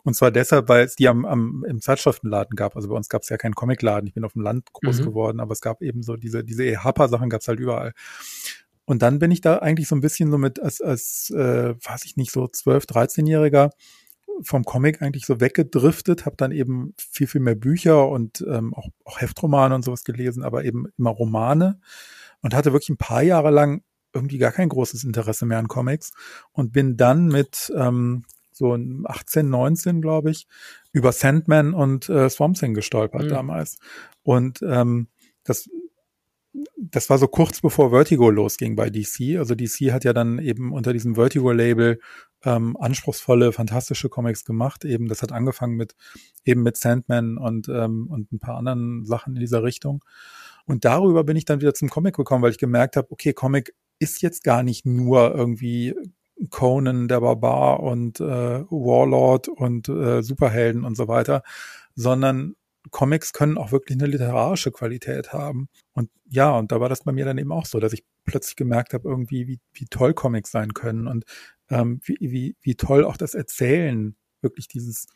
Und 0.04 0.14
zwar 0.14 0.30
deshalb, 0.30 0.68
weil 0.68 0.84
es 0.84 0.96
die 0.96 1.08
am, 1.08 1.24
am 1.24 1.64
im 1.68 1.80
Zeitschriftenladen 1.80 2.56
gab. 2.56 2.76
Also 2.76 2.88
bei 2.88 2.94
uns 2.94 3.08
gab 3.08 3.22
es 3.22 3.28
ja 3.28 3.36
keinen 3.36 3.54
Comicladen. 3.54 4.06
Ich 4.06 4.14
bin 4.14 4.24
auf 4.24 4.32
dem 4.32 4.42
Land 4.42 4.72
groß 4.72 5.00
mhm. 5.00 5.04
geworden, 5.04 5.40
aber 5.40 5.52
es 5.52 5.60
gab 5.60 5.82
eben 5.82 6.02
so 6.02 6.16
diese, 6.16 6.44
diese 6.44 6.64
Ehapa-Sachen 6.64 7.28
gab 7.28 7.42
es 7.42 7.48
halt 7.48 7.60
überall. 7.60 7.92
Und 8.84 9.02
dann 9.02 9.18
bin 9.18 9.30
ich 9.30 9.40
da 9.40 9.58
eigentlich 9.58 9.88
so 9.88 9.94
ein 9.94 10.00
bisschen 10.00 10.30
so 10.30 10.38
mit 10.38 10.60
als, 10.60 10.80
als 10.80 11.30
äh, 11.30 11.74
weiß 11.74 12.04
ich 12.06 12.16
nicht, 12.16 12.32
so 12.32 12.48
12, 12.48 12.84
13-Jähriger 12.84 13.70
vom 14.42 14.64
Comic 14.64 15.02
eigentlich 15.02 15.26
so 15.26 15.40
weggedriftet, 15.40 16.26
habe 16.26 16.36
dann 16.36 16.52
eben 16.52 16.94
viel, 16.96 17.26
viel 17.26 17.40
mehr 17.40 17.54
Bücher 17.54 18.08
und 18.08 18.44
ähm, 18.48 18.74
auch, 18.74 18.88
auch 19.04 19.20
Heftromane 19.20 19.74
und 19.74 19.84
sowas 19.84 20.04
gelesen, 20.04 20.42
aber 20.42 20.64
eben 20.64 20.86
immer 20.98 21.10
Romane 21.10 21.80
und 22.40 22.54
hatte 22.54 22.72
wirklich 22.72 22.88
ein 22.88 22.96
paar 22.96 23.22
Jahre 23.22 23.50
lang 23.50 23.82
irgendwie 24.12 24.38
gar 24.38 24.52
kein 24.52 24.68
großes 24.68 25.04
Interesse 25.04 25.46
mehr 25.46 25.58
an 25.58 25.68
Comics 25.68 26.12
und 26.52 26.72
bin 26.72 26.96
dann 26.96 27.26
mit 27.26 27.72
ähm, 27.76 28.24
so 28.60 28.78
18, 29.04 29.48
19, 29.48 30.00
glaube 30.00 30.30
ich, 30.30 30.46
über 30.92 31.12
Sandman 31.12 31.74
und 31.74 32.08
äh, 32.08 32.30
Swamp 32.30 32.56
Thing 32.56 32.74
gestolpert 32.74 33.24
mhm. 33.24 33.28
damals. 33.28 33.78
Und 34.22 34.62
ähm, 34.62 35.08
das, 35.42 35.68
das 36.76 37.10
war 37.10 37.18
so 37.18 37.26
kurz 37.26 37.60
bevor 37.60 37.90
Vertigo 37.90 38.30
losging 38.30 38.76
bei 38.76 38.90
DC. 38.90 39.38
Also 39.38 39.54
DC 39.54 39.92
hat 39.92 40.04
ja 40.04 40.12
dann 40.12 40.38
eben 40.38 40.72
unter 40.72 40.92
diesem 40.92 41.14
Vertigo-Label 41.14 41.98
ähm, 42.44 42.76
anspruchsvolle, 42.78 43.52
fantastische 43.52 44.08
Comics 44.08 44.44
gemacht. 44.44 44.84
Eben, 44.84 45.08
das 45.08 45.22
hat 45.22 45.32
angefangen 45.32 45.76
mit 45.76 45.94
eben 46.44 46.62
mit 46.62 46.76
Sandman 46.76 47.38
und 47.38 47.68
ähm, 47.68 48.06
und 48.08 48.32
ein 48.32 48.38
paar 48.38 48.56
anderen 48.56 49.04
Sachen 49.04 49.34
in 49.34 49.40
dieser 49.40 49.62
Richtung. 49.62 50.04
Und 50.66 50.84
darüber 50.84 51.24
bin 51.24 51.36
ich 51.36 51.44
dann 51.44 51.60
wieder 51.60 51.74
zum 51.74 51.88
Comic 51.88 52.14
gekommen, 52.14 52.42
weil 52.42 52.52
ich 52.52 52.58
gemerkt 52.58 52.96
habe, 52.96 53.10
okay, 53.10 53.32
Comic 53.32 53.74
ist 53.98 54.22
jetzt 54.22 54.44
gar 54.44 54.62
nicht 54.62 54.86
nur 54.86 55.34
irgendwie 55.34 55.94
Conan 56.48 57.08
der 57.08 57.20
Barbar 57.20 57.80
und 57.80 58.20
äh, 58.20 58.24
Warlord 58.24 59.48
und 59.48 59.88
äh, 59.88 60.22
Superhelden 60.22 60.84
und 60.84 60.96
so 60.96 61.08
weiter, 61.08 61.42
sondern 61.94 62.54
Comics 62.90 63.32
können 63.32 63.58
auch 63.58 63.72
wirklich 63.72 63.98
eine 63.98 64.06
literarische 64.06 64.72
Qualität 64.72 65.32
haben. 65.32 65.68
Und 65.92 66.10
ja, 66.28 66.56
und 66.56 66.72
da 66.72 66.80
war 66.80 66.88
das 66.88 67.04
bei 67.04 67.12
mir 67.12 67.24
dann 67.24 67.38
eben 67.38 67.52
auch 67.52 67.66
so, 67.66 67.78
dass 67.78 67.92
ich 67.92 68.04
plötzlich 68.24 68.56
gemerkt 68.56 68.94
habe, 68.94 69.08
irgendwie, 69.08 69.46
wie, 69.46 69.60
wie 69.72 69.86
toll 69.86 70.14
Comics 70.14 70.50
sein 70.50 70.72
können 70.72 71.06
und 71.06 71.24
ähm, 71.68 72.00
wie, 72.04 72.16
wie, 72.20 72.56
wie 72.62 72.74
toll 72.74 73.04
auch 73.04 73.16
das 73.16 73.34
Erzählen, 73.34 74.16
wirklich 74.40 74.66
dieses, 74.66 75.06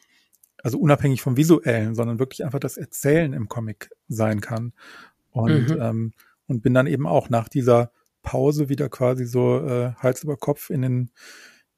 also 0.63 0.79
unabhängig 0.79 1.23
vom 1.23 1.37
Visuellen, 1.37 1.95
sondern 1.95 2.19
wirklich 2.19 2.45
einfach 2.45 2.61
das 2.61 2.77
Erzählen 2.77 3.33
im 3.33 3.49
Comic 3.49 3.91
sein 4.09 4.41
kann. 4.41 4.73
Und, 5.31 5.71
mhm. 5.71 5.81
ähm, 5.81 6.13
und 6.47 6.63
bin 6.63 6.75
dann 6.75 6.87
eben 6.87 7.07
auch 7.07 7.31
nach 7.31 7.49
dieser 7.49 7.91
Pause 8.25 8.69
wieder 8.69 8.89
quasi 8.89 9.25
so 9.25 9.59
äh, 9.59 9.93
Hals 9.99 10.25
über 10.25 10.37
Kopf 10.37 10.71
in 10.71 10.83
den, 10.83 11.11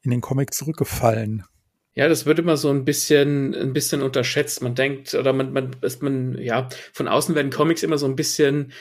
in 0.00 0.10
den 0.10 0.22
Comic 0.22 0.54
zurückgefallen. 0.54 1.44
Ja, 1.94 2.08
das 2.08 2.26
wird 2.26 2.38
immer 2.38 2.56
so 2.56 2.70
ein 2.70 2.84
bisschen, 2.84 3.54
ein 3.54 3.72
bisschen 3.72 4.02
unterschätzt. 4.02 4.62
Man 4.62 4.74
denkt, 4.74 5.14
oder 5.14 5.32
man, 5.32 5.52
man, 5.52 5.76
ist 5.82 6.02
man, 6.02 6.38
ja, 6.38 6.68
von 6.92 7.08
außen 7.08 7.34
werden 7.34 7.50
Comics 7.50 7.82
immer 7.82 7.98
so 7.98 8.06
ein 8.06 8.16
bisschen 8.16 8.72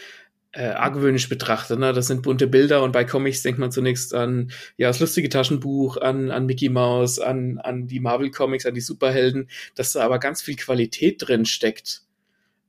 äh, 0.55 0.67
argwöhnisch 0.67 1.29
betrachtet. 1.29 1.79
Ne? 1.79 1.93
Das 1.93 2.07
sind 2.07 2.23
bunte 2.23 2.47
Bilder 2.47 2.81
und 2.83 2.93
bei 2.93 3.03
Comics 3.03 3.43
denkt 3.43 3.59
man 3.59 3.71
zunächst 3.71 4.13
an 4.13 4.51
ja 4.77 4.87
das 4.87 4.99
lustige 4.99 5.29
Taschenbuch, 5.29 5.97
an, 5.97 6.31
an 6.31 6.45
Mickey 6.45 6.69
Mouse, 6.69 7.19
an, 7.19 7.57
an 7.57 7.87
die 7.87 7.99
Marvel 7.99 8.31
Comics, 8.31 8.65
an 8.65 8.73
die 8.73 8.81
Superhelden, 8.81 9.49
dass 9.75 9.93
da 9.93 10.03
aber 10.03 10.19
ganz 10.19 10.41
viel 10.41 10.55
Qualität 10.55 11.17
drin 11.19 11.45
steckt. 11.45 12.04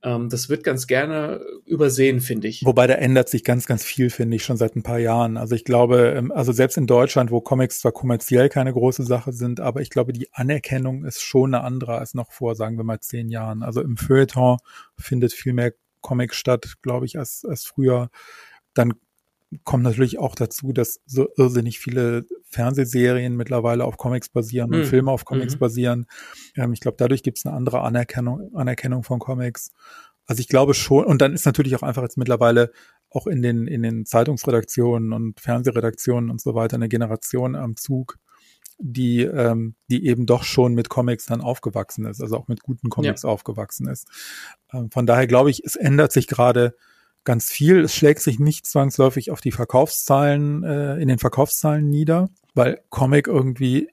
Ähm, 0.03 0.29
das 0.29 0.49
wird 0.49 0.63
ganz 0.63 0.87
gerne 0.87 1.41
übersehen, 1.65 2.21
finde 2.21 2.47
ich. 2.47 2.63
Wobei 2.65 2.87
da 2.87 2.93
ändert 2.93 3.29
sich 3.29 3.43
ganz, 3.43 3.65
ganz 3.65 3.83
viel, 3.83 4.09
finde 4.09 4.35
ich, 4.35 4.43
schon 4.43 4.57
seit 4.57 4.75
ein 4.75 4.83
paar 4.83 4.99
Jahren. 4.99 5.37
Also 5.37 5.55
ich 5.55 5.65
glaube, 5.65 6.13
ähm, 6.15 6.31
also 6.31 6.51
selbst 6.51 6.77
in 6.77 6.87
Deutschland, 6.87 7.31
wo 7.31 7.41
Comics 7.41 7.79
zwar 7.79 7.91
kommerziell 7.91 8.49
keine 8.49 8.73
große 8.73 9.03
Sache 9.03 9.33
sind, 9.33 9.59
aber 9.59 9.81
ich 9.81 9.89
glaube, 9.89 10.13
die 10.13 10.31
Anerkennung 10.33 11.03
ist 11.03 11.21
schon 11.21 11.53
eine 11.53 11.63
andere 11.63 11.97
als 11.97 12.13
noch 12.13 12.31
vor, 12.31 12.55
sagen 12.55 12.77
wir 12.77 12.83
mal, 12.83 12.99
zehn 12.99 13.29
Jahren. 13.29 13.63
Also 13.63 13.81
im 13.81 13.97
Feuilleton 13.97 14.57
findet 14.97 15.33
viel 15.33 15.53
mehr 15.53 15.73
Comic 16.01 16.33
statt, 16.35 16.75
glaube 16.81 17.05
ich, 17.05 17.17
als, 17.17 17.43
als 17.43 17.65
früher. 17.65 18.09
Dann 18.73 18.93
kommt 19.63 19.83
natürlich 19.83 20.19
auch 20.19 20.35
dazu, 20.35 20.73
dass 20.73 20.99
so 21.05 21.29
irrsinnig 21.37 21.79
viele 21.79 22.25
Fernsehserien 22.49 23.35
mittlerweile 23.35 23.85
auf 23.85 23.97
Comics 23.97 24.29
basieren 24.29 24.73
und 24.73 24.81
mhm. 24.81 24.85
Filme 24.85 25.11
auf 25.11 25.25
Comics 25.25 25.55
mhm. 25.55 25.59
basieren. 25.59 26.05
Ähm, 26.55 26.73
ich 26.73 26.81
glaube, 26.81 26.97
dadurch 26.97 27.23
gibt 27.23 27.37
es 27.37 27.45
eine 27.45 27.55
andere 27.55 27.81
Anerkennung, 27.81 28.53
Anerkennung 28.55 29.03
von 29.03 29.19
Comics. 29.19 29.71
Also 30.25 30.41
ich 30.41 30.49
glaube 30.49 30.73
schon, 30.73 31.05
und 31.05 31.21
dann 31.21 31.33
ist 31.33 31.45
natürlich 31.45 31.75
auch 31.75 31.83
einfach 31.83 32.01
jetzt 32.01 32.17
mittlerweile 32.17 32.71
auch 33.09 33.27
in 33.27 33.41
den, 33.41 33.67
in 33.67 33.81
den 33.83 34.05
Zeitungsredaktionen 34.05 35.13
und 35.13 35.39
Fernsehredaktionen 35.39 36.29
und 36.29 36.41
so 36.41 36.53
weiter 36.53 36.75
eine 36.75 36.89
Generation 36.89 37.55
am 37.55 37.77
Zug, 37.77 38.17
die, 38.79 39.21
ähm, 39.21 39.75
die 39.89 40.05
eben 40.05 40.25
doch 40.25 40.43
schon 40.43 40.73
mit 40.73 40.89
Comics 40.89 41.25
dann 41.25 41.39
aufgewachsen 41.39 42.05
ist, 42.05 42.21
also 42.21 42.35
auch 42.37 42.49
mit 42.49 42.61
guten 42.61 42.89
Comics 42.89 43.23
ja. 43.23 43.29
aufgewachsen 43.29 43.87
ist. 43.87 44.09
Ähm, 44.73 44.91
von 44.91 45.05
daher 45.05 45.27
glaube 45.27 45.49
ich, 45.49 45.63
es 45.63 45.77
ändert 45.77 46.11
sich 46.11 46.27
gerade 46.27 46.75
ganz 47.27 47.51
viel. 47.51 47.81
Es 47.81 47.93
schlägt 47.93 48.21
sich 48.21 48.39
nicht 48.39 48.65
zwangsläufig 48.65 49.29
auf 49.29 49.41
die 49.41 49.51
Verkaufszahlen, 49.51 50.63
äh, 50.63 50.95
in 50.95 51.07
den 51.07 51.19
Verkaufszahlen 51.19 51.87
nieder, 51.87 52.29
weil 52.55 52.81
Comic 52.89 53.27
irgendwie 53.27 53.89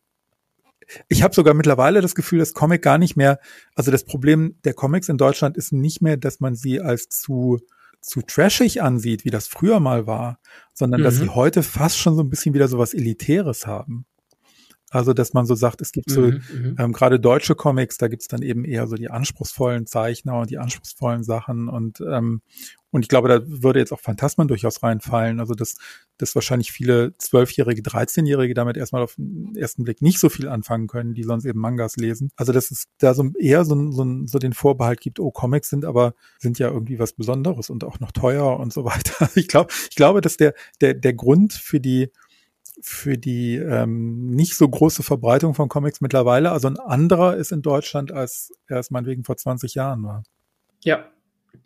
ich 1.09 1.23
habe 1.23 1.35
sogar 1.35 1.55
mittlerweile 1.55 2.03
das 2.03 2.15
Gefühl, 2.15 2.39
dass 2.41 2.53
Comic 2.53 2.83
gar 2.83 2.99
nicht 2.99 3.17
mehr, 3.17 3.39
also 3.75 3.91
das 3.91 4.05
Problem 4.05 4.59
der 4.65 4.75
Comics 4.75 5.09
in 5.09 5.17
Deutschland 5.17 5.57
ist 5.57 5.73
nicht 5.73 6.03
mehr, 6.03 6.19
dass 6.19 6.41
man 6.41 6.55
sie 6.55 6.81
als 6.81 7.09
zu 7.09 7.59
zu 8.03 8.21
trashig 8.21 8.83
ansieht, 8.83 9.25
wie 9.25 9.31
das 9.31 9.49
früher 9.49 9.81
mal 9.81 10.07
war, 10.07 10.39
sondern 10.75 11.01
mhm. 11.01 11.05
dass 11.05 11.17
sie 11.17 11.31
heute 11.31 11.63
fast 11.63 11.99
schon 11.99 12.15
so 12.15 12.23
ein 12.23 12.29
bisschen 12.29 12.53
wieder 12.53 12.69
so 12.69 12.79
was 12.79 12.93
Elitäres 12.93 13.67
haben. 13.67 14.05
Also, 14.91 15.13
dass 15.13 15.33
man 15.33 15.45
so 15.45 15.57
sagt, 15.57 15.81
es 15.81 15.91
gibt 15.91 16.09
so 16.09 16.21
mhm, 16.21 16.43
mhm, 16.53 16.77
ähm, 16.79 16.93
gerade 16.93 17.19
deutsche 17.19 17.57
Comics, 17.57 17.97
da 17.97 18.07
gibt's 18.07 18.29
dann 18.29 18.43
eben 18.43 18.65
eher 18.65 18.87
so 18.87 18.95
die 18.95 19.11
anspruchsvollen 19.11 19.87
Zeichner 19.87 20.39
und 20.39 20.51
die 20.51 20.59
anspruchsvollen 20.59 21.25
Sachen 21.25 21.69
und 21.69 22.01
ähm, 22.01 22.43
und 22.95 23.03
ich 23.03 23.09
glaube, 23.09 23.27
da 23.27 23.41
würde 23.45 23.81
jetzt 23.81 23.93
auch 23.93 23.99
Phantasmen 23.99 24.47
durchaus 24.47 24.85
reinfallen. 24.85 25.41
Also, 25.41 25.55
dass, 25.55 25.75
dass 26.17 26.37
wahrscheinlich 26.37 26.71
viele 26.71 27.19
Zwölfjährige, 27.19 27.83
13-Jährige 27.83 28.55
damit 28.55 28.77
erstmal 28.77 29.03
auf 29.03 29.17
den 29.17 29.57
ersten 29.57 29.83
Blick 29.83 30.01
nicht 30.01 30.21
so 30.21 30.29
viel 30.29 30.47
anfangen 30.47 30.87
können, 30.87 31.13
die 31.13 31.25
sonst 31.25 31.45
eben 31.45 31.59
Mangas 31.59 31.97
lesen. 31.97 32.31
Also, 32.37 32.53
dass 32.53 32.71
es 32.71 32.85
da 32.99 33.13
so 33.13 33.33
eher 33.37 33.65
so, 33.65 33.91
so, 33.91 34.07
so 34.27 34.39
den 34.39 34.53
Vorbehalt 34.53 35.01
gibt, 35.01 35.19
oh, 35.19 35.33
Comics 35.33 35.71
sind 35.71 35.85
aber, 35.85 36.15
sind 36.39 36.61
ja 36.61 36.69
irgendwie 36.71 37.01
was 37.01 37.15
Besonderes 37.15 37.69
und 37.69 37.83
auch 37.83 37.99
noch 37.99 38.13
teuer 38.13 38.61
und 38.61 38.73
so 38.73 38.85
weiter. 38.85 39.29
Ich 39.35 39.49
glaube, 39.49 39.73
ich 39.91 39.97
glaube, 39.97 40.21
dass 40.21 40.37
der, 40.37 40.55
der, 40.81 40.95
der 40.95 41.15
Grund 41.15 41.53
für 41.53 41.81
die, 41.81 42.13
für 42.81 43.19
die 43.19 43.57
ähm, 43.57 44.27
nicht 44.27 44.55
so 44.55 44.69
große 44.69 45.03
Verbreitung 45.03 45.55
von 45.55 45.69
Comics 45.69 46.01
mittlerweile, 46.01 46.53
also 46.53 46.69
ein 46.69 46.79
anderer 46.79 47.35
ist 47.35 47.51
in 47.51 47.61
Deutschland, 47.61 48.13
als 48.13 48.53
er 48.69 48.79
es 48.79 48.93
meinetwegen 48.93 49.25
vor 49.25 49.37
20 49.37 49.75
Jahren 49.75 50.05
war. 50.05 50.23
Ja, 50.85 51.09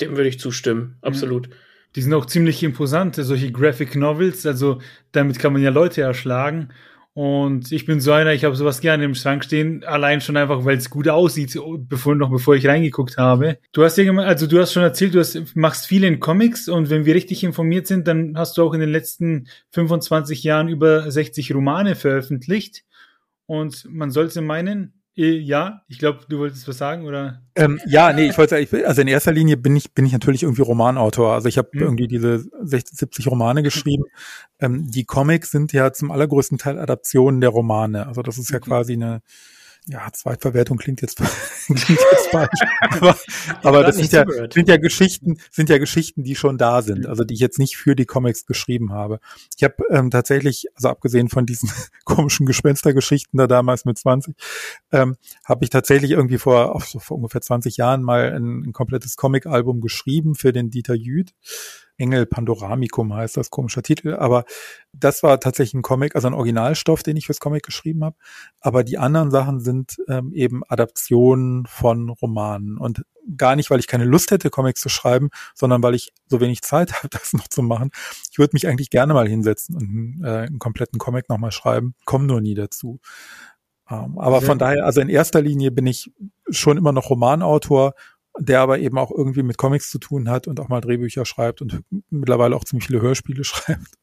dem 0.00 0.16
würde 0.16 0.28
ich 0.28 0.38
zustimmen, 0.38 0.96
absolut. 1.02 1.48
Die 1.96 2.02
sind 2.02 2.14
auch 2.14 2.26
ziemlich 2.26 2.62
imposant, 2.62 3.16
solche 3.16 3.50
Graphic 3.50 3.96
Novels, 3.96 4.46
also 4.46 4.80
damit 5.12 5.38
kann 5.38 5.52
man 5.52 5.62
ja 5.62 5.70
Leute 5.70 6.02
erschlagen. 6.02 6.68
Und 7.14 7.72
ich 7.72 7.84
bin 7.84 8.00
so 8.00 8.12
einer, 8.12 8.32
ich 8.32 8.44
habe 8.44 8.54
sowas 8.54 8.80
gerne 8.80 9.04
im 9.04 9.16
Schrank 9.16 9.42
stehen, 9.42 9.82
allein 9.82 10.20
schon 10.20 10.36
einfach, 10.36 10.64
weil 10.64 10.76
es 10.76 10.88
gut 10.88 11.08
aussieht, 11.08 11.58
bevor 11.78 12.14
noch 12.14 12.30
bevor 12.30 12.54
ich 12.54 12.64
reingeguckt 12.64 13.18
habe. 13.18 13.58
Du 13.72 13.82
hast 13.82 13.98
ja 13.98 14.08
also 14.18 14.46
du 14.46 14.60
hast 14.60 14.72
schon 14.72 14.84
erzählt, 14.84 15.16
du 15.16 15.18
hast, 15.18 15.56
machst 15.56 15.88
viel 15.88 16.04
in 16.04 16.20
Comics 16.20 16.68
und 16.68 16.90
wenn 16.90 17.06
wir 17.06 17.16
richtig 17.16 17.42
informiert 17.42 17.88
sind, 17.88 18.06
dann 18.06 18.38
hast 18.38 18.56
du 18.56 18.62
auch 18.62 18.72
in 18.72 18.78
den 18.78 18.90
letzten 18.90 19.48
25 19.72 20.44
Jahren 20.44 20.68
über 20.68 21.10
60 21.10 21.52
Romane 21.52 21.96
veröffentlicht. 21.96 22.84
Und 23.46 23.84
man 23.90 24.12
sollte 24.12 24.40
meinen, 24.40 24.97
ja, 25.18 25.82
ich 25.88 25.98
glaube, 25.98 26.20
du 26.28 26.38
wolltest 26.38 26.68
was 26.68 26.78
sagen, 26.78 27.04
oder? 27.04 27.42
Ähm, 27.56 27.80
ja, 27.86 28.12
nee, 28.12 28.28
ich 28.28 28.38
wollte, 28.38 28.54
also 28.86 29.00
in 29.00 29.08
erster 29.08 29.32
Linie 29.32 29.56
bin 29.56 29.74
ich, 29.74 29.92
bin 29.92 30.06
ich 30.06 30.12
natürlich 30.12 30.44
irgendwie 30.44 30.62
Romanautor. 30.62 31.34
Also 31.34 31.48
ich 31.48 31.58
habe 31.58 31.70
mhm. 31.72 31.80
irgendwie 31.80 32.06
diese 32.06 32.44
60, 32.62 32.96
70 32.96 33.26
Romane 33.26 33.64
geschrieben. 33.64 34.04
Ähm, 34.60 34.88
die 34.88 35.04
Comics 35.04 35.50
sind 35.50 35.72
ja 35.72 35.92
zum 35.92 36.12
allergrößten 36.12 36.58
Teil 36.58 36.78
Adaptionen 36.78 37.40
der 37.40 37.50
Romane. 37.50 38.06
Also 38.06 38.22
das 38.22 38.38
ist 38.38 38.50
ja 38.50 38.58
mhm. 38.58 38.62
quasi 38.62 38.92
eine, 38.92 39.20
ja, 39.88 40.06
Zweitverwertung 40.12 40.76
klingt 40.76 41.00
jetzt, 41.00 41.16
klingt 41.66 41.88
jetzt 41.88 42.28
falsch. 42.30 42.60
aber, 42.80 43.16
aber 43.62 43.82
das 43.82 43.96
sind 43.96 44.12
ja, 44.12 44.24
sind 44.52 44.68
ja 44.68 44.76
Geschichten, 44.76 45.38
sind 45.50 45.70
ja 45.70 45.78
Geschichten, 45.78 46.22
die 46.22 46.34
schon 46.34 46.58
da 46.58 46.82
sind, 46.82 47.06
also 47.06 47.24
die 47.24 47.34
ich 47.34 47.40
jetzt 47.40 47.58
nicht 47.58 47.76
für 47.76 47.96
die 47.96 48.04
Comics 48.04 48.44
geschrieben 48.44 48.92
habe. 48.92 49.18
Ich 49.56 49.64
habe 49.64 49.76
ähm, 49.90 50.10
tatsächlich, 50.10 50.66
also 50.74 50.88
abgesehen 50.90 51.28
von 51.28 51.46
diesen 51.46 51.70
komischen 52.04 52.46
Gespenstergeschichten 52.46 53.38
da 53.38 53.46
damals 53.46 53.86
mit 53.86 53.98
20, 53.98 54.34
ähm, 54.92 55.16
habe 55.44 55.64
ich 55.64 55.70
tatsächlich 55.70 56.10
irgendwie 56.10 56.38
vor, 56.38 56.74
auch 56.74 56.82
so 56.82 56.98
vor 56.98 57.16
ungefähr 57.16 57.40
20 57.40 57.78
Jahren 57.78 58.02
mal 58.02 58.32
ein, 58.32 58.64
ein 58.66 58.72
komplettes 58.72 59.16
Comic-Album 59.16 59.80
geschrieben 59.80 60.34
für 60.34 60.52
den 60.52 60.70
Dieter 60.70 60.94
Jüd. 60.94 61.32
Engel 61.98 62.26
Pandoramicum 62.26 63.12
heißt 63.12 63.36
das, 63.36 63.50
komischer 63.50 63.82
Titel. 63.82 64.14
Aber 64.14 64.44
das 64.92 65.22
war 65.22 65.38
tatsächlich 65.40 65.74
ein 65.74 65.82
Comic, 65.82 66.14
also 66.14 66.28
ein 66.28 66.34
Originalstoff, 66.34 67.02
den 67.02 67.16
ich 67.16 67.26
fürs 67.26 67.40
Comic 67.40 67.64
geschrieben 67.64 68.04
habe. 68.04 68.16
Aber 68.60 68.84
die 68.84 68.98
anderen 68.98 69.30
Sachen 69.30 69.60
sind 69.60 69.96
ähm, 70.08 70.32
eben 70.32 70.62
Adaptionen 70.68 71.66
von 71.66 72.08
Romanen. 72.08 72.78
Und 72.78 73.02
gar 73.36 73.56
nicht, 73.56 73.70
weil 73.70 73.80
ich 73.80 73.86
keine 73.86 74.04
Lust 74.04 74.30
hätte, 74.30 74.48
Comics 74.50 74.80
zu 74.80 74.88
schreiben, 74.88 75.28
sondern 75.54 75.82
weil 75.82 75.94
ich 75.94 76.12
so 76.28 76.40
wenig 76.40 76.62
Zeit 76.62 76.92
habe, 76.94 77.08
das 77.08 77.32
noch 77.32 77.48
zu 77.48 77.62
machen. 77.62 77.90
Ich 78.30 78.38
würde 78.38 78.50
mich 78.54 78.66
eigentlich 78.66 78.90
gerne 78.90 79.12
mal 79.12 79.28
hinsetzen 79.28 79.76
und 79.76 80.24
äh, 80.24 80.46
einen 80.46 80.58
kompletten 80.58 80.98
Comic 80.98 81.28
nochmal 81.28 81.52
schreiben, 81.52 81.94
komme 82.04 82.26
nur 82.26 82.40
nie 82.40 82.54
dazu. 82.54 83.00
Ähm, 83.90 84.18
aber 84.18 84.42
von 84.42 84.58
daher, 84.58 84.84
also 84.84 85.00
in 85.00 85.08
erster 85.08 85.40
Linie 85.40 85.70
bin 85.70 85.86
ich 85.86 86.12
schon 86.50 86.76
immer 86.76 86.92
noch 86.92 87.10
Romanautor 87.10 87.94
der 88.38 88.60
aber 88.60 88.78
eben 88.78 88.98
auch 88.98 89.10
irgendwie 89.10 89.42
mit 89.42 89.58
Comics 89.58 89.90
zu 89.90 89.98
tun 89.98 90.28
hat 90.28 90.46
und 90.46 90.60
auch 90.60 90.68
mal 90.68 90.80
Drehbücher 90.80 91.24
schreibt 91.24 91.62
und 91.62 91.80
mittlerweile 92.10 92.56
auch 92.56 92.64
ziemlich 92.64 92.86
viele 92.86 93.02
Hörspiele 93.02 93.44
schreibt. 93.44 93.94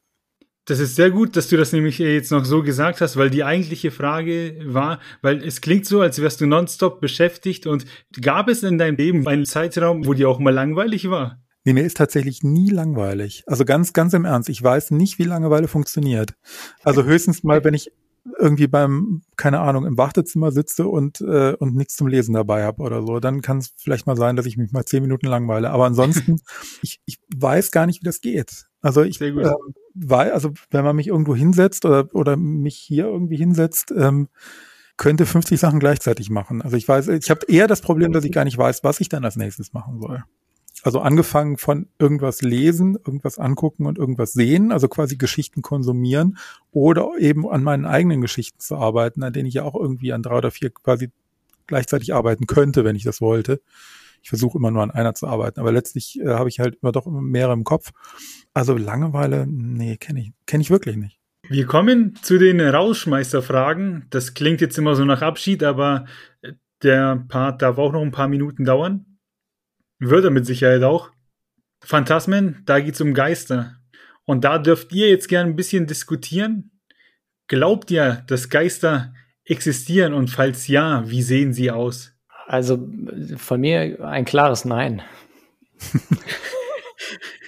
Das 0.68 0.80
ist 0.80 0.96
sehr 0.96 1.12
gut, 1.12 1.36
dass 1.36 1.46
du 1.46 1.56
das 1.56 1.72
nämlich 1.72 1.98
jetzt 1.98 2.32
noch 2.32 2.44
so 2.44 2.64
gesagt 2.64 3.00
hast, 3.00 3.16
weil 3.16 3.30
die 3.30 3.44
eigentliche 3.44 3.92
Frage 3.92 4.58
war, 4.64 4.98
weil 5.22 5.44
es 5.44 5.60
klingt 5.60 5.86
so, 5.86 6.00
als 6.00 6.20
wärst 6.20 6.40
du 6.40 6.46
nonstop 6.46 7.00
beschäftigt 7.00 7.68
und 7.68 7.84
gab 8.20 8.48
es 8.48 8.64
in 8.64 8.76
deinem 8.76 8.96
Leben 8.96 9.26
einen 9.28 9.46
Zeitraum, 9.46 10.06
wo 10.06 10.12
dir 10.12 10.28
auch 10.28 10.40
mal 10.40 10.52
langweilig 10.52 11.08
war? 11.08 11.40
Nee, 11.64 11.72
mir 11.72 11.84
ist 11.84 11.96
tatsächlich 11.96 12.42
nie 12.42 12.70
langweilig. 12.70 13.44
Also 13.46 13.64
ganz, 13.64 13.92
ganz 13.92 14.12
im 14.12 14.24
Ernst. 14.24 14.48
Ich 14.48 14.60
weiß 14.60 14.90
nicht, 14.90 15.20
wie 15.20 15.24
Langeweile 15.24 15.68
funktioniert. 15.68 16.34
Also 16.82 17.04
höchstens 17.04 17.44
mal, 17.44 17.62
wenn 17.62 17.74
ich 17.74 17.92
irgendwie 18.38 18.66
beim, 18.66 19.22
keine 19.36 19.60
Ahnung, 19.60 19.86
im 19.86 19.98
Wartezimmer 19.98 20.52
sitze 20.52 20.86
und, 20.86 21.20
äh, 21.20 21.54
und 21.54 21.74
nichts 21.74 21.96
zum 21.96 22.06
Lesen 22.06 22.34
dabei 22.34 22.64
habe 22.64 22.82
oder 22.82 23.02
so. 23.02 23.20
Dann 23.20 23.40
kann 23.40 23.58
es 23.58 23.72
vielleicht 23.76 24.06
mal 24.06 24.16
sein, 24.16 24.36
dass 24.36 24.46
ich 24.46 24.56
mich 24.56 24.72
mal 24.72 24.84
zehn 24.84 25.02
Minuten 25.02 25.26
langweile. 25.26 25.70
Aber 25.70 25.86
ansonsten, 25.86 26.40
ich, 26.82 27.00
ich 27.06 27.18
weiß 27.34 27.70
gar 27.70 27.86
nicht, 27.86 28.00
wie 28.00 28.06
das 28.06 28.20
geht. 28.20 28.66
Also 28.82 29.02
ich 29.02 29.20
äh, 29.20 29.32
weil, 29.94 30.32
also 30.32 30.52
wenn 30.70 30.84
man 30.84 30.96
mich 30.96 31.08
irgendwo 31.08 31.34
hinsetzt 31.34 31.84
oder, 31.84 32.08
oder 32.14 32.36
mich 32.36 32.76
hier 32.76 33.06
irgendwie 33.06 33.36
hinsetzt, 33.36 33.92
ähm, 33.96 34.28
könnte 34.96 35.26
50 35.26 35.58
Sachen 35.58 35.80
gleichzeitig 35.80 36.30
machen. 36.30 36.62
Also 36.62 36.76
ich 36.76 36.88
weiß, 36.88 37.08
ich 37.08 37.30
habe 37.30 37.46
eher 37.48 37.66
das 37.66 37.80
Problem, 37.80 38.12
dass 38.12 38.24
ich 38.24 38.32
gar 38.32 38.44
nicht 38.44 38.56
weiß, 38.56 38.82
was 38.84 39.00
ich 39.00 39.08
dann 39.08 39.24
als 39.24 39.36
nächstes 39.36 39.72
machen 39.72 40.00
soll. 40.00 40.24
Also 40.86 41.00
angefangen 41.00 41.56
von 41.56 41.88
irgendwas 41.98 42.42
lesen, 42.42 42.94
irgendwas 42.94 43.40
angucken 43.40 43.86
und 43.86 43.98
irgendwas 43.98 44.34
sehen, 44.34 44.70
also 44.70 44.86
quasi 44.86 45.16
Geschichten 45.16 45.60
konsumieren 45.60 46.38
oder 46.70 47.10
eben 47.18 47.50
an 47.50 47.64
meinen 47.64 47.86
eigenen 47.86 48.20
Geschichten 48.20 48.60
zu 48.60 48.76
arbeiten, 48.76 49.24
an 49.24 49.32
denen 49.32 49.48
ich 49.48 49.54
ja 49.54 49.64
auch 49.64 49.74
irgendwie 49.74 50.12
an 50.12 50.22
drei 50.22 50.38
oder 50.38 50.52
vier 50.52 50.70
quasi 50.70 51.10
gleichzeitig 51.66 52.14
arbeiten 52.14 52.46
könnte, 52.46 52.84
wenn 52.84 52.94
ich 52.94 53.02
das 53.02 53.20
wollte. 53.20 53.60
Ich 54.22 54.28
versuche 54.28 54.58
immer 54.58 54.70
nur 54.70 54.84
an 54.84 54.92
einer 54.92 55.12
zu 55.14 55.26
arbeiten, 55.26 55.58
aber 55.58 55.72
letztlich 55.72 56.20
äh, 56.20 56.28
habe 56.28 56.48
ich 56.48 56.60
halt 56.60 56.78
immer 56.80 56.92
doch 56.92 57.06
mehrere 57.06 57.54
im 57.54 57.64
Kopf. 57.64 57.90
Also 58.54 58.76
Langeweile, 58.76 59.44
nee, 59.48 59.96
kenne 59.96 60.20
ich, 60.20 60.32
kenne 60.46 60.62
ich 60.62 60.70
wirklich 60.70 60.94
nicht. 60.94 61.18
Wir 61.48 61.66
kommen 61.66 62.14
zu 62.22 62.38
den 62.38 62.60
Rausschmeißerfragen. 62.60 64.06
Das 64.10 64.34
klingt 64.34 64.60
jetzt 64.60 64.78
immer 64.78 64.94
so 64.94 65.04
nach 65.04 65.22
Abschied, 65.22 65.64
aber 65.64 66.04
der 66.84 67.24
Part 67.26 67.62
darf 67.62 67.76
auch 67.76 67.90
noch 67.90 68.02
ein 68.02 68.12
paar 68.12 68.28
Minuten 68.28 68.64
dauern. 68.64 69.15
Wird 69.98 70.24
er 70.24 70.30
mit 70.30 70.46
Sicherheit 70.46 70.82
auch. 70.82 71.10
Phantasmen, 71.82 72.62
da 72.66 72.80
geht's 72.80 73.00
um 73.00 73.14
Geister. 73.14 73.76
Und 74.24 74.44
da 74.44 74.58
dürft 74.58 74.92
ihr 74.92 75.08
jetzt 75.08 75.28
gerne 75.28 75.50
ein 75.50 75.56
bisschen 75.56 75.86
diskutieren. 75.86 76.72
Glaubt 77.46 77.90
ihr, 77.90 78.24
dass 78.26 78.48
Geister 78.48 79.14
existieren 79.44 80.12
und 80.12 80.28
falls 80.28 80.66
ja, 80.66 81.08
wie 81.08 81.22
sehen 81.22 81.52
sie 81.52 81.70
aus? 81.70 82.12
Also 82.46 82.88
von 83.36 83.60
mir 83.60 84.04
ein 84.04 84.24
klares 84.24 84.64
Nein. 84.64 85.02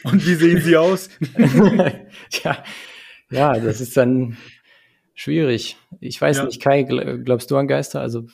und 0.04 0.24
wie 0.24 0.34
sehen 0.34 0.60
sie 0.60 0.76
aus? 0.76 1.10
ja, 2.44 2.64
ja, 3.30 3.58
das 3.58 3.80
ist 3.80 3.96
dann 3.96 4.36
schwierig. 5.14 5.76
Ich 6.00 6.20
weiß 6.20 6.38
ja. 6.38 6.44
nicht, 6.44 6.62
Kai, 6.62 6.84
glaubst 6.84 7.50
du 7.50 7.56
an 7.56 7.66
Geister? 7.66 8.00
Also 8.00 8.26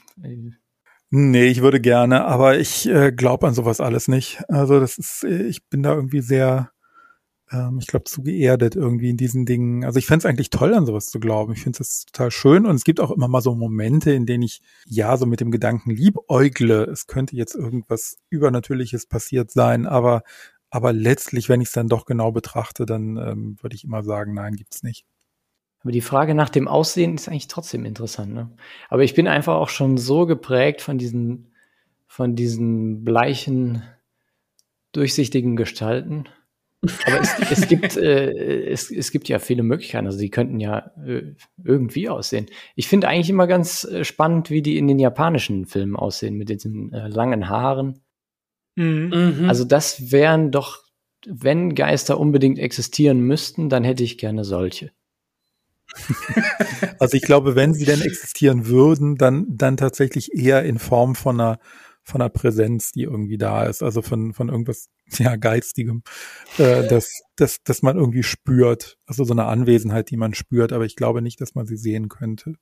Nee, 1.16 1.46
ich 1.46 1.62
würde 1.62 1.80
gerne, 1.80 2.24
aber 2.24 2.58
ich 2.58 2.88
äh, 2.88 3.12
glaube 3.12 3.46
an 3.46 3.54
sowas 3.54 3.78
alles 3.80 4.08
nicht. 4.08 4.42
Also 4.48 4.80
das 4.80 4.98
ist, 4.98 5.22
ich 5.22 5.64
bin 5.68 5.80
da 5.84 5.94
irgendwie 5.94 6.20
sehr, 6.20 6.72
ähm, 7.52 7.78
ich 7.80 7.86
glaube, 7.86 8.04
zu 8.04 8.22
geerdet 8.22 8.74
irgendwie 8.76 9.10
in 9.10 9.16
diesen 9.16 9.46
Dingen. 9.46 9.84
Also 9.84 10.00
ich 10.00 10.06
fände 10.06 10.20
es 10.20 10.26
eigentlich 10.26 10.50
toll, 10.50 10.74
an 10.74 10.86
sowas 10.86 11.06
zu 11.06 11.20
glauben. 11.20 11.52
Ich 11.52 11.62
finde 11.62 11.78
es 11.82 12.06
total 12.06 12.32
schön 12.32 12.66
und 12.66 12.74
es 12.76 12.84
gibt 12.84 12.98
auch 13.00 13.12
immer 13.12 13.28
mal 13.28 13.42
so 13.42 13.54
Momente, 13.54 14.12
in 14.12 14.26
denen 14.26 14.42
ich 14.42 14.60
ja 14.86 15.16
so 15.16 15.26
mit 15.26 15.40
dem 15.40 15.52
Gedanken 15.52 15.90
liebäugle, 15.90 16.84
es 16.86 17.06
könnte 17.06 17.36
jetzt 17.36 17.54
irgendwas 17.54 18.16
Übernatürliches 18.30 19.06
passiert 19.06 19.52
sein, 19.52 19.86
aber 19.86 20.22
aber 20.70 20.92
letztlich, 20.92 21.48
wenn 21.48 21.60
ich 21.60 21.68
es 21.68 21.74
dann 21.74 21.88
doch 21.88 22.06
genau 22.06 22.32
betrachte, 22.32 22.86
dann 22.86 23.16
ähm, 23.18 23.56
würde 23.62 23.76
ich 23.76 23.84
immer 23.84 24.02
sagen, 24.02 24.34
nein, 24.34 24.56
gibt's 24.56 24.82
nicht. 24.82 25.06
Aber 25.84 25.92
die 25.92 26.00
Frage 26.00 26.34
nach 26.34 26.48
dem 26.48 26.66
Aussehen 26.66 27.14
ist 27.14 27.28
eigentlich 27.28 27.46
trotzdem 27.46 27.84
interessant. 27.84 28.32
Ne? 28.32 28.50
Aber 28.88 29.04
ich 29.04 29.14
bin 29.14 29.28
einfach 29.28 29.54
auch 29.56 29.68
schon 29.68 29.98
so 29.98 30.24
geprägt 30.24 30.80
von 30.80 30.96
diesen, 30.96 31.52
von 32.06 32.34
diesen 32.34 33.04
bleichen, 33.04 33.82
durchsichtigen 34.92 35.56
Gestalten. 35.56 36.24
Aber 37.06 37.20
es, 37.20 37.34
es 37.50 37.68
gibt, 37.68 37.98
äh, 37.98 38.64
es, 38.66 38.90
es 38.90 39.10
gibt 39.10 39.28
ja 39.28 39.38
viele 39.38 39.62
Möglichkeiten. 39.62 40.06
Also 40.06 40.18
die 40.18 40.30
könnten 40.30 40.58
ja 40.58 40.90
äh, 41.06 41.34
irgendwie 41.62 42.08
aussehen. 42.08 42.46
Ich 42.76 42.88
finde 42.88 43.08
eigentlich 43.08 43.28
immer 43.28 43.46
ganz 43.46 43.84
äh, 43.84 44.04
spannend, 44.04 44.48
wie 44.48 44.62
die 44.62 44.78
in 44.78 44.88
den 44.88 44.98
japanischen 44.98 45.66
Filmen 45.66 45.96
aussehen 45.96 46.36
mit 46.36 46.48
diesen 46.48 46.94
äh, 46.94 47.08
langen 47.08 47.50
Haaren. 47.50 48.00
Mhm. 48.76 49.44
Also 49.48 49.64
das 49.64 50.12
wären 50.12 50.50
doch, 50.50 50.78
wenn 51.26 51.74
Geister 51.74 52.18
unbedingt 52.18 52.58
existieren 52.58 53.20
müssten, 53.20 53.68
dann 53.68 53.84
hätte 53.84 54.02
ich 54.02 54.16
gerne 54.16 54.44
solche. 54.44 54.90
also 56.98 57.16
ich 57.16 57.22
glaube, 57.22 57.54
wenn 57.54 57.74
sie 57.74 57.84
denn 57.84 58.00
existieren 58.00 58.66
würden, 58.66 59.16
dann, 59.16 59.46
dann 59.48 59.76
tatsächlich 59.76 60.34
eher 60.34 60.64
in 60.64 60.78
Form 60.78 61.14
von 61.14 61.40
einer, 61.40 61.58
von 62.02 62.20
einer 62.20 62.30
Präsenz, 62.30 62.92
die 62.92 63.02
irgendwie 63.02 63.38
da 63.38 63.64
ist, 63.64 63.82
also 63.82 64.02
von, 64.02 64.32
von 64.32 64.48
irgendwas, 64.48 64.88
ja, 65.18 65.36
geistigem, 65.36 66.02
äh, 66.58 66.86
das, 66.86 67.22
das, 67.36 67.58
das 67.64 67.82
man 67.82 67.96
irgendwie 67.96 68.22
spürt, 68.22 68.98
also 69.06 69.24
so 69.24 69.32
eine 69.32 69.46
Anwesenheit, 69.46 70.10
die 70.10 70.16
man 70.16 70.34
spürt, 70.34 70.72
aber 70.72 70.84
ich 70.84 70.96
glaube 70.96 71.22
nicht, 71.22 71.40
dass 71.40 71.54
man 71.54 71.66
sie 71.66 71.76
sehen 71.76 72.08
könnte. 72.08 72.54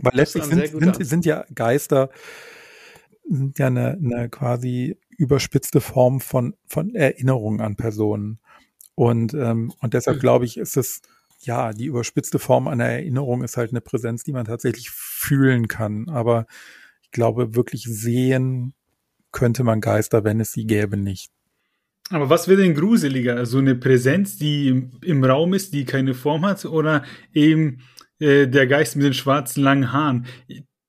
Weil 0.00 0.12
letztlich 0.14 0.44
sind, 0.44 0.66
sind, 0.68 1.06
sind 1.06 1.26
ja 1.26 1.44
Geister, 1.54 2.10
sind 3.28 3.58
ja 3.58 3.66
eine, 3.66 3.98
eine 4.02 4.28
quasi 4.28 4.98
überspitzte 5.10 5.80
Form 5.80 6.20
von, 6.20 6.56
von 6.66 6.94
Erinnerung 6.94 7.60
an 7.60 7.76
Personen. 7.76 8.40
Und, 8.94 9.34
ähm, 9.34 9.72
und 9.80 9.94
deshalb 9.94 10.16
hm. 10.16 10.20
glaube 10.20 10.44
ich, 10.46 10.56
ist 10.56 10.76
es, 10.76 11.02
ja, 11.42 11.72
die 11.72 11.86
überspitzte 11.86 12.38
Form 12.38 12.68
einer 12.68 12.86
Erinnerung 12.86 13.42
ist 13.42 13.56
halt 13.56 13.70
eine 13.70 13.80
Präsenz, 13.80 14.24
die 14.24 14.32
man 14.32 14.46
tatsächlich 14.46 14.90
fühlen 14.90 15.68
kann. 15.68 16.08
Aber 16.08 16.46
ich 17.02 17.10
glaube, 17.10 17.54
wirklich 17.54 17.84
sehen 17.84 18.74
könnte 19.32 19.64
man 19.64 19.80
Geister, 19.80 20.24
wenn 20.24 20.40
es 20.40 20.52
sie 20.52 20.66
gäbe, 20.66 20.96
nicht. 20.96 21.30
Aber 22.10 22.28
was 22.28 22.48
wäre 22.48 22.60
denn 22.60 22.74
gruseliger? 22.74 23.34
So 23.34 23.38
also 23.38 23.58
eine 23.58 23.76
Präsenz, 23.76 24.36
die 24.36 24.68
im, 24.68 24.90
im, 25.02 25.24
Raum 25.24 25.54
ist, 25.54 25.72
die 25.72 25.84
keine 25.84 26.14
Form 26.14 26.44
hat, 26.44 26.64
oder 26.64 27.04
eben 27.32 27.82
äh, 28.18 28.48
der 28.48 28.66
Geist 28.66 28.96
mit 28.96 29.06
den 29.06 29.14
schwarzen 29.14 29.62
langen 29.62 29.92
Haaren? 29.92 30.26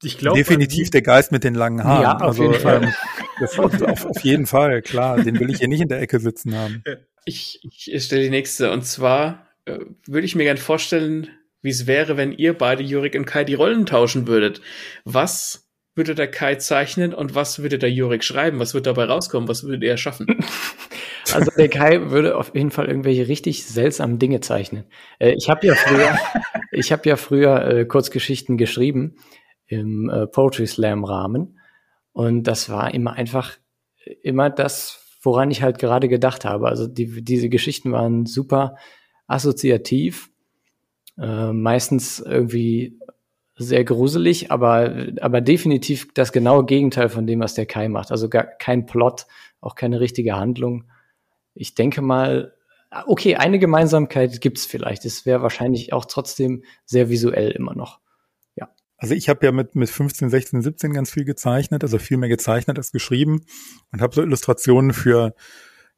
Ich 0.04 0.18
glaube 0.18 0.40
definitiv 0.40 0.90
der 0.90 1.04
Geist 1.04 1.32
mit 1.32 1.44
den 1.44 1.54
langen 1.54 1.84
Haaren. 1.84 2.02
Ja, 2.02 2.16
auf 2.16 2.22
also, 2.22 2.44
jeden 2.44 2.60
Fall. 2.60 2.84
Ähm, 2.84 2.94
das, 3.40 3.60
auf, 3.60 4.06
auf, 4.06 4.24
jeden 4.24 4.48
Fall, 4.48 4.82
klar. 4.82 5.22
Den 5.22 5.40
will 5.40 5.52
ich 5.52 5.60
hier 5.60 5.68
nicht 5.68 5.82
in 5.82 5.90
der 5.90 6.02
Ecke 6.02 6.20
sitzen 6.20 6.56
haben. 6.56 6.84
Ich, 7.26 7.60
ich 7.64 8.04
stelle 8.04 8.24
die 8.24 8.30
nächste 8.32 8.72
und 8.72 8.84
zwar 8.84 9.51
äh, 9.66 9.80
würde 10.08 10.26
ich 10.26 10.36
mir 10.36 10.44
gern 10.44 10.58
vorstellen, 10.58 11.30
wie 11.62 11.70
es 11.70 11.88
wäre, 11.88 12.18
wenn 12.18 12.32
ihr 12.32 12.58
beide, 12.58 12.84
Jurik 12.84 13.16
und 13.16 13.26
Kai, 13.26 13.44
die 13.44 13.54
Rollen 13.54 13.86
tauschen 13.86 14.28
würdet. 14.28 14.62
Was 15.06 15.70
würde 15.96 16.16
der 16.16 16.30
Kai 16.30 16.56
zeichnen 16.56 17.14
und 17.14 17.36
was 17.36 17.62
würde 17.62 17.78
der 17.78 17.92
Jurik 17.92 18.24
schreiben? 18.24 18.60
Was 18.60 18.74
würde 18.74 18.94
dabei 18.94 19.06
rauskommen? 19.06 19.48
Was 19.48 19.64
würde 19.64 19.86
er 19.86 19.98
schaffen? 19.98 20.28
Also 21.34 21.50
der 21.56 21.70
Kai 21.70 22.10
würde 22.10 22.36
auf 22.36 22.54
jeden 22.56 22.72
Fall 22.72 22.88
irgendwelche 22.88 23.28
richtig 23.28 23.66
seltsamen 23.66 24.20
Dinge 24.20 24.42
zeichnen. 24.42 24.86
Äh, 25.20 25.36
ich 25.38 25.50
habe 25.50 25.66
ja 25.66 25.76
früher, 25.76 26.18
ich 26.72 26.92
habe 26.92 27.08
ja 27.08 27.16
früher 27.16 27.66
äh, 27.66 27.86
Kurzgeschichten 27.86 28.58
geschrieben 28.58 29.16
im 29.68 30.10
äh, 30.10 30.28
Poetry 30.28 30.68
Slam 30.68 31.06
Rahmen 31.06 31.60
und 32.12 32.44
das 32.44 32.70
war 32.70 32.94
immer 32.94 33.14
einfach 33.14 33.58
immer 34.24 34.50
das, 34.50 35.18
woran 35.22 35.52
ich 35.52 35.62
halt 35.62 35.78
gerade 35.78 36.10
gedacht 36.10 36.44
habe. 36.44 36.68
Also 36.68 36.88
die, 36.88 37.24
diese 37.24 37.50
Geschichten 37.50 37.92
waren 37.92 38.26
super 38.26 38.76
assoziativ, 39.32 40.30
äh, 41.18 41.52
meistens 41.52 42.20
irgendwie 42.20 43.00
sehr 43.56 43.84
gruselig, 43.84 44.52
aber, 44.52 45.08
aber 45.22 45.42
definitiv 45.42 46.14
das 46.14 46.32
genaue 46.32 46.66
Gegenteil 46.66 47.10
von 47.10 47.28
dem, 47.28 47.40
was 47.42 47.54
der 47.54 47.66
Kai 47.66 47.90
macht. 47.90 48.12
Also 48.12 48.30
gar 48.30 48.44
kein 48.44 48.86
Plot, 48.86 49.28
auch 49.60 49.76
keine 49.76 50.00
richtige 50.00 50.36
Handlung. 50.36 50.86
Ich 51.54 51.76
denke 51.76 52.02
mal, 52.02 52.54
okay, 53.06 53.36
eine 53.36 53.60
Gemeinsamkeit 53.60 54.42
gibt's 54.42 54.66
vielleicht. 54.66 55.06
Es 55.06 55.26
wäre 55.26 55.42
wahrscheinlich 55.42 55.94
auch 55.94 56.06
trotzdem 56.06 56.64
sehr 56.86 57.10
visuell 57.10 57.52
immer 57.52 57.76
noch. 57.76 58.00
Ja. 58.56 58.70
Also 58.98 59.14
ich 59.14 59.30
habe 59.30 59.46
ja 59.46 59.52
mit, 59.52 59.76
mit 59.76 59.90
15, 59.90 60.30
16, 60.30 60.62
17 60.62 60.94
ganz 60.94 61.12
viel 61.12 61.26
gezeichnet, 61.26 61.84
also 61.84 61.98
viel 62.00 62.18
mehr 62.18 62.30
gezeichnet 62.30 62.78
als 62.78 62.92
geschrieben 62.92 63.46
und 63.92 64.02
habe 64.02 64.16
so 64.16 64.22
Illustrationen 64.22 64.94
für 64.94 65.36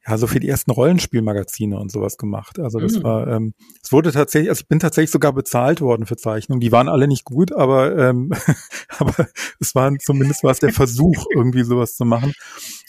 ja, 0.06 0.18
so 0.18 0.28
für 0.28 0.40
die 0.40 0.50
ersten 0.50 0.72
Rollenspielmagazine 0.72 1.78
und 1.80 1.92
sowas 1.92 2.18
gemacht. 2.18 2.60
Also 2.60 2.80
das 2.80 2.98
mhm. 2.98 3.04
war, 3.04 3.28
ähm, 3.28 3.54
es 3.82 3.92
wurde 3.92 4.12
tatsächlich, 4.12 4.50
also 4.50 4.62
ich 4.62 4.68
bin 4.68 4.80
tatsächlich 4.80 5.12
sogar 5.12 5.32
bezahlt 5.32 5.80
worden 5.80 6.06
für 6.06 6.18
Zeichnungen. 6.18 6.60
Die 6.60 6.74
waren 6.74 6.90
alle 6.90 7.08
nicht 7.08 7.24
gut, 7.24 7.54
aber, 7.54 7.98
ähm, 7.98 8.32
aber 8.98 9.28
es 9.60 9.76
waren 9.76 10.00
zumindest 10.00 10.44
war 10.44 10.52
es 10.52 10.60
der 10.60 10.74
Versuch, 10.74 11.26
irgendwie 11.36 11.64
sowas 11.64 11.96
zu 11.96 12.04
machen. 12.04 12.34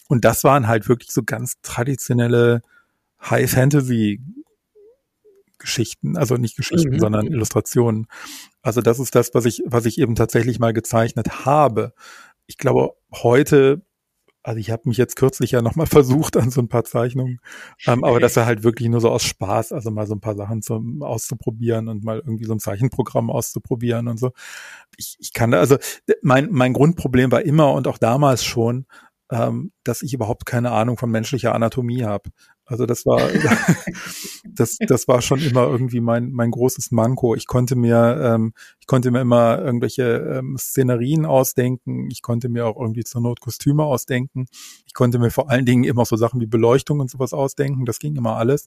Und 0.08 0.24
das 0.24 0.42
waren 0.42 0.66
halt 0.66 0.88
wirklich 0.88 1.12
so 1.12 1.22
ganz 1.24 1.54
traditionelle 1.62 2.62
High 3.20 3.50
Fantasy 3.50 4.20
Geschichten, 5.58 6.16
also 6.16 6.36
nicht 6.36 6.56
Geschichten, 6.56 6.94
mhm. 6.94 6.98
sondern 6.98 7.26
Illustrationen. 7.26 8.06
Also 8.60 8.80
das 8.80 8.98
ist 8.98 9.14
das, 9.14 9.30
was 9.34 9.44
ich, 9.44 9.62
was 9.64 9.86
ich 9.86 9.98
eben 9.98 10.14
tatsächlich 10.14 10.58
mal 10.58 10.72
gezeichnet 10.72 11.46
habe. 11.46 11.94
Ich 12.46 12.58
glaube, 12.58 12.90
heute 13.12 13.82
also 14.44 14.60
ich 14.60 14.70
habe 14.70 14.82
mich 14.88 14.98
jetzt 14.98 15.16
kürzlich 15.16 15.50
ja 15.50 15.62
nochmal 15.62 15.86
versucht 15.88 16.36
an 16.36 16.50
so 16.50 16.60
ein 16.60 16.68
paar 16.68 16.84
Zeichnungen, 16.84 17.40
ähm, 17.86 18.04
aber 18.04 18.20
das 18.20 18.36
war 18.36 18.46
halt 18.46 18.62
wirklich 18.62 18.88
nur 18.88 19.00
so 19.00 19.10
aus 19.10 19.24
Spaß, 19.24 19.72
also 19.72 19.90
mal 19.90 20.06
so 20.06 20.14
ein 20.14 20.20
paar 20.20 20.36
Sachen 20.36 20.62
zum 20.62 21.02
auszuprobieren 21.02 21.88
und 21.88 22.04
mal 22.04 22.18
irgendwie 22.18 22.44
so 22.44 22.52
ein 22.52 22.60
Zeichenprogramm 22.60 23.30
auszuprobieren 23.30 24.06
und 24.06 24.18
so. 24.18 24.30
Ich, 24.96 25.16
ich 25.18 25.32
kann 25.32 25.50
da, 25.50 25.58
also 25.58 25.78
mein, 26.22 26.48
mein 26.52 26.74
Grundproblem 26.74 27.32
war 27.32 27.42
immer 27.42 27.72
und 27.72 27.88
auch 27.88 27.98
damals 27.98 28.44
schon, 28.44 28.86
ähm, 29.34 29.72
dass 29.82 30.02
ich 30.02 30.14
überhaupt 30.14 30.46
keine 30.46 30.70
Ahnung 30.70 30.96
von 30.96 31.10
menschlicher 31.10 31.54
Anatomie 31.54 32.04
habe. 32.04 32.30
Also 32.64 32.86
das 32.86 33.04
war 33.04 33.20
das, 34.44 34.78
das 34.78 35.08
war 35.08 35.20
schon 35.20 35.40
immer 35.40 35.64
irgendwie 35.64 36.00
mein, 36.00 36.30
mein 36.30 36.50
großes 36.50 36.92
Manko. 36.92 37.34
Ich 37.34 37.46
konnte 37.46 37.76
mir, 37.76 38.20
ähm, 38.22 38.52
ich 38.80 38.86
konnte 38.86 39.10
mir 39.10 39.20
immer 39.20 39.58
irgendwelche 39.58 40.38
ähm, 40.38 40.56
Szenerien 40.58 41.26
ausdenken. 41.26 42.08
Ich 42.10 42.22
konnte 42.22 42.48
mir 42.48 42.66
auch 42.66 42.80
irgendwie 42.80 43.04
zur 43.04 43.20
Not 43.20 43.40
Kostüme 43.40 43.82
ausdenken. 43.82 44.46
Ich 44.86 44.94
konnte 44.94 45.18
mir 45.18 45.30
vor 45.30 45.50
allen 45.50 45.66
Dingen 45.66 45.84
immer 45.84 46.04
so 46.04 46.16
Sachen 46.16 46.40
wie 46.40 46.46
Beleuchtung 46.46 47.00
und 47.00 47.10
sowas 47.10 47.32
ausdenken. 47.32 47.84
Das 47.84 47.98
ging 47.98 48.16
immer 48.16 48.36
alles. 48.36 48.66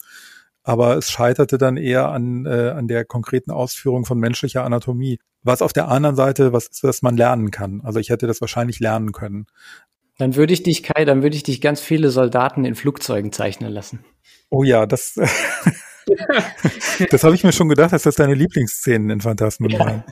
Aber 0.64 0.98
es 0.98 1.10
scheiterte 1.10 1.58
dann 1.58 1.78
eher 1.78 2.10
an, 2.10 2.46
äh, 2.46 2.72
an 2.72 2.90
der 2.90 3.06
konkreten 3.06 3.52
Ausführung 3.52 4.04
von 4.04 4.20
menschlicher 4.20 4.66
Anatomie. 4.66 5.18
Was 5.42 5.62
auf 5.62 5.72
der 5.72 5.88
anderen 5.88 6.18
Seite, 6.18 6.52
was 6.52 6.68
ist, 6.68 6.84
was 6.84 7.02
man 7.02 7.16
lernen 7.16 7.52
kann. 7.52 7.80
Also 7.86 8.02
ich 8.02 8.10
hätte 8.10 8.28
das 8.28 8.42
wahrscheinlich 8.42 8.82
lernen 8.82 9.14
können. 9.14 9.46
Dann 10.18 10.36
würde 10.36 10.54
ich 10.54 10.64
dich, 10.64 10.84
Kai, 10.84 11.06
dann 11.06 11.22
würde 11.22 11.36
ich 11.36 11.44
dich 11.44 11.62
ganz 11.62 11.80
viele 11.80 12.10
Soldaten 12.10 12.66
in 12.66 12.76
Flugzeugen 12.76 13.32
zeichnen 13.32 13.72
lassen. 13.72 14.04
Oh 14.50 14.64
ja, 14.64 14.86
das, 14.86 15.14
das 17.12 17.24
habe 17.24 17.36
ich 17.36 17.44
mir 17.44 17.52
schon 17.52 17.70
gedacht, 17.70 17.94
dass 17.94 18.04
das 18.04 18.16
deine 18.16 18.34
Lieblingsszenen 18.34 19.10
in 19.12 19.22
Phantasmen 19.22 19.70
ja. 19.70 19.80
waren. 19.80 20.04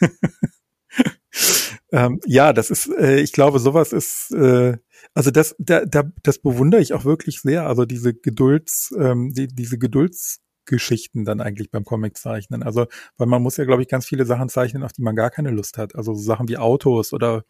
ähm, 1.92 2.20
ja, 2.26 2.52
das 2.52 2.70
ist, 2.70 2.88
äh, 2.88 3.20
ich 3.20 3.32
glaube, 3.32 3.60
sowas 3.60 3.92
ist, 3.92 4.32
äh, 4.32 4.78
also 5.14 5.30
das, 5.30 5.54
da, 5.58 5.84
da, 5.84 6.04
das 6.22 6.38
bewundere 6.38 6.80
ich 6.80 6.92
auch 6.92 7.04
wirklich 7.04 7.40
sehr. 7.40 7.66
Also 7.66 7.84
diese 7.84 8.14
Gedulds, 8.14 8.94
ähm, 8.98 9.32
die, 9.32 9.46
diese 9.46 9.78
Geduldsgeschichten 9.78 11.24
dann 11.24 11.40
eigentlich 11.40 11.70
beim 11.70 11.84
Comiczeichnen. 11.84 12.62
Also, 12.62 12.86
weil 13.16 13.26
man 13.28 13.42
muss 13.42 13.56
ja, 13.58 13.64
glaube 13.64 13.82
ich, 13.82 13.88
ganz 13.88 14.06
viele 14.06 14.24
Sachen 14.24 14.48
zeichnen, 14.48 14.82
auf 14.82 14.92
die 14.92 15.02
man 15.02 15.14
gar 15.14 15.30
keine 15.30 15.50
Lust 15.50 15.78
hat. 15.78 15.94
Also 15.94 16.14
so 16.14 16.22
Sachen 16.22 16.48
wie 16.48 16.58
Autos 16.58 17.12
oder 17.12 17.44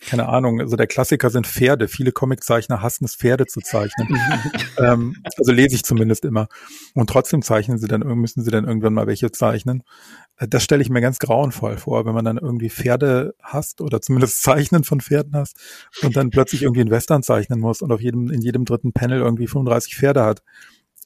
keine 0.00 0.28
Ahnung, 0.28 0.60
also 0.60 0.76
der 0.76 0.86
Klassiker 0.86 1.30
sind 1.30 1.46
Pferde. 1.46 1.88
Viele 1.88 2.12
Comiczeichner 2.12 2.82
hassen 2.82 3.04
es, 3.04 3.14
Pferde 3.14 3.46
zu 3.46 3.60
zeichnen. 3.60 4.08
ähm, 4.78 5.16
also 5.36 5.52
lese 5.52 5.74
ich 5.74 5.84
zumindest 5.84 6.24
immer. 6.24 6.48
Und 6.94 7.08
trotzdem 7.08 7.42
zeichnen 7.42 7.78
sie 7.78 7.86
dann, 7.86 8.00
müssen 8.00 8.42
sie 8.42 8.50
dann 8.50 8.64
irgendwann 8.64 8.94
mal 8.94 9.06
welche 9.06 9.30
zeichnen. 9.30 9.82
Äh, 10.38 10.48
das 10.48 10.64
stelle 10.64 10.82
ich 10.82 10.90
mir 10.90 11.00
ganz 11.00 11.18
grauenvoll 11.18 11.76
vor, 11.76 12.04
wenn 12.04 12.14
man 12.14 12.24
dann 12.24 12.38
irgendwie 12.38 12.70
Pferde 12.70 13.34
hasst 13.42 13.80
oder 13.80 14.00
zumindest 14.00 14.42
Zeichnen 14.42 14.84
von 14.84 15.00
Pferden 15.00 15.34
hasst 15.36 15.58
und 16.02 16.16
dann 16.16 16.30
plötzlich 16.30 16.62
irgendwie 16.62 16.80
einen 16.80 16.90
Western 16.90 17.22
zeichnen 17.22 17.60
muss 17.60 17.82
und 17.82 17.92
auf 17.92 18.00
jedem, 18.00 18.30
in 18.30 18.42
jedem 18.42 18.64
dritten 18.64 18.92
Panel 18.92 19.20
irgendwie 19.20 19.46
35 19.46 19.96
Pferde 19.96 20.24
hat. 20.24 20.42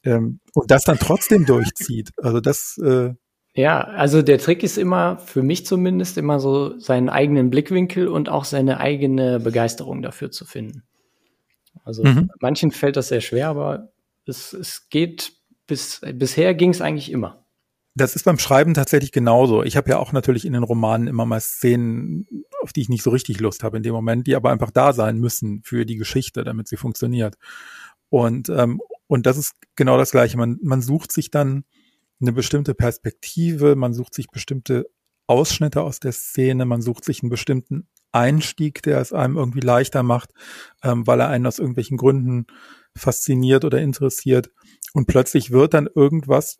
Ähm, 0.04 0.40
und 0.54 0.70
das 0.70 0.84
dann 0.84 0.98
trotzdem 0.98 1.44
durchzieht. 1.44 2.12
Also 2.22 2.40
das, 2.40 2.78
äh, 2.78 3.14
ja, 3.56 3.80
also 3.80 4.20
der 4.20 4.38
Trick 4.38 4.62
ist 4.62 4.76
immer, 4.76 5.16
für 5.16 5.42
mich 5.42 5.64
zumindest, 5.64 6.18
immer 6.18 6.40
so 6.40 6.78
seinen 6.78 7.08
eigenen 7.08 7.48
Blickwinkel 7.48 8.06
und 8.06 8.28
auch 8.28 8.44
seine 8.44 8.80
eigene 8.80 9.40
Begeisterung 9.40 10.02
dafür 10.02 10.30
zu 10.30 10.44
finden. 10.44 10.82
Also 11.82 12.04
mhm. 12.04 12.30
manchen 12.38 12.70
fällt 12.70 12.96
das 12.96 13.08
sehr 13.08 13.22
schwer, 13.22 13.48
aber 13.48 13.92
es, 14.26 14.52
es 14.52 14.90
geht 14.90 15.32
bis, 15.66 16.02
bisher 16.14 16.54
ging 16.54 16.70
es 16.70 16.82
eigentlich 16.82 17.10
immer. 17.10 17.46
Das 17.94 18.14
ist 18.14 18.24
beim 18.24 18.38
Schreiben 18.38 18.74
tatsächlich 18.74 19.10
genauso. 19.10 19.62
Ich 19.62 19.74
habe 19.78 19.88
ja 19.88 19.98
auch 19.98 20.12
natürlich 20.12 20.44
in 20.44 20.52
den 20.52 20.62
Romanen 20.62 21.06
immer 21.06 21.24
mal 21.24 21.40
Szenen, 21.40 22.26
auf 22.60 22.74
die 22.74 22.82
ich 22.82 22.90
nicht 22.90 23.02
so 23.02 23.08
richtig 23.08 23.40
Lust 23.40 23.64
habe 23.64 23.78
in 23.78 23.82
dem 23.82 23.94
Moment, 23.94 24.26
die 24.26 24.36
aber 24.36 24.50
einfach 24.50 24.70
da 24.70 24.92
sein 24.92 25.16
müssen 25.18 25.62
für 25.64 25.86
die 25.86 25.96
Geschichte, 25.96 26.44
damit 26.44 26.68
sie 26.68 26.76
funktioniert. 26.76 27.36
Und, 28.10 28.50
ähm, 28.50 28.82
und 29.06 29.24
das 29.24 29.38
ist 29.38 29.54
genau 29.76 29.96
das 29.96 30.10
Gleiche. 30.10 30.36
Man, 30.36 30.58
man 30.60 30.82
sucht 30.82 31.10
sich 31.10 31.30
dann 31.30 31.64
eine 32.20 32.32
bestimmte 32.32 32.74
Perspektive, 32.74 33.76
man 33.76 33.94
sucht 33.94 34.14
sich 34.14 34.28
bestimmte 34.28 34.88
Ausschnitte 35.26 35.82
aus 35.82 36.01
der 36.01 36.12
Szene, 36.12 36.64
man 36.64 36.82
sucht 36.82 37.05
sich 37.05 37.22
einen 37.22 37.30
bestimmten 37.30 37.88
Einstieg, 38.12 38.82
der 38.82 39.01
es 39.01 39.12
einem 39.12 39.36
irgendwie 39.36 39.60
leichter 39.60 40.02
macht, 40.02 40.32
ähm, 40.82 41.06
weil 41.06 41.20
er 41.20 41.28
einen 41.28 41.47
aus 41.47 41.59
irgendwelchen 41.59 41.97
Gründen 41.97 42.47
fasziniert 42.97 43.64
oder 43.64 43.80
interessiert. 43.80 44.51
Und 44.94 45.06
plötzlich 45.06 45.51
wird 45.51 45.74
dann 45.74 45.88
irgendwas, 45.94 46.59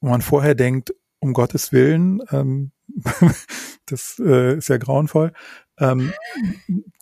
wo 0.00 0.08
man 0.08 0.22
vorher 0.22 0.54
denkt, 0.54 0.94
um 1.20 1.32
Gottes 1.32 1.72
Willen, 1.72 2.20
ähm, 2.30 2.72
das 3.86 4.20
äh, 4.24 4.56
ist 4.56 4.68
ja 4.68 4.78
grauenvoll, 4.78 5.32
ähm, 5.80 6.12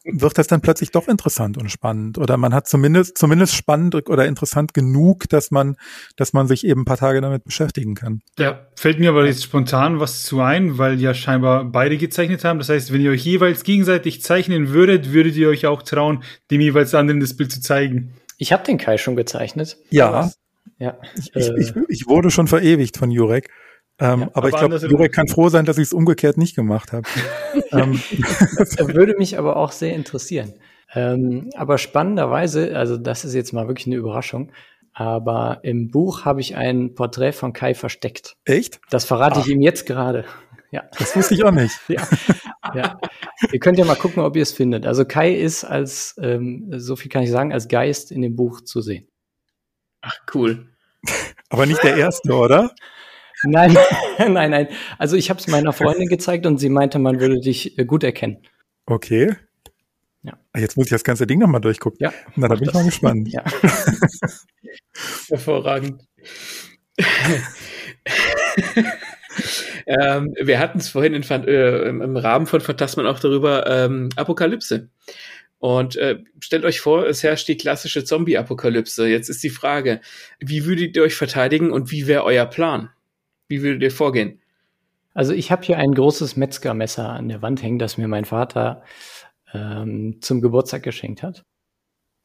wird 0.05 0.39
das 0.39 0.47
dann 0.47 0.61
plötzlich 0.61 0.91
doch 0.91 1.09
interessant 1.09 1.59
und 1.59 1.71
spannend. 1.71 2.19
Oder 2.19 2.37
man 2.37 2.55
hat 2.55 2.69
zumindest, 2.69 3.19
zumindest 3.19 3.55
spannend 3.55 3.95
oder 4.09 4.27
interessant 4.27 4.73
genug, 4.73 5.29
dass 5.29 5.51
man, 5.51 5.77
dass 6.17 6.33
man 6.33 6.47
sich 6.47 6.65
eben 6.65 6.83
ein 6.83 6.85
paar 6.85 6.97
Tage 6.97 7.21
damit 7.21 7.45
beschäftigen 7.45 7.95
kann. 7.95 8.23
Ja, 8.39 8.67
fällt 8.77 8.99
mir 8.99 9.11
aber 9.11 9.27
jetzt 9.27 9.43
spontan 9.43 10.01
was 10.01 10.23
zu 10.23 10.41
ein, 10.41 10.79
weil 10.79 11.01
ja 11.01 11.13
scheinbar 11.15 11.65
beide 11.65 11.97
gezeichnet 11.97 12.45
haben. 12.45 12.59
Das 12.59 12.69
heißt, 12.69 12.93
wenn 12.93 13.01
ihr 13.01 13.11
euch 13.11 13.25
jeweils 13.25 13.65
gegenseitig 13.65 14.23
zeichnen 14.23 14.71
würdet, 14.71 15.13
würdet 15.13 15.37
ihr 15.37 15.49
euch 15.49 15.67
auch 15.67 15.83
trauen, 15.83 16.23
dem 16.51 16.61
jeweils 16.61 16.95
anderen 16.95 17.21
das 17.21 17.37
Bild 17.37 17.51
zu 17.51 17.61
zeigen. 17.61 18.15
Ich 18.39 18.53
habe 18.53 18.65
den 18.65 18.79
Kai 18.79 18.99
schon 18.99 19.17
gezeichnet. 19.17 19.79
Ja. 19.91 20.31
Ja. 20.79 20.99
Ich, 21.17 21.35
ich, 21.35 21.49
ich, 21.57 21.73
ich 21.89 22.07
wurde 22.07 22.31
schon 22.31 22.49
verewigt 22.49 22.97
von 22.97 23.11
Jurek. 23.11 23.51
Ähm, 23.99 24.21
ja, 24.21 24.27
aber, 24.27 24.37
aber, 24.37 24.49
ich 24.49 24.57
glaube, 24.57 24.77
Jurek 24.77 25.13
kann 25.13 25.29
froh 25.29 25.49
sein, 25.49 25.65
dass 25.65 25.79
ich 25.79 25.85
es 25.85 25.93
umgekehrt 25.93 26.37
nicht 26.37 26.55
gemacht 26.55 26.93
habe. 26.93 27.09
ähm. 27.73 28.01
Das 28.59 28.77
würde 28.95 29.17
mich 29.17 29.39
aber 29.39 29.57
auch 29.57 29.73
sehr 29.73 29.95
interessieren. 29.95 30.55
Ähm, 30.95 31.51
aber 31.55 31.79
spannenderweise, 31.79 32.77
also 32.77 32.97
das 32.97 33.25
ist 33.25 33.35
jetzt 33.35 33.53
mal 33.53 33.69
wirklich 33.69 33.87
eine 33.87 33.97
Überraschung, 33.97 34.53
aber 34.93 35.61
im 35.63 35.91
Buch 35.91 36.25
habe 36.25 36.41
ich 36.41 36.57
ein 36.57 36.95
Porträt 36.95 37.33
von 37.33 37.53
Kai 37.53 37.75
versteckt. 37.75 38.37
Echt? 38.45 38.81
Das 38.91 39.05
verrate 39.05 39.41
Ach. 39.41 39.47
ich 39.47 39.53
ihm 39.53 39.61
jetzt 39.61 39.87
gerade. 39.87 40.25
Ja. 40.73 40.83
Das 40.99 41.15
wusste 41.15 41.33
ich 41.33 41.45
auch 41.45 41.53
nicht. 41.53 41.79
ja. 41.89 42.03
ja. 42.75 43.01
Ihr 43.53 43.61
könnt 43.61 43.79
ja 43.79 43.85
mal 43.85 43.95
gucken, 43.95 44.21
ob 44.21 44.35
ihr 44.35 44.43
es 44.43 44.53
findet. 44.53 44.85
Also 44.85 45.05
Kai 45.05 45.33
ist 45.33 45.65
als, 45.65 46.17
ähm, 46.21 46.67
so 46.77 46.97
viel 46.97 47.09
kann 47.09 47.23
ich 47.23 47.31
sagen, 47.31 47.53
als 47.53 47.69
Geist 47.69 48.11
in 48.11 48.21
dem 48.21 48.35
Buch 48.35 48.61
zu 48.61 48.83
sehen. 48.83 49.07
Ach, 50.03 50.19
cool. 50.35 50.67
Aber 51.51 51.67
nicht 51.67 51.83
der 51.85 51.97
erste, 51.97 52.35
oder? 52.35 52.75
Nein, 53.45 53.77
nein, 54.19 54.51
nein. 54.51 54.69
Also 54.99 55.17
ich 55.17 55.31
habe 55.31 55.41
es 55.41 55.47
meiner 55.47 55.73
Freundin 55.73 56.09
gezeigt 56.09 56.47
und 56.47 56.59
sie 56.59 56.69
meinte, 56.69 56.99
man 56.99 57.21
würde 57.21 57.41
dich 57.41 57.79
äh, 57.79 57.85
gut 57.85 58.05
erkennen. 58.05 58.39
Okay. 58.87 59.35
Ja. 60.23 60.39
Ah, 60.53 60.59
jetzt 60.59 60.77
muss 60.77 60.87
ich 60.87 60.91
das 60.91 61.05
ganze 61.05 61.27
Ding 61.27 61.39
nochmal 61.39 61.61
durchgucken. 61.61 61.99
Ja. 62.01 62.13
Na, 62.35 62.49
da 62.49 62.55
bin 62.57 62.69
ich 62.69 62.75
mal 62.75 62.85
gespannt. 62.85 63.29
Ja. 63.29 63.45
Hervorragend. 65.29 66.03
ähm, 69.87 70.35
wir 70.41 70.59
hatten 70.59 70.79
es 70.79 70.89
vorhin 70.89 71.15
in, 71.15 71.23
äh, 71.23 71.89
im 71.89 72.17
Rahmen 72.17 72.47
von 72.47 72.61
Phantasmen 72.61 73.07
auch 73.07 73.21
darüber, 73.21 73.67
ähm, 73.67 74.09
Apokalypse. 74.17 74.89
Und 75.59 75.97
äh, 75.97 76.19
stellt 76.41 76.65
euch 76.65 76.81
vor, 76.81 77.07
es 77.07 77.23
herrscht 77.23 77.49
die 77.49 77.57
klassische 77.57 78.05
Zombie-Apokalypse. 78.05 79.09
Jetzt 79.09 79.29
ist 79.29 79.43
die 79.43 79.51
Frage, 79.51 80.01
wie 80.39 80.65
würdet 80.65 80.97
ihr 80.97 81.03
euch 81.03 81.15
verteidigen 81.15 81.71
und 81.71 81.91
wie 81.91 82.07
wäre 82.07 82.25
euer 82.25 82.47
Plan? 82.47 82.91
Wie 83.49 83.63
würdet 83.63 83.83
ihr 83.83 83.91
vorgehen? 83.91 84.41
Also 85.15 85.33
ich 85.33 85.51
habe 85.51 85.65
hier 85.65 85.79
ein 85.79 85.95
großes 85.95 86.37
Metzgermesser 86.37 87.09
an 87.09 87.29
der 87.29 87.41
Wand 87.41 87.63
hängen, 87.63 87.79
das 87.79 87.97
mir 87.97 88.09
mein 88.09 88.27
Vater 88.27 88.83
ähm, 89.55 90.19
zum 90.21 90.43
Geburtstag 90.43 90.83
geschenkt 90.83 91.23
hat. 91.23 91.45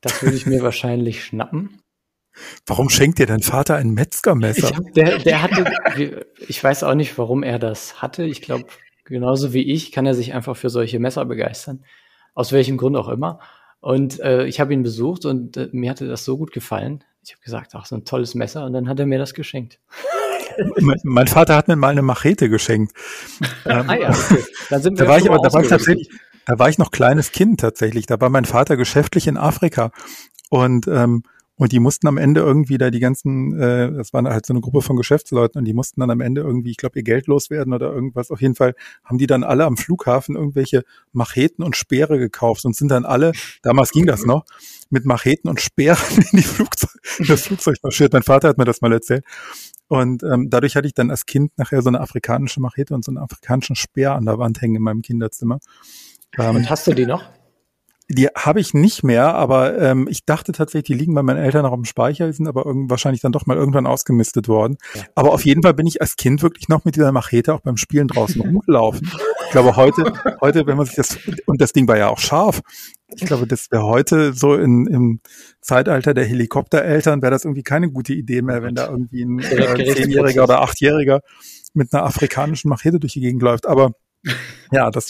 Das 0.02 0.22
würde 0.22 0.35
ich 0.35 0.45
mir 0.45 0.61
wahrscheinlich 0.64 1.23
schnappen. 1.23 1.81
Warum 2.65 2.89
schenkt 2.89 3.19
dir 3.19 3.27
dein 3.27 3.41
Vater 3.41 3.76
ein 3.76 3.93
Metzgermesser? 3.93 4.72
Ich 4.72 4.76
hab, 4.76 4.93
der, 4.93 5.19
der 5.19 5.41
hatte, 5.41 6.26
ich 6.48 6.64
weiß 6.64 6.84
auch 6.84 6.95
nicht, 6.95 7.18
warum 7.18 7.43
er 7.43 7.60
das 7.60 8.02
hatte. 8.02 8.23
Ich 8.23 8.41
glaube, 8.41 8.65
genauso 9.06 9.53
wie 9.53 9.72
ich 9.72 9.91
kann 9.91 10.06
er 10.06 10.14
sich 10.14 10.34
einfach 10.34 10.57
für 10.57 10.69
solche 10.69 10.99
Messer 10.99 11.26
begeistern. 11.26 11.85
Aus 12.34 12.52
welchem 12.52 12.77
Grund 12.77 12.95
auch 12.95 13.10
immer. 13.10 13.39
Und 13.80 14.19
äh, 14.19 14.45
ich 14.45 14.60
habe 14.60 14.73
ihn 14.73 14.84
besucht 14.84 15.26
und 15.26 15.57
äh, 15.57 15.69
mir 15.72 15.89
hatte 15.89 16.07
das 16.07 16.26
so 16.26 16.38
gut 16.38 16.52
gefallen. 16.52 17.03
Ich 17.23 17.31
habe 17.31 17.41
gesagt, 17.41 17.72
ach, 17.76 17.85
so 17.85 17.95
ein 17.95 18.06
tolles 18.06 18.35
Messer. 18.35 18.65
Und 18.65 18.73
dann 18.73 18.88
hat 18.88 18.99
er 18.99 19.06
mir 19.06 19.19
das 19.19 19.34
geschenkt 19.34 19.80
mein, 20.80 20.99
mein, 21.03 21.28
Vater 21.28 21.56
hat 21.56 21.68
mir 21.68 21.76
mal 21.76 21.90
eine 21.90 22.02
Machete 22.02 22.49
geschenkt. 22.49 22.94
Ähm, 23.65 23.90
ah 23.90 23.95
ja, 23.95 24.10
okay. 24.10 24.44
Da 24.69 24.84
war 25.07 25.18
ich 25.18 25.30
aber, 25.30 25.40
da 25.41 25.53
war 25.53 25.61
ich 25.61 25.69
tatsächlich, 25.69 26.10
da 26.45 26.60
war 26.60 26.69
ich 26.69 26.78
noch 26.78 26.91
kleines 26.91 27.32
Kind 27.32 27.60
tatsächlich. 27.60 28.06
Da 28.06 28.19
war 28.19 28.30
mein 28.30 28.45
Vater 28.45 28.78
geschäftlich 28.78 29.28
in 29.28 29.38
Afrika 29.38 29.91
und 30.49 30.88
ähm, 30.88 31.23
und 31.61 31.72
die 31.72 31.80
mussten 31.80 32.07
am 32.07 32.18
Ende 32.18 32.41
irgendwie 32.41 32.80
da 32.80 32.90
die 32.90 32.99
ganzen, 32.99 33.53
äh, 33.60 33.91
das 33.91 34.14
waren 34.14 34.28
halt 34.28 34.48
so 34.48 34.53
eine 34.53 34.61
Gruppe 34.61 34.82
von 34.82 34.95
Geschäftsleuten 34.95 35.60
und 35.60 35.65
die 35.65 35.76
mussten 35.76 35.99
dann 35.99 36.10
am 36.10 36.19
Ende 36.19 36.41
irgendwie, 36.41 36.72
ich 36.72 36.78
glaube, 36.78 36.98
ihr 36.98 37.03
Geld 37.03 37.28
loswerden 37.28 37.72
oder 37.72 37.94
irgendwas. 37.94 38.32
Auf 38.32 38.41
jeden 38.41 38.56
Fall 38.56 38.73
haben 39.06 39.19
die 39.19 39.28
dann 39.28 39.44
alle 39.44 39.65
am 39.65 39.78
Flughafen 39.78 40.36
irgendwelche 40.36 40.82
Macheten 41.11 41.64
und 41.64 41.78
Speere 41.78 42.18
gekauft 42.18 42.65
und 42.65 42.76
sind 42.76 42.90
dann 42.90 43.06
alle, 43.06 43.34
damals 43.61 43.91
ging 43.91 44.07
das 44.07 44.26
noch, 44.26 44.45
mit 44.90 45.06
Macheten 45.06 45.52
und 45.52 45.61
Speeren 45.61 45.99
in 46.32 46.40
die 46.40 46.44
Flugzeug, 46.44 46.99
das 47.28 47.44
Flugzeug 47.44 47.78
marschiert. 47.84 48.14
Mein 48.14 48.23
Vater 48.23 48.48
hat 48.48 48.57
mir 48.57 48.65
das 48.65 48.82
mal 48.82 48.91
erzählt. 48.91 49.23
Und 49.91 50.23
ähm, 50.23 50.49
dadurch 50.49 50.77
hatte 50.77 50.88
ich 50.88 50.93
dann 50.93 51.11
als 51.11 51.26
Kind 51.26 51.51
nachher 51.57 51.81
so 51.81 51.89
eine 51.89 51.99
afrikanische 51.99 52.61
Machete 52.61 52.95
und 52.95 53.03
so 53.03 53.11
einen 53.11 53.18
afrikanischen 53.18 53.76
Speer 53.76 54.15
an 54.15 54.23
der 54.23 54.39
Wand 54.39 54.61
hängen 54.61 54.76
in 54.76 54.81
meinem 54.81 55.01
Kinderzimmer. 55.01 55.59
Ähm, 56.39 56.55
und 56.55 56.69
hast 56.69 56.88
du 56.88 56.93
die 56.93 57.05
noch? 57.05 57.26
Die 58.07 58.27
habe 58.27 58.61
ich 58.61 58.73
nicht 58.73 59.03
mehr, 59.03 59.35
aber 59.35 59.77
ähm, 59.77 60.07
ich 60.09 60.23
dachte 60.26 60.53
tatsächlich, 60.53 60.85
die 60.85 60.93
liegen 60.93 61.13
bei 61.13 61.23
meinen 61.23 61.43
Eltern 61.43 61.63
noch 61.63 61.73
im 61.73 61.84
Speicher, 61.84 62.27
die 62.27 62.31
sind 62.31 62.47
aber 62.47 62.63
wahrscheinlich 62.65 63.19
dann 63.19 63.34
doch 63.34 63.45
mal 63.47 63.57
irgendwann 63.57 63.85
ausgemistet 63.85 64.47
worden. 64.47 64.77
Ja. 64.95 65.03
Aber 65.15 65.34
auf 65.34 65.43
jeden 65.43 65.61
Fall 65.61 65.73
bin 65.73 65.88
ich 65.88 65.99
als 65.99 66.15
Kind 66.15 66.41
wirklich 66.41 66.69
noch 66.69 66.85
mit 66.85 66.95
dieser 66.95 67.11
Machete 67.11 67.53
auch 67.53 67.59
beim 67.59 67.76
Spielen 67.76 68.07
draußen 68.07 68.39
rumgelaufen. 68.39 69.11
Ich 69.45 69.51
glaube, 69.51 69.76
heute, 69.76 70.13
heute, 70.39 70.68
wenn 70.68 70.77
man 70.77 70.85
sich 70.85 70.95
das, 70.95 71.18
und 71.45 71.59
das 71.59 71.73
Ding 71.73 71.85
war 71.89 71.97
ja 71.97 72.07
auch 72.07 72.19
scharf, 72.19 72.61
Ich 73.15 73.25
glaube, 73.25 73.47
das 73.47 73.71
wäre 73.71 73.83
heute 73.83 74.33
so 74.33 74.55
in, 74.55 74.88
im 74.88 75.19
Zeitalter 75.59 76.13
der 76.13 76.25
Helikoptereltern 76.25 77.21
wäre 77.21 77.31
das 77.31 77.45
irgendwie 77.45 77.63
keine 77.63 77.91
gute 77.91 78.13
Idee 78.13 78.41
mehr, 78.41 78.63
wenn 78.63 78.75
da 78.75 78.89
irgendwie 78.89 79.23
ein 79.23 79.39
äh, 79.39 79.93
Zehnjähriger 79.93 80.43
oder 80.43 80.61
Achtjähriger 80.61 81.21
mit 81.73 81.93
einer 81.93 82.03
afrikanischen 82.03 82.69
Machete 82.69 82.99
durch 82.99 83.13
die 83.13 83.21
Gegend 83.21 83.41
läuft. 83.41 83.67
Aber 83.67 83.93
ja, 84.71 84.91
das, 84.91 85.09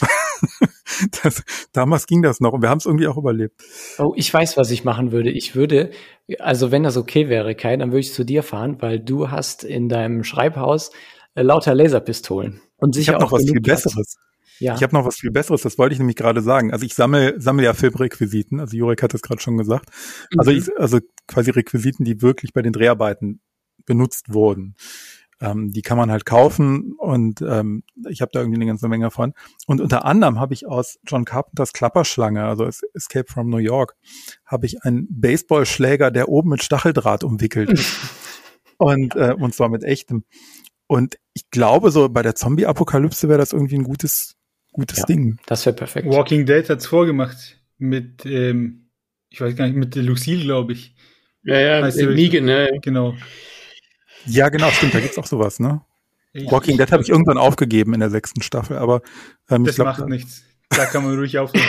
das 1.24 1.44
damals 1.74 2.08
ging 2.08 2.22
das 2.22 2.40
noch 2.40 2.54
und 2.54 2.62
wir 2.62 2.70
haben 2.70 2.80
es 2.80 2.86
irgendwie 2.86 3.08
auch 3.08 3.18
überlebt. 3.18 3.62
Oh, 4.00 4.14
ich 4.16 4.34
weiß, 4.34 4.58
was 4.58 4.72
ich 4.72 4.84
machen 4.84 5.12
würde. 5.12 5.30
Ich 5.30 5.56
würde, 5.56 5.92
also 6.40 6.72
wenn 6.72 6.84
das 6.84 6.98
okay 6.98 7.30
wäre, 7.30 7.56
Kai, 7.56 7.78
dann 7.78 7.92
würde 7.92 8.00
ich 8.00 8.14
zu 8.14 8.24
dir 8.24 8.44
fahren, 8.44 8.78
weil 8.80 9.00
du 9.00 9.30
hast 9.30 9.64
in 9.64 9.90
deinem 9.90 10.24
Schreibhaus 10.24 10.92
äh, 11.36 11.42
lauter 11.42 11.76
Laserpistolen 11.76 12.62
und 12.78 12.96
sicher 12.96 13.12
ich 13.12 13.16
habe 13.16 13.24
noch 13.26 13.32
was 13.32 13.44
viel 13.44 13.62
Besseres. 13.62 14.18
Ja. 14.62 14.76
Ich 14.76 14.84
habe 14.84 14.96
noch 14.96 15.06
was 15.06 15.16
viel 15.16 15.32
Besseres, 15.32 15.64
das 15.64 15.80
wollte 15.80 15.94
ich 15.94 16.00
nämlich 16.00 16.16
gerade 16.16 16.42
sagen. 16.42 16.72
Also 16.72 16.86
ich 16.86 16.94
sammle 16.94 17.42
sammle 17.42 17.64
ja 17.64 17.74
Filmrequisiten, 17.74 18.60
also 18.60 18.78
Jurek 18.78 19.02
hat 19.02 19.14
das 19.14 19.24
gerade 19.24 19.42
schon 19.42 19.58
gesagt. 19.58 19.90
Also 20.38 20.52
mhm. 20.52 20.58
ich, 20.58 20.78
also 20.78 21.00
quasi 21.28 21.50
Requisiten, 21.50 22.06
die 22.06 22.22
wirklich 22.22 22.54
bei 22.54 22.62
den 22.62 22.72
Dreharbeiten 22.72 23.42
benutzt 23.86 24.34
wurden. 24.34 24.76
Ähm, 25.40 25.72
die 25.72 25.82
kann 25.82 25.98
man 25.98 26.12
halt 26.12 26.28
kaufen 26.28 26.94
und 27.00 27.42
ähm, 27.42 27.82
ich 28.08 28.22
habe 28.22 28.30
da 28.32 28.42
irgendwie 28.42 28.60
eine 28.60 28.68
ganze 28.68 28.88
Menge 28.88 29.10
von. 29.10 29.34
Und 29.66 29.82
unter 29.82 30.06
anderem 30.06 30.40
habe 30.40 30.54
ich 30.54 30.68
aus 30.68 31.00
John 31.08 31.26
Carpenters 31.26 31.74
Klapperschlange, 31.74 32.44
also 32.44 32.66
Escape 32.94 33.26
from 33.28 33.50
New 33.50 33.58
York, 33.58 33.96
habe 34.46 34.68
ich 34.68 34.84
einen 34.84 35.08
Baseballschläger, 35.10 36.12
der 36.12 36.30
oben 36.30 36.52
mit 36.52 36.62
Stacheldraht 36.62 37.24
umwickelt 37.24 37.72
ist. 37.72 37.98
und, 38.78 39.16
äh, 39.16 39.34
und 39.36 39.56
zwar 39.56 39.70
mit 39.70 39.84
echtem. 39.84 40.24
Und 40.86 41.18
ich 41.34 41.50
glaube, 41.50 41.90
so 41.90 42.10
bei 42.10 42.22
der 42.22 42.36
Zombie-Apokalypse 42.36 43.30
wäre 43.30 43.40
das 43.40 43.54
irgendwie 43.54 43.78
ein 43.78 43.84
gutes, 43.84 44.36
gutes 44.72 45.00
ja, 45.00 45.06
Ding. 45.06 45.38
Das 45.46 45.66
wäre 45.66 45.76
perfekt. 45.76 46.08
Walking 46.08 46.46
Dead 46.46 46.68
hat's 46.70 46.86
vorgemacht 46.86 47.60
mit, 47.78 48.26
ähm, 48.26 48.90
ich 49.30 49.42
weiß 49.42 49.56
gar 49.56 49.66
nicht, 49.66 49.76
mit 49.76 49.96
Lucille, 49.96 50.44
glaube 50.44 50.74
ich. 50.74 50.96
Ja, 51.44 51.60
ja, 51.60 51.84
heißt 51.84 51.98
Negan, 51.98 52.46
ne? 52.46 52.80
Genau. 52.82 53.16
Ja, 54.26 54.50
genau, 54.50 54.70
stimmt, 54.70 54.94
da 54.94 55.00
gibt's 55.00 55.18
auch 55.18 55.26
sowas, 55.26 55.60
ne? 55.60 55.82
Ich, 56.34 56.50
Walking 56.50 56.78
Dead 56.78 56.92
habe 56.92 57.04
ich 57.04 57.10
irgendwann 57.10 57.38
aufgegeben 57.38 57.94
in 57.94 58.00
der 58.00 58.10
sechsten 58.10 58.42
Staffel, 58.42 58.78
aber 58.78 59.02
ähm, 59.50 59.66
das 59.66 59.76
glaub, 59.76 59.88
macht 59.88 60.08
nichts. 60.08 60.44
Da 60.70 60.86
kann 60.86 61.04
man 61.04 61.18
ruhig 61.18 61.38
aufhören. 61.38 61.66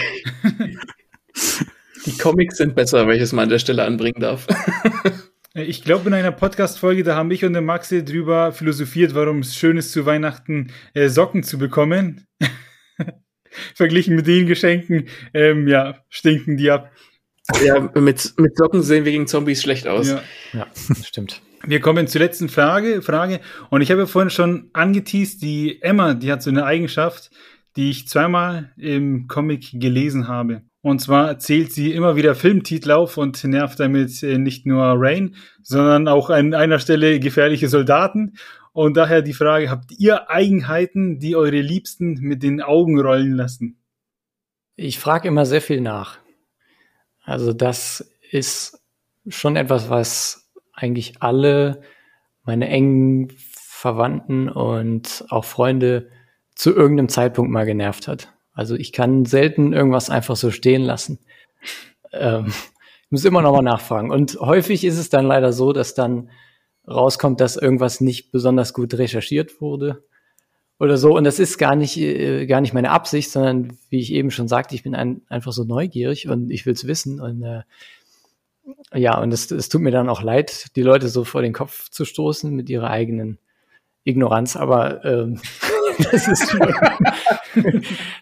Die 2.06 2.16
Comics 2.18 2.58
sind 2.58 2.74
besser, 2.74 3.06
welches 3.08 3.32
man 3.32 3.44
an 3.44 3.48
der 3.48 3.58
Stelle 3.58 3.84
anbringen 3.84 4.20
darf. 4.20 4.46
Ich 5.54 5.84
glaube, 5.84 6.08
in 6.08 6.14
einer 6.14 6.32
Podcast-Folge, 6.32 7.02
da 7.02 7.14
haben 7.14 7.30
ich 7.30 7.44
und 7.44 7.52
der 7.52 7.60
Maxi 7.60 8.02
drüber 8.02 8.52
philosophiert, 8.52 9.14
warum 9.14 9.40
es 9.40 9.54
schön 9.54 9.76
ist, 9.76 9.92
zu 9.92 10.06
Weihnachten 10.06 10.72
äh, 10.94 11.10
Socken 11.10 11.42
zu 11.42 11.58
bekommen. 11.58 12.26
Verglichen 13.74 14.16
mit 14.16 14.26
den 14.26 14.46
Geschenken, 14.46 15.08
ähm, 15.34 15.68
ja, 15.68 15.98
stinken 16.08 16.56
die 16.56 16.70
ab. 16.70 16.90
Ja, 17.64 17.80
mit, 17.80 18.34
mit 18.36 18.56
Socken 18.56 18.82
sehen 18.82 19.04
wir 19.04 19.12
gegen 19.12 19.26
Zombies 19.26 19.62
schlecht 19.62 19.88
aus. 19.88 20.08
Ja, 20.08 20.22
ja 20.52 20.66
stimmt. 21.04 21.42
Wir 21.64 21.80
kommen 21.80 22.08
zur 22.08 22.20
letzten 22.20 22.48
Frage, 22.48 23.02
Frage. 23.02 23.40
Und 23.70 23.82
ich 23.82 23.90
habe 23.90 24.02
ja 24.02 24.06
vorhin 24.06 24.30
schon 24.30 24.70
angeteased, 24.72 25.42
die 25.42 25.80
Emma, 25.80 26.14
die 26.14 26.32
hat 26.32 26.42
so 26.42 26.50
eine 26.50 26.64
Eigenschaft, 26.64 27.30
die 27.76 27.90
ich 27.90 28.08
zweimal 28.08 28.72
im 28.76 29.28
Comic 29.28 29.70
gelesen 29.72 30.28
habe. 30.28 30.62
Und 30.82 31.00
zwar 31.00 31.38
zählt 31.38 31.72
sie 31.72 31.92
immer 31.92 32.16
wieder 32.16 32.34
Filmtitel 32.34 32.90
auf 32.90 33.16
und 33.16 33.42
nervt 33.44 33.78
damit 33.78 34.22
äh, 34.24 34.38
nicht 34.38 34.66
nur 34.66 34.82
Rain, 34.96 35.36
sondern 35.62 36.08
auch 36.08 36.28
an 36.28 36.54
einer 36.54 36.80
Stelle 36.80 37.20
gefährliche 37.20 37.68
Soldaten. 37.68 38.34
Und 38.72 38.96
daher 38.96 39.22
die 39.22 39.34
Frage, 39.34 39.70
habt 39.70 39.92
ihr 39.98 40.30
Eigenheiten, 40.30 41.18
die 41.18 41.36
eure 41.36 41.60
Liebsten 41.60 42.14
mit 42.20 42.42
den 42.42 42.62
Augen 42.62 42.98
rollen 42.98 43.34
lassen? 43.34 43.78
Ich 44.76 44.98
frage 44.98 45.28
immer 45.28 45.44
sehr 45.44 45.60
viel 45.60 45.80
nach. 45.80 46.18
Also 47.22 47.52
das 47.52 48.12
ist 48.30 48.80
schon 49.28 49.56
etwas, 49.56 49.90
was 49.90 50.50
eigentlich 50.72 51.20
alle 51.20 51.82
meine 52.44 52.68
engen 52.68 53.32
Verwandten 53.36 54.48
und 54.48 55.24
auch 55.28 55.44
Freunde 55.44 56.08
zu 56.54 56.74
irgendeinem 56.74 57.08
Zeitpunkt 57.08 57.52
mal 57.52 57.66
genervt 57.66 58.08
hat. 58.08 58.32
Also 58.52 58.74
ich 58.74 58.92
kann 58.92 59.24
selten 59.24 59.72
irgendwas 59.72 60.10
einfach 60.10 60.36
so 60.36 60.50
stehen 60.50 60.82
lassen. 60.82 61.18
Ähm, 62.12 62.46
ich 62.48 63.10
muss 63.10 63.24
immer 63.24 63.42
noch 63.42 63.52
mal 63.52 63.62
nachfragen. 63.62 64.10
Und 64.10 64.38
häufig 64.40 64.84
ist 64.84 64.98
es 64.98 65.10
dann 65.10 65.26
leider 65.26 65.52
so, 65.52 65.72
dass 65.72 65.94
dann 65.94 66.30
rauskommt, 66.88 67.40
dass 67.40 67.56
irgendwas 67.56 68.00
nicht 68.00 68.32
besonders 68.32 68.74
gut 68.74 68.94
recherchiert 68.94 69.60
wurde 69.60 70.02
oder 70.78 70.96
so. 70.96 71.16
Und 71.16 71.24
das 71.24 71.38
ist 71.38 71.58
gar 71.58 71.76
nicht, 71.76 71.96
äh, 71.96 72.46
gar 72.46 72.60
nicht 72.60 72.74
meine 72.74 72.90
Absicht, 72.90 73.30
sondern 73.30 73.78
wie 73.88 74.00
ich 74.00 74.12
eben 74.12 74.30
schon 74.30 74.48
sagte, 74.48 74.74
ich 74.74 74.82
bin 74.82 74.94
ein, 74.94 75.22
einfach 75.28 75.52
so 75.52 75.64
neugierig 75.64 76.28
und 76.28 76.50
ich 76.50 76.66
will 76.66 76.74
es 76.74 76.86
wissen. 76.86 77.20
Und 77.20 77.42
äh, 77.42 77.62
ja, 78.94 79.18
und 79.18 79.32
es, 79.32 79.50
es 79.50 79.68
tut 79.68 79.80
mir 79.80 79.90
dann 79.90 80.08
auch 80.08 80.22
leid, 80.22 80.74
die 80.76 80.82
Leute 80.82 81.08
so 81.08 81.24
vor 81.24 81.42
den 81.42 81.52
Kopf 81.52 81.88
zu 81.90 82.04
stoßen 82.04 82.54
mit 82.54 82.68
ihrer 82.68 82.90
eigenen 82.90 83.38
Ignoranz, 84.04 84.56
aber 84.56 85.04
ähm, 85.04 85.40
das, 86.10 86.28
ist 86.28 86.56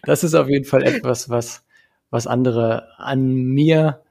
das 0.03 0.23
ist 0.23 0.35
auf 0.35 0.47
jeden 0.47 0.65
Fall 0.65 0.83
etwas, 0.83 1.29
was, 1.29 1.63
was 2.09 2.27
andere 2.27 2.87
an 2.97 3.33
mir 3.33 4.01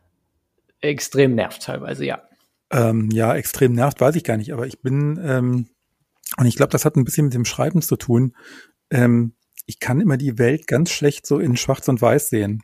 extrem 0.81 1.35
nervt 1.35 1.63
teilweise, 1.63 2.05
ja. 2.05 2.23
Ähm, 2.71 3.11
ja, 3.11 3.35
extrem 3.35 3.73
nervt, 3.73 4.01
weiß 4.01 4.15
ich 4.17 4.25
gar 4.25 4.37
nicht, 4.37 4.53
aber 4.53 4.67
ich 4.67 4.81
bin, 4.81 5.19
ähm, 5.23 5.69
und 6.37 6.47
ich 6.47 6.57
glaube, 6.57 6.71
das 6.71 6.85
hat 6.85 6.97
ein 6.97 7.05
bisschen 7.05 7.27
mit 7.27 7.35
dem 7.35 7.45
Schreiben 7.45 7.83
zu 7.83 7.97
tun. 7.97 8.37
Ähm, 8.91 9.35
ich 9.67 9.81
kann 9.81 10.01
immer 10.01 10.17
die 10.17 10.39
Welt 10.39 10.67
ganz 10.67 10.91
schlecht 10.91 11.27
so 11.27 11.39
in 11.39 11.57
Schwarz 11.57 11.89
und 11.89 12.01
Weiß 12.01 12.29
sehen. 12.29 12.63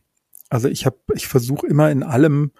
Also 0.48 0.68
ich 0.68 0.86
habe, 0.86 0.98
ich 1.14 1.26
versuche 1.26 1.66
immer 1.66 1.90
in 1.90 2.02
allem 2.02 2.52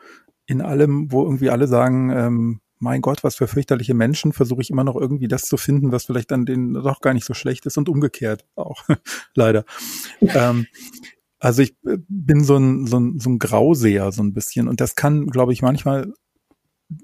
in 0.47 0.63
allem, 0.63 1.11
wo 1.13 1.25
irgendwie 1.25 1.51
alle 1.51 1.67
sagen, 1.67 2.11
ähm, 2.11 2.61
mein 2.79 3.01
Gott, 3.01 3.25
was 3.25 3.37
für 3.37 3.49
fürchterliche 3.49 3.95
Menschen, 3.95 4.33
versuche 4.33 4.63
ich 4.63 4.71
immer 4.71 4.85
noch 4.85 4.97
irgendwie 4.97 5.29
das 5.29 5.43
zu 5.43 5.57
finden, 5.57 5.93
was 5.93 6.05
vielleicht 6.05 6.33
an 6.33 6.47
denen 6.47 6.75
doch 6.75 7.01
gar 7.01 7.15
nicht 7.15 7.25
so 7.25 7.35
schlecht 7.35 7.67
ist 7.67 7.79
und 7.79 7.89
umgekehrt 7.89 8.47
auch, 8.55 8.85
leider. 9.35 9.65
ähm, 10.21 10.67
also 11.39 11.63
ich 11.63 11.77
äh, 11.87 11.99
bin 12.09 12.45
so 12.45 12.57
ein, 12.57 12.87
so, 12.87 12.99
ein, 12.99 13.19
so 13.19 13.31
ein 13.31 13.39
Grauseher 13.39 14.13
so 14.13 14.23
ein 14.23 14.33
bisschen 14.33 14.69
und 14.69 14.81
das 14.81 14.95
kann, 14.95 15.27
glaube 15.27 15.53
ich, 15.53 15.63
manchmal 15.63 16.13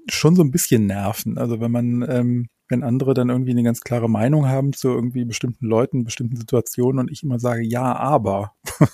schon 0.09 0.35
so 0.35 0.43
ein 0.43 0.51
bisschen 0.51 0.85
nerven. 0.85 1.37
Also 1.37 1.59
wenn 1.59 1.71
man, 1.71 2.05
ähm, 2.07 2.49
wenn 2.69 2.83
andere 2.83 3.13
dann 3.13 3.29
irgendwie 3.29 3.51
eine 3.51 3.63
ganz 3.63 3.81
klare 3.81 4.09
Meinung 4.09 4.47
haben 4.47 4.73
zu 4.73 4.89
irgendwie 4.89 5.25
bestimmten 5.25 5.65
Leuten, 5.65 6.03
bestimmten 6.03 6.37
Situationen 6.37 6.99
und 6.99 7.11
ich 7.11 7.23
immer 7.23 7.39
sage, 7.39 7.63
ja, 7.63 7.95
aber 7.95 8.53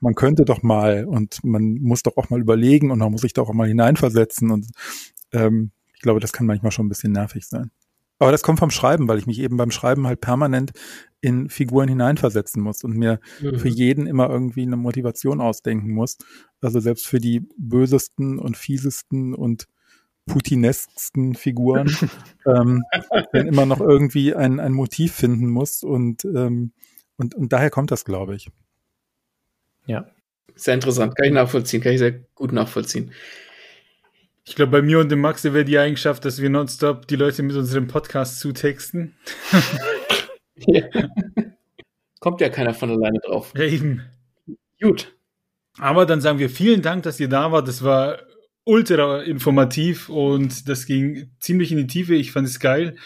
man 0.00 0.14
könnte 0.14 0.44
doch 0.44 0.62
mal 0.62 1.04
und 1.04 1.42
man 1.44 1.74
muss 1.80 2.02
doch 2.02 2.16
auch 2.16 2.30
mal 2.30 2.40
überlegen 2.40 2.90
und 2.90 2.98
man 2.98 3.12
muss 3.12 3.22
sich 3.22 3.32
doch 3.32 3.48
auch 3.48 3.54
mal 3.54 3.68
hineinversetzen 3.68 4.50
und 4.50 4.66
ähm, 5.32 5.70
ich 5.94 6.00
glaube, 6.00 6.20
das 6.20 6.32
kann 6.32 6.46
manchmal 6.46 6.72
schon 6.72 6.86
ein 6.86 6.90
bisschen 6.90 7.12
nervig 7.12 7.46
sein. 7.46 7.70
Aber 8.18 8.30
das 8.30 8.42
kommt 8.42 8.58
vom 8.58 8.70
Schreiben, 8.70 9.08
weil 9.08 9.18
ich 9.18 9.26
mich 9.26 9.40
eben 9.40 9.56
beim 9.56 9.70
Schreiben 9.70 10.06
halt 10.06 10.20
permanent 10.20 10.72
in 11.20 11.48
Figuren 11.48 11.88
hineinversetzen 11.88 12.62
muss 12.62 12.84
und 12.84 12.96
mir 12.96 13.20
mhm. 13.40 13.58
für 13.58 13.68
jeden 13.68 14.06
immer 14.06 14.28
irgendwie 14.28 14.62
eine 14.62 14.76
Motivation 14.76 15.40
ausdenken 15.40 15.90
muss. 15.90 16.18
Also 16.60 16.80
selbst 16.80 17.06
für 17.06 17.18
die 17.18 17.42
bösesten 17.56 18.38
und 18.38 18.56
fiesesten 18.56 19.34
und 19.34 19.66
putinesksten 20.26 21.34
Figuren 21.34 21.96
ähm, 22.46 22.82
dann 23.32 23.46
immer 23.46 23.66
noch 23.66 23.80
irgendwie 23.80 24.34
ein, 24.34 24.60
ein 24.60 24.72
Motiv 24.72 25.14
finden 25.14 25.48
muss 25.48 25.82
und, 25.82 26.24
ähm, 26.24 26.72
und, 27.16 27.34
und 27.34 27.52
daher 27.52 27.70
kommt 27.70 27.90
das, 27.90 28.04
glaube 28.04 28.34
ich. 28.34 28.50
Ja. 29.86 30.06
Sehr 30.56 30.74
interessant, 30.74 31.16
kann 31.16 31.26
ich 31.26 31.32
nachvollziehen, 31.32 31.82
kann 31.82 31.92
ich 31.92 31.98
sehr 31.98 32.12
gut 32.12 32.52
nachvollziehen. 32.52 33.12
Ich 34.46 34.56
glaube, 34.56 34.72
bei 34.72 34.82
mir 34.82 35.00
und 35.00 35.08
dem 35.08 35.20
Max 35.20 35.42
wäre 35.42 35.64
die 35.64 35.78
Eigenschaft, 35.78 36.24
dass 36.24 36.40
wir 36.40 36.50
nonstop 36.50 37.08
die 37.08 37.16
Leute 37.16 37.42
mit 37.42 37.56
unserem 37.56 37.88
Podcast 37.88 38.40
zutexten. 38.40 39.16
ja. 40.56 40.82
Kommt 42.20 42.40
ja 42.40 42.50
keiner 42.50 42.74
von 42.74 42.90
alleine 42.90 43.18
drauf. 43.20 43.52
Ja, 43.56 43.64
eben. 43.64 44.02
Gut. 44.80 45.16
Aber 45.78 46.06
dann 46.06 46.20
sagen 46.20 46.38
wir 46.38 46.50
vielen 46.50 46.82
Dank, 46.82 47.02
dass 47.04 47.18
ihr 47.20 47.28
da 47.28 47.52
wart. 47.52 47.66
Das 47.68 47.82
war 47.82 48.18
ultra 48.64 49.22
informativ 49.22 50.08
und 50.08 50.68
das 50.68 50.86
ging 50.86 51.30
ziemlich 51.38 51.70
in 51.72 51.78
die 51.78 51.86
Tiefe. 51.86 52.14
Ich 52.14 52.32
fand 52.32 52.46
es 52.46 52.60
geil. 52.60 52.96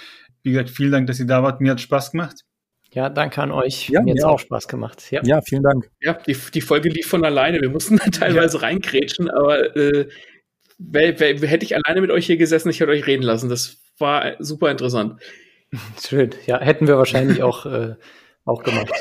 Wie 0.42 0.50
gesagt, 0.50 0.70
vielen 0.70 0.92
Dank, 0.92 1.06
dass 1.06 1.18
ihr 1.20 1.26
da 1.26 1.42
wart. 1.42 1.60
Mir 1.60 1.72
hat 1.72 1.80
Spaß 1.80 2.12
gemacht. 2.12 2.44
Ja, 2.90 3.10
danke 3.10 3.42
an 3.42 3.52
euch. 3.52 3.90
Ja, 3.90 4.00
mir 4.00 4.14
hat 4.14 4.24
auch 4.24 4.38
Spaß 4.38 4.66
gemacht. 4.66 5.10
Ja. 5.10 5.20
ja, 5.22 5.40
vielen 5.42 5.62
Dank. 5.62 5.90
Ja, 6.00 6.14
die, 6.14 6.36
die 6.54 6.60
Folge 6.60 6.88
lief 6.88 7.06
von 7.06 7.24
alleine. 7.24 7.60
Wir 7.60 7.68
mussten 7.68 7.96
teilweise 8.12 8.56
ja. 8.56 8.62
reingrätschen, 8.62 9.30
aber 9.30 9.76
äh, 9.76 10.08
wer, 10.78 11.20
wer, 11.20 11.48
hätte 11.48 11.64
ich 11.64 11.76
alleine 11.76 12.00
mit 12.00 12.10
euch 12.10 12.26
hier 12.26 12.38
gesessen, 12.38 12.70
ich 12.70 12.80
hätte 12.80 12.92
euch 12.92 13.06
reden 13.06 13.22
lassen. 13.22 13.50
Das 13.50 13.78
war 13.98 14.36
super 14.38 14.70
interessant. 14.70 15.20
Schön. 16.02 16.30
Ja, 16.46 16.60
hätten 16.60 16.86
wir 16.86 16.96
wahrscheinlich 16.96 17.42
auch, 17.42 17.66
äh, 17.66 17.96
auch 18.44 18.62
gemacht. 18.62 18.92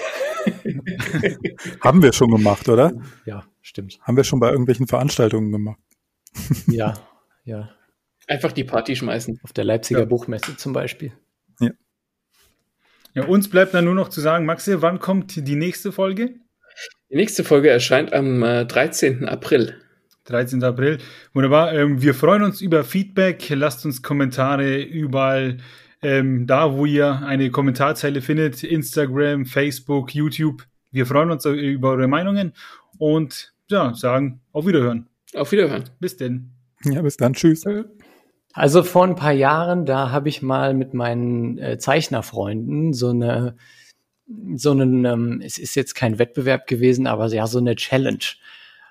Haben 1.82 2.02
wir 2.02 2.12
schon 2.14 2.30
gemacht, 2.30 2.68
oder? 2.68 2.92
Ja, 3.26 3.46
stimmt. 3.62 4.00
Haben 4.02 4.18
wir 4.18 4.24
schon 4.24 4.40
bei 4.40 4.50
irgendwelchen 4.50 4.88
Veranstaltungen 4.88 5.52
gemacht. 5.52 5.80
Ja, 6.68 6.94
ja. 7.44 7.70
Einfach 8.28 8.52
die 8.52 8.64
Party 8.64 8.96
schmeißen. 8.96 9.40
Auf 9.44 9.54
der 9.54 9.64
Leipziger 9.64 10.02
ja. 10.02 10.06
Buchmesse 10.06 10.58
zum 10.58 10.74
Beispiel. 10.74 11.14
Ja. 11.60 11.72
Ja, 13.14 13.26
uns 13.26 13.50
bleibt 13.50 13.74
dann 13.74 13.86
nur 13.86 13.96
noch 13.96 14.10
zu 14.10 14.22
sagen, 14.22 14.46
Maxi, 14.46 14.82
wann 14.82 15.00
kommt 15.00 15.36
die 15.48 15.56
nächste 15.56 15.92
Folge? 15.92 16.36
Die 17.10 17.16
nächste 17.16 17.44
Folge 17.44 17.70
erscheint 17.70 18.12
am 18.14 18.44
äh, 18.44 18.66
13. 18.66 19.28
April. 19.28 19.82
13. 20.26 20.62
April. 20.64 20.98
Wunderbar. 21.34 21.74
Ähm, 21.74 22.02
wir 22.02 22.14
freuen 22.14 22.44
uns 22.44 22.60
über 22.60 22.84
Feedback. 22.84 23.50
Lasst 23.50 23.86
uns 23.86 24.02
Kommentare 24.02 24.82
überall 24.82 25.58
ähm, 26.02 26.46
da, 26.48 26.74
wo 26.74 26.86
ihr 26.86 27.26
eine 27.26 27.50
Kommentarzeile 27.50 28.22
findet. 28.22 28.64
Instagram, 28.64 29.46
Facebook, 29.46 30.14
YouTube. 30.14 30.64
Wir 30.92 31.06
freuen 31.06 31.32
uns 31.32 31.46
über 31.46 31.92
eure 31.92 32.08
Meinungen 32.08 32.54
und 32.98 33.54
ja, 33.70 33.94
sagen 33.94 34.42
auf 34.52 34.66
Wiederhören. 34.66 35.08
Auf 35.38 35.52
Wiederhören. 35.52 35.86
Bis 36.00 36.18
denn. 36.18 36.52
Ja, 36.84 37.02
bis 37.02 37.18
dann. 37.18 37.34
Tschüss. 37.34 37.64
Also 38.54 38.84
vor 38.84 39.04
ein 39.04 39.16
paar 39.16 39.34
Jahren, 39.34 39.86
da 39.86 40.12
habe 40.12 40.30
ich 40.30 40.42
mal 40.42 40.74
mit 40.74 40.94
meinen 40.94 41.58
äh, 41.58 41.78
Zeichnerfreunden 41.78 42.94
so 42.94 43.10
eine, 43.10 43.56
so 44.56 44.72
einen, 44.72 45.06
ähm, 45.06 45.42
es 45.44 45.58
ist 45.58 45.76
jetzt 45.76 45.94
kein 45.94 46.18
Wettbewerb 46.18 46.68
gewesen, 46.68 47.08
aber 47.08 47.28
ja, 47.28 47.46
so 47.48 47.60
eine 47.60 47.76
Challenge. 47.76 48.24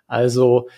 Also 0.06 0.68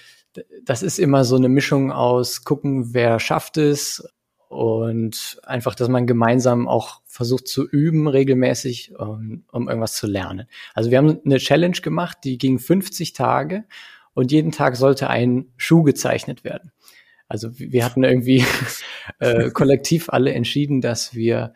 das 0.64 0.82
ist 0.82 0.98
immer 0.98 1.24
so 1.24 1.36
eine 1.36 1.48
Mischung 1.48 1.92
aus 1.92 2.44
gucken, 2.44 2.94
wer 2.94 3.20
schafft 3.20 3.56
es 3.56 4.08
und 4.48 5.38
einfach, 5.42 5.74
dass 5.74 5.88
man 5.88 6.06
gemeinsam 6.06 6.66
auch 6.66 7.02
versucht 7.06 7.48
zu 7.48 7.68
üben 7.68 8.08
regelmäßig, 8.08 8.98
um, 8.98 9.44
um 9.52 9.68
irgendwas 9.68 9.96
zu 9.96 10.06
lernen. 10.06 10.46
Also 10.74 10.90
wir 10.90 10.98
haben 10.98 11.20
eine 11.24 11.38
Challenge 11.38 11.78
gemacht, 11.82 12.18
die 12.24 12.38
ging 12.38 12.58
50 12.58 13.12
Tage 13.12 13.64
und 14.18 14.32
jeden 14.32 14.50
Tag 14.50 14.74
sollte 14.74 15.08
ein 15.08 15.52
Schuh 15.56 15.84
gezeichnet 15.84 16.42
werden. 16.42 16.72
Also 17.28 17.56
wir 17.56 17.84
hatten 17.84 18.02
irgendwie 18.02 18.44
äh, 19.20 19.50
kollektiv 19.50 20.08
alle 20.08 20.32
entschieden, 20.32 20.80
dass 20.80 21.14
wir, 21.14 21.54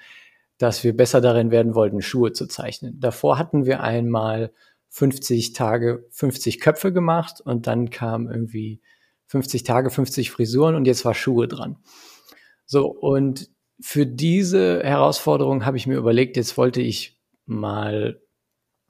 dass 0.59 0.85
wir 0.85 0.97
besser 0.97 1.21
darin 1.21 1.51
werden 1.51 1.75
wollten, 1.75 2.03
Schuhe 2.03 2.31
zu 2.31 2.47
zeichnen. 2.47 3.01
Davor 3.01 3.37
hatten 3.37 3.67
wir 3.67 3.83
einmal 3.83 4.53
50 4.91 5.55
Tage, 5.55 6.07
50 6.11 6.61
Köpfe 6.61 6.93
gemacht 6.93 7.41
und 7.41 7.67
dann 7.67 7.91
kam 7.91 8.31
irgendwie 8.31 8.81
50 9.27 9.65
Tage, 9.65 9.91
50 9.91 10.31
Frisuren 10.31 10.77
und 10.77 10.85
jetzt 10.85 11.05
war 11.05 11.15
Schuhe 11.15 11.49
dran. 11.49 11.79
So, 12.65 12.87
und 12.87 13.51
für 13.81 14.07
diese 14.07 14.85
Herausforderung 14.85 15.67
habe 15.67 15.79
ich 15.79 15.89
mir 15.89 15.97
überlegt, 15.97 16.37
jetzt 16.37 16.57
wollte 16.57 16.81
ich 16.81 17.19
mal 17.45 18.23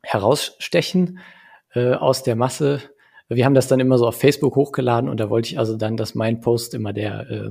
herausstechen 0.02 1.20
äh, 1.72 1.94
aus 1.94 2.22
der 2.22 2.36
Masse 2.36 2.82
wir 3.36 3.44
haben 3.44 3.54
das 3.54 3.68
dann 3.68 3.80
immer 3.80 3.98
so 3.98 4.06
auf 4.06 4.16
Facebook 4.16 4.56
hochgeladen 4.56 5.08
und 5.08 5.20
da 5.20 5.30
wollte 5.30 5.50
ich 5.50 5.58
also 5.58 5.76
dann, 5.76 5.96
dass 5.96 6.14
mein 6.14 6.40
Post 6.40 6.74
immer 6.74 6.92
der 6.92 7.30
äh, 7.30 7.50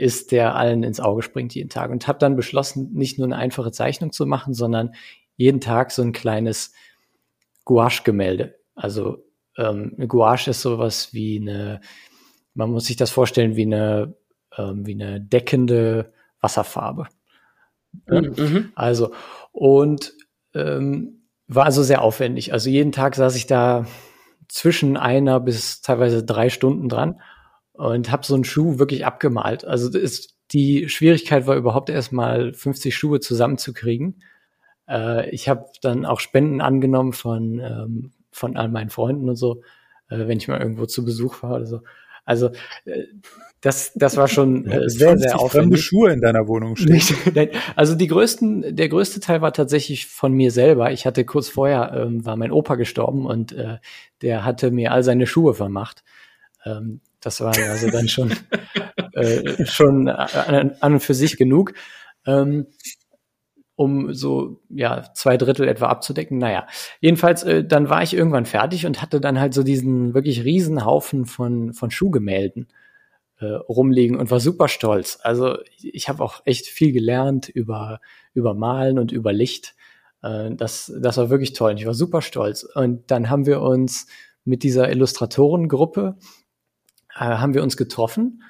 ist, 0.00 0.32
der 0.32 0.56
allen 0.56 0.82
ins 0.82 0.98
Auge 0.98 1.22
springt 1.22 1.54
jeden 1.54 1.68
Tag. 1.68 1.90
Und 1.90 2.08
habe 2.08 2.18
dann 2.18 2.34
beschlossen, 2.34 2.90
nicht 2.94 3.18
nur 3.18 3.26
eine 3.26 3.36
einfache 3.36 3.70
Zeichnung 3.70 4.12
zu 4.12 4.24
machen, 4.24 4.54
sondern 4.54 4.94
jeden 5.36 5.60
Tag 5.60 5.90
so 5.90 6.00
ein 6.02 6.12
kleines 6.12 6.72
Gouache-Gemälde. 7.64 8.58
Also 8.74 9.24
ähm, 9.58 9.92
eine 9.96 10.08
Gouache 10.08 10.50
ist 10.50 10.62
sowas 10.62 11.12
wie 11.12 11.38
eine, 11.38 11.82
man 12.54 12.70
muss 12.70 12.86
sich 12.86 12.96
das 12.96 13.10
vorstellen 13.10 13.56
wie 13.56 13.66
eine, 13.66 14.14
ähm, 14.56 14.86
wie 14.86 14.94
eine 14.94 15.20
deckende 15.20 16.12
Wasserfarbe. 16.40 17.06
Mhm. 18.06 18.34
mhm. 18.36 18.72
Also, 18.74 19.12
und 19.52 20.14
ähm, 20.54 21.24
war 21.46 21.66
also 21.66 21.82
sehr 21.82 22.00
aufwendig. 22.00 22.54
Also 22.54 22.70
jeden 22.70 22.92
Tag 22.92 23.16
saß 23.16 23.36
ich 23.36 23.46
da 23.46 23.84
zwischen 24.50 24.96
einer 24.96 25.40
bis 25.40 25.80
teilweise 25.80 26.24
drei 26.24 26.50
Stunden 26.50 26.88
dran 26.88 27.20
und 27.72 28.10
habe 28.10 28.26
so 28.26 28.34
einen 28.34 28.44
Schuh 28.44 28.78
wirklich 28.78 29.06
abgemalt. 29.06 29.64
Also 29.64 29.96
ist, 29.96 30.36
die 30.52 30.88
Schwierigkeit 30.88 31.46
war 31.46 31.56
überhaupt 31.56 31.88
erstmal 31.88 32.52
50 32.52 32.94
Schuhe 32.94 33.20
zusammenzukriegen. 33.20 34.22
Äh, 34.88 35.30
ich 35.30 35.48
habe 35.48 35.66
dann 35.82 36.04
auch 36.04 36.20
Spenden 36.20 36.60
angenommen 36.60 37.12
von, 37.12 37.60
ähm, 37.60 38.12
von 38.32 38.56
all 38.56 38.68
meinen 38.68 38.90
Freunden 38.90 39.28
und 39.28 39.36
so, 39.36 39.62
äh, 40.08 40.26
wenn 40.26 40.38
ich 40.38 40.48
mal 40.48 40.60
irgendwo 40.60 40.86
zu 40.86 41.04
Besuch 41.04 41.42
war 41.42 41.54
oder 41.54 41.66
so. 41.66 41.82
Also 42.24 42.50
äh, 42.84 43.04
das, 43.60 43.92
das 43.94 44.16
war 44.16 44.26
schon 44.26 44.66
äh, 44.66 44.88
sehr, 44.88 45.18
sehr 45.18 45.36
aufwendig. 45.36 45.50
fremde 45.50 45.76
Schuhe 45.76 46.12
in 46.12 46.20
deiner 46.22 46.48
Wohnung 46.48 46.76
stehen. 46.76 47.02
also 47.76 47.94
die 47.94 48.06
größten, 48.06 48.74
der 48.74 48.88
größte 48.88 49.20
Teil 49.20 49.42
war 49.42 49.52
tatsächlich 49.52 50.06
von 50.06 50.32
mir 50.32 50.50
selber. 50.50 50.92
Ich 50.92 51.04
hatte 51.04 51.24
kurz 51.24 51.50
vorher, 51.50 51.92
ähm, 51.94 52.24
war 52.24 52.36
mein 52.36 52.52
Opa 52.52 52.76
gestorben 52.76 53.26
und 53.26 53.52
äh, 53.52 53.76
der 54.22 54.44
hatte 54.44 54.70
mir 54.70 54.92
all 54.92 55.02
seine 55.02 55.26
Schuhe 55.26 55.52
vermacht. 55.52 56.04
Ähm, 56.64 57.00
das 57.20 57.42
war 57.42 57.54
also 57.54 57.90
dann 57.90 58.08
schon, 58.08 58.32
äh, 59.12 59.66
schon 59.66 60.08
an, 60.08 60.76
an 60.80 60.92
und 60.94 61.00
für 61.00 61.14
sich 61.14 61.36
genug. 61.36 61.74
Ähm, 62.26 62.66
um 63.76 64.12
so 64.12 64.60
ja 64.68 65.04
zwei 65.14 65.38
Drittel 65.38 65.66
etwa 65.66 65.86
abzudecken. 65.86 66.36
Naja, 66.36 66.66
jedenfalls 67.00 67.44
äh, 67.44 67.64
dann 67.64 67.88
war 67.88 68.02
ich 68.02 68.12
irgendwann 68.12 68.44
fertig 68.44 68.84
und 68.84 69.00
hatte 69.00 69.22
dann 69.22 69.40
halt 69.40 69.54
so 69.54 69.62
diesen 69.62 70.12
wirklich 70.12 70.44
riesen 70.44 70.84
Haufen 70.84 71.24
von 71.24 71.72
von 71.72 71.90
Schuhgemälden 71.90 72.68
äh, 73.40 73.46
rumliegen 73.46 74.16
und 74.16 74.30
war 74.30 74.40
super 74.40 74.68
stolz. 74.68 75.18
Also 75.22 75.58
ich 75.78 76.08
habe 76.08 76.22
auch 76.22 76.42
echt 76.44 76.66
viel 76.66 76.92
gelernt 76.92 77.48
über 77.48 78.00
über 78.32 78.54
Malen 78.54 78.98
und 78.98 79.12
über 79.12 79.32
Licht. 79.32 79.74
Äh, 80.22 80.54
das 80.54 80.92
das 81.00 81.16
war 81.16 81.30
wirklich 81.30 81.52
toll. 81.52 81.72
Und 81.72 81.78
ich 81.78 81.86
war 81.86 81.94
super 81.94 82.22
stolz. 82.22 82.64
Und 82.64 83.10
dann 83.10 83.30
haben 83.30 83.46
wir 83.46 83.60
uns 83.60 84.06
mit 84.44 84.62
dieser 84.62 84.90
Illustratorengruppe 84.90 86.16
äh, 87.14 87.18
haben 87.18 87.54
wir 87.54 87.62
uns 87.62 87.76
getroffen 87.76 88.42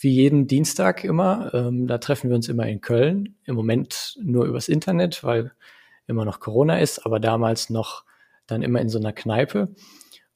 wie 0.00 0.10
jeden 0.10 0.46
Dienstag 0.46 1.04
immer. 1.04 1.52
Ähm, 1.52 1.86
da 1.86 1.98
treffen 1.98 2.30
wir 2.30 2.36
uns 2.36 2.48
immer 2.48 2.66
in 2.66 2.80
Köln. 2.80 3.36
Im 3.44 3.54
Moment 3.54 4.18
nur 4.22 4.46
übers 4.46 4.68
Internet, 4.68 5.22
weil 5.22 5.52
immer 6.06 6.24
noch 6.24 6.40
Corona 6.40 6.78
ist, 6.78 7.04
aber 7.04 7.20
damals 7.20 7.70
noch 7.70 8.04
dann 8.46 8.62
immer 8.62 8.80
in 8.80 8.88
so 8.88 8.98
einer 8.98 9.12
Kneipe. 9.12 9.74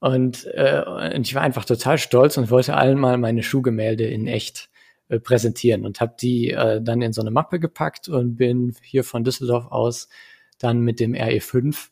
Und, 0.05 0.47
äh, 0.53 0.83
und 1.15 1.27
ich 1.27 1.35
war 1.35 1.41
einfach 1.41 1.65
total 1.65 1.97
stolz 1.97 2.37
und 2.37 2.51
wollte 2.51 2.77
allen 2.77 2.99
mal 2.99 3.17
meine 3.17 3.43
Schuhgemälde 3.43 4.05
in 4.05 4.27
echt 4.27 4.69
äh, 5.09 5.19
präsentieren 5.19 5.87
und 5.87 6.03
habe 6.03 6.15
die 6.21 6.51
äh, 6.51 6.83
dann 6.83 7.01
in 7.01 7.15
so 7.15 7.23
eine 7.23 7.31
Mappe 7.31 7.59
gepackt 7.59 8.11
und 8.11 8.37
bin 8.37 8.77
hier 8.83 9.03
von 9.03 9.25
Düsseldorf 9.25 9.73
aus 9.73 10.11
dann 10.59 10.81
mit 10.81 11.01
dem 11.01 11.15
RE5 11.15 11.89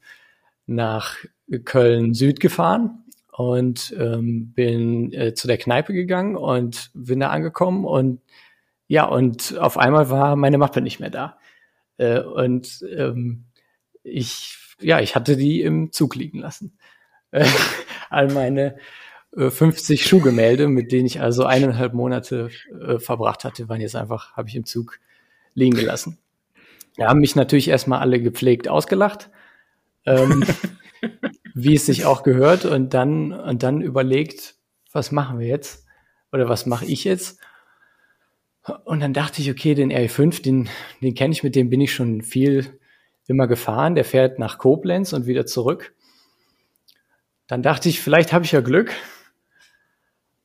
nach 0.67 1.17
Köln 1.65 2.13
Süd 2.13 2.39
gefahren 2.39 3.03
und 3.33 3.97
ähm, 3.99 4.53
bin 4.53 5.11
äh, 5.15 5.33
zu 5.33 5.47
der 5.47 5.57
Kneipe 5.57 5.95
gegangen 5.95 6.37
und 6.37 6.91
bin 6.93 7.19
da 7.19 7.31
angekommen 7.31 7.87
und 7.87 8.21
ja, 8.89 9.07
und 9.07 9.57
auf 9.57 9.79
einmal 9.79 10.11
war 10.11 10.37
meine 10.37 10.59
Mappe 10.59 10.83
nicht 10.83 11.01
mehr 11.01 11.09
da. 11.09 11.39
Äh, 11.97 12.21
und 12.21 12.85
ähm, 12.95 13.47
ich, 14.03 14.59
ja, 14.83 15.01
ich 15.01 15.17
hatte 15.17 15.39
die 15.39 15.63
im 15.63 15.93
Zug 15.93 16.15
liegen 16.15 16.41
lassen. 16.41 16.77
Äh, 18.13 18.15
all 18.15 18.33
meine 18.33 18.77
äh, 19.37 19.51
50 19.51 20.07
Schuhgemälde, 20.07 20.69
mit 20.69 20.93
denen 20.93 21.07
ich 21.07 21.21
also 21.21 21.45
eineinhalb 21.45 21.95
Monate 21.95 22.51
äh, 22.81 22.99
verbracht 22.99 23.45
hatte, 23.45 23.69
waren 23.69 23.81
jetzt 23.81 23.97
einfach, 23.97 24.37
habe 24.37 24.49
ich 24.49 24.57
im 24.57 24.65
Zug 24.65 24.99
liegen 25.55 25.77
gelassen. 25.77 26.19
Da 26.97 27.09
haben 27.09 27.21
mich 27.21 27.37
natürlich 27.37 27.69
erstmal 27.69 28.01
alle 28.01 28.21
gepflegt 28.21 28.69
ausgelacht. 28.69 29.31
Ähm, 30.05 30.45
wie 31.55 31.75
es 31.75 31.87
sich 31.87 32.07
auch 32.07 32.23
gehört 32.23 32.65
und 32.65 32.95
dann, 32.95 33.33
und 33.33 33.63
dann 33.63 33.81
überlegt, 33.81 34.55
was 34.93 35.13
machen 35.13 35.39
wir 35.39 35.47
jetzt? 35.47 35.87
Oder 36.33 36.49
was 36.49 36.67
mache 36.67 36.87
ich 36.87 37.05
jetzt? 37.05 37.39
Und 38.85 39.01
dann 39.01 39.13
dachte 39.13 39.43
ich, 39.43 39.51
okay, 39.51 39.75
den 39.75 39.93
RE5, 39.93 40.43
den, 40.43 40.69
den 41.03 41.15
kenne 41.15 41.33
ich, 41.33 41.43
mit 41.43 41.57
dem 41.57 41.69
bin 41.69 41.81
ich 41.81 41.93
schon 41.93 42.23
viel 42.23 42.79
immer 43.27 43.47
gefahren. 43.47 43.95
Der 43.95 44.05
fährt 44.05 44.39
nach 44.39 44.59
Koblenz 44.59 45.13
und 45.13 45.27
wieder 45.27 45.47
zurück. 45.47 45.95
Dann 47.47 47.63
dachte 47.63 47.89
ich, 47.89 48.01
vielleicht 48.01 48.33
habe 48.33 48.45
ich 48.45 48.53
ja 48.53 48.61
Glück 48.61 48.93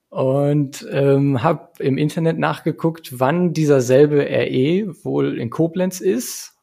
und 0.09 0.87
ähm, 0.91 1.43
habe 1.43 1.71
im 1.79 1.97
Internet 1.97 2.37
nachgeguckt, 2.37 3.19
wann 3.19 3.53
dieser 3.53 3.81
selbe 3.81 4.21
RE 4.21 4.93
wohl 5.03 5.39
in 5.39 5.49
Koblenz 5.49 5.99
ist, 6.01 6.55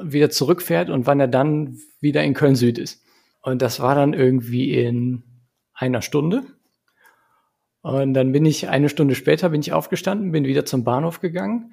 wieder 0.00 0.30
zurückfährt 0.30 0.90
und 0.90 1.06
wann 1.06 1.20
er 1.20 1.28
dann 1.28 1.78
wieder 2.00 2.22
in 2.24 2.34
Köln 2.34 2.56
Süd 2.56 2.78
ist. 2.78 3.02
Und 3.42 3.62
das 3.62 3.80
war 3.80 3.94
dann 3.94 4.14
irgendwie 4.14 4.74
in 4.74 5.22
einer 5.74 6.02
Stunde. 6.02 6.44
Und 7.82 8.14
dann 8.14 8.32
bin 8.32 8.44
ich 8.44 8.68
eine 8.68 8.88
Stunde 8.88 9.14
später 9.14 9.50
bin 9.50 9.60
ich 9.60 9.72
aufgestanden, 9.72 10.32
bin 10.32 10.44
wieder 10.44 10.64
zum 10.64 10.84
Bahnhof 10.84 11.20
gegangen. 11.20 11.72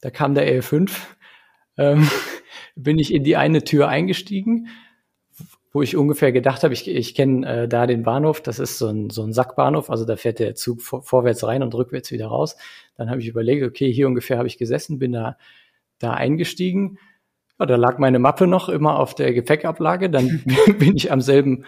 Da 0.00 0.10
kam 0.10 0.34
der 0.34 0.48
L5. 0.60 0.90
Ähm, 1.76 2.08
bin 2.76 2.98
ich 2.98 3.12
in 3.12 3.24
die 3.24 3.36
eine 3.36 3.64
Tür 3.64 3.88
eingestiegen, 3.88 4.68
wo 5.72 5.82
ich 5.82 5.96
ungefähr 5.96 6.32
gedacht 6.32 6.64
habe, 6.64 6.72
ich, 6.74 6.88
ich 6.88 7.14
kenne 7.14 7.62
äh, 7.62 7.68
da 7.68 7.86
den 7.86 8.02
Bahnhof, 8.02 8.40
das 8.40 8.58
ist 8.58 8.78
so 8.78 8.88
ein, 8.88 9.10
so 9.10 9.22
ein 9.22 9.32
Sackbahnhof, 9.32 9.90
also 9.90 10.04
da 10.04 10.16
fährt 10.16 10.38
der 10.38 10.54
Zug 10.54 10.80
vor, 10.80 11.02
vorwärts 11.02 11.44
rein 11.44 11.62
und 11.62 11.74
rückwärts 11.74 12.10
wieder 12.10 12.28
raus. 12.28 12.56
Dann 12.96 13.10
habe 13.10 13.20
ich 13.20 13.28
überlegt, 13.28 13.64
okay, 13.64 13.92
hier 13.92 14.06
ungefähr 14.06 14.38
habe 14.38 14.48
ich 14.48 14.58
gesessen, 14.58 14.98
bin 14.98 15.12
da, 15.12 15.36
da 15.98 16.14
eingestiegen, 16.14 16.98
ja, 17.58 17.66
da 17.66 17.76
lag 17.76 17.98
meine 17.98 18.18
Mappe 18.18 18.46
noch 18.46 18.68
immer 18.68 18.98
auf 18.98 19.14
der 19.14 19.32
Gepäckablage. 19.32 20.10
Dann 20.10 20.42
bin 20.78 20.96
ich 20.96 21.12
am 21.12 21.20
selben 21.20 21.64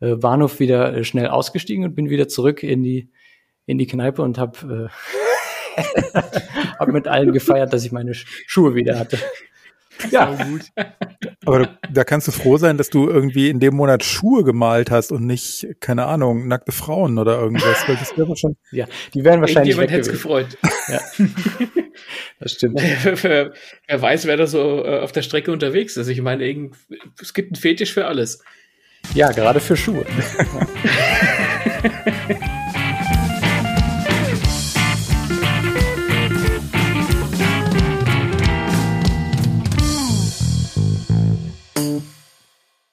äh, 0.00 0.16
Bahnhof 0.16 0.60
wieder 0.60 0.94
äh, 0.94 1.04
schnell 1.04 1.28
ausgestiegen 1.28 1.84
und 1.84 1.94
bin 1.94 2.10
wieder 2.10 2.28
zurück 2.28 2.62
in 2.62 2.82
die 2.82 3.10
in 3.66 3.76
die 3.76 3.86
Kneipe 3.86 4.22
und 4.22 4.38
habe 4.38 4.90
äh, 5.76 6.12
hab 6.78 6.88
mit 6.88 7.06
allen 7.06 7.32
gefeiert, 7.32 7.72
dass 7.72 7.84
ich 7.84 7.92
meine 7.92 8.14
Schuhe 8.14 8.74
wieder 8.74 8.98
hatte. 8.98 9.18
Ja, 10.10 10.36
gut. 10.44 10.62
Aber 11.44 11.58
du, 11.60 11.78
da 11.92 12.04
kannst 12.04 12.28
du 12.28 12.32
froh 12.32 12.56
sein, 12.56 12.76
dass 12.76 12.90
du 12.90 13.08
irgendwie 13.08 13.50
in 13.50 13.60
dem 13.60 13.74
Monat 13.74 14.04
Schuhe 14.04 14.44
gemalt 14.44 14.90
hast 14.90 15.12
und 15.12 15.26
nicht, 15.26 15.66
keine 15.80 16.06
Ahnung, 16.06 16.46
nackte 16.46 16.72
Frauen 16.72 17.18
oder 17.18 17.40
irgendwas. 17.40 17.88
Weil 17.88 17.96
das 17.96 18.16
wäre 18.16 18.36
schon. 18.36 18.56
ja, 18.70 18.86
die 19.14 19.24
wären 19.24 19.40
wahrscheinlich 19.40 19.76
weg 19.76 19.90
hätte 19.90 20.02
es 20.02 20.10
gefreut. 20.10 20.58
Ja. 20.88 21.00
Das 22.38 22.52
stimmt. 22.52 22.80
wer, 22.80 23.52
wer 23.88 24.02
weiß, 24.02 24.26
wer 24.26 24.36
da 24.36 24.46
so 24.46 24.84
äh, 24.84 25.00
auf 25.00 25.10
der 25.10 25.22
Strecke 25.22 25.50
unterwegs 25.50 25.96
ist. 25.96 26.06
Ich 26.06 26.22
meine, 26.22 26.46
irgend, 26.46 26.76
es 27.20 27.34
gibt 27.34 27.48
einen 27.48 27.60
Fetisch 27.60 27.92
für 27.92 28.06
alles. 28.06 28.40
Ja, 29.14 29.32
gerade 29.32 29.58
für 29.58 29.76
Schuhe. 29.76 30.06